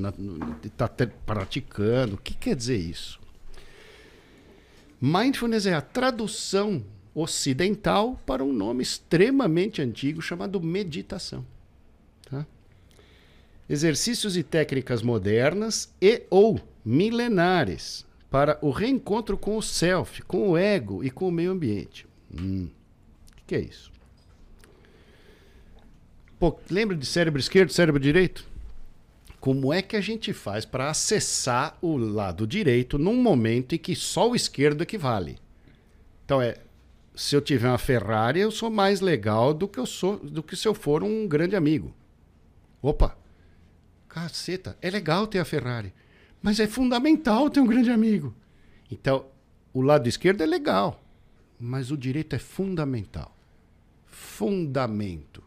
está 0.63 0.89
praticando. 1.27 2.15
O 2.15 2.19
que 2.19 2.35
quer 2.35 2.55
dizer 2.55 2.77
isso? 2.77 3.19
Mindfulness 5.01 5.67
é 5.67 5.75
a 5.75 5.81
tradução 5.81 6.85
ocidental 7.15 8.19
para 8.25 8.45
um 8.45 8.53
nome 8.53 8.83
extremamente 8.83 9.83
antigo 9.83 10.23
chamado 10.23 10.61
meditação. 10.61 11.45
Tá? 12.31 12.47
Exercícios 13.69 14.37
e 14.37 14.43
técnicas 14.43 15.03
modernas 15.03 15.93
e 16.01 16.23
ou 16.31 16.61
milenares 16.85 18.07
para 18.31 18.59
o 18.63 18.71
reencontro 18.71 19.37
com 19.37 19.57
o 19.57 19.63
self, 19.63 20.23
com 20.23 20.51
o 20.51 20.57
ego 20.57 21.05
e 21.05 21.11
com 21.11 21.29
o 21.29 21.33
meio 21.33 21.51
ambiente. 21.51 22.07
Hum. 22.33 22.69
O 23.33 23.47
que 23.47 23.55
é 23.55 23.61
isso? 23.61 23.94
Pô, 26.45 26.59
lembra 26.71 26.95
de 26.95 27.07
cérebro 27.07 27.41
esquerdo, 27.41 27.73
cérebro 27.73 27.99
direito? 27.99 28.47
Como 29.41 29.73
é 29.73 29.81
que 29.81 29.97
a 29.97 30.01
gente 30.03 30.35
faz 30.35 30.67
para 30.67 30.91
acessar 30.91 31.79
o 31.81 31.97
lado 31.97 32.47
direito 32.47 32.99
num 32.99 33.15
momento 33.15 33.75
em 33.75 33.79
que 33.79 33.97
só 33.97 34.29
o 34.29 34.37
esquerdo 34.37 34.83
equivale? 34.83 35.39
Então 36.23 36.43
é, 36.43 36.59
se 37.15 37.35
eu 37.35 37.41
tiver 37.41 37.69
uma 37.69 37.79
Ferrari, 37.79 38.41
eu 38.41 38.51
sou 38.51 38.69
mais 38.69 39.01
legal 39.01 39.55
do 39.55 39.67
que 39.67 39.81
eu 39.81 39.87
sou, 39.87 40.19
do 40.19 40.43
que 40.43 40.55
se 40.55 40.69
eu 40.69 40.75
for 40.75 41.03
um 41.03 41.27
grande 41.27 41.57
amigo. 41.57 41.95
Opa, 42.83 43.17
caceta, 44.07 44.77
é 44.83 44.91
legal 44.91 45.27
ter 45.27 45.39
a 45.39 45.47
Ferrari, 45.47 45.95
mas 46.43 46.61
é 46.61 46.67
fundamental 46.67 47.49
ter 47.49 47.61
um 47.61 47.67
grande 47.67 47.89
amigo. 47.89 48.35
Então, 48.91 49.25
o 49.73 49.81
lado 49.81 50.07
esquerdo 50.07 50.43
é 50.43 50.47
legal, 50.47 51.03
mas 51.59 51.91
o 51.91 51.97
direito 51.97 52.37
é 52.37 52.39
fundamental. 52.39 53.35
Fundamento 54.05 55.43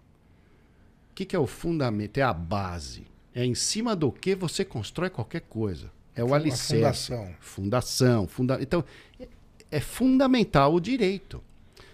que, 1.18 1.26
que 1.26 1.35
é 1.35 1.39
o 1.39 1.48
fundamento? 1.48 2.19
É 2.19 2.22
a 2.22 2.31
base. 2.31 3.07
É 3.34 3.44
em 3.44 3.56
cima 3.56 3.95
do 3.95 4.11
que 4.11 4.35
você 4.35 4.64
constrói 4.64 5.10
qualquer 5.10 5.41
coisa. 5.41 5.89
É 6.15 6.23
o 6.23 6.31
alicerce. 6.31 6.76
Fundação. 6.76 7.35
Fundação. 7.39 8.27
Funda... 8.27 8.60
Então, 8.61 8.85
é, 9.19 9.27
é 9.72 9.80
fundamental 9.80 10.76
o 10.76 10.80
direito. 10.80 11.44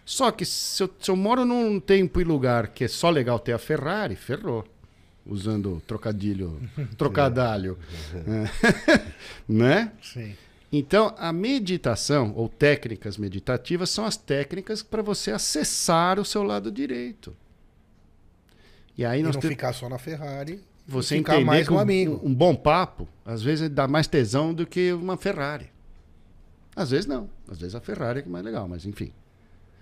Só 0.04 0.30
que 0.30 0.44
se 0.44 0.84
eu, 0.84 0.94
se 1.00 1.10
eu, 1.10 1.16
moro 1.16 1.46
num 1.46 1.80
tempo 1.80 2.20
e 2.20 2.26
lugar 2.26 2.68
que 2.68 2.84
é 2.84 2.88
só 2.90 3.10
legal 3.10 3.40
ter 3.40 3.54
a 3.54 3.58
Ferrari, 3.58 4.18
ferrou. 4.18 4.66
usando 5.26 5.82
trocadilho, 5.88 6.60
trocadalho, 6.98 7.80
né? 9.48 9.94
Sim. 10.02 10.36
Então, 10.70 11.16
a 11.18 11.32
meditação 11.32 12.34
ou 12.36 12.50
técnicas 12.50 13.18
meditativas 13.18 13.90
são 13.90 14.04
as 14.04 14.18
técnicas 14.18 14.84
para 14.84 15.02
você 15.02 15.32
acessar 15.32 16.20
o 16.20 16.26
seu 16.26 16.44
lado 16.44 16.70
direito. 16.70 17.34
E 18.98 19.04
aí 19.06 19.20
E 19.22 19.24
nós 19.24 19.36
não 19.36 19.42
te- 19.42 19.48
ficar 19.48 19.74
só 19.74 19.90
na 19.90 19.98
Ferrari. 19.98 20.62
você 20.88 21.18
ficar 21.18 21.34
entender 21.36 21.46
mais 21.46 21.68
que 21.68 21.74
um 21.74 21.80
amigo. 21.80 22.20
um 22.24 22.34
bom 22.34 22.56
papo, 22.56 23.08
às 23.26 23.42
vezes 23.42 23.70
dá 23.70 23.88
mais 23.88 24.08
tesão 24.08 24.54
do 24.54 24.66
que 24.68 24.92
uma 24.94 25.18
Ferrari. 25.18 25.70
Às 26.76 26.92
vezes 26.92 27.06
não. 27.06 27.30
Às 27.48 27.60
vezes 27.60 27.76
a 27.76 27.80
Ferrari 27.82 28.20
é 28.20 28.22
que 28.24 28.28
é 28.30 28.32
mais 28.32 28.44
legal, 28.46 28.68
mas 28.68 28.86
enfim. 28.86 29.12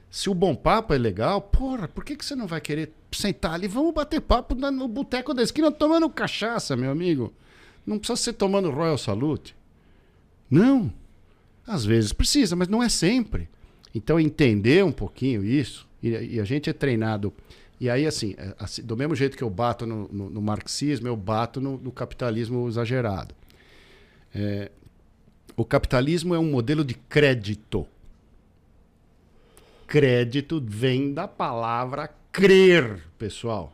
Se 0.09 0.29
o 0.29 0.33
bom 0.33 0.53
papo 0.53 0.93
é 0.93 0.97
legal, 0.97 1.41
porra, 1.41 1.87
por 1.87 2.03
que, 2.03 2.15
que 2.17 2.25
você 2.25 2.35
não 2.35 2.45
vai 2.45 2.59
querer 2.59 2.91
sentar 3.13 3.53
ali? 3.53 3.67
Vamos 3.67 3.93
bater 3.93 4.19
papo 4.19 4.53
no 4.55 4.87
boteco 4.87 5.33
da 5.33 5.41
esquina 5.41 5.71
tomando 5.71 6.09
cachaça, 6.09 6.75
meu 6.75 6.91
amigo. 6.91 7.33
Não 7.85 7.97
precisa 7.97 8.17
ser 8.17 8.33
tomando 8.33 8.69
Royal 8.69 8.97
Salute. 8.97 9.55
Não. 10.49 10.91
Às 11.65 11.85
vezes 11.85 12.11
precisa, 12.11 12.55
mas 12.57 12.67
não 12.67 12.83
é 12.83 12.89
sempre. 12.89 13.49
Então, 13.95 14.19
entender 14.19 14.83
um 14.83 14.91
pouquinho 14.91 15.43
isso, 15.45 15.87
e, 16.03 16.09
e 16.09 16.39
a 16.39 16.43
gente 16.43 16.69
é 16.69 16.73
treinado. 16.73 17.33
E 17.81 17.89
aí, 17.89 18.05
assim, 18.05 18.35
é, 18.37 18.53
assim, 18.59 18.83
do 18.83 18.95
mesmo 18.95 19.15
jeito 19.15 19.35
que 19.35 19.43
eu 19.43 19.49
bato 19.49 19.87
no, 19.87 20.07
no- 20.09 20.29
no 20.29 20.39
marxismo, 20.39 21.07
eu 21.07 21.15
bato 21.17 21.59
no, 21.59 21.79
no 21.79 21.91
capitalismo 21.91 22.67
exagerado. 22.67 23.33
É, 24.35 24.69
o 25.57 25.65
capitalismo 25.65 26.35
é 26.35 26.39
um 26.39 26.45
modelo 26.51 26.85
de 26.85 26.93
crédito. 26.93 27.87
Crédito 29.87 30.61
vem 30.63 31.11
da 31.11 31.27
palavra 31.27 32.07
crer, 32.31 33.01
pessoal. 33.17 33.73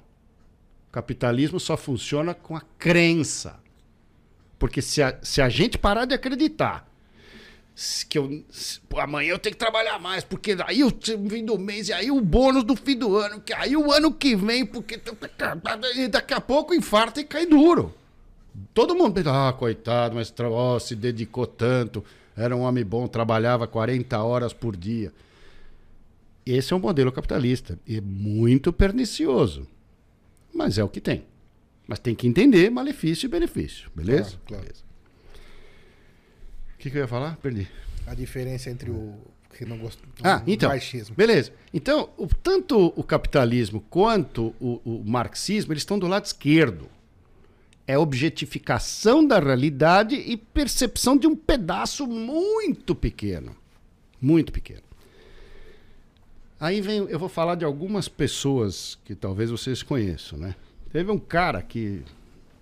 Capitalismo 0.90 1.60
só 1.60 1.76
funciona 1.76 2.34
com 2.34 2.56
a 2.56 2.62
crença. 2.80 3.60
Porque 4.58 4.82
se 4.82 5.02
a, 5.04 5.20
se 5.22 5.42
a 5.42 5.50
gente 5.50 5.78
parar 5.78 6.06
de 6.06 6.16
acreditar 6.16 6.87
que 8.10 8.18
eu, 8.18 8.44
amanhã 8.98 9.30
eu 9.30 9.40
tenho 9.40 9.54
que 9.54 9.60
trabalhar 9.60 10.00
mais, 10.00 10.24
porque 10.24 10.58
aí 10.66 10.84
o 10.84 10.90
fim 10.90 11.46
do 11.46 11.60
mês, 11.60 11.90
e 11.90 11.94
aí 11.94 12.10
o 12.10 12.20
bônus 12.20 12.64
do 12.64 12.76
fim 12.76 12.98
do 12.98 13.16
ano, 13.16 13.40
que 13.40 13.54
aí 13.54 13.78
o 13.78 13.92
ano 13.92 14.12
que 14.12 14.36
vem, 14.36 14.66
porque 14.66 15.00
e 15.96 16.08
daqui 16.08 16.34
a 16.34 16.42
pouco 16.42 16.74
infarta 16.74 17.22
e 17.22 17.24
cai 17.24 17.46
duro. 17.46 17.94
Todo 18.74 18.96
mundo 18.96 19.14
pensa, 19.14 19.50
ah, 19.50 19.54
coitado, 19.54 20.16
mas 20.16 20.34
ó, 20.40 20.80
se 20.80 20.96
dedicou 20.96 21.46
tanto, 21.46 22.04
era 22.36 22.56
um 22.56 22.62
homem 22.62 22.84
bom, 22.84 23.08
trabalhava 23.08 23.68
40 23.68 24.18
horas 24.24 24.54
por 24.54 24.76
dia. 24.76 25.14
Esse 26.44 26.74
é 26.74 26.76
o 26.76 26.80
modelo 26.80 27.12
capitalista. 27.12 27.78
E 27.86 27.98
é 27.98 28.02
muito 28.02 28.74
pernicioso. 28.74 29.68
Mas 30.54 30.78
é 30.78 30.84
o 30.84 30.90
que 30.90 31.02
tem. 31.02 31.26
Mas 31.86 32.00
tem 32.00 32.16
que 32.16 32.28
entender 32.28 32.70
malefício 32.70 33.28
e 33.28 33.30
benefício. 33.30 33.92
Beleza? 33.94 34.32
Claro, 34.32 34.42
claro. 34.48 34.64
Beleza. 34.64 34.87
O 36.78 36.80
que, 36.80 36.90
que 36.92 36.98
eu 36.98 37.02
ia 37.02 37.08
falar? 37.08 37.38
Perdi. 37.38 37.68
A 38.06 38.14
diferença 38.14 38.70
entre 38.70 38.90
o 38.92 39.16
que 39.58 39.66
não 39.66 39.78
gosta 39.80 40.02
Ah, 40.24 40.44
então. 40.46 40.70
marxismo. 40.70 41.16
Beleza. 41.16 41.52
Então, 41.74 42.10
o- 42.18 42.28
tanto 42.28 42.94
o 42.96 43.04
capitalismo 43.04 43.82
quanto 43.90 44.54
o, 44.60 44.80
o 44.86 45.04
marxismo, 45.06 45.74
eles 45.74 45.82
estão 45.82 45.98
do 45.98 46.08
lado 46.08 46.26
esquerdo. 46.26 46.88
É 47.88 47.98
objetificação 47.98 49.26
da 49.26 49.40
realidade 49.40 50.16
e 50.16 50.38
percepção 50.38 51.18
de 51.18 51.26
um 51.26 51.36
pedaço 51.36 52.06
muito 52.06 52.94
pequeno. 52.94 53.56
Muito 54.22 54.52
pequeno. 54.52 54.82
Aí 56.60 56.82
vem, 56.82 56.98
eu 57.10 57.18
vou 57.20 57.30
falar 57.30 57.56
de 57.56 57.64
algumas 57.66 58.08
pessoas 58.08 58.98
que 59.06 59.16
talvez 59.16 59.50
vocês 59.50 59.82
conheçam, 59.84 60.38
né? 60.38 60.56
Teve 60.92 61.12
um 61.12 61.20
cara 61.20 61.62
que 61.62 62.02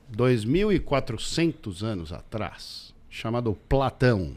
2400 0.10 1.84
anos 1.84 2.12
atrás, 2.14 2.94
chamado 3.16 3.58
Platão. 3.70 4.36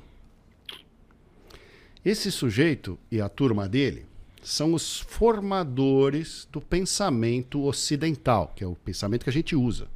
Esse 2.04 2.30
sujeito 2.30 2.96
e 3.10 3.20
a 3.20 3.28
turma 3.28 3.68
dele 3.68 4.06
são 4.40 4.72
os 4.72 5.00
formadores 5.00 6.46
do 6.52 6.60
pensamento 6.60 7.64
ocidental, 7.64 8.52
que 8.54 8.62
é 8.62 8.66
o 8.66 8.76
pensamento 8.76 9.24
que 9.24 9.30
a 9.30 9.32
gente 9.32 9.56
usa, 9.56 9.88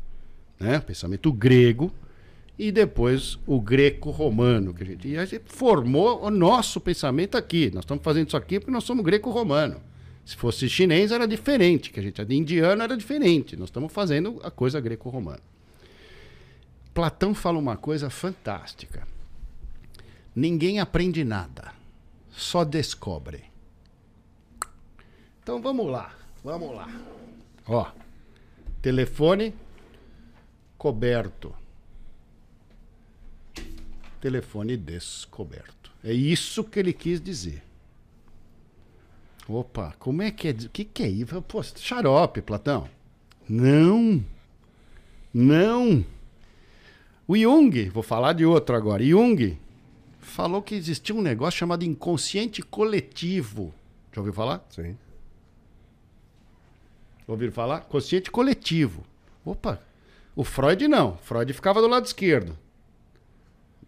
né? 0.59 0.79
O 0.79 0.83
pensamento 0.83 1.33
grego 1.33 1.93
e 2.59 2.73
depois 2.73 3.39
o 3.47 3.61
greco-romano 3.61 4.75
que 4.75 4.83
a 4.83 4.87
gente. 4.87 5.09
E 5.09 5.17
a 5.17 5.25
gente 5.25 5.45
formou 5.47 6.21
o 6.21 6.29
nosso 6.29 6.81
pensamento 6.81 7.37
aqui. 7.37 7.71
Nós 7.73 7.85
estamos 7.85 8.03
fazendo 8.03 8.27
isso 8.27 8.37
aqui 8.37 8.59
porque 8.59 8.73
nós 8.73 8.83
somos 8.83 9.05
greco-romano. 9.05 9.81
Se 10.25 10.35
fosse 10.35 10.69
chinês 10.69 11.13
era 11.13 11.27
diferente, 11.27 11.91
que 11.91 12.01
a 12.01 12.03
gente 12.03 12.21
é 12.21 12.25
de 12.25 12.35
indiano 12.35 12.83
era 12.83 12.97
diferente. 12.97 13.57
Nós 13.57 13.69
estamos 13.69 13.93
fazendo 13.93 14.41
a 14.43 14.51
coisa 14.51 14.81
greco-romana. 14.81 15.41
Platão 16.95 17.35
fala 17.35 17.59
uma 17.59 17.77
coisa 17.77 18.11
fantástica. 18.11 19.07
Ninguém 20.35 20.81
aprende 20.81 21.25
nada, 21.25 21.73
só 22.31 22.65
descobre. 22.65 23.45
Então 25.43 25.61
vamos 25.61 25.91
lá, 25.91 26.15
vamos 26.45 26.75
lá. 26.75 26.89
Ó, 27.67 27.91
telefone 28.81 29.55
coberto. 30.77 31.55
Telefone 34.21 34.77
descoberto. 34.77 35.91
É 36.05 36.13
isso 36.13 36.63
que 36.65 36.79
ele 36.79 36.93
quis 36.93 37.21
dizer. 37.21 37.63
Opa, 39.49 39.95
como 39.99 40.23
é 40.23 40.31
que 40.31 40.49
é? 40.49 40.51
O 40.51 40.69
que, 40.69 40.85
que 40.85 41.03
é 41.03 41.09
isso? 41.09 41.43
Pô, 41.43 41.63
xarope, 41.63 42.41
Platão. 42.43 42.89
Não. 43.49 44.25
Não. 45.35 46.05
O 47.33 47.37
Jung, 47.39 47.89
vou 47.89 48.03
falar 48.03 48.35
de 48.35 48.45
outro 48.45 48.77
agora. 48.77 49.03
Jung 49.03 49.59
falou 50.21 50.61
que 50.61 50.75
existia 50.75 51.15
um 51.15 51.23
negócio 51.23 51.61
chamado 51.61 51.83
inconsciente 51.83 52.61
coletivo. 52.61 53.73
Já 54.13 54.21
ouviu 54.21 54.35
falar? 54.35 54.63
Sim. 54.69 54.99
Ouviram 57.27 57.51
falar? 57.51 57.81
Consciente 57.85 58.31
coletivo. 58.31 59.03
Opa, 59.47 59.81
o 60.37 60.45
Freud 60.45 60.87
não. 60.87 61.17
Freud 61.23 61.51
ficava 61.55 61.81
do 61.81 61.89
lado 61.89 62.05
esquerdo. 62.05 62.55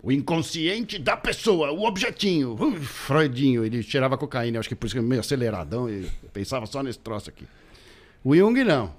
O 0.03 0.11
inconsciente 0.11 0.99
da 0.99 1.15
pessoa, 1.15 1.71
o 1.71 1.85
objetinho. 1.85 2.57
Ui, 2.59 2.81
Freudinho, 2.81 3.63
ele 3.63 3.83
cheirava 3.83 4.17
cocaína, 4.17 4.59
acho 4.59 4.71
que 4.71 4.75
por 4.75 4.87
isso 4.87 4.95
que 4.95 5.01
ele 5.01 5.07
meio 5.07 5.21
aceleradão 5.21 5.87
e 5.91 6.11
pensava 6.33 6.65
só 6.65 6.83
nesse 6.83 6.99
troço 6.99 7.29
aqui. 7.29 7.47
O 8.25 8.35
Jung 8.35 8.65
não. 8.65 8.95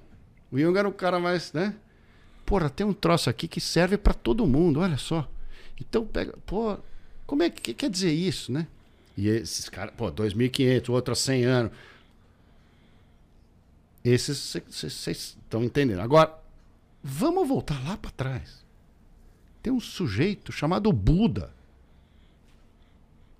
O 0.51 0.59
Jung 0.59 0.77
era 0.77 0.87
um 0.87 0.91
cara 0.91 1.19
mais, 1.19 1.51
né? 1.51 1.73
Porra, 2.45 2.69
tem 2.69 2.85
um 2.85 2.93
troço 2.93 3.29
aqui 3.29 3.47
que 3.47 3.59
serve 3.59 3.97
para 3.97 4.13
todo 4.13 4.45
mundo, 4.45 4.79
olha 4.79 4.97
só. 4.97 5.27
Então 5.79 6.05
pega, 6.05 6.33
pô, 6.45 6.77
como 7.25 7.43
é 7.43 7.49
que, 7.49 7.61
que 7.61 7.73
quer 7.73 7.89
dizer 7.89 8.11
isso, 8.11 8.51
né? 8.51 8.67
E 9.17 9.27
esses 9.27 9.69
caras, 9.69 9.93
pô, 9.95 10.11
2.500, 10.11 10.89
outro 10.89 11.13
há 11.13 11.15
100 11.15 11.45
anos. 11.45 11.71
Esses 14.03 14.57
vocês 14.69 15.07
estão 15.07 15.63
entendendo. 15.63 15.99
Agora, 15.99 16.31
vamos 17.03 17.47
voltar 17.47 17.83
lá 17.83 17.97
para 17.97 18.11
trás. 18.11 18.63
Tem 19.63 19.73
um 19.73 19.79
sujeito 19.79 20.51
chamado 20.51 20.91
Buda. 20.93 21.51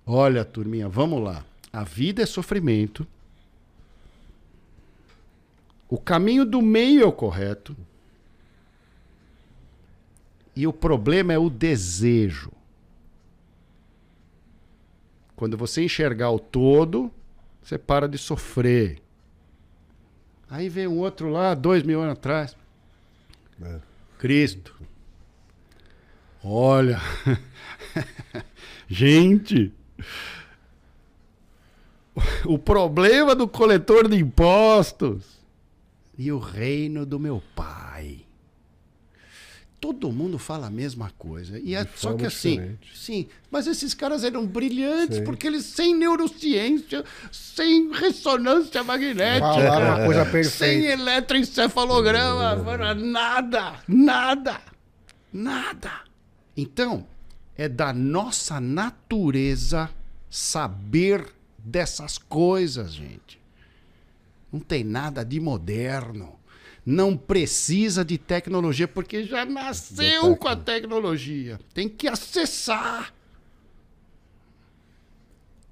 Olha, 0.04 0.44
turminha, 0.44 0.88
vamos 0.88 1.22
lá. 1.22 1.44
A 1.72 1.84
vida 1.84 2.22
é 2.22 2.26
sofrimento. 2.26 3.06
O 5.88 5.98
caminho 5.98 6.44
do 6.44 6.60
meio 6.60 7.02
é 7.02 7.06
o 7.06 7.12
correto. 7.12 7.76
E 10.56 10.66
o 10.66 10.72
problema 10.72 11.34
é 11.34 11.38
o 11.38 11.50
desejo. 11.50 12.50
Quando 15.36 15.54
você 15.54 15.84
enxergar 15.84 16.30
o 16.30 16.38
todo, 16.38 17.12
você 17.62 17.76
para 17.76 18.08
de 18.08 18.16
sofrer. 18.16 19.02
Aí 20.48 20.70
vem 20.70 20.86
um 20.86 20.98
outro 20.98 21.28
lá, 21.28 21.52
dois 21.52 21.82
mil 21.82 22.00
anos 22.00 22.14
atrás. 22.14 22.56
É. 23.60 23.80
Cristo. 24.18 24.74
Olha. 26.42 27.00
Gente. 28.88 29.74
O 32.46 32.58
problema 32.58 33.34
do 33.34 33.46
coletor 33.46 34.08
de 34.08 34.16
impostos 34.16 35.36
e 36.16 36.32
o 36.32 36.38
reino 36.38 37.04
do 37.04 37.20
meu 37.20 37.42
pai. 37.54 38.25
Todo 39.86 40.10
mundo 40.10 40.36
fala 40.36 40.66
a 40.66 40.70
mesma 40.70 41.12
coisa. 41.16 41.60
E 41.60 41.72
é 41.76 41.84
De 41.84 41.90
só 41.94 42.14
que 42.14 42.26
assim, 42.26 42.56
diferente. 42.56 42.90
sim, 42.98 43.28
mas 43.48 43.68
esses 43.68 43.94
caras 43.94 44.24
eram 44.24 44.44
brilhantes 44.44 45.18
Sim. 45.18 45.24
porque 45.24 45.46
eles 45.46 45.64
sem 45.64 45.94
neurociência, 45.94 47.04
sem 47.30 47.92
ressonância 47.92 48.82
magnética, 48.82 49.40
Falaram 49.46 49.86
uma 49.96 50.04
coisa 50.04 50.24
sem 50.24 50.32
perfeita. 50.32 50.92
eletroencefalograma, 51.02 52.56
mano, 52.56 52.94
nada, 53.06 53.74
nada, 53.86 54.60
nada. 55.32 55.92
Então, 56.56 57.06
é 57.56 57.68
da 57.68 57.92
nossa 57.92 58.60
natureza 58.60 59.88
saber 60.28 61.26
dessas 61.58 62.18
coisas, 62.18 62.92
gente. 62.92 63.40
Não 64.52 64.58
tem 64.58 64.82
nada 64.82 65.24
de 65.24 65.38
moderno. 65.38 66.35
Não 66.86 67.16
precisa 67.16 68.04
de 68.04 68.16
tecnologia, 68.16 68.86
porque 68.86 69.24
já 69.24 69.44
nasceu 69.44 70.36
com 70.36 70.46
a 70.46 70.54
tecnologia. 70.54 71.58
Tem 71.74 71.88
que 71.88 72.06
acessar. 72.06 73.12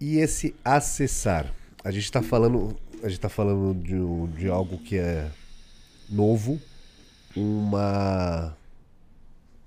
E 0.01 0.19
esse 0.19 0.57
acessar? 0.65 1.55
A 1.85 1.93
gente 1.93 2.05
está 2.05 2.21
falando, 2.21 2.77
a 3.01 3.09
gente 3.09 3.21
tá 3.21 3.29
falando 3.29 3.81
de, 3.81 4.41
de 4.41 4.49
algo 4.49 4.77
que 4.79 4.99
é 4.99 5.31
novo, 6.11 6.61
uma 7.37 8.57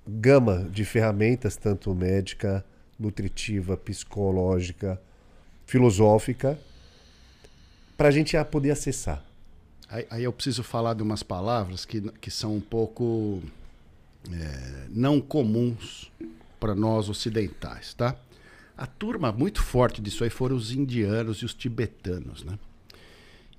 gama 0.06 0.68
de 0.70 0.84
ferramentas, 0.84 1.56
tanto 1.56 1.96
médica, 1.96 2.64
nutritiva, 3.00 3.78
psicológica, 3.78 5.02
filosófica, 5.66 6.60
para 7.96 8.10
a 8.10 8.12
gente 8.12 8.36
poder 8.52 8.72
acessar. 8.72 9.27
Aí, 9.90 10.06
aí, 10.10 10.24
eu 10.24 10.34
preciso 10.34 10.64
falar 10.64 10.94
de 10.94 11.02
umas 11.02 11.24
palavras 11.24 11.86
que, 11.86 12.02
que 12.20 12.30
são 12.30 12.56
um 12.56 12.62
pouco 12.62 13.42
é, 14.32 14.86
não 14.90 15.22
comuns 15.22 16.12
para 16.60 16.76
nós 16.76 17.10
ocidentais, 17.10 17.94
tá? 17.94 18.16
A 18.78 18.86
turma 18.86 19.32
muito 19.32 19.64
forte 19.64 20.02
disso 20.02 20.24
aí 20.24 20.30
foram 20.30 20.56
os 20.56 20.72
indianos 20.72 21.38
e 21.38 21.46
os 21.46 21.54
tibetanos, 21.54 22.44
né? 22.44 22.60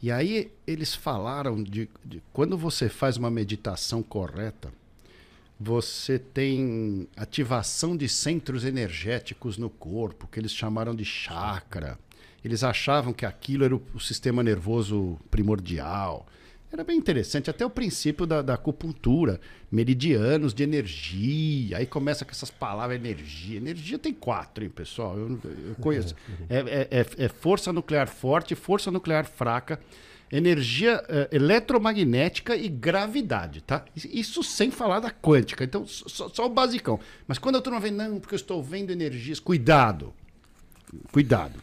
E 0.00 0.12
aí 0.12 0.52
eles 0.66 0.94
falaram 0.94 1.62
de, 1.62 1.88
de 2.04 2.22
quando 2.32 2.56
você 2.56 2.88
faz 2.88 3.16
uma 3.16 3.30
meditação 3.30 4.00
correta, 4.02 4.72
você 5.58 6.20
tem 6.20 7.08
ativação 7.16 7.96
de 7.96 8.08
centros 8.08 8.64
energéticos 8.64 9.58
no 9.58 9.68
corpo, 9.68 10.28
que 10.28 10.38
eles 10.38 10.52
chamaram 10.52 10.94
de 10.94 11.04
chakra. 11.04 11.98
Eles 12.44 12.62
achavam 12.62 13.12
que 13.12 13.26
aquilo 13.26 13.64
era 13.64 13.74
o, 13.74 13.82
o 13.94 14.00
sistema 14.00 14.42
nervoso 14.42 15.18
primordial. 15.30 16.26
Era 16.70 16.84
bem 16.84 16.98
interessante, 16.98 17.48
até 17.48 17.64
o 17.64 17.70
princípio 17.70 18.26
da, 18.26 18.42
da, 18.42 18.54
acupuntura, 18.54 19.40
meridianos 19.72 20.52
de 20.52 20.62
energia. 20.62 21.78
Aí 21.78 21.86
começa 21.86 22.26
com 22.26 22.30
essas 22.30 22.50
palavras 22.50 22.98
energia. 22.98 23.56
Energia 23.56 23.98
tem 23.98 24.12
quatro, 24.12 24.62
hein, 24.62 24.70
pessoal? 24.70 25.16
Eu, 25.16 25.40
eu 25.66 25.74
conheço. 25.80 26.14
É, 26.48 26.58
é, 26.58 26.88
é, 26.90 27.24
é, 27.24 27.28
força 27.28 27.72
nuclear 27.72 28.06
forte, 28.06 28.54
força 28.54 28.90
nuclear 28.90 29.24
fraca, 29.24 29.80
energia 30.30 31.02
é, 31.08 31.28
eletromagnética 31.32 32.54
e 32.54 32.68
gravidade, 32.68 33.62
tá? 33.62 33.86
Isso 33.96 34.42
sem 34.42 34.70
falar 34.70 35.00
da 35.00 35.10
quântica. 35.10 35.64
Então, 35.64 35.86
só, 35.86 36.28
só 36.28 36.44
o 36.44 36.50
basicão. 36.50 37.00
Mas 37.26 37.38
quando 37.38 37.56
a 37.56 37.62
turma 37.62 37.80
vem, 37.80 37.92
não, 37.92 38.20
porque 38.20 38.34
eu 38.34 38.38
estou 38.38 38.62
vendo 38.62 38.90
energias, 38.90 39.40
cuidado. 39.40 40.12
Cuidado. 41.10 41.58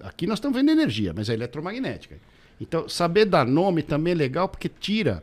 Aqui 0.00 0.26
nós 0.26 0.38
estamos 0.38 0.56
vendo 0.56 0.70
energia, 0.70 1.12
mas 1.14 1.28
é 1.28 1.34
eletromagnética. 1.34 2.18
Então, 2.60 2.88
saber 2.88 3.24
dar 3.24 3.46
nome 3.46 3.82
também 3.82 4.12
é 4.12 4.16
legal 4.16 4.48
porque 4.48 4.68
tira, 4.68 5.22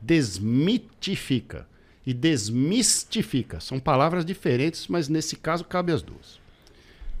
desmitifica 0.00 1.66
e 2.06 2.12
desmistifica. 2.12 3.60
São 3.60 3.78
palavras 3.78 4.24
diferentes, 4.24 4.88
mas 4.88 5.08
nesse 5.08 5.36
caso 5.36 5.64
cabe 5.64 5.92
as 5.92 6.02
duas. 6.02 6.38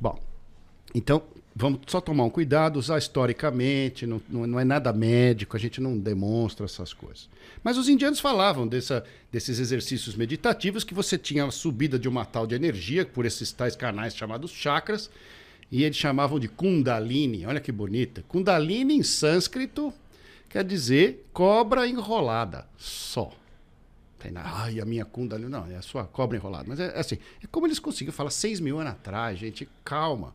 Bom, 0.00 0.18
então 0.94 1.22
vamos 1.54 1.80
só 1.86 2.00
tomar 2.00 2.24
um 2.24 2.30
cuidado, 2.30 2.78
usar 2.78 2.98
historicamente, 2.98 4.06
não, 4.06 4.20
não, 4.28 4.58
é 4.58 4.64
nada 4.64 4.92
médico, 4.92 5.56
a 5.56 5.60
gente 5.60 5.80
não 5.80 5.96
demonstra 5.96 6.66
essas 6.66 6.92
coisas. 6.92 7.28
Mas 7.62 7.78
os 7.78 7.88
indianos 7.88 8.18
falavam 8.18 8.66
dessa, 8.66 9.04
desses 9.30 9.60
exercícios 9.60 10.16
meditativos 10.16 10.82
que 10.82 10.94
você 10.94 11.16
tinha 11.16 11.44
a 11.44 11.50
subida 11.50 11.98
de 11.98 12.08
uma 12.08 12.24
tal 12.24 12.46
de 12.46 12.54
energia 12.54 13.06
por 13.06 13.24
esses 13.24 13.52
tais 13.52 13.76
canais 13.76 14.16
chamados 14.16 14.50
chakras 14.50 15.10
e 15.70 15.84
eles 15.84 15.96
chamavam 15.96 16.38
de 16.38 16.48
Kundalini. 16.48 17.46
Olha 17.46 17.60
que 17.60 17.72
bonita. 17.72 18.24
Kundalini 18.28 18.94
em 18.94 19.02
sânscrito 19.02 19.92
quer 20.48 20.64
dizer 20.64 21.26
cobra 21.32 21.86
enrolada. 21.86 22.66
Só. 22.76 23.32
Tem 24.18 24.32
Ai, 24.36 24.80
a 24.80 24.84
minha 24.84 25.04
Kundalini. 25.04 25.50
Não, 25.50 25.66
é 25.70 25.76
a 25.76 25.82
sua 25.82 26.04
cobra 26.04 26.36
enrolada. 26.36 26.64
Mas 26.66 26.80
é, 26.80 26.86
é 26.94 27.00
assim. 27.00 27.18
É 27.42 27.46
como 27.46 27.66
eles 27.66 27.78
conseguiram 27.78 28.14
falar 28.14 28.30
seis 28.30 28.60
mil 28.60 28.78
anos 28.78 28.92
atrás, 28.92 29.38
gente. 29.38 29.68
Calma. 29.84 30.34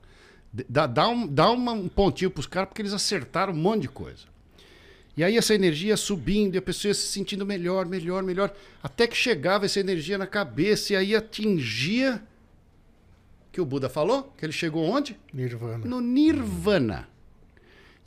Dá, 0.68 0.88
dá, 0.88 1.07
um, 1.07 1.27
dá 1.27 1.51
um 1.51 1.88
pontinho 1.88 2.31
para 2.31 2.39
os 2.39 2.47
caras, 2.47 2.69
porque 2.69 2.81
eles 2.81 2.93
acertaram 2.93 3.53
um 3.53 3.56
monte 3.56 3.84
de 3.84 3.89
coisa. 3.89 4.26
E 5.15 5.23
aí 5.23 5.38
essa 5.38 5.53
energia 5.53 5.97
subindo, 5.97 6.56
e 6.56 6.57
a 6.57 6.61
pessoa 6.61 6.89
ia 6.89 6.93
se 6.93 7.07
sentindo 7.07 7.45
melhor, 7.45 7.85
melhor, 7.85 8.23
melhor. 8.23 8.53
Até 8.81 9.06
que 9.06 9.15
chegava 9.15 9.65
essa 9.65 9.80
energia 9.80 10.18
na 10.18 10.26
cabeça 10.26 10.93
e 10.93 10.95
aí 10.95 11.15
atingia 11.15 12.22
que 13.51 13.61
o 13.61 13.65
Buda 13.65 13.89
falou? 13.89 14.34
Que 14.38 14.45
ele 14.45 14.53
chegou 14.53 14.84
onde? 14.84 15.19
Nirvana. 15.34 15.85
No 15.85 15.99
Nirvana. 15.99 17.07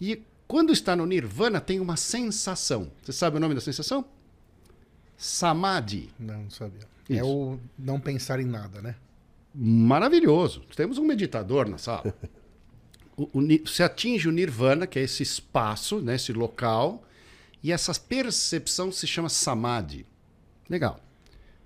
E 0.00 0.22
quando 0.46 0.72
está 0.72 0.94
no 0.94 1.06
Nirvana, 1.06 1.60
tem 1.60 1.80
uma 1.80 1.96
sensação. 1.96 2.90
Você 3.02 3.12
sabe 3.12 3.36
o 3.36 3.40
nome 3.40 3.54
da 3.54 3.60
sensação? 3.60 4.04
Samadhi. 5.16 6.10
Não, 6.18 6.42
não 6.42 6.50
sabia. 6.50 6.86
É 7.08 7.14
Isso. 7.14 7.22
É 7.22 7.24
o 7.24 7.58
não 7.78 8.00
pensar 8.00 8.40
em 8.40 8.44
nada, 8.44 8.80
né? 8.82 8.96
Maravilhoso. 9.54 10.62
Temos 10.74 10.98
um 10.98 11.04
meditador 11.04 11.68
na 11.68 11.78
sala. 11.78 12.14
o, 13.16 13.24
o, 13.32 13.42
você 13.64 13.82
atinge 13.82 14.28
o 14.28 14.32
Nirvana, 14.32 14.86
que 14.86 14.98
é 14.98 15.02
esse 15.02 15.22
espaço, 15.22 16.00
né, 16.00 16.16
esse 16.16 16.32
local, 16.32 17.02
e 17.62 17.70
essa 17.70 17.92
percepção 17.94 18.90
se 18.90 19.06
chama 19.06 19.28
Samadhi. 19.28 20.06
Legal. 20.68 21.00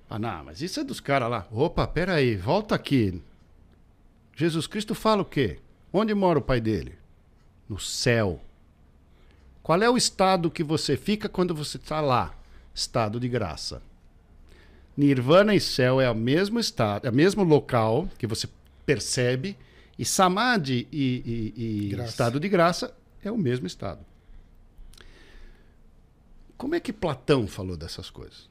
Ah, 0.08 0.18
não, 0.18 0.44
mas 0.44 0.62
isso 0.62 0.80
é 0.80 0.84
dos 0.84 1.00
caras 1.00 1.30
lá. 1.30 1.46
Opa, 1.50 1.86
peraí, 1.86 2.36
volta 2.36 2.74
aqui. 2.74 3.20
Jesus 4.36 4.66
Cristo 4.66 4.94
fala 4.94 5.22
o 5.22 5.24
quê? 5.24 5.58
Onde 5.90 6.14
mora 6.14 6.38
o 6.38 6.42
pai 6.42 6.60
dele? 6.60 6.98
No 7.66 7.80
céu. 7.80 8.40
Qual 9.62 9.82
é 9.82 9.88
o 9.88 9.96
estado 9.96 10.50
que 10.50 10.62
você 10.62 10.94
fica 10.94 11.26
quando 11.26 11.54
você 11.54 11.78
está 11.78 12.02
lá? 12.02 12.34
Estado 12.74 13.18
de 13.18 13.28
graça. 13.28 13.82
Nirvana 14.94 15.54
e 15.54 15.60
céu 15.60 16.00
é 16.00 16.10
o 16.10 16.14
mesmo 16.14 16.60
estado, 16.60 17.06
é 17.06 17.10
o 17.10 17.14
mesmo 17.14 17.42
local 17.42 18.08
que 18.18 18.26
você 18.26 18.48
percebe, 18.84 19.56
e 19.98 20.04
samadhi 20.04 20.86
e, 20.92 21.52
e, 21.56 21.94
e 21.94 22.04
estado 22.04 22.38
de 22.38 22.48
graça 22.48 22.94
é 23.24 23.30
o 23.30 23.36
mesmo 23.36 23.66
estado. 23.66 24.04
Como 26.56 26.74
é 26.74 26.80
que 26.80 26.92
Platão 26.92 27.46
falou 27.46 27.76
dessas 27.76 28.08
coisas? 28.10 28.48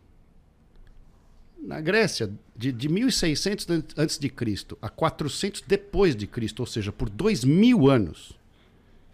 Na 1.66 1.82
Grécia, 1.82 2.32
de, 2.56 2.72
de 2.72 2.88
1600 2.88 3.68
antes 3.98 4.20
de 4.20 4.30
Cristo 4.30 4.78
a 4.82 4.88
400 4.88 5.64
depois 5.66 6.16
de 6.16 6.28
Cristo, 6.28 6.60
ou 6.60 6.66
seja, 6.66 6.92
por 6.92 7.10
dois 7.10 7.44
mil 7.44 7.90
anos, 7.90 8.34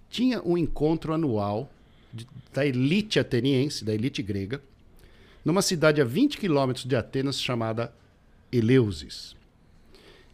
tinha 0.09 0.41
um 0.43 0.57
encontro 0.57 1.13
anual 1.13 1.71
de, 2.13 2.27
da 2.53 2.65
elite 2.65 3.19
ateniense, 3.19 3.85
da 3.85 3.93
elite 3.93 4.21
grega, 4.21 4.61
numa 5.45 5.61
cidade 5.61 6.01
a 6.01 6.05
20 6.05 6.37
quilômetros 6.37 6.85
de 6.85 6.95
Atenas 6.95 7.41
chamada 7.41 7.93
Eleusis. 8.51 9.35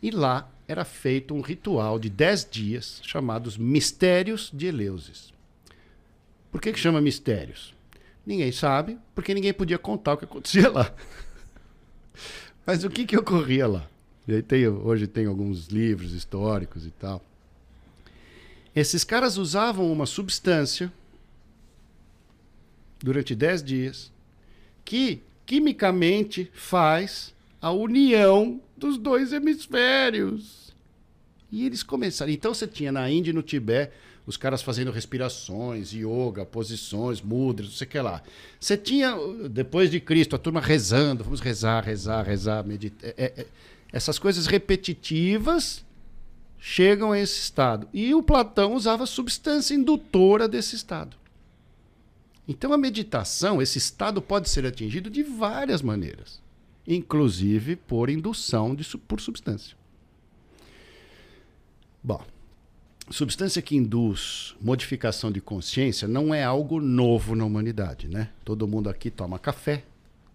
E 0.02 0.10
lá 0.10 0.49
era 0.68 0.84
feito 0.84 1.35
um 1.35 1.41
ritual 1.41 1.99
de 1.99 2.10
10 2.10 2.49
dias 2.49 2.99
chamados 3.03 3.57
Mistérios 3.57 4.52
de 4.52 4.68
Eleusis. 4.68 5.31
Por 6.52 6.60
que, 6.60 6.73
que 6.73 6.80
chama 6.80 6.99
mistérios? 6.99 7.76
Ninguém 8.26 8.52
sabe, 8.52 8.98
porque 9.14 9.34
ninguém 9.34 9.53
podia 9.53 9.77
contar 9.77 10.14
o 10.14 10.18
que 10.18 10.26
acontecia 10.26 10.69
lá. 10.69 10.91
Mas 12.65 12.84
o 12.84 12.89
que, 12.89 13.06
que 13.06 13.18
ocorria 13.18 13.68
lá? 13.68 13.88
Tem, 14.48 14.68
hoje 14.68 15.07
tem 15.07 15.26
alguns 15.26 15.68
livros 15.68 16.11
históricos 16.11 16.85
e 16.85 16.91
tal. 16.91 17.23
Esses 18.76 19.03
caras 19.03 19.38
usavam 19.38 19.91
uma 19.91 20.06
substância 20.06 20.91
durante 22.99 23.34
10 23.34 23.64
dias 23.64 24.11
que 24.84 25.22
quimicamente 25.45 26.52
faz 26.53 27.34
a 27.61 27.72
união 27.72 28.61
dos 28.76 28.98
dois 28.98 29.31
hemisférios. 29.34 30.76
E 31.52 31.65
eles 31.65 31.81
começaram. 31.81 32.31
Então 32.31 32.53
você 32.53 32.68
tinha 32.68 32.91
na 32.91 33.10
Índia 33.10 33.31
e 33.31 33.34
no 33.34 33.41
Tibete 33.41 33.94
os 34.27 34.35
caras 34.35 34.61
fazendo 34.61 34.91
respirações, 34.91 35.93
yoga, 35.93 36.45
posições, 36.45 37.21
mudras, 37.21 37.69
não 37.69 37.75
sei 37.75 37.87
o 37.87 37.89
que 37.89 37.99
lá. 37.99 38.21
Você 38.59 38.75
tinha, 38.75 39.15
depois 39.49 39.89
de 39.89 40.01
Cristo, 40.01 40.35
a 40.35 40.39
turma 40.39 40.59
rezando, 40.59 41.23
vamos 41.23 41.39
rezar, 41.39 41.85
rezar, 41.85 42.23
rezar, 42.23 42.65
meditar. 42.65 43.09
É, 43.17 43.33
é, 43.37 43.47
essas 43.89 44.19
coisas 44.19 44.45
repetitivas 44.45 45.85
chegam 46.59 47.13
a 47.13 47.19
esse 47.19 47.39
estado. 47.39 47.87
E 47.93 48.13
o 48.13 48.21
Platão 48.21 48.73
usava 48.73 49.05
substância 49.05 49.73
indutora 49.73 50.45
desse 50.45 50.75
estado. 50.75 51.15
Então 52.45 52.73
a 52.73 52.77
meditação, 52.77 53.61
esse 53.61 53.77
estado 53.77 54.21
pode 54.21 54.49
ser 54.49 54.65
atingido 54.65 55.09
de 55.09 55.23
várias 55.23 55.81
maneiras, 55.81 56.41
inclusive 56.85 57.77
por 57.77 58.09
indução 58.09 58.75
de, 58.75 58.85
por 58.97 59.21
substância. 59.21 59.77
Bom, 62.03 62.21
substância 63.09 63.61
que 63.61 63.75
induz 63.75 64.55
modificação 64.61 65.31
de 65.31 65.39
consciência 65.39 66.07
não 66.07 66.34
é 66.34 66.43
algo 66.43 66.79
novo 66.79 67.35
na 67.35 67.45
humanidade, 67.45 68.07
né? 68.07 68.29
Todo 68.43 68.67
mundo 68.67 68.89
aqui 68.89 69.09
toma 69.09 69.39
café, 69.39 69.84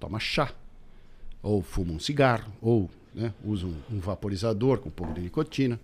toma 0.01 0.19
chá, 0.19 0.53
ou 1.43 1.63
fuma 1.63 1.93
um 1.93 1.99
cigarro, 1.99 2.53
ou 2.61 2.89
né, 3.15 3.35
usa 3.45 3.67
um, 3.67 3.77
um 3.91 3.99
vaporizador 3.99 4.79
com 4.79 4.89
um 4.89 4.93
pouco 4.93 5.13
de 5.13 5.21
nicotina. 5.21 5.79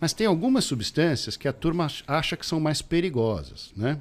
Mas 0.00 0.12
tem 0.12 0.26
algumas 0.26 0.64
substâncias 0.64 1.36
que 1.36 1.48
a 1.48 1.52
turma 1.52 1.86
acha 2.06 2.36
que 2.36 2.44
são 2.44 2.60
mais 2.60 2.82
perigosas, 2.82 3.72
né? 3.76 4.00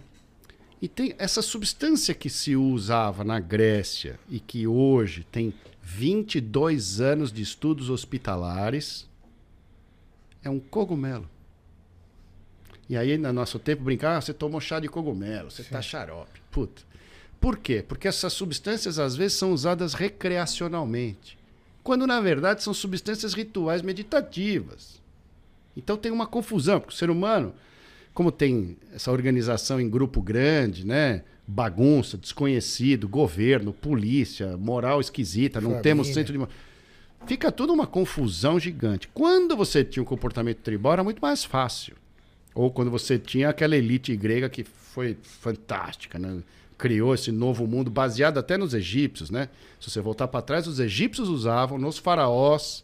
E 0.81 0.87
tem 0.87 1.15
essa 1.17 1.41
substância 1.41 2.13
que 2.13 2.29
se 2.29 2.55
usava 2.55 3.23
na 3.23 3.39
Grécia 3.39 4.19
e 4.29 4.39
que 4.39 4.67
hoje 4.67 5.25
tem 5.31 5.53
22 5.81 6.99
anos 6.99 7.31
de 7.31 7.41
estudos 7.41 7.89
hospitalares, 7.89 9.07
é 10.43 10.49
um 10.49 10.59
cogumelo. 10.59 11.29
E 12.87 12.95
aí, 12.95 13.17
no 13.17 13.33
nosso 13.33 13.57
tempo, 13.57 13.83
brincar, 13.83 14.17
ah, 14.17 14.21
você 14.21 14.33
tomou 14.33 14.61
chá 14.61 14.79
de 14.79 14.87
cogumelo, 14.87 15.49
você 15.49 15.61
está 15.61 15.81
xarope. 15.81 16.39
Puta. 16.51 16.83
Por 17.39 17.57
quê? 17.57 17.83
Porque 17.87 18.07
essas 18.07 18.33
substâncias 18.33 18.97
às 18.99 19.15
vezes 19.15 19.37
são 19.37 19.51
usadas 19.51 19.93
recreacionalmente, 19.93 21.37
quando 21.83 22.07
na 22.07 22.19
verdade 22.21 22.63
são 22.63 22.73
substâncias 22.73 23.33
rituais 23.33 23.81
meditativas. 23.81 25.01
Então 25.75 25.97
tem 25.97 26.11
uma 26.11 26.25
confusão, 26.25 26.79
porque 26.79 26.93
o 26.93 26.97
ser 26.97 27.09
humano, 27.09 27.53
como 28.13 28.31
tem 28.31 28.77
essa 28.93 29.11
organização 29.11 29.79
em 29.79 29.89
grupo 29.89 30.21
grande, 30.21 30.85
né? 30.85 31.23
Bagunça, 31.47 32.17
desconhecido, 32.17 33.07
governo, 33.07 33.73
polícia, 33.73 34.57
moral 34.57 34.99
esquisita, 34.99 35.59
não 35.59 35.69
Família. 35.69 35.83
temos 35.83 36.07
centro 36.07 36.33
de. 36.33 36.47
Fica 37.27 37.51
tudo 37.51 37.73
uma 37.73 37.85
confusão 37.85 38.59
gigante. 38.59 39.07
Quando 39.13 39.55
você 39.55 39.83
tinha 39.83 40.01
um 40.01 40.05
comportamento 40.05 40.59
tribal, 40.59 40.93
era 40.93 41.03
muito 41.03 41.19
mais 41.19 41.43
fácil. 41.43 41.95
Ou 42.55 42.71
quando 42.71 42.89
você 42.89 43.19
tinha 43.19 43.49
aquela 43.49 43.75
elite 43.75 44.15
grega 44.15 44.49
que 44.49 44.63
foi 44.63 45.17
fantástica, 45.21 46.17
né? 46.17 46.41
criou 46.77 47.13
esse 47.13 47.31
novo 47.31 47.67
mundo 47.67 47.89
baseado 47.89 48.37
até 48.37 48.57
nos 48.57 48.73
egípcios, 48.73 49.29
né? 49.29 49.49
Se 49.79 49.89
você 49.89 50.01
voltar 50.01 50.27
para 50.27 50.41
trás, 50.41 50.67
os 50.67 50.79
egípcios 50.79 51.29
usavam 51.29 51.77
nos 51.77 51.97
faraós 51.97 52.83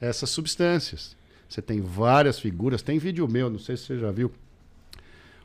essas 0.00 0.30
substâncias. 0.30 1.16
Você 1.48 1.62
tem 1.62 1.80
várias 1.80 2.38
figuras, 2.38 2.82
tem 2.82 2.98
vídeo 2.98 3.28
meu, 3.28 3.48
não 3.48 3.58
sei 3.58 3.76
se 3.76 3.84
você 3.84 3.98
já 3.98 4.10
viu. 4.10 4.32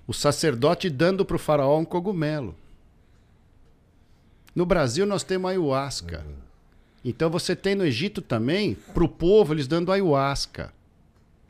O 0.07 0.13
sacerdote 0.13 0.89
dando 0.89 1.23
para 1.23 1.35
o 1.35 1.39
faraó 1.39 1.77
um 1.77 1.85
cogumelo. 1.85 2.55
No 4.53 4.65
Brasil 4.65 5.05
nós 5.05 5.23
temos 5.23 5.49
ayahuasca. 5.49 6.25
Então 7.03 7.29
você 7.29 7.55
tem 7.55 7.75
no 7.75 7.85
Egito 7.85 8.21
também, 8.21 8.75
para 8.93 9.03
o 9.03 9.09
povo, 9.09 9.53
eles 9.53 9.67
dando 9.67 9.91
ayahuasca. 9.91 10.73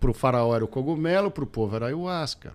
Para 0.01 0.11
o 0.11 0.13
faraó 0.13 0.53
era 0.53 0.65
o 0.65 0.67
cogumelo, 0.67 1.31
para 1.31 1.43
o 1.43 1.47
povo 1.47 1.75
era 1.75 1.85
a 1.85 1.87
ayahuasca. 1.89 2.53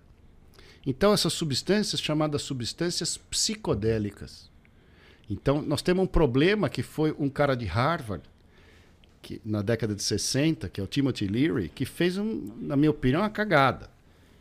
Então 0.84 1.14
essas 1.14 1.32
substâncias 1.32 2.00
chamadas 2.00 2.42
substâncias 2.42 3.16
psicodélicas. 3.16 4.50
Então 5.30 5.62
nós 5.62 5.80
temos 5.80 6.04
um 6.04 6.06
problema 6.06 6.68
que 6.68 6.82
foi 6.82 7.14
um 7.18 7.30
cara 7.30 7.54
de 7.54 7.64
Harvard, 7.64 8.24
que, 9.22 9.40
na 9.44 9.62
década 9.62 9.94
de 9.94 10.02
60, 10.02 10.68
que 10.68 10.80
é 10.80 10.84
o 10.84 10.86
Timothy 10.88 11.28
Leary, 11.28 11.68
que 11.68 11.84
fez, 11.84 12.18
um, 12.18 12.52
na 12.60 12.76
minha 12.76 12.90
opinião, 12.90 13.22
uma 13.22 13.30
cagada. 13.30 13.90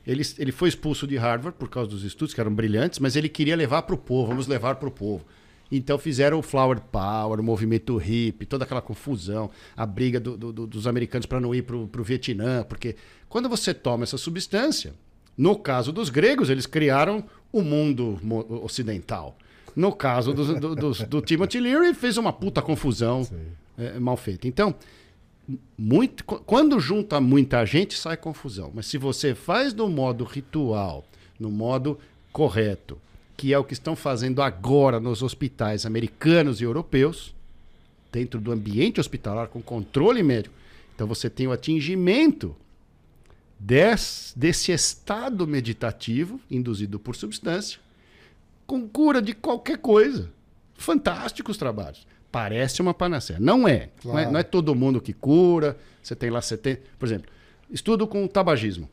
Ele, 0.05 0.23
ele 0.37 0.51
foi 0.51 0.69
expulso 0.69 1.07
de 1.07 1.15
Harvard 1.15 1.57
por 1.57 1.69
causa 1.69 1.89
dos 1.89 2.03
estudos, 2.03 2.33
que 2.33 2.41
eram 2.41 2.53
brilhantes, 2.53 2.99
mas 2.99 3.15
ele 3.15 3.29
queria 3.29 3.55
levar 3.55 3.83
para 3.83 3.95
o 3.95 3.97
povo, 3.97 4.29
vamos 4.29 4.47
levar 4.47 4.75
para 4.75 4.87
o 4.87 4.91
povo. 4.91 5.25
Então 5.71 5.97
fizeram 5.97 6.39
o 6.39 6.41
Flower 6.41 6.79
Power, 6.79 7.39
o 7.39 7.43
movimento 7.43 7.97
hippie, 7.97 8.45
toda 8.45 8.63
aquela 8.65 8.81
confusão, 8.81 9.49
a 9.75 9.85
briga 9.85 10.19
do- 10.19 10.37
do- 10.37 10.53
do- 10.53 10.67
dos 10.67 10.85
americanos 10.87 11.25
para 11.25 11.39
não 11.39 11.53
ir 11.55 11.63
para 11.63 11.75
o 11.75 12.03
Vietnã, 12.03 12.63
porque 12.63 12.95
quando 13.27 13.49
você 13.49 13.73
toma 13.73 14.03
essa 14.03 14.17
substância, 14.17 14.93
no 15.37 15.57
caso 15.57 15.91
dos 15.91 16.09
gregos, 16.09 16.49
eles 16.49 16.65
criaram 16.65 17.23
o 17.51 17.61
mundo 17.61 18.19
ocidental. 18.63 19.37
No 19.75 19.91
caso 19.91 20.33
dos- 20.33 20.59
do, 20.59 20.75
dos- 20.75 21.01
do 21.01 21.19
Timothy 21.21 21.59
Leary, 21.59 21.93
fez 21.93 22.15
uma 22.17 22.31
puta 22.31 22.61
confusão 22.61 23.27
é, 23.77 23.99
mal 23.99 24.15
feita. 24.15 24.47
Então, 24.47 24.73
muito, 25.77 26.23
qu- 26.23 26.39
quando 26.45 26.79
junta 26.79 27.19
muita 27.19 27.65
gente, 27.65 27.97
sai 27.97 28.17
confusão. 28.17 28.71
Mas 28.73 28.85
se 28.87 28.97
você 28.97 29.35
faz 29.35 29.73
no 29.73 29.89
modo 29.89 30.23
ritual, 30.23 31.05
no 31.39 31.51
modo 31.51 31.99
correto, 32.31 32.97
que 33.37 33.53
é 33.53 33.57
o 33.59 33.63
que 33.63 33.73
estão 33.73 33.95
fazendo 33.95 34.41
agora 34.41 34.99
nos 34.99 35.21
hospitais 35.21 35.85
americanos 35.85 36.61
e 36.61 36.63
europeus, 36.63 37.33
dentro 38.11 38.39
do 38.39 38.51
ambiente 38.51 38.99
hospitalar, 38.99 39.47
com 39.49 39.61
controle 39.61 40.23
médico, 40.23 40.55
então 40.95 41.05
você 41.05 41.29
tem 41.29 41.47
o 41.47 41.51
atingimento 41.51 42.55
des- 43.59 44.33
desse 44.35 44.71
estado 44.71 45.45
meditativo 45.47 46.39
induzido 46.49 46.99
por 46.99 47.15
substância, 47.15 47.79
com 48.65 48.87
cura 48.87 49.21
de 49.21 49.33
qualquer 49.33 49.77
coisa. 49.77 50.29
Fantásticos 50.75 51.57
trabalhos. 51.57 52.05
Parece 52.31 52.81
uma 52.81 52.93
panaceia. 52.93 53.39
Não 53.39 53.67
é. 53.67 53.89
Não 54.03 54.11
é, 54.11 54.21
Claro. 54.23 54.31
não 54.31 54.39
é 54.39 54.43
todo 54.43 54.75
mundo 54.75 54.99
que 54.99 55.13
cura. 55.13 55.77
Você 56.03 56.15
tem 56.15 56.29
lá 56.29 56.41
70. 56.41 56.81
Por 56.99 57.05
exemplo, 57.05 57.31
estudo 57.69 58.05
com 58.07 58.27
tabagismo. 58.27 58.89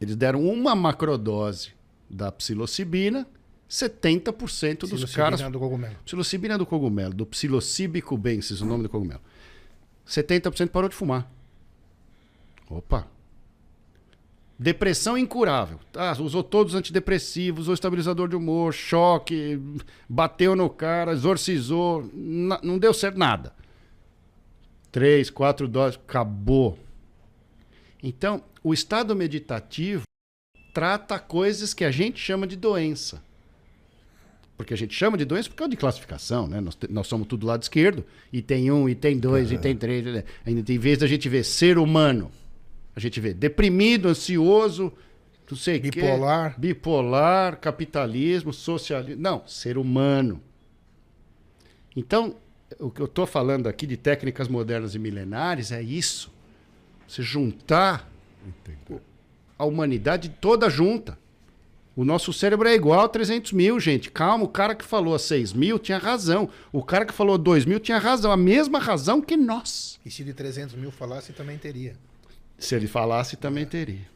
Eles 0.00 0.16
deram 0.16 0.44
uma 0.46 0.74
macrodose 0.74 1.70
da 2.10 2.30
psilocibina, 2.30 3.26
70% 3.72 4.80
dos 4.80 5.14
caras. 5.14 5.40
do 5.40 5.58
cogumelo. 5.58 5.96
Psilocibina 6.04 6.58
do 6.58 6.66
cogumelo, 6.66 7.14
do 7.14 7.24
Psilocybe 7.24 8.02
cubensis, 8.02 8.60
o 8.60 8.66
nome 8.66 8.82
do 8.82 8.88
cogumelo. 8.90 9.22
70% 10.06 10.68
parou 10.68 10.90
de 10.90 10.94
fumar. 10.94 11.26
Opa. 12.68 13.08
Depressão 14.58 15.16
incurável. 15.16 15.80
Ah, 15.94 16.14
usou 16.20 16.44
todos 16.44 16.74
os 16.74 16.78
antidepressivos, 16.78 17.62
usou 17.62 17.72
estabilizador 17.72 18.28
de 18.28 18.36
humor, 18.36 18.74
choque, 18.74 19.58
bateu 20.06 20.54
no 20.54 20.68
cara, 20.68 21.12
exorcizou, 21.12 22.10
não 22.12 22.78
deu 22.78 22.92
certo 22.92 23.18
nada. 23.18 23.54
Três, 24.90 25.30
quatro 25.30 25.66
doses, 25.66 25.98
acabou. 25.98 26.78
Então, 28.02 28.44
o 28.62 28.74
estado 28.74 29.16
meditativo 29.16 30.02
trata 30.74 31.18
coisas 31.18 31.72
que 31.72 31.86
a 31.86 31.90
gente 31.90 32.20
chama 32.20 32.46
de 32.46 32.54
doença. 32.54 33.31
Porque 34.56 34.74
a 34.74 34.76
gente 34.76 34.94
chama 34.94 35.16
de 35.16 35.24
doença 35.24 35.48
por 35.48 35.56
causa 35.56 35.70
de 35.70 35.76
classificação, 35.76 36.46
né? 36.46 36.60
Nós, 36.60 36.76
nós 36.90 37.06
somos 37.06 37.26
tudo 37.26 37.46
lado 37.46 37.62
esquerdo, 37.62 38.04
e 38.32 38.40
tem 38.42 38.70
um, 38.70 38.88
e 38.88 38.94
tem 38.94 39.18
dois, 39.18 39.50
e 39.50 39.58
tem 39.58 39.74
três. 39.76 40.04
né? 40.04 40.24
Em 40.46 40.78
vez 40.78 40.98
da 40.98 41.06
gente 41.06 41.28
ver 41.28 41.44
ser 41.44 41.78
humano, 41.78 42.30
a 42.94 43.00
gente 43.00 43.18
vê 43.20 43.32
deprimido, 43.32 44.08
ansioso, 44.08 44.92
não 45.50 45.58
sei 45.58 45.78
o 45.78 45.82
quê, 45.82 45.90
Bipolar. 45.90 46.58
bipolar, 46.58 47.58
capitalismo, 47.58 48.52
socialismo. 48.52 49.20
Não, 49.20 49.42
ser 49.46 49.76
humano. 49.76 50.40
Então, 51.94 52.36
o 52.78 52.90
que 52.90 53.00
eu 53.00 53.06
estou 53.06 53.26
falando 53.26 53.66
aqui 53.68 53.86
de 53.86 53.96
técnicas 53.96 54.48
modernas 54.48 54.94
e 54.94 54.98
milenares 54.98 55.72
é 55.72 55.82
isso. 55.82 56.32
Você 57.06 57.22
juntar 57.22 58.10
a 59.58 59.64
humanidade 59.64 60.30
toda 60.40 60.70
junta. 60.70 61.18
O 61.94 62.04
nosso 62.04 62.32
cérebro 62.32 62.66
é 62.66 62.74
igual 62.74 63.00
a 63.00 63.08
300 63.08 63.52
mil, 63.52 63.78
gente. 63.78 64.10
Calma, 64.10 64.44
o 64.44 64.48
cara 64.48 64.74
que 64.74 64.84
falou 64.84 65.14
a 65.14 65.18
6 65.18 65.52
mil 65.52 65.78
tinha 65.78 65.98
razão. 65.98 66.48
O 66.72 66.82
cara 66.82 67.04
que 67.04 67.12
falou 67.12 67.34
a 67.34 67.38
2 67.38 67.66
mil 67.66 67.78
tinha 67.78 67.98
razão. 67.98 68.32
A 68.32 68.36
mesma 68.36 68.78
razão 68.78 69.20
que 69.20 69.36
nós. 69.36 70.00
E 70.04 70.10
se 70.10 70.24
de 70.24 70.32
300 70.32 70.74
mil 70.74 70.90
falasse, 70.90 71.32
também 71.32 71.58
teria. 71.58 71.94
Se 72.58 72.74
ele 72.74 72.86
falasse, 72.86 73.36
também 73.36 73.66
teria. 73.66 74.08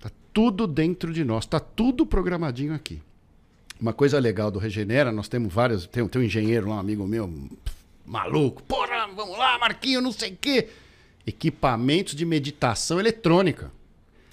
Tá 0.00 0.10
tudo 0.32 0.66
dentro 0.66 1.12
de 1.12 1.24
nós. 1.24 1.46
Tá 1.46 1.60
tudo 1.60 2.04
programadinho 2.04 2.74
aqui. 2.74 3.00
Uma 3.80 3.92
coisa 3.92 4.18
legal 4.18 4.50
do 4.50 4.58
Regenera, 4.58 5.12
nós 5.12 5.28
temos 5.28 5.52
vários. 5.52 5.86
Tem, 5.86 6.06
tem 6.08 6.22
um 6.22 6.24
engenheiro 6.24 6.68
lá, 6.68 6.76
um 6.76 6.80
amigo 6.80 7.06
meu, 7.06 7.32
maluco. 8.04 8.64
Porra, 8.64 9.06
vamos 9.14 9.38
lá, 9.38 9.56
Marquinho, 9.58 10.00
não 10.00 10.10
sei 10.10 10.32
o 10.32 10.36
quê. 10.36 10.68
Equipamentos 11.24 12.16
de 12.16 12.24
meditação 12.24 12.98
eletrônica. 12.98 13.70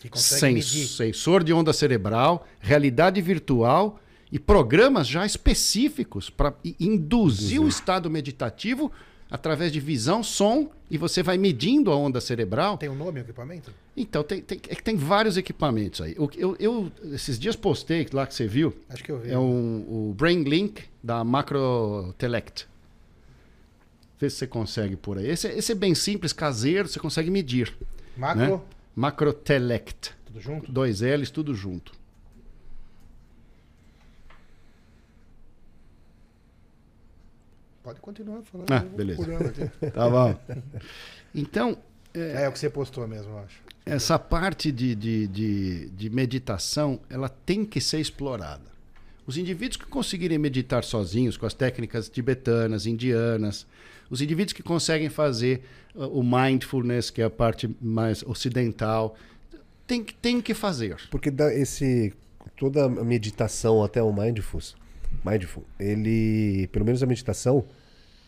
Que 0.06 0.10
consegue 0.12 0.62
Sens- 0.62 0.74
medir. 0.76 0.88
sensor 0.88 1.44
de 1.44 1.52
onda 1.54 1.74
cerebral, 1.74 2.48
realidade 2.60 3.20
virtual 3.22 4.00
e 4.32 4.38
programas 4.40 5.08
já 5.08 5.26
específicos 5.26 6.30
para 6.30 6.54
induzir 6.80 7.62
o 7.62 7.68
estado 7.68 8.10
meditativo 8.10 8.92
através 9.32 9.72
de 9.72 9.80
visão, 9.80 10.22
som 10.22 10.70
e 10.90 10.98
você 10.98 11.24
vai 11.24 11.38
medindo 11.38 11.92
a 11.92 11.96
onda 11.96 12.22
cerebral. 12.22 12.78
Tem 12.78 12.90
um 12.90 12.96
nome 12.96 13.20
o 13.20 13.22
equipamento? 13.22 13.72
Então, 13.98 14.24
tem, 14.24 14.42
tem, 14.42 14.60
é 14.70 14.76
que 14.76 14.84
tem 14.84 14.96
vários 14.96 15.38
equipamentos 15.38 16.02
aí. 16.02 16.16
Eu, 16.38 16.56
eu, 16.60 16.92
esses 17.14 17.40
dias 17.40 17.56
postei 17.56 18.08
lá 18.14 18.28
que 18.28 18.36
você 18.36 18.46
viu, 18.48 18.76
Acho 18.90 19.04
que 19.04 19.12
eu 19.12 19.20
vi. 19.20 19.32
é 19.32 19.38
um, 19.40 20.10
o 20.10 20.14
Brain 20.16 20.44
Link 20.44 20.84
da 21.04 21.24
Macrotelect. 21.24 22.68
Vê 24.20 24.30
se 24.30 24.38
você 24.38 24.48
consegue 24.48 24.96
por 24.96 25.18
aí. 25.18 25.28
Esse, 25.28 25.48
é- 25.48 25.58
esse 25.58 25.72
é 25.72 25.76
bem 25.76 25.96
simples, 25.96 26.32
caseiro, 26.32 26.88
você 26.88 27.00
consegue 27.00 27.30
medir. 27.32 27.74
Macro, 28.16 28.40
né? 28.58 28.62
Macrotelect. 28.96 30.14
tudo 30.26 30.40
junto? 30.42 30.72
Dois 30.72 31.02
L's, 31.02 31.30
tudo 31.30 31.54
junto. 31.54 31.92
Pode 37.84 38.00
continuar 38.00 38.42
falando. 38.44 38.72
Ah, 38.72 38.80
beleza. 38.80 39.72
Tá 39.94 40.10
bom. 40.10 40.40
Então, 41.34 41.78
É, 42.14 42.48
o 42.48 42.52
que 42.52 42.58
você 42.60 42.70
postou 42.70 43.08
mesmo, 43.08 43.30
eu 43.32 43.40
acho. 43.40 43.60
essa 43.86 44.18
parte 44.18 44.72
de, 44.72 44.96
de, 44.96 45.28
de, 45.28 45.90
de 45.90 46.10
meditação, 46.10 47.00
ela 47.10 47.30
tem 47.30 47.64
que 47.66 47.80
ser 47.82 48.00
explorada. 48.00 48.64
Os 49.28 49.38
indivíduos 49.38 49.78
que 49.78 49.86
conseguirem 49.86 50.38
meditar 50.38 50.84
sozinhos 50.84 51.36
com 51.36 51.46
as 51.46 51.54
técnicas 51.54 52.08
tibetanas, 52.10 52.86
indianas, 52.86 53.68
os 54.10 54.22
indivíduos 54.22 54.54
que 54.54 54.64
conseguem 54.64 55.10
fazer 55.10 55.64
o 55.96 56.22
mindfulness, 56.24 57.10
que 57.10 57.22
é 57.22 57.26
a 57.26 57.30
parte 57.30 57.74
mais 57.82 58.24
ocidental, 58.24 59.16
tem, 59.88 60.04
tem 60.04 60.42
que 60.42 60.54
fazer. 60.54 60.98
Porque 61.10 61.32
esse 61.54 62.14
toda 62.58 62.86
a 62.86 62.90
meditação, 62.90 63.84
até 63.84 64.02
o 64.02 64.14
mindfulness, 64.14 64.76
mindful, 65.24 65.64
ele, 65.80 66.68
pelo 66.72 66.86
menos 66.86 67.02
a 67.04 67.06
meditação, 67.06 67.66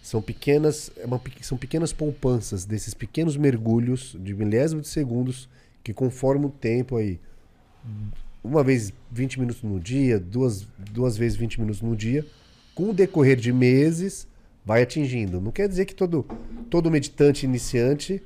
são 0.02 0.22
pequenas, 0.22 0.91
é 0.98 1.06
uma, 1.06 1.19
são 1.41 1.57
pequenas 1.57 1.91
poupanças 1.91 2.65
desses 2.65 2.94
pequenos 2.94 3.35
mergulhos 3.35 4.15
de 4.19 4.34
milésimos 4.34 4.84
de 4.84 4.89
segundos 4.89 5.49
que 5.84 5.94
conforme 5.94 6.45
o 6.45 6.49
tempo 6.49 6.98
aí, 6.98 7.19
uma 8.44 8.64
vez 8.64 8.91
20 9.11 9.39
minutos 9.39 9.64
no 9.64 9.80
dia, 9.80 10.19
duas, 10.19 10.68
duas 10.91 11.18
vezes 11.18 11.38
20 11.38 11.60
minutos 11.61 11.81
no 11.81 11.95
dia, 11.95 12.26
com 12.76 12.89
o 12.89 12.94
decorrer 12.94 13.38
de 13.38 13.52
meses, 13.52 14.27
vai 14.68 14.81
atingindo. 14.81 15.39
Não 15.39 15.49
quer 15.49 15.69
dizer 15.69 15.85
que 15.85 15.95
todo, 15.95 16.26
todo 16.69 16.91
meditante 16.91 17.45
iniciante 17.45 18.22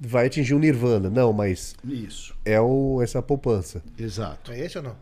vai 0.00 0.26
atingir 0.26 0.54
o 0.54 0.56
um 0.56 0.60
nirvana, 0.60 1.10
não, 1.10 1.30
mas 1.30 1.76
isso 1.84 2.34
é 2.42 2.58
o, 2.58 3.02
essa 3.02 3.20
poupança. 3.20 3.82
Exato. 3.98 4.50
É 4.50 4.60
esse 4.60 4.78
ou 4.78 4.84
não? 4.84 4.96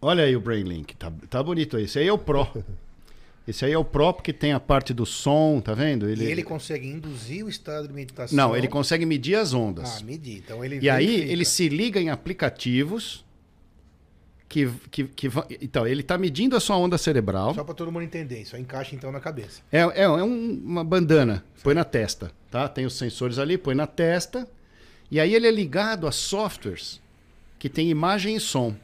Olha 0.00 0.24
aí 0.24 0.34
o 0.34 0.40
Brainlink, 0.40 0.96
tá, 0.96 1.12
tá 1.30 1.40
bonito 1.40 1.76
aí. 1.76 1.84
Esse 1.84 2.00
aí 2.00 2.08
é 2.08 2.12
o 2.12 2.18
Pro. 2.18 2.48
Esse 3.46 3.64
aí 3.64 3.72
é 3.72 3.78
o 3.78 3.84
próprio 3.84 4.22
que 4.22 4.32
tem 4.32 4.52
a 4.52 4.60
parte 4.60 4.94
do 4.94 5.04
som, 5.04 5.60
tá 5.60 5.74
vendo? 5.74 6.08
Ele, 6.08 6.24
e 6.24 6.30
ele 6.30 6.44
consegue 6.44 6.86
induzir 6.86 7.44
o 7.44 7.48
estado 7.48 7.88
de 7.88 7.94
meditação. 7.94 8.36
Não, 8.36 8.56
ele 8.56 8.68
consegue 8.68 9.04
medir 9.04 9.34
as 9.34 9.52
ondas. 9.52 9.98
Ah, 10.00 10.04
medir. 10.04 10.38
Então 10.38 10.64
ele 10.64 10.78
E 10.80 10.88
aí 10.88 11.28
ele 11.28 11.44
se 11.44 11.68
liga 11.68 12.00
em 12.00 12.08
aplicativos 12.08 13.24
que, 14.52 14.70
que, 14.90 15.04
que 15.04 15.30
então 15.62 15.86
ele 15.86 16.02
está 16.02 16.18
medindo 16.18 16.54
a 16.54 16.60
sua 16.60 16.76
onda 16.76 16.98
cerebral. 16.98 17.54
Só 17.54 17.64
para 17.64 17.72
todo 17.72 17.90
mundo 17.90 18.02
entender, 18.02 18.44
só 18.44 18.58
encaixa 18.58 18.94
então 18.94 19.10
na 19.10 19.18
cabeça. 19.18 19.62
É, 19.72 19.80
é, 19.80 20.02
é 20.02 20.22
um, 20.22 20.60
uma 20.62 20.84
bandana, 20.84 21.42
põe 21.62 21.72
na 21.72 21.84
testa, 21.84 22.30
tá? 22.50 22.68
Tem 22.68 22.84
os 22.84 22.92
sensores 22.92 23.38
ali, 23.38 23.56
põe 23.56 23.74
na 23.74 23.86
testa. 23.86 24.46
E 25.10 25.18
aí 25.18 25.34
ele 25.34 25.46
é 25.46 25.50
ligado 25.50 26.06
a 26.06 26.12
softwares 26.12 27.00
que 27.58 27.70
tem 27.70 27.88
imagem 27.88 28.36
e 28.36 28.40
som 28.40 28.76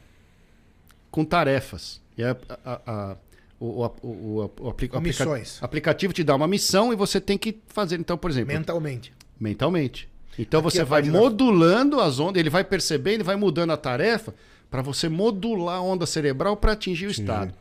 com 1.11 1.23
tarefas. 1.23 2.01
E 2.17 2.23
a, 2.23 2.35
a, 2.65 2.81
a 2.87 3.17
o, 3.59 3.85
o, 3.85 3.95
o, 4.01 4.51
o 4.61 4.69
aplica 4.69 4.99
Missões. 4.99 5.61
aplicativo 5.61 6.13
te 6.13 6.23
dá 6.23 6.33
uma 6.33 6.47
missão 6.47 6.91
e 6.91 6.95
você 6.95 7.21
tem 7.21 7.37
que 7.37 7.59
fazer. 7.67 7.99
Então, 7.99 8.17
por 8.17 8.31
exemplo. 8.31 8.55
Mentalmente. 8.55 9.13
Mentalmente. 9.39 10.09
Então 10.37 10.61
Aqui 10.61 10.71
você 10.71 10.83
vai 10.83 11.03
modulando 11.03 11.97
da... 11.97 12.05
as 12.05 12.19
ondas, 12.19 12.39
ele 12.39 12.49
vai 12.49 12.63
percebendo, 12.63 13.15
ele 13.15 13.23
vai 13.23 13.35
mudando 13.35 13.71
a 13.71 13.77
tarefa 13.77 14.33
para 14.69 14.81
você 14.81 15.09
modular 15.09 15.77
a 15.77 15.81
onda 15.81 16.05
cerebral 16.05 16.55
para 16.57 16.73
atingir 16.73 17.07
o 17.07 17.13
Sim. 17.13 17.21
estado. 17.21 17.53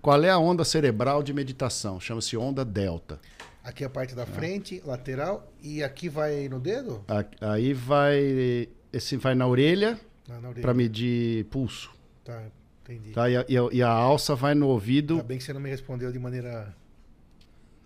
Qual 0.00 0.22
é 0.22 0.30
a 0.30 0.38
onda 0.38 0.64
cerebral 0.64 1.22
de 1.22 1.32
meditação? 1.32 1.98
Chama-se 1.98 2.36
onda 2.36 2.64
delta. 2.64 3.18
Aqui 3.62 3.82
é 3.82 3.86
a 3.86 3.90
parte 3.90 4.14
da 4.14 4.26
frente, 4.26 4.82
ah. 4.84 4.88
lateral, 4.90 5.50
e 5.62 5.82
aqui 5.82 6.08
vai 6.08 6.48
no 6.48 6.60
dedo? 6.60 7.02
Aí 7.40 7.72
vai. 7.72 8.68
Esse 8.92 9.16
vai 9.16 9.34
na 9.34 9.46
orelha, 9.46 9.98
ah, 10.28 10.38
orelha. 10.38 10.60
para 10.60 10.74
medir 10.74 11.46
pulso. 11.46 11.90
Tá. 12.22 12.42
Entendi. 12.84 13.12
Tá? 13.12 13.30
E, 13.30 13.36
a, 13.36 13.44
e, 13.48 13.56
a, 13.56 13.68
e 13.72 13.82
a 13.82 13.88
alça 13.88 14.34
vai 14.34 14.54
no 14.54 14.68
ouvido. 14.68 15.14
Ainda 15.14 15.24
bem 15.24 15.38
que 15.38 15.44
você 15.44 15.54
não 15.54 15.60
me 15.60 15.70
respondeu 15.70 16.12
de 16.12 16.18
maneira. 16.18 16.76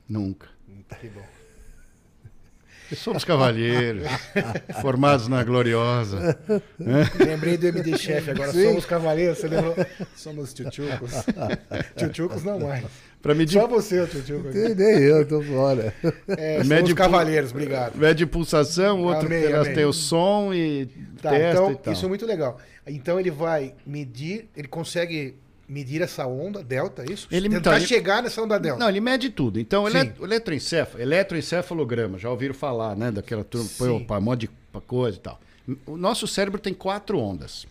Nunca. 0.09 0.49
Que 1.01 1.09
bom. 1.09 1.23
Somos 2.97 3.25
cavalheiros, 3.25 4.05
formados 4.81 5.29
na 5.29 5.43
gloriosa. 5.45 6.39
Lembrei 7.19 7.57
do 7.57 7.67
MD 7.67 7.99
Chef, 7.99 8.31
agora 8.31 8.53
Sim. 8.53 8.65
somos 8.65 8.87
cavaleiros, 8.87 9.39
você 9.39 9.49
lembrou? 9.49 9.75
Somos 10.17 10.55
tchutchucos. 10.55 11.13
tchutchucos 11.97 12.45
não 12.45 12.59
mais. 12.61 12.85
Pra 13.21 13.35
medir... 13.35 13.61
Só 13.61 13.67
você, 13.67 14.01
o 14.01 14.07
tchutchuco. 14.07 14.49
Nem 14.53 14.99
eu, 15.03 15.27
tô 15.27 15.43
fora. 15.43 15.93
É, 16.29 16.63
somos 16.65 16.93
cavaleiros, 16.95 17.51
obrigado. 17.51 17.97
Mede 17.97 18.25
pulsação, 18.25 19.03
o 19.03 19.07
outro 19.07 19.27
amei, 19.27 19.53
amei. 19.53 19.75
tem 19.75 19.85
o 19.85 19.93
som 19.93 20.55
e 20.55 20.87
tá, 21.21 21.31
testa 21.31 21.51
então, 21.51 21.73
e 21.73 21.77
tal. 21.77 21.93
Isso 21.93 22.05
é 22.05 22.09
muito 22.09 22.25
legal. 22.25 22.59
Então 22.87 23.21
ele 23.21 23.31
vai 23.31 23.75
medir, 23.85 24.49
ele 24.57 24.69
consegue 24.69 25.37
medir 25.69 26.01
essa 26.01 26.27
onda 26.27 26.63
delta, 26.63 27.03
é 27.03 27.13
isso? 27.13 27.29
Ele, 27.31 27.49
Tentar 27.49 27.77
então, 27.77 27.87
chegar 27.87 28.23
nessa 28.23 28.43
onda 28.43 28.59
delta. 28.59 28.81
Não, 28.81 28.89
ele 28.89 29.01
mede 29.01 29.31
tudo. 29.31 29.61
Então, 29.61 29.85
o 29.85 30.25
eletroencefalo, 30.25 31.03
eletroencefalograma, 31.03 32.19
já 32.19 32.31
ouviram 32.31 32.55
falar, 32.55 32.97
né? 32.97 33.11
Daquela 33.11 33.45
turma, 33.45 33.69
põe 33.77 33.91
um 33.91 34.21
monte 34.21 34.41
de 34.41 34.51
coisa 34.87 35.19
e 35.19 35.21
tal. 35.21 35.41
O 35.87 35.97
nosso 35.97 36.27
cérebro 36.27 36.59
tem 36.61 36.73
quatro 36.73 37.19
ondas. 37.19 37.67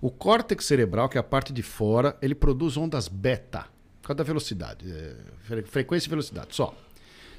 O 0.00 0.10
córtex 0.10 0.64
cerebral, 0.64 1.08
que 1.08 1.16
é 1.16 1.20
a 1.20 1.22
parte 1.22 1.52
de 1.52 1.62
fora, 1.62 2.16
ele 2.20 2.34
produz 2.34 2.76
ondas 2.76 3.06
beta, 3.06 3.66
por 4.00 4.08
causa 4.08 4.18
da 4.18 4.24
velocidade. 4.24 4.84
É, 4.90 5.62
frequência 5.62 6.08
e 6.08 6.10
velocidade, 6.10 6.48
só. 6.56 6.74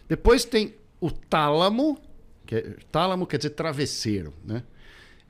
Depois 0.08 0.46
tem 0.46 0.74
o 1.02 1.12
tálamo, 1.12 2.00
que 2.46 2.56
é, 2.56 2.76
tálamo 2.90 3.28
quer 3.28 3.36
dizer 3.36 3.50
travesseiro, 3.50 4.34
né? 4.46 4.64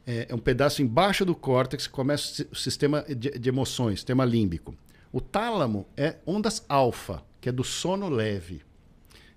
É, 0.06 0.28
é 0.30 0.36
um 0.36 0.40
pedaço 0.40 0.82
embaixo 0.82 1.26
do 1.26 1.36
córtex 1.36 1.88
que 1.88 1.94
começa 1.94 2.46
o 2.52 2.56
sistema 2.56 3.04
de, 3.04 3.32
de 3.32 3.50
emoções, 3.50 4.00
sistema 4.00 4.26
límbico. 4.26 4.76
O 5.12 5.22
tálamo 5.22 5.86
é 5.96 6.16
ondas 6.26 6.66
alfa, 6.68 7.24
que 7.40 7.50
é 7.50 7.52
do 7.52 7.64
sono 7.64 8.10
leve. 8.10 8.62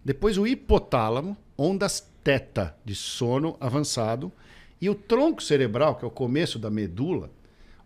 Depois 0.05 0.39
o 0.39 0.47
hipotálamo, 0.47 1.37
ondas 1.57 2.09
teta, 2.23 2.77
de 2.85 2.95
sono 2.95 3.57
avançado. 3.61 4.33
E 4.81 4.91
o 4.91 4.95
tronco 4.95 5.43
cerebral, 5.43 5.97
que 5.97 6.05
é 6.05 6.09
o 6.09 6.11
começo 6.11 6.59
da 6.59 6.71
medula, 6.71 7.31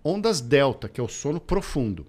ondas 0.05 0.41
delta, 0.41 0.89
que 0.89 1.01
é 1.01 1.05
o 1.05 1.09
sono 1.09 1.41
profundo. 1.41 2.07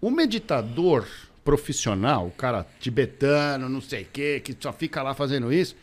O 0.00 0.10
meditador 0.10 1.06
profissional, 1.44 2.26
o 2.26 2.30
cara 2.30 2.66
tibetano, 2.78 3.68
não 3.68 3.80
sei 3.80 4.02
o 4.02 4.06
quê, 4.12 4.40
que 4.44 4.56
só 4.58 4.72
fica 4.72 5.02
lá 5.02 5.14
fazendo 5.14 5.52
isso, 5.52 5.74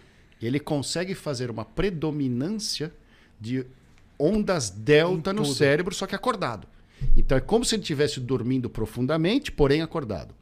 ele 0.42 0.60
consegue 0.60 1.16
fazer 1.16 1.50
uma 1.50 1.66
predominância 1.66 2.94
de 3.40 3.66
ondas 4.20 4.70
delta 4.70 5.32
no 5.32 5.46
cérebro, 5.46 5.94
só 5.94 6.06
que 6.06 6.16
acordado. 6.16 6.68
Então 7.16 7.38
é 7.38 7.42
como 7.42 7.64
se 7.64 7.76
ele 7.76 7.82
estivesse 7.82 8.20
dormindo 8.20 8.70
profundamente, 8.70 9.52
porém 9.52 9.82
acordado. 9.82 10.34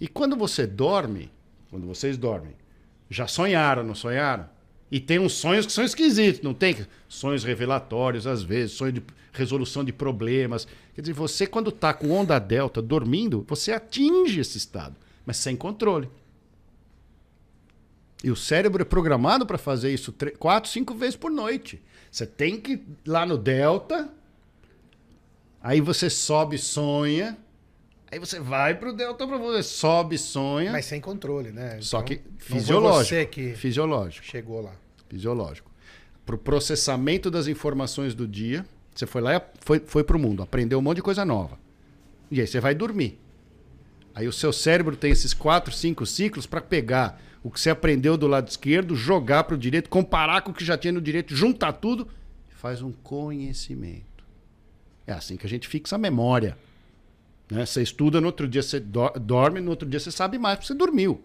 E 0.00 0.06
quando 0.06 0.36
você 0.36 0.66
dorme, 0.66 1.30
quando 1.70 1.86
vocês 1.86 2.16
dormem, 2.16 2.54
já 3.08 3.26
sonharam, 3.26 3.82
não 3.82 3.94
sonharam? 3.94 4.48
E 4.90 5.00
tem 5.00 5.18
uns 5.18 5.32
sonhos 5.32 5.66
que 5.66 5.72
são 5.72 5.84
esquisitos, 5.84 6.42
não 6.42 6.54
tem? 6.54 6.76
Sonhos 7.08 7.42
revelatórios, 7.42 8.26
às 8.26 8.42
vezes, 8.42 8.76
sonho 8.76 8.92
de 8.92 9.02
resolução 9.32 9.84
de 9.84 9.92
problemas. 9.92 10.66
Quer 10.94 11.00
dizer, 11.00 11.12
você, 11.12 11.46
quando 11.46 11.70
está 11.70 11.92
com 11.92 12.10
onda 12.10 12.38
delta 12.38 12.80
dormindo, 12.80 13.44
você 13.48 13.72
atinge 13.72 14.40
esse 14.40 14.58
estado, 14.58 14.96
mas 15.24 15.38
sem 15.38 15.56
controle. 15.56 16.08
E 18.22 18.30
o 18.30 18.36
cérebro 18.36 18.82
é 18.82 18.84
programado 18.84 19.44
para 19.44 19.58
fazer 19.58 19.92
isso 19.92 20.14
quatro, 20.38 20.70
cinco 20.70 20.94
vezes 20.94 21.16
por 21.16 21.30
noite. 21.30 21.82
Você 22.16 22.24
tem 22.24 22.58
que 22.58 22.72
ir 22.72 22.86
lá 23.06 23.26
no 23.26 23.36
delta, 23.36 24.08
aí 25.60 25.82
você 25.82 26.08
sobe, 26.08 26.56
sonha, 26.56 27.36
aí 28.10 28.18
você 28.18 28.40
vai 28.40 28.74
pro 28.74 28.94
delta 28.94 29.26
para 29.26 29.36
você 29.36 29.62
sobe, 29.62 30.16
sonha. 30.16 30.72
Mas 30.72 30.86
sem 30.86 30.98
controle, 30.98 31.52
né? 31.52 31.72
Então, 31.72 31.82
Só 31.82 32.00
que 32.00 32.22
fisiológico. 32.38 33.04
Você 33.04 33.26
que 33.26 33.52
fisiológico. 33.52 34.24
Chegou 34.24 34.62
lá. 34.62 34.72
Fisiológico. 35.10 35.70
Pro 36.24 36.38
processamento 36.38 37.30
das 37.30 37.48
informações 37.48 38.14
do 38.14 38.26
dia, 38.26 38.64
você 38.94 39.04
foi 39.04 39.20
lá 39.20 39.36
e 39.36 39.42
foi, 39.60 39.80
foi 39.80 40.02
pro 40.02 40.18
mundo, 40.18 40.42
aprendeu 40.42 40.78
um 40.78 40.82
monte 40.82 40.96
de 40.96 41.02
coisa 41.02 41.22
nova. 41.22 41.58
E 42.30 42.40
aí 42.40 42.46
você 42.46 42.60
vai 42.60 42.74
dormir. 42.74 43.20
Aí 44.14 44.26
o 44.26 44.32
seu 44.32 44.54
cérebro 44.54 44.96
tem 44.96 45.10
esses 45.12 45.34
quatro, 45.34 45.70
cinco 45.70 46.06
ciclos 46.06 46.46
para 46.46 46.62
pegar 46.62 47.20
o 47.46 47.50
que 47.50 47.60
você 47.60 47.70
aprendeu 47.70 48.16
do 48.16 48.26
lado 48.26 48.48
esquerdo, 48.48 48.96
jogar 48.96 49.44
para 49.44 49.54
o 49.54 49.58
direito, 49.58 49.88
comparar 49.88 50.40
com 50.40 50.50
o 50.50 50.54
que 50.54 50.64
já 50.64 50.76
tinha 50.76 50.92
no 50.92 51.00
direito, 51.00 51.32
juntar 51.32 51.74
tudo 51.74 52.08
faz 52.56 52.82
um 52.82 52.90
conhecimento. 52.90 54.24
É 55.06 55.12
assim 55.12 55.36
que 55.36 55.46
a 55.46 55.48
gente 55.48 55.68
fixa 55.68 55.94
a 55.94 55.98
memória. 55.98 56.58
Né? 57.48 57.64
Você 57.64 57.84
estuda, 57.84 58.20
no 58.20 58.26
outro 58.26 58.48
dia 58.48 58.62
você 58.62 58.80
dorme, 58.80 59.60
no 59.60 59.70
outro 59.70 59.88
dia 59.88 60.00
você 60.00 60.10
sabe 60.10 60.38
mais, 60.38 60.56
porque 60.56 60.66
você 60.66 60.74
dormiu. 60.74 61.22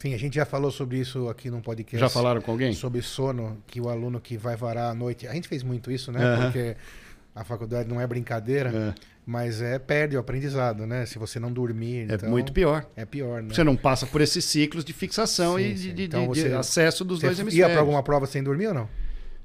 Sim, 0.00 0.12
a 0.12 0.18
gente 0.18 0.34
já 0.34 0.44
falou 0.44 0.72
sobre 0.72 0.98
isso 0.98 1.28
aqui 1.28 1.48
num 1.48 1.60
podcast. 1.60 2.00
Já 2.00 2.08
falaram 2.08 2.42
com 2.42 2.50
alguém? 2.50 2.72
Sobre 2.72 3.00
sono, 3.00 3.62
que 3.68 3.80
o 3.80 3.88
aluno 3.88 4.20
que 4.20 4.36
vai 4.36 4.56
varar 4.56 4.90
à 4.90 4.94
noite. 4.94 5.28
A 5.28 5.34
gente 5.34 5.46
fez 5.46 5.62
muito 5.62 5.92
isso, 5.92 6.10
né? 6.10 6.18
Uhum. 6.18 6.42
Porque 6.42 6.76
a 7.32 7.44
faculdade 7.44 7.88
não 7.88 8.00
é 8.00 8.06
brincadeira. 8.08 8.70
É. 8.70 8.94
Mas 9.24 9.62
é 9.62 9.78
perde 9.78 10.16
o 10.16 10.20
aprendizado, 10.20 10.86
né? 10.86 11.06
Se 11.06 11.18
você 11.18 11.38
não 11.38 11.52
dormir. 11.52 12.10
É 12.10 12.14
então, 12.14 12.28
muito 12.28 12.52
pior. 12.52 12.84
É 12.96 13.04
pior, 13.04 13.42
né? 13.42 13.54
Você 13.54 13.62
não 13.62 13.76
passa 13.76 14.04
por 14.04 14.20
esses 14.20 14.44
ciclos 14.44 14.84
de 14.84 14.92
fixação 14.92 15.58
sim, 15.58 15.62
e 15.62 15.74
de, 15.74 15.92
de, 15.92 16.02
então 16.04 16.32
de, 16.32 16.52
acesso 16.52 17.04
dos 17.04 17.20
dois 17.20 17.38
hemisférios. 17.38 17.68
Ia 17.68 17.72
para 17.72 17.80
alguma 17.80 18.02
prova 18.02 18.26
sem 18.26 18.42
dormir 18.42 18.66
ou 18.68 18.74
não? 18.74 18.88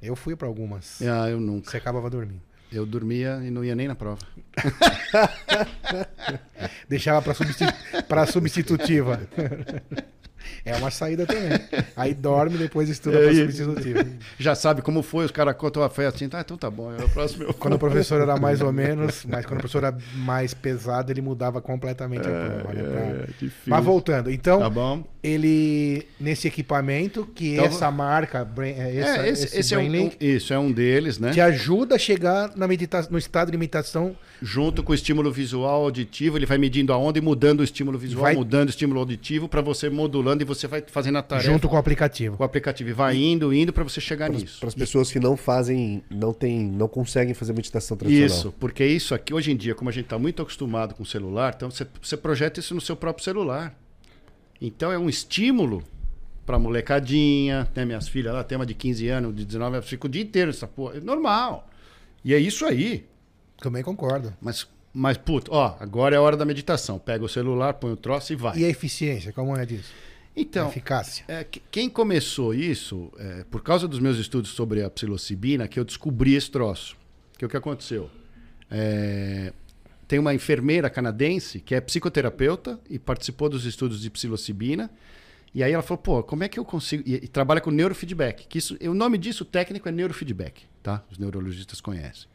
Eu 0.01 0.15
fui 0.15 0.35
para 0.35 0.47
algumas. 0.47 1.01
Ah, 1.01 1.29
eu 1.29 1.39
nunca. 1.39 1.69
Você 1.69 1.77
acabava 1.77 2.09
dormindo. 2.09 2.41
Eu 2.71 2.85
dormia 2.85 3.39
e 3.43 3.49
não 3.49 3.63
ia 3.63 3.75
nem 3.75 3.87
na 3.87 3.95
prova. 3.95 4.19
Deixava 6.89 7.21
para 7.21 7.33
substitu 7.33 7.73
substitutiva. 8.31 9.21
É 10.65 10.75
uma 10.75 10.91
saída 10.91 11.25
também. 11.25 11.59
Aí 11.95 12.13
dorme 12.13 12.57
depois 12.57 12.89
estuda 12.89 13.19
para 13.19 13.33
substitutivo. 13.33 14.05
Já 14.37 14.55
sabe 14.55 14.81
como 14.81 15.01
foi, 15.01 15.25
os 15.25 15.31
caras 15.31 15.55
contam 15.55 15.83
a 15.83 15.89
fé 15.89 16.07
assim, 16.07 16.27
tá, 16.27 16.41
então 16.41 16.57
tá 16.57 16.69
bom, 16.69 16.91
é 16.91 17.03
o 17.03 17.09
próximo. 17.09 17.43
Eu 17.43 17.53
quando 17.53 17.75
o 17.75 17.79
professor 17.79 18.21
era 18.21 18.37
mais 18.37 18.61
ou 18.61 18.71
menos, 18.73 19.25
mas 19.25 19.45
quando 19.45 19.57
o 19.57 19.61
professor 19.61 19.83
era 19.83 19.97
mais 20.15 20.53
pesado, 20.53 21.11
ele 21.11 21.21
mudava 21.21 21.61
completamente 21.61 22.27
é, 22.27 22.31
a 22.31 22.61
prova. 22.61 22.73
Né, 22.73 22.83
pra... 22.83 22.99
é, 23.01 23.25
difícil. 23.39 23.51
Mas 23.67 23.83
voltando, 23.83 24.31
então, 24.31 24.59
Tá 24.59 24.69
ele 25.23 26.07
nesse 26.19 26.47
equipamento 26.47 27.27
que 27.35 27.53
Então, 27.53 27.65
essa 27.65 27.91
marca, 27.91 28.47
é, 28.59 28.97
essa, 28.97 29.21
É, 29.21 29.29
esse, 29.29 29.45
esse, 29.45 29.59
esse 29.59 29.73
é 29.73 29.77
um, 29.77 29.89
BrainLink, 29.89 30.17
isso 30.19 30.53
é 30.53 30.59
um 30.59 30.71
deles, 30.71 31.19
né? 31.19 31.31
te 31.31 31.41
ajuda 31.41 31.95
a 31.95 31.99
chegar 31.99 32.51
na 32.55 32.67
medita 32.67 33.05
no 33.09 33.17
estado 33.17 33.51
de 33.51 33.57
meditação 33.57 34.15
Junto 34.41 34.83
com 34.83 34.91
o 34.91 34.95
estímulo 34.95 35.31
visual 35.31 35.83
auditivo, 35.85 36.37
ele 36.37 36.45
vai 36.45 36.57
medindo 36.57 36.93
a 36.93 36.97
onda 36.97 37.17
e 37.17 37.21
mudando 37.21 37.61
o 37.61 37.63
estímulo 37.63 37.97
visual, 37.97 38.25
Vai- 38.25 38.35
mudando 38.35 38.67
o 38.67 38.69
estímulo 38.69 38.99
auditivo 38.99 39.47
para 39.47 39.61
você 39.61 39.89
modulando 39.89 40.36
e 40.41 40.45
você 40.45 40.67
vai 40.67 40.83
fazendo 40.87 41.17
a 41.17 41.21
tarefa 41.21 41.49
junto 41.49 41.67
com 41.67 41.75
o 41.75 41.79
aplicativo. 41.79 42.37
com 42.37 42.43
o 42.43 42.45
aplicativo 42.45 42.89
e 42.89 42.93
vai 42.93 43.15
indo, 43.15 43.53
indo 43.53 43.71
para 43.73 43.83
você 43.83 43.99
chegar 44.01 44.29
nisso. 44.29 44.59
Para 44.59 44.69
as 44.69 44.75
pessoas 44.75 45.11
que 45.11 45.19
não 45.19 45.37
fazem, 45.37 46.03
não 46.09 46.33
tem, 46.33 46.63
não 46.63 46.87
conseguem 46.87 47.33
fazer 47.33 47.53
meditação 47.53 47.97
tradicional. 47.97 48.27
Isso, 48.27 48.53
porque 48.59 48.85
isso 48.85 49.13
aqui, 49.13 49.33
hoje 49.33 49.51
em 49.51 49.55
dia, 49.55 49.75
como 49.75 49.89
a 49.89 49.93
gente 49.93 50.05
está 50.05 50.17
muito 50.17 50.41
acostumado 50.41 50.95
com 50.95 51.03
o 51.03 51.05
celular, 51.05 51.53
então 51.55 51.69
você, 51.69 51.85
você 52.01 52.17
projeta 52.17 52.59
isso 52.59 52.73
no 52.73 52.81
seu 52.81 52.95
próprio 52.95 53.23
celular. 53.23 53.75
Então 54.61 54.91
é 54.91 54.97
um 54.97 55.07
estímulo 55.07 55.83
para 56.45 56.57
molecadinha, 56.57 57.67
né? 57.75 57.83
Minhas 57.83 58.07
filhas 58.07 58.33
lá, 58.33 58.43
tem 58.43 58.57
uma 58.57 58.65
de 58.65 58.73
15 58.73 59.07
anos, 59.09 59.35
de 59.35 59.45
19, 59.45 59.75
elas 59.75 59.87
ficam 59.87 60.07
o 60.07 60.11
dia 60.11 60.21
inteiro 60.21 60.47
nessa 60.47 60.65
porra. 60.65 60.97
É 60.97 61.01
normal. 61.01 61.69
E 62.23 62.33
é 62.33 62.39
isso 62.39 62.65
aí. 62.65 63.05
Também 63.57 63.83
concordo. 63.83 64.33
Mas, 64.41 64.67
mas 64.93 65.17
puto, 65.17 65.51
ó, 65.53 65.75
agora 65.79 66.15
é 66.15 66.17
a 66.17 66.21
hora 66.21 66.37
da 66.37 66.45
meditação. 66.45 66.97
Pega 66.97 67.23
o 67.25 67.29
celular, 67.29 67.73
põe 67.73 67.91
o 67.91 67.97
troço 67.97 68.31
e 68.31 68.35
vai. 68.35 68.57
E 68.57 68.65
a 68.65 68.69
eficiência, 68.69 69.33
como 69.33 69.55
é 69.57 69.65
disso? 69.65 69.91
Então, 70.39 70.69
eficácia. 70.69 71.25
é, 71.27 71.43
que- 71.43 71.61
quem 71.71 71.89
começou 71.89 72.53
isso, 72.53 73.11
é, 73.17 73.43
por 73.49 73.63
causa 73.63 73.87
dos 73.87 73.99
meus 73.99 74.17
estudos 74.19 74.51
sobre 74.51 74.83
a 74.83 74.89
psilocibina, 74.89 75.67
que 75.67 75.79
eu 75.79 75.83
descobri 75.83 76.35
esse 76.35 76.51
troço. 76.51 76.95
Que 77.37 77.45
o 77.45 77.49
que 77.49 77.57
aconteceu? 77.57 78.09
É, 78.69 79.51
tem 80.07 80.19
uma 80.19 80.33
enfermeira 80.33 80.89
canadense 80.89 81.59
que 81.59 81.73
é 81.75 81.81
psicoterapeuta 81.81 82.79
e 82.89 82.97
participou 82.99 83.49
dos 83.49 83.65
estudos 83.65 83.99
de 84.01 84.09
psilocibina. 84.09 84.89
E 85.55 85.63
aí 85.63 85.71
ela 85.71 85.81
falou, 85.81 85.97
pô, 86.01 86.23
como 86.23 86.43
é 86.43 86.47
que 86.49 86.59
eu 86.59 86.65
consigo... 86.65 87.01
E, 87.05 87.15
e 87.15 87.27
trabalha 87.27 87.59
com 87.59 87.71
neurofeedback. 87.71 88.45
Que 88.47 88.59
isso, 88.59 88.77
o 88.81 88.93
nome 88.93 89.17
disso 89.17 89.43
técnico 89.43 89.89
é 89.89 89.91
neurofeedback, 89.91 90.63
tá? 90.83 91.03
Os 91.11 91.17
neurologistas 91.17 91.81
conhecem. 91.81 92.27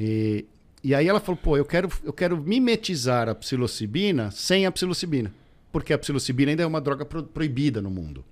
E, 0.00 0.46
e 0.82 0.94
aí 0.94 1.06
ela 1.06 1.20
falou, 1.20 1.36
pô, 1.36 1.56
eu 1.56 1.64
quero, 1.64 1.90
eu 2.02 2.12
quero 2.12 2.36
mimetizar 2.42 3.28
a 3.28 3.34
psilocibina 3.34 4.30
sem 4.30 4.64
a 4.64 4.72
psilocibina. 4.72 5.30
Porque 5.72 5.92
a 5.92 5.98
psilocibina 5.98 6.50
ainda 6.52 6.62
é 6.62 6.66
uma 6.66 6.80
droga 6.80 7.04
pro- 7.04 7.22
proibida 7.24 7.80
no 7.82 7.90
mundo. 7.90 8.24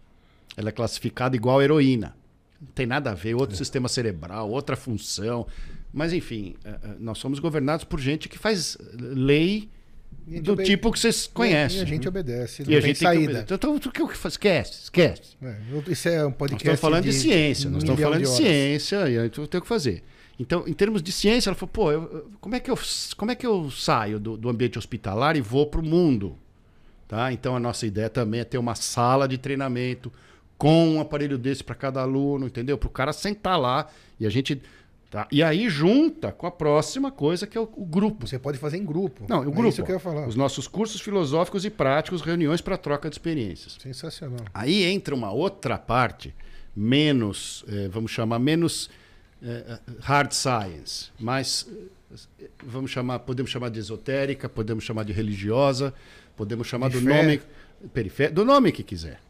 Ela 0.57 0.71
é 0.71 0.73
classificada 0.73 1.37
igual 1.37 1.63
heroína. 1.63 2.17
Não 2.61 2.69
tem 2.75 2.87
nada 2.87 3.11
a 3.11 3.15
ver, 3.15 3.35
outro 3.35 3.55
sistema 3.57 3.89
cerebral, 3.89 4.51
outra 4.51 4.75
função. 4.77 5.47
Mas, 5.93 6.13
enfim, 6.15 6.55
eh, 6.65 6.71
eh, 6.83 6.89
nós 6.99 7.19
somos 7.19 7.39
governados 7.39 7.85
por 7.85 8.01
gente 8.01 8.29
que 8.29 8.39
faz 8.39 8.79
lei 8.99 9.69
E 10.27 10.33
a 10.33 10.35
gente 10.37 10.43
do 10.45 10.53
obede- 10.55 10.71
tipo 10.71 10.91
que 10.91 10.99
vocês 10.99 11.27
E 11.27 11.29
conhecem. 11.31 11.83
a 11.83 11.85
gente 11.85 12.09
obedece, 12.09 12.63
não 12.65 12.71
E 12.71 12.77
a 12.77 12.81
gente 12.81 12.85
tem 12.87 12.95
que 12.95 12.99
saída. 13.01 13.23
obedecer. 13.41 13.55
Então, 13.55 13.75
o 13.77 13.81
que 13.81 14.01
eu 14.03 14.09
faço? 14.09 14.29
Esquece, 14.29 14.83
esquece. 14.85 15.37
É, 15.43 15.57
isso 15.93 16.09
é 16.09 16.23
um 16.25 16.31
Nós 16.31 16.37
podcast 16.39 16.57
estamos 16.75 16.81
falando 16.81 17.05
de, 17.05 17.13
ciência, 17.13 17.69
um 17.69 17.73
nós 17.73 17.83
estamos 17.83 18.01
falando 18.01 18.21
de, 18.21 18.27
horas. 18.27 18.37
ciência 18.39 18.97
e 19.11 19.19
aí 19.19 19.31
eu 19.37 19.47
tenho 19.47 19.63
que 19.63 19.69
fazer. 19.69 20.03
Então, 20.41 20.65
em 20.67 20.73
termos 20.73 21.03
de 21.03 21.13
ciência, 21.13 21.51
ela 21.51 21.57
falou, 21.57 21.71
pô, 21.73 21.93
eu- 21.93 22.31
como, 22.41 22.55
é 22.55 22.61
que 22.61 22.71
eu, 22.71 22.79
como 23.19 23.31
é 23.31 23.35
que 23.35 23.47
eu 23.47 23.71
saio 23.71 24.19
do, 24.19 24.37
do 24.37 24.49
ambiente 24.49 24.79
hospitalar 24.79 25.37
e 25.37 25.41
vou 25.43 25.67
para 25.67 25.81
o 25.81 25.85
mundo? 25.85 26.37
Tá? 27.09 27.33
Então, 27.33 27.55
a 27.55 27.61
nossa 27.61 27.87
ideia 27.87 28.11
também 28.11 28.41
é 28.41 28.45
ter 28.45 28.59
uma 28.59 28.75
sala 28.75 29.29
de 29.29 29.39
treinamento 29.39 30.13
com 30.59 30.89
um 30.97 31.01
aparelho 31.01 31.39
desse 31.39 31.63
para 31.63 31.75
cada 31.75 32.01
aluno, 32.03 32.47
entendeu? 32.47 32.77
Para 32.77 32.87
o 32.89 32.91
cara 32.91 33.13
sentar 33.13 33.59
lá 33.59 33.89
e 34.19 34.27
a 34.27 34.31
gente... 34.31 34.61
Tá? 35.09 35.29
E 35.31 35.41
aí 35.41 35.69
junta 35.71 36.33
com 36.33 36.49
a 36.49 36.51
próxima 36.51 37.13
coisa, 37.13 37.47
que 37.47 37.57
é 37.57 37.61
o, 37.61 37.69
o 37.77 37.85
grupo. 37.87 38.27
Você 38.27 38.41
pode 38.41 38.59
fazer 38.59 38.77
em 38.77 38.85
grupo. 38.85 39.25
Não, 39.29 39.39
o 39.39 39.43
É 39.43 39.45
grupo. 39.45 39.69
isso 39.69 39.85
que 39.85 39.91
eu 39.93 39.95
ia 39.95 40.01
falar. 40.01 40.27
Os 40.27 40.35
nossos 40.35 40.67
cursos 40.67 41.01
filosóficos 41.01 41.65
e 41.65 41.71
práticos, 41.71 42.23
reuniões 42.23 42.61
para 42.61 42.77
troca 42.77 43.09
de 43.09 43.15
experiências. 43.15 43.79
Sensacional. 43.81 44.45
Aí 44.53 44.83
entra 44.83 45.15
uma 45.15 45.31
outra 45.31 45.79
parte, 45.79 46.35
menos, 46.75 47.65
eh, 47.69 47.89
vamos 47.89 48.11
chamar, 48.11 48.41
menos 48.41 48.91
eh, 49.41 49.79
hard 50.01 50.33
science, 50.33 51.11
mas 51.21 51.69
eh, 52.41 52.49
vamos 52.65 52.91
chamar, 52.91 53.21
podemos 53.21 53.51
chamar 53.51 53.71
de 53.71 53.79
esotérica, 53.79 54.49
podemos 54.49 54.83
chamar 54.83 55.05
de 55.05 55.13
religiosa, 55.13 55.95
podemos 56.37 56.67
chamar 56.67 56.89
do 56.91 57.01
nome 57.23 57.41
perifé- 57.93 58.31
do 58.31 58.45
nome 58.45 58.73
que 58.73 58.83
quiser. 58.83 59.21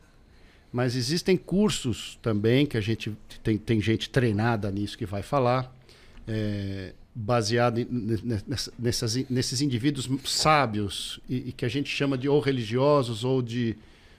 Mas 0.73 0.95
existem 0.97 1.37
cursos 1.37 2.19
também 2.21 2.67
que 2.67 2.77
a 2.77 2.81
gente 2.81 3.13
tem, 3.43 3.57
tem 3.57 3.81
gente 3.81 4.11
treinada 4.11 4.71
nisso 4.71 4.99
que 4.99 5.07
vai 5.07 5.23
falar, 5.23 5.75
eh, 6.29 6.93
baseado 7.15 7.87
nessas, 8.79 9.15
nesses 9.31 9.63
indivíduos 9.63 10.09
sábios 10.25 11.19
e, 11.29 11.49
e 11.49 11.53
que 11.53 11.65
a 11.65 11.69
gente 11.69 11.89
chama 11.89 12.19
de 12.19 12.29
ou 12.29 12.41
religiosos 12.41 13.25
ou 13.25 13.41
de 13.41 13.75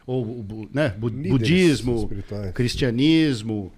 ou 0.06 0.46
né, 0.74 0.90
bu- 0.98 1.10
budismo, 1.32 2.08
cristianismo. 2.54 3.72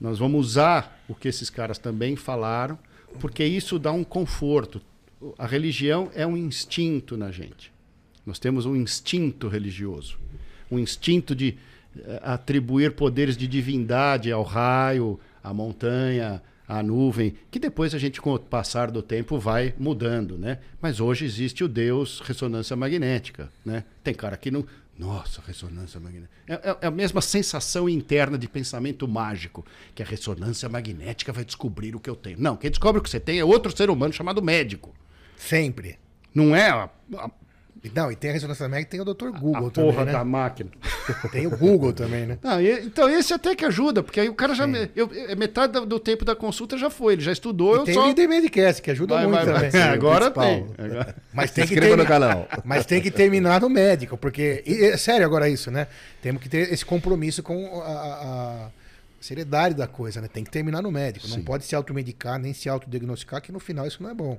Nós 0.00 0.18
vamos 0.18 0.46
usar 0.48 1.00
o 1.08 1.14
que 1.14 1.28
esses 1.28 1.48
caras 1.50 1.78
também 1.78 2.16
falaram, 2.16 2.78
porque 3.20 3.44
isso 3.44 3.78
dá 3.78 3.92
um 3.92 4.04
conforto. 4.04 4.80
A 5.38 5.46
religião 5.46 6.10
é 6.14 6.26
um 6.26 6.36
instinto 6.36 7.16
na 7.16 7.30
gente. 7.30 7.72
Nós 8.28 8.38
temos 8.38 8.66
um 8.66 8.76
instinto 8.76 9.48
religioso, 9.48 10.18
um 10.70 10.78
instinto 10.78 11.34
de 11.34 11.56
eh, 11.98 12.20
atribuir 12.22 12.92
poderes 12.92 13.36
de 13.36 13.48
divindade 13.48 14.30
ao 14.30 14.42
raio, 14.42 15.18
à 15.42 15.52
montanha, 15.54 16.42
à 16.68 16.82
nuvem, 16.82 17.34
que 17.50 17.58
depois 17.58 17.94
a 17.94 17.98
gente, 17.98 18.20
com 18.20 18.34
o 18.34 18.38
passar 18.38 18.90
do 18.90 19.00
tempo, 19.02 19.38
vai 19.38 19.74
mudando, 19.78 20.36
né? 20.36 20.58
Mas 20.82 21.00
hoje 21.00 21.24
existe 21.24 21.64
o 21.64 21.68
Deus 21.68 22.20
ressonância 22.20 22.76
magnética, 22.76 23.50
né? 23.64 23.84
Tem 24.04 24.12
cara 24.14 24.36
que 24.36 24.50
não... 24.50 24.64
Nossa, 24.98 25.40
ressonância 25.46 25.98
magnética. 25.98 26.34
É, 26.46 26.54
é- 26.54 26.76
é 26.82 26.86
a 26.88 26.90
mesma 26.90 27.20
sensação 27.22 27.88
interna 27.88 28.36
de 28.36 28.46
pensamento 28.48 29.06
mágico, 29.08 29.64
que 29.94 30.02
a 30.02 30.06
ressonância 30.06 30.68
magnética 30.68 31.32
vai 31.32 31.44
descobrir 31.44 31.94
o 31.96 32.00
que 32.00 32.10
eu 32.10 32.16
tenho. 32.16 32.38
Não, 32.40 32.56
quem 32.56 32.68
descobre 32.68 32.98
o 32.98 33.02
que 33.02 33.08
você 33.08 33.20
tem 33.20 33.38
é 33.38 33.44
outro 33.44 33.74
ser 33.74 33.88
humano 33.90 34.12
chamado 34.12 34.42
médico. 34.42 34.92
Sempre. 35.36 35.98
Não 36.34 36.54
é 36.54 36.68
a, 36.68 36.90
a- 37.16 37.30
Não, 37.94 38.10
e 38.10 38.16
tem 38.16 38.30
a 38.30 38.32
ressonância 38.32 38.68
magnética, 38.68 38.90
tem 38.90 39.00
o 39.00 39.04
Dr. 39.04 39.26
a 39.28 39.30
Google 39.30 39.70
também, 39.70 39.90
porra 39.92 40.04
né? 40.04 40.12
da 40.12 40.24
máquina. 40.24 40.70
Tem 41.32 41.46
o 41.46 41.56
Google 41.56 41.92
também, 41.92 42.26
né? 42.26 42.38
Não, 42.42 42.60
e- 42.60 42.80
então 42.84 43.08
esse 43.08 43.32
até 43.32 43.54
que 43.54 43.64
ajuda, 43.64 44.02
porque 44.02 44.20
aí 44.20 44.28
o 44.28 44.34
cara 44.34 44.54
já. 44.54 44.66
me- 44.66 44.90
eu- 44.94 45.10
eu- 45.14 45.36
metade 45.38 45.72
do, 45.72 45.86
do 45.86 45.98
tempo 46.00 46.24
da 46.24 46.34
consulta 46.36 46.76
já 46.76 46.90
foi, 46.90 47.14
ele 47.14 47.22
já 47.22 47.32
estudou, 47.32 47.76
E 47.76 47.78
eu 47.78 47.84
tem 47.84 47.94
só. 47.94 48.04
o 48.04 48.08
Líder 48.08 48.26
Medicast, 48.28 48.82
que 48.82 48.90
ajuda 48.90 49.14
Vai, 49.14 49.26
muito 49.26 49.44
vai, 49.44 49.46
vai. 49.46 49.70
também. 49.70 49.80
É, 49.80 49.84
agora 49.90 50.30
tem. 50.30 50.66
Agora- 50.76 51.14
Mas 51.32 51.50
Se 51.50 51.56
tem 51.56 51.66
que 51.66 51.74
inscreva 51.74 51.96
no 51.96 52.04
canal. 52.04 52.48
Mas 52.64 52.84
tem 52.84 53.00
que 53.00 53.10
terminar 53.10 53.60
no 53.60 53.70
médico, 53.70 54.18
porque. 54.18 54.62
e 54.66 54.84
é 54.84 54.96
sério 54.96 55.24
agora 55.24 55.48
isso, 55.48 55.70
né? 55.70 55.86
Temos 56.20 56.42
que 56.42 56.48
ter 56.48 56.70
esse 56.72 56.84
compromisso 56.84 57.42
com 57.42 57.80
a, 57.80 57.86
a- 57.86 58.64
a 58.66 58.70
seriedade 59.20 59.74
da 59.74 59.86
coisa, 59.86 60.20
né? 60.20 60.28
Tem 60.30 60.44
que 60.44 60.50
terminar 60.50 60.82
no 60.82 60.90
médico. 60.90 61.26
Não 61.28 61.36
Sim. 61.36 61.42
pode 61.42 61.64
se 61.64 61.74
automedicar, 61.74 62.38
nem 62.38 62.52
se 62.52 62.68
autodiagnosticar, 62.68 63.40
que 63.40 63.50
no 63.52 63.60
final 63.60 63.86
isso 63.86 64.02
não 64.02 64.10
é 64.10 64.14
bom. 64.14 64.36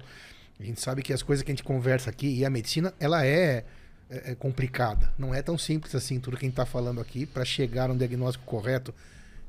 A 0.60 0.64
gente 0.64 0.82
sabe 0.82 1.02
que 1.02 1.14
as 1.14 1.24
coisas 1.24 1.44
que 1.44 1.52
a 1.52 1.54
gente 1.56 1.64
conversa 1.64 2.10
aqui, 2.10 2.28
e 2.28 2.46
a 2.46 2.50
medicina, 2.50 2.94
ela 3.00 3.26
é, 3.26 3.64
é- 4.10 4.32
é 4.32 4.36
complicada. 4.36 5.12
Não 5.18 5.34
é 5.34 5.42
tão 5.42 5.58
simples 5.58 5.96
assim, 5.96 6.20
tudo 6.20 6.36
que 6.38 6.46
a 6.46 6.48
gente 6.48 6.54
está 6.54 6.66
falando 6.66 7.00
aqui, 7.00 7.26
para 7.26 7.46
chegar 7.46 7.90
a 7.90 7.94
um 7.94 7.98
diagnóstico 7.98 8.44
correto 8.46 8.94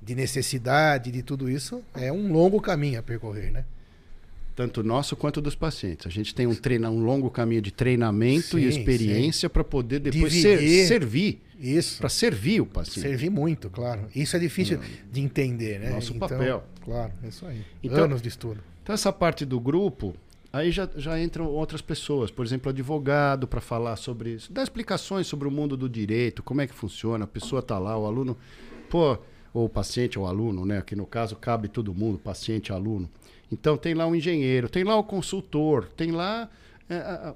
de 0.01 0.15
necessidade, 0.15 1.11
de 1.11 1.23
tudo 1.23 1.51
isso, 1.51 1.83
é 1.95 2.13
um 2.13 2.33
longo 2.33 2.61
caminho 2.61 2.99
a 2.99 3.03
percorrer, 3.03 3.51
né? 3.51 3.65
Tanto 4.55 4.83
nosso 4.83 5.17
quanto 5.17 5.41
dos 5.41 5.55
pacientes. 5.55 6.07
A 6.07 6.11
gente 6.11 6.35
tem 6.35 6.47
um, 6.47 6.55
treina, 6.55 6.91
um 6.91 7.03
longo 7.03 7.31
caminho 7.31 7.63
de 7.63 7.71
treinamento 7.71 8.59
e 8.59 8.71
Sim, 8.73 8.79
experiência 8.79 9.49
para 9.49 9.65
poder 9.65 10.01
depois 10.01 10.33
ser- 10.33 10.87
servir. 10.87 11.41
Isso. 11.59 11.99
Para 11.99 12.09
servir 12.09 12.61
o 12.61 12.67
paciente. 12.67 13.01
Servir 13.01 13.31
muito, 13.31 13.69
claro. 13.69 14.07
Isso 14.15 14.37
é 14.37 14.39
difícil 14.39 14.79
de 15.11 15.21
entender, 15.21 15.79
né? 15.81 15.91
Nosso 15.91 16.15
Então, 16.15 16.29
papel. 16.29 16.65
Claro, 16.85 17.13
é 17.23 17.29
isso 17.29 17.45
aí. 17.47 17.63
Então- 17.83 18.05
Anos 18.05 18.23
de 18.23 18.29
estudo. 18.29 18.61
Então, 18.83 18.95
essa 18.95 19.13
parte 19.13 19.45
do 19.45 19.61
grupo, 19.61 20.15
aí 20.53 20.71
já, 20.71 20.89
já 20.97 21.21
entram 21.21 21.47
outras 21.47 21.81
pessoas, 21.81 22.31
por 22.31 22.45
exemplo, 22.45 22.71
advogado 22.71 23.47
para 23.47 23.61
falar 23.61 23.97
sobre 23.97 24.31
isso, 24.35 24.53
dar 24.53 24.63
explicações 24.63 25.27
sobre 25.27 25.47
o 25.47 25.51
mundo 25.51 25.77
do 25.77 25.89
direito, 25.89 26.43
como 26.43 26.61
é 26.61 26.67
que 26.67 26.75
funciona, 26.75 27.25
a 27.25 27.29
pessoa 27.29 27.61
está 27.61 27.79
lá, 27.79 27.97
o 27.97 28.07
aluno, 28.07 28.37
pô, 28.89 29.19
ou 29.53 29.65
o 29.67 29.69
paciente 29.69 30.19
ou 30.19 30.25
o 30.25 30.29
aluno, 30.29 30.65
né? 30.65 30.79
Aqui 30.79 30.95
no 30.95 31.07
caso 31.07 31.35
cabe 31.37 31.69
todo 31.69 31.93
mundo, 31.95 32.19
paciente, 32.19 32.73
aluno. 32.73 33.09
Então 33.51 33.77
tem 33.77 33.95
lá 33.95 34.07
um 34.07 34.15
engenheiro, 34.15 34.69
tem 34.69 34.85
lá 34.85 34.97
o 34.97 35.03
consultor, 35.05 35.87
tem 35.97 36.11
lá 36.13 36.49
é, 36.89 36.97
a- 36.97 37.35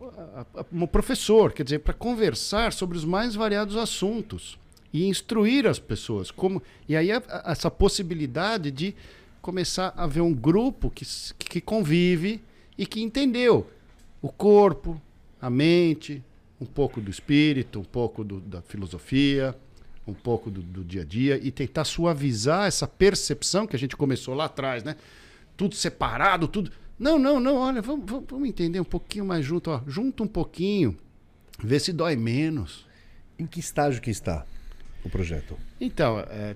a- 0.57 0.65
um 0.73 0.85
professor, 0.87 1.53
quer 1.53 1.63
dizer, 1.63 1.79
para 1.81 1.95
conversar 1.95 2.73
sobre 2.73 2.97
os 2.99 3.05
mais 3.05 3.37
variados 3.37 3.77
assuntos 3.77 4.59
e 4.93 5.07
instruir 5.07 5.65
as 5.67 5.79
pessoas. 5.79 6.29
Como, 6.31 6.61
e 6.89 6.97
aí 6.97 7.13
a- 7.13 7.23
a- 7.29 7.53
essa 7.53 7.71
possibilidade 7.71 8.71
de 8.73 8.95
começar 9.41 9.93
a 9.97 10.07
ver 10.09 10.23
um 10.23 10.33
grupo 10.35 10.91
que, 10.91 11.05
que 11.39 11.61
convive 11.61 12.43
e 12.77 12.87
que 12.87 13.03
entendeu 13.03 13.71
o 14.21 14.29
corpo, 14.31 15.01
a 15.41 15.49
mente, 15.51 16.23
um 16.61 16.67
pouco 16.67 17.01
do 17.01 17.11
espírito, 17.11 17.79
um 17.81 17.85
pouco 17.85 18.25
do- 18.25 18.41
da 18.41 18.63
filosofia, 18.63 19.55
um 20.07 20.15
pouco 20.15 20.51
do, 20.51 20.63
do 20.63 20.85
dia 20.85 21.03
a 21.03 21.05
dia 21.05 21.39
e 21.43 21.51
tentar 21.51 21.85
suavizar 21.85 22.67
essa 22.67 22.87
percepção 22.87 23.67
que 23.67 23.75
a 23.77 23.79
gente 23.79 23.97
começou 23.97 24.35
lá 24.35 24.47
atrás, 24.47 24.83
né? 24.85 24.97
Tudo 25.57 25.75
separado, 25.75 26.49
tudo. 26.49 26.71
Não, 26.99 27.19
não, 27.19 27.41
não, 27.41 27.57
olha, 27.57 27.81
vamos, 27.83 28.09
vamos, 28.11 28.25
vamos 28.29 28.49
entender 28.49 28.81
um 28.81 28.85
pouquinho 28.85 29.25
mais 29.25 29.45
junto, 29.45 29.71
ó. 29.71 29.81
Junta 29.87 30.23
um 30.23 30.27
pouquinho, 30.29 30.97
vê 31.63 31.79
se 31.81 31.93
dói 31.93 32.17
menos. 32.17 32.87
Em 33.39 33.47
que 33.47 33.59
estágio 33.61 34.01
que 34.01 34.11
está 34.11 34.47
o 35.05 35.11
projeto? 35.11 35.59
Então, 35.81 36.21
é, 36.21 36.55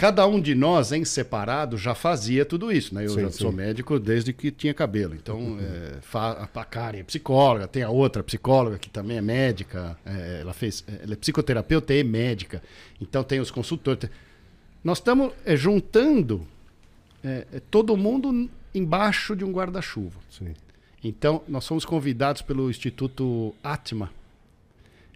cada 0.00 0.26
um 0.26 0.40
de 0.40 0.54
nós, 0.54 0.92
em 0.92 1.04
separado, 1.04 1.76
já 1.76 1.94
fazia 1.94 2.46
tudo 2.46 2.72
isso, 2.72 2.94
né? 2.94 3.04
Eu 3.04 3.10
Sim, 3.10 3.20
já 3.20 3.30
sim. 3.30 3.38
sou 3.38 3.52
médico 3.52 3.98
desde 4.00 4.32
que 4.32 4.50
tinha 4.50 4.72
cabelo. 4.72 5.14
Então, 5.14 5.58
é, 5.60 5.98
fa- 6.00 6.48
a 6.54 6.64
Karen 6.64 7.00
é 7.00 7.02
psicóloga, 7.02 7.68
tem 7.68 7.82
a 7.82 7.90
outra 7.90 8.22
psicóloga 8.22 8.78
que 8.78 8.88
também 8.88 9.18
é 9.18 9.20
médica. 9.20 9.98
é, 10.06 10.38
ela 10.40 10.54
fez, 10.54 10.82
ela 11.02 11.12
é 11.12 11.16
psicoterapeuta 11.16 11.92
e 11.92 12.02
médica. 12.02 12.62
Então, 12.98 13.22
tem 13.22 13.40
os 13.40 13.50
consultores. 13.50 14.08
Nós 14.82 14.96
estamos 14.96 15.34
é, 15.44 15.54
juntando 15.54 16.46
é, 17.22 17.46
é, 17.52 17.60
todo 17.70 17.94
mundo 17.94 18.48
embaixo 18.74 19.36
de 19.36 19.44
um 19.44 19.52
guarda-chuva. 19.52 20.18
Então, 21.04 21.42
nós 21.46 21.66
fomos 21.66 21.84
convidados 21.84 22.40
pelo 22.40 22.70
Instituto 22.70 23.54
Atma. 23.62 24.10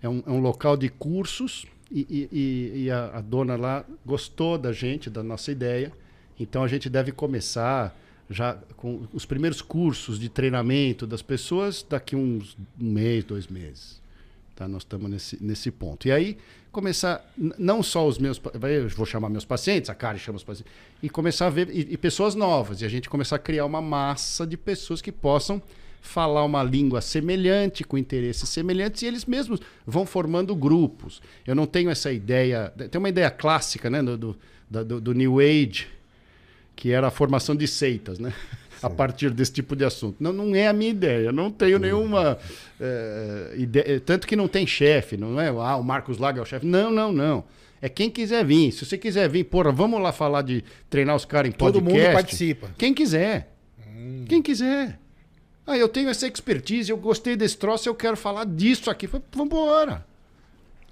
É 0.03 0.09
um, 0.11 0.23
é 0.27 0.31
um 0.31 0.41
local 0.41 0.77
de 0.77 0.91
cursos 0.91 1.65
e, 1.95 2.29
e- 2.33 2.83
e- 2.85 2.91
a, 2.91 3.19
a 3.19 3.21
dona 3.21 3.57
lá 3.57 3.85
gostou 4.05 4.59
da 4.59 4.73
gente, 4.73 5.09
da 5.09 5.23
nossa 5.23 5.53
ideia. 5.53 5.93
Então, 6.39 6.65
a 6.65 6.69
gente 6.69 6.91
deve 6.91 7.13
começar 7.13 7.97
já 8.29 8.55
com 8.77 9.07
os 9.13 9.25
primeiros 9.25 9.63
cursos 9.63 10.19
de 10.19 10.29
treinamento 10.29 11.07
das 11.07 11.23
pessoas 11.23 11.87
daqui 11.89 12.17
uns 12.17 12.57
um 12.81 12.91
mês, 12.91 13.23
dois 13.23 13.47
meses. 13.47 14.03
Tá? 14.57 14.67
Nós 14.67 14.83
estamos 14.83 15.11
nesse, 15.11 15.43
nesse 15.43 15.71
ponto. 15.71 16.09
E 16.09 16.13
aí, 16.13 16.39
começar, 16.73 17.25
não 17.59 17.83
só 17.83 18.07
os 18.07 18.19
meus, 18.19 18.41
eu 18.63 18.89
vou 18.89 19.07
chamar 19.07 19.29
meus 19.29 19.45
pacientes, 19.45 19.89
a 19.89 19.95
Karen 19.95 20.19
chama 20.19 20.37
os 20.37 20.45
pacientes, 20.45 20.73
e 21.03 21.09
começar 21.09 21.47
a 21.47 21.51
ver, 21.51 21.69
e, 21.71 21.93
e 21.93 21.97
pessoas 21.97 22.35
novas, 22.35 22.81
e 22.81 22.85
a 22.85 22.89
gente 22.89 23.09
começar 23.09 23.37
a 23.37 23.39
criar 23.39 23.65
uma 23.65 23.81
massa 23.81 24.47
de 24.47 24.57
pessoas 24.57 25.01
que 25.01 25.13
possam 25.13 25.63
falar 26.07 26.45
uma 26.45 26.63
língua 26.63 27.01
semelhante, 27.01 27.83
com 27.83 27.97
interesses 27.97 28.47
semelhantes, 28.51 29.01
e 29.03 29.07
eles 29.07 29.25
mesmos 29.25 29.59
vão 29.87 30.05
formando 30.05 30.55
grupos. 30.55 31.23
Eu 31.47 31.55
não 31.55 31.65
tenho 31.67 31.89
essa 31.89 32.13
ideia, 32.13 32.71
tem 32.91 32.99
uma 32.99 33.09
ideia 33.09 33.31
clássica 33.31 33.89
né, 33.89 34.03
do, 34.03 34.37
do, 34.71 35.01
do- 35.01 35.15
New 35.15 35.41
Age, 35.41 35.89
que 36.77 36.93
era 36.93 37.07
a 37.09 37.11
formação 37.11 37.57
de 37.57 37.67
seitas, 37.67 38.19
né? 38.19 38.35
A 38.83 38.91
partir 38.91 39.31
desse 39.31 39.53
tipo 39.55 39.75
de 39.75 39.83
assunto. 39.83 40.17
Não, 40.21 40.31
não 40.31 40.55
é 40.55 40.69
a 40.69 40.73
minha 40.75 40.91
ideia, 40.91 41.33
não 41.33 41.51
tenho 41.51 41.79
nenhuma 41.79 42.37
eh, 42.79 43.55
ideia. 43.57 43.99
Tanto 44.01 44.27
que 44.27 44.37
não 44.37 44.47
tem 44.47 44.67
chefe, 44.67 45.17
não 45.17 45.41
é? 45.41 45.49
Ah, 45.49 45.77
o 45.77 45.83
Marcos 45.83 46.19
Lago 46.19 46.39
é 46.39 46.43
o 46.43 46.45
chefe. 46.45 46.67
Não, 46.67 46.91
não, 46.91 47.11
não. 47.11 47.45
É 47.81 47.89
quem 47.89 48.11
quiser 48.11 48.45
vir. 48.45 48.73
Se 48.73 48.85
você 48.85 48.99
quiser 48.99 49.27
vir, 49.31 49.45
porra, 49.45 49.73
vamos 49.73 50.03
lá 50.03 50.13
falar 50.13 50.43
de 50.43 50.63
treinar 50.91 51.17
os 51.17 51.25
caras 51.25 51.49
em 51.49 51.53
Todo 51.53 51.81
podcast. 51.81 51.99
mundo 52.07 52.13
participa. 52.13 52.71
Quem 52.77 52.93
quiser. 52.93 53.55
Quem 54.29 54.43
quiser. 54.43 54.99
Ah, 55.67 55.77
eu 55.79 55.89
tenho 55.89 56.09
essa 56.11 56.27
expertise, 56.27 56.91
eu 56.91 56.97
gostei 56.97 57.37
desse 57.37 57.57
troço, 57.57 57.89
eu 57.89 57.95
quero 57.95 58.17
falar 58.17 58.45
disso 58.45 58.91
aqui. 58.91 59.07
Vamos 59.07 59.25
embora. 59.47 60.05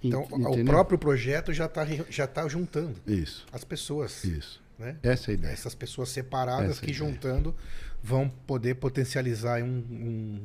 Então, 0.02 0.22
Ent- 0.22 0.32
o 0.32 0.38
entendeu? 0.48 0.64
próprio 0.64 0.98
projeto 0.98 1.52
já 1.52 1.66
está 1.66 1.86
já 2.10 2.26
tá 2.26 2.48
juntando 2.48 2.96
Isso, 3.06 3.46
as 3.52 3.62
pessoas. 3.64 4.24
isso. 4.24 4.60
Né? 4.78 4.96
Essa 5.02 5.30
é 5.30 5.32
a 5.32 5.34
ideia. 5.34 5.52
Essas 5.52 5.74
pessoas 5.74 6.08
separadas 6.08 6.70
Essa 6.70 6.84
é 6.84 6.86
que 6.86 6.90
ideia. 6.92 7.08
juntando 7.10 7.54
vão 8.02 8.28
poder 8.46 8.74
potencializar 8.76 9.62
um, 9.62 9.66
um, 9.90 10.40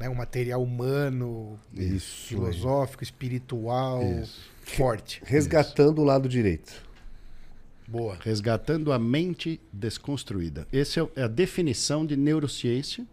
né, 0.00 0.08
um 0.08 0.14
material 0.14 0.60
humano, 0.60 1.56
Isso. 1.72 2.26
filosófico, 2.26 3.04
espiritual, 3.04 4.02
Isso. 4.22 4.40
forte. 4.64 5.22
Resgatando 5.24 6.00
o 6.00 6.04
lado 6.04 6.28
direito. 6.28 6.72
Boa. 7.86 8.16
Resgatando 8.24 8.90
a 8.92 8.98
mente 8.98 9.60
desconstruída. 9.72 10.66
Essa 10.72 11.08
é 11.14 11.22
a 11.22 11.28
definição 11.28 12.04
de 12.04 12.16
neurociência 12.16 13.06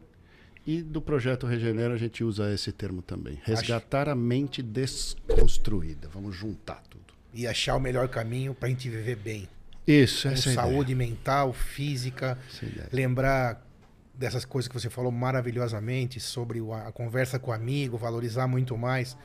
e 0.66 0.82
do 0.82 1.02
projeto 1.02 1.46
Regenera 1.48 1.94
a 1.94 1.98
gente 1.98 2.24
usa 2.24 2.54
esse 2.54 2.72
termo 2.72 3.02
também. 3.02 3.40
Resgatar 3.44 4.08
a 4.10 4.16
mente 4.16 4.62
desconstruída. 4.62 6.08
Vamos 6.14 6.36
juntar 6.36 6.82
tudo. 6.90 7.02
E 7.34 7.48
achar 7.48 7.76
o 7.76 7.80
melhor 7.80 8.08
caminho 8.10 8.54
para 8.54 8.68
a 8.68 8.70
gente 8.70 8.90
viver 8.90 9.16
bem. 9.16 9.48
Isso, 9.88 10.28
Com 10.28 10.34
essa 10.34 10.50
é 10.50 10.54
saúde 10.54 10.94
mental, 10.94 11.54
física. 11.54 12.38
É 12.62 12.66
ideia. 12.66 12.90
Lembrar 12.92 13.66
dessas 14.14 14.46
coisas 14.46 14.68
que 14.68 14.74
você 14.80 14.90
falou 14.90 15.12
maravilhosamente 15.12 16.20
sobre 16.20 16.60
a 16.86 16.92
conversa 16.92 17.40
com 17.40 17.50
o 17.52 17.54
amigo, 17.54 17.98
valorizar 17.98 18.48
muito 18.48 18.78
mais. 18.78 19.18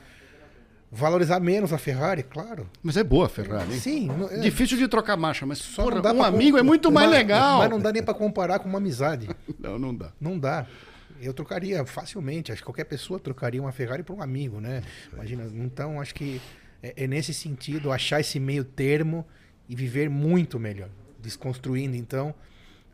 Valorizar 0.89 1.41
menos 1.41 1.73
a 1.73 1.77
Ferrari, 1.77 2.23
claro. 2.23 2.69
Mas 2.81 2.95
é 2.95 3.03
boa 3.03 3.25
a 3.25 3.29
Ferrari, 3.29 3.73
hein? 3.73 3.79
Sim. 3.79 4.09
é- 4.31 4.39
Difícil 4.39 4.77
de 4.77 4.87
trocar 4.87 5.17
marcha, 5.17 5.45
mas 5.45 5.57
só 5.57 5.83
porra, 5.83 6.13
um 6.13 6.23
amigo 6.23 6.53
com- 6.53 6.59
é 6.59 6.63
muito 6.63 6.89
mais 6.89 7.09
mas- 7.09 7.17
legal. 7.19 7.57
Mas 7.59 7.69
não 7.69 7.79
dá 7.79 7.91
nem 7.91 8.01
para 8.01 8.13
comparar 8.13 8.59
com 8.59 8.69
uma 8.69 8.77
amizade. 8.77 9.27
Não, 9.59 9.77
não 9.77 9.93
dá. 9.93 10.11
Não 10.19 10.39
dá. 10.39 10.65
Eu 11.21 11.33
trocaria 11.33 11.85
facilmente. 11.85 12.51
Acho 12.51 12.61
que 12.61 12.65
qualquer 12.65 12.85
pessoa 12.85 13.19
trocaria 13.19 13.61
uma 13.61 13.71
Ferrari 13.71 14.03
por 14.03 14.13
um 14.15 14.21
amigo, 14.21 14.59
né? 14.59 14.83
Imagina. 15.13 15.43
Então, 15.53 15.99
acho 16.01 16.13
que 16.15 16.41
é, 16.81 17.03
é 17.03 17.07
nesse 17.07 17.33
sentido 17.33 17.91
achar 17.91 18.19
esse 18.21 18.39
meio 18.39 18.63
termo 18.63 19.25
e 19.69 19.75
viver 19.75 20.09
muito 20.09 20.59
melhor. 20.59 20.89
Desconstruindo, 21.19 21.95
então, 21.95 22.33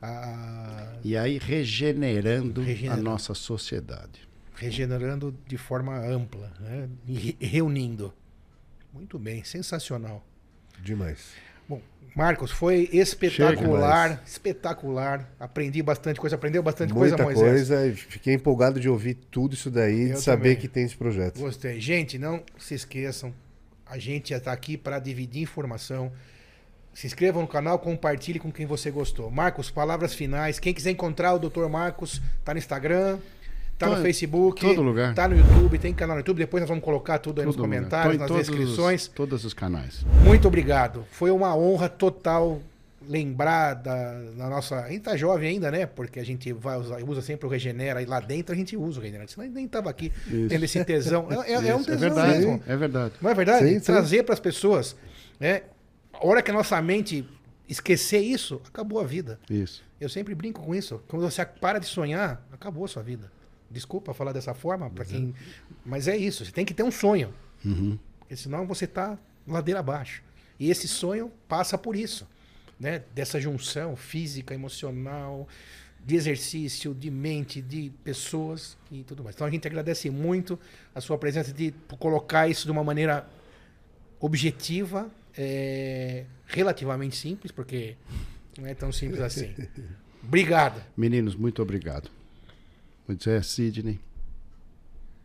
a, 0.02 0.94
E 1.04 1.16
aí 1.18 1.38
regenerando, 1.38 2.62
Regenerando. 2.62 3.02
a 3.02 3.04
nossa 3.04 3.34
sociedade. 3.34 4.28
regenerando 4.56 5.36
de 5.48 5.58
forma 5.58 5.98
ampla, 5.98 6.52
né? 6.60 6.90
E 7.08 7.14
re- 7.14 7.38
reunindo. 7.40 8.14
Muito 8.94 9.18
bem, 9.20 9.44
sensacional. 9.44 10.26
Demais. 10.82 11.34
Marcos, 12.16 12.52
foi 12.52 12.88
espetacular, 12.94 14.10
Chega 14.10 14.22
espetacular. 14.26 15.30
Aprendi 15.40 15.82
bastante 15.82 16.20
coisa, 16.20 16.36
aprendeu 16.36 16.62
bastante 16.62 16.94
Muita 16.94 17.18
coisa, 17.24 17.42
Moisés. 17.42 17.68
coisa. 17.68 17.96
Fiquei 17.96 18.36
empolgado 18.36 18.80
de 18.80 18.88
ouvir 18.88 19.16
tudo 19.32 19.54
isso 19.56 19.72
daí, 19.72 20.10
Eu 20.10 20.16
de 20.16 20.22
saber 20.22 20.42
também. 20.50 20.56
que 20.58 20.68
tem 20.68 20.84
esse 20.84 20.96
projeto. 20.96 21.40
Gostei. 21.40 21.80
Gente, 21.82 22.20
não 22.20 22.44
se 22.58 22.76
esqueçam. 22.76 23.34
A 23.86 23.98
gente 23.98 24.34
está 24.34 24.52
aqui 24.52 24.78
para 24.78 25.00
dividir 25.00 25.42
informação. 25.42 26.12
Se 26.94 27.08
inscrevam 27.08 27.42
no 27.42 27.48
canal, 27.48 27.80
compartilhe 27.80 28.38
com 28.40 28.52
quem 28.52 28.68
você 28.68 28.92
gostou. 28.92 29.32
Marcos, 29.32 29.72
palavras 29.72 30.14
finais. 30.14 30.60
Quem 30.60 30.74
quiser 30.74 30.92
encontrar 30.92 31.34
o 31.34 31.40
Dr. 31.40 31.68
Marcos, 31.68 32.22
tá 32.46 32.54
no 32.54 32.60
Instagram, 32.60 33.18
tá 33.84 33.90
no 33.90 33.96
Tô 33.98 34.02
Facebook, 34.02 34.62
todo 34.62 34.82
lugar. 34.82 35.14
tá 35.14 35.28
no 35.28 35.36
YouTube, 35.38 35.78
tem 35.80 35.94
canal 35.94 36.16
no 36.16 36.20
YouTube. 36.22 36.38
Depois 36.38 36.62
nós 36.62 36.70
vamos 36.70 36.84
colocar 36.84 37.20
tudo 37.20 37.40
aí 37.42 37.46
nos 37.46 37.56
Todo 37.56 37.66
lugar. 37.66 37.78
comentários, 37.80 38.18
nas 38.18 38.28
todos 38.28 38.48
os- 38.48 38.56
descrições. 38.56 39.08
todos 39.08 39.46
os 39.46 39.54
canais. 39.54 40.06
Muito 40.24 40.48
obrigado. 40.48 41.06
Foi 41.12 41.32
uma 41.32 41.56
honra 41.56 41.90
total 41.90 42.62
lembrar 43.06 43.74
da, 43.74 44.14
da 44.38 44.50
nossa. 44.50 44.80
A 44.80 44.90
gente 44.90 45.02
tá 45.02 45.18
jovem 45.18 45.50
ainda, 45.50 45.70
né? 45.70 45.86
Porque 45.86 46.20
a 46.20 46.26
gente 46.26 46.54
vai 46.54 46.78
usar, 46.78 47.04
usa 47.04 47.22
sempre 47.22 47.46
o 47.46 47.50
Regenera 47.50 48.02
e 48.02 48.06
lá 48.06 48.20
dentro 48.22 48.54
a 48.54 48.58
gente 48.58 48.78
usa 48.78 49.00
o 49.00 49.04
Regenera. 49.04 49.28
Senão 49.28 49.44
a 49.44 49.48
gente 49.48 49.56
nem 49.56 49.68
tava 49.68 49.90
aqui 49.90 50.12
Isso. 50.28 50.48
tendo 50.50 50.64
esse 50.64 50.84
tesão. 50.86 51.28
É, 51.30 51.52
é- 51.52 51.68
é 51.68 51.76
um 51.76 51.80
Isso, 51.82 51.86
tesão 51.86 52.00
verdade. 52.00 52.38
mesmo. 52.38 52.64
É 52.66 52.76
verdade. 52.78 53.14
Não 53.22 53.30
é 53.30 53.34
verdade? 53.34 53.68
Sim. 53.74 53.80
Trazer 53.82 54.24
para 54.24 54.34
as 54.34 54.40
pessoas. 54.40 54.96
Né? 55.40 55.64
A 56.14 56.26
hora 56.26 56.42
que 56.42 56.50
a 56.50 56.54
nossa 56.54 56.82
mente 56.82 57.28
esquecer 57.68 58.20
isso, 58.20 58.62
acabou 58.68 59.00
a 59.02 59.04
vida. 59.04 59.38
Isso. 59.50 59.84
Eu 60.00 60.08
sempre 60.08 60.34
brinco 60.36 60.62
com 60.62 60.74
isso. 60.76 61.02
Quando 61.08 61.24
você 61.24 61.46
para 61.46 61.80
de 61.80 61.86
sonhar, 61.88 62.46
acabou 62.54 62.86
a 62.86 62.88
sua 62.88 63.02
vida. 63.04 63.30
Desculpa 63.74 64.14
falar 64.14 64.32
dessa 64.32 64.54
forma 64.54 64.90
para 64.90 65.04
quem, 65.04 65.34
mas 65.86 66.08
é 66.08 66.16
isso. 66.16 66.46
Você 66.46 66.52
tem 66.52 66.64
que 66.66 66.74
ter 66.74 66.84
um 66.84 66.92
sonho, 66.92 67.34
Uhum. 67.66 67.98
porque 68.20 68.36
senão 68.36 68.66
você 68.68 68.86
tá 68.88 69.18
ladeira 69.48 69.80
abaixo. 69.80 70.22
E 70.60 70.70
esse 70.70 70.88
sonho 70.88 71.32
passa 71.48 71.78
por 71.78 71.96
isso, 71.96 72.28
né? 72.80 73.02
Dessa 73.16 73.42
junção 73.42 73.96
física, 73.96 74.54
emocional, 74.54 75.48
de 76.06 76.16
exercício, 76.16 76.94
de 76.94 77.10
mente, 77.10 77.62
de 77.62 77.92
pessoas 78.04 78.78
e 78.92 79.04
tudo 79.04 79.24
mais. 79.24 79.36
Então 79.36 79.48
a 79.48 79.50
gente 79.50 79.66
agradece 79.68 80.10
muito 80.10 80.60
a 80.94 81.02
sua 81.02 81.18
presença 81.18 81.52
de 81.52 81.74
colocar 81.98 82.48
isso 82.48 82.66
de 82.66 82.72
uma 82.72 82.84
maneira 82.84 83.28
objetiva, 84.20 85.10
é, 85.38 86.26
relativamente 86.48 87.16
simples, 87.16 87.52
porque 87.52 87.96
não 88.60 88.68
é 88.68 88.74
tão 88.74 88.92
simples 88.92 89.20
assim. 89.22 89.54
Obrigado. 90.24 90.82
Meninos, 90.96 91.36
muito 91.36 91.62
obrigado. 91.62 92.10
Moisés, 93.14 93.48
Sidney. 93.48 94.00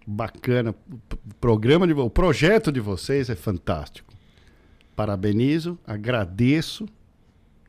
Bacana. 0.07 0.75
O 0.91 1.35
programa 1.41 1.87
de 1.87 1.93
o 1.93 2.11
projeto 2.11 2.73
de 2.73 2.81
vocês 2.81 3.29
é 3.29 3.35
fantástico. 3.35 4.13
Parabenizo, 4.97 5.79
agradeço. 5.87 6.89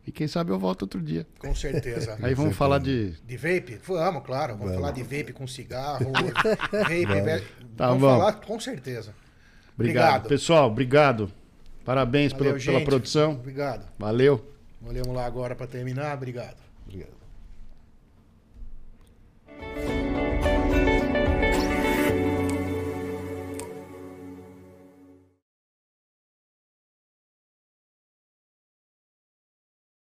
E 0.08 0.12
quem 0.12 0.28
sabe 0.28 0.52
eu 0.52 0.58
volto 0.58 0.84
outro 0.84 1.02
dia. 1.02 1.28
Com 1.38 1.54
certeza. 1.54 2.18
Aí 2.22 2.34
vamos 2.34 2.56
falar 2.56 2.80
de. 2.80 3.12
De 3.26 3.38
vape? 3.38 3.80
Vamos, 3.86 4.24
claro. 4.26 4.54
Vamos, 4.54 4.70
Vamos. 4.74 4.82
falar 4.82 4.92
de 4.92 5.04
vape 5.04 5.34
com 5.34 5.46
cigarro. 5.46 6.12
vape, 6.72 7.06
velho. 7.22 7.46
Tá 7.78 7.88
vamos 7.90 8.02
bom. 8.02 8.18
falar 8.18 8.34
com 8.34 8.60
certeza. 8.60 9.14
Obrigado. 9.76 10.06
Obrigado. 10.08 10.28
Pessoal, 10.28 10.68
obrigado. 10.68 11.32
Parabéns 11.86 12.32
Valeu, 12.34 12.54
pela, 12.54 12.66
pela 12.66 12.82
produção. 12.86 13.34
Obrigado. 13.34 13.86
Valeu. 14.00 14.44
Olhamos 14.84 15.14
lá 15.14 15.26
agora 15.26 15.56
para 15.56 15.68
terminar. 15.68 16.16
Obrigado. 16.16 16.58
Obrigado. 16.88 17.20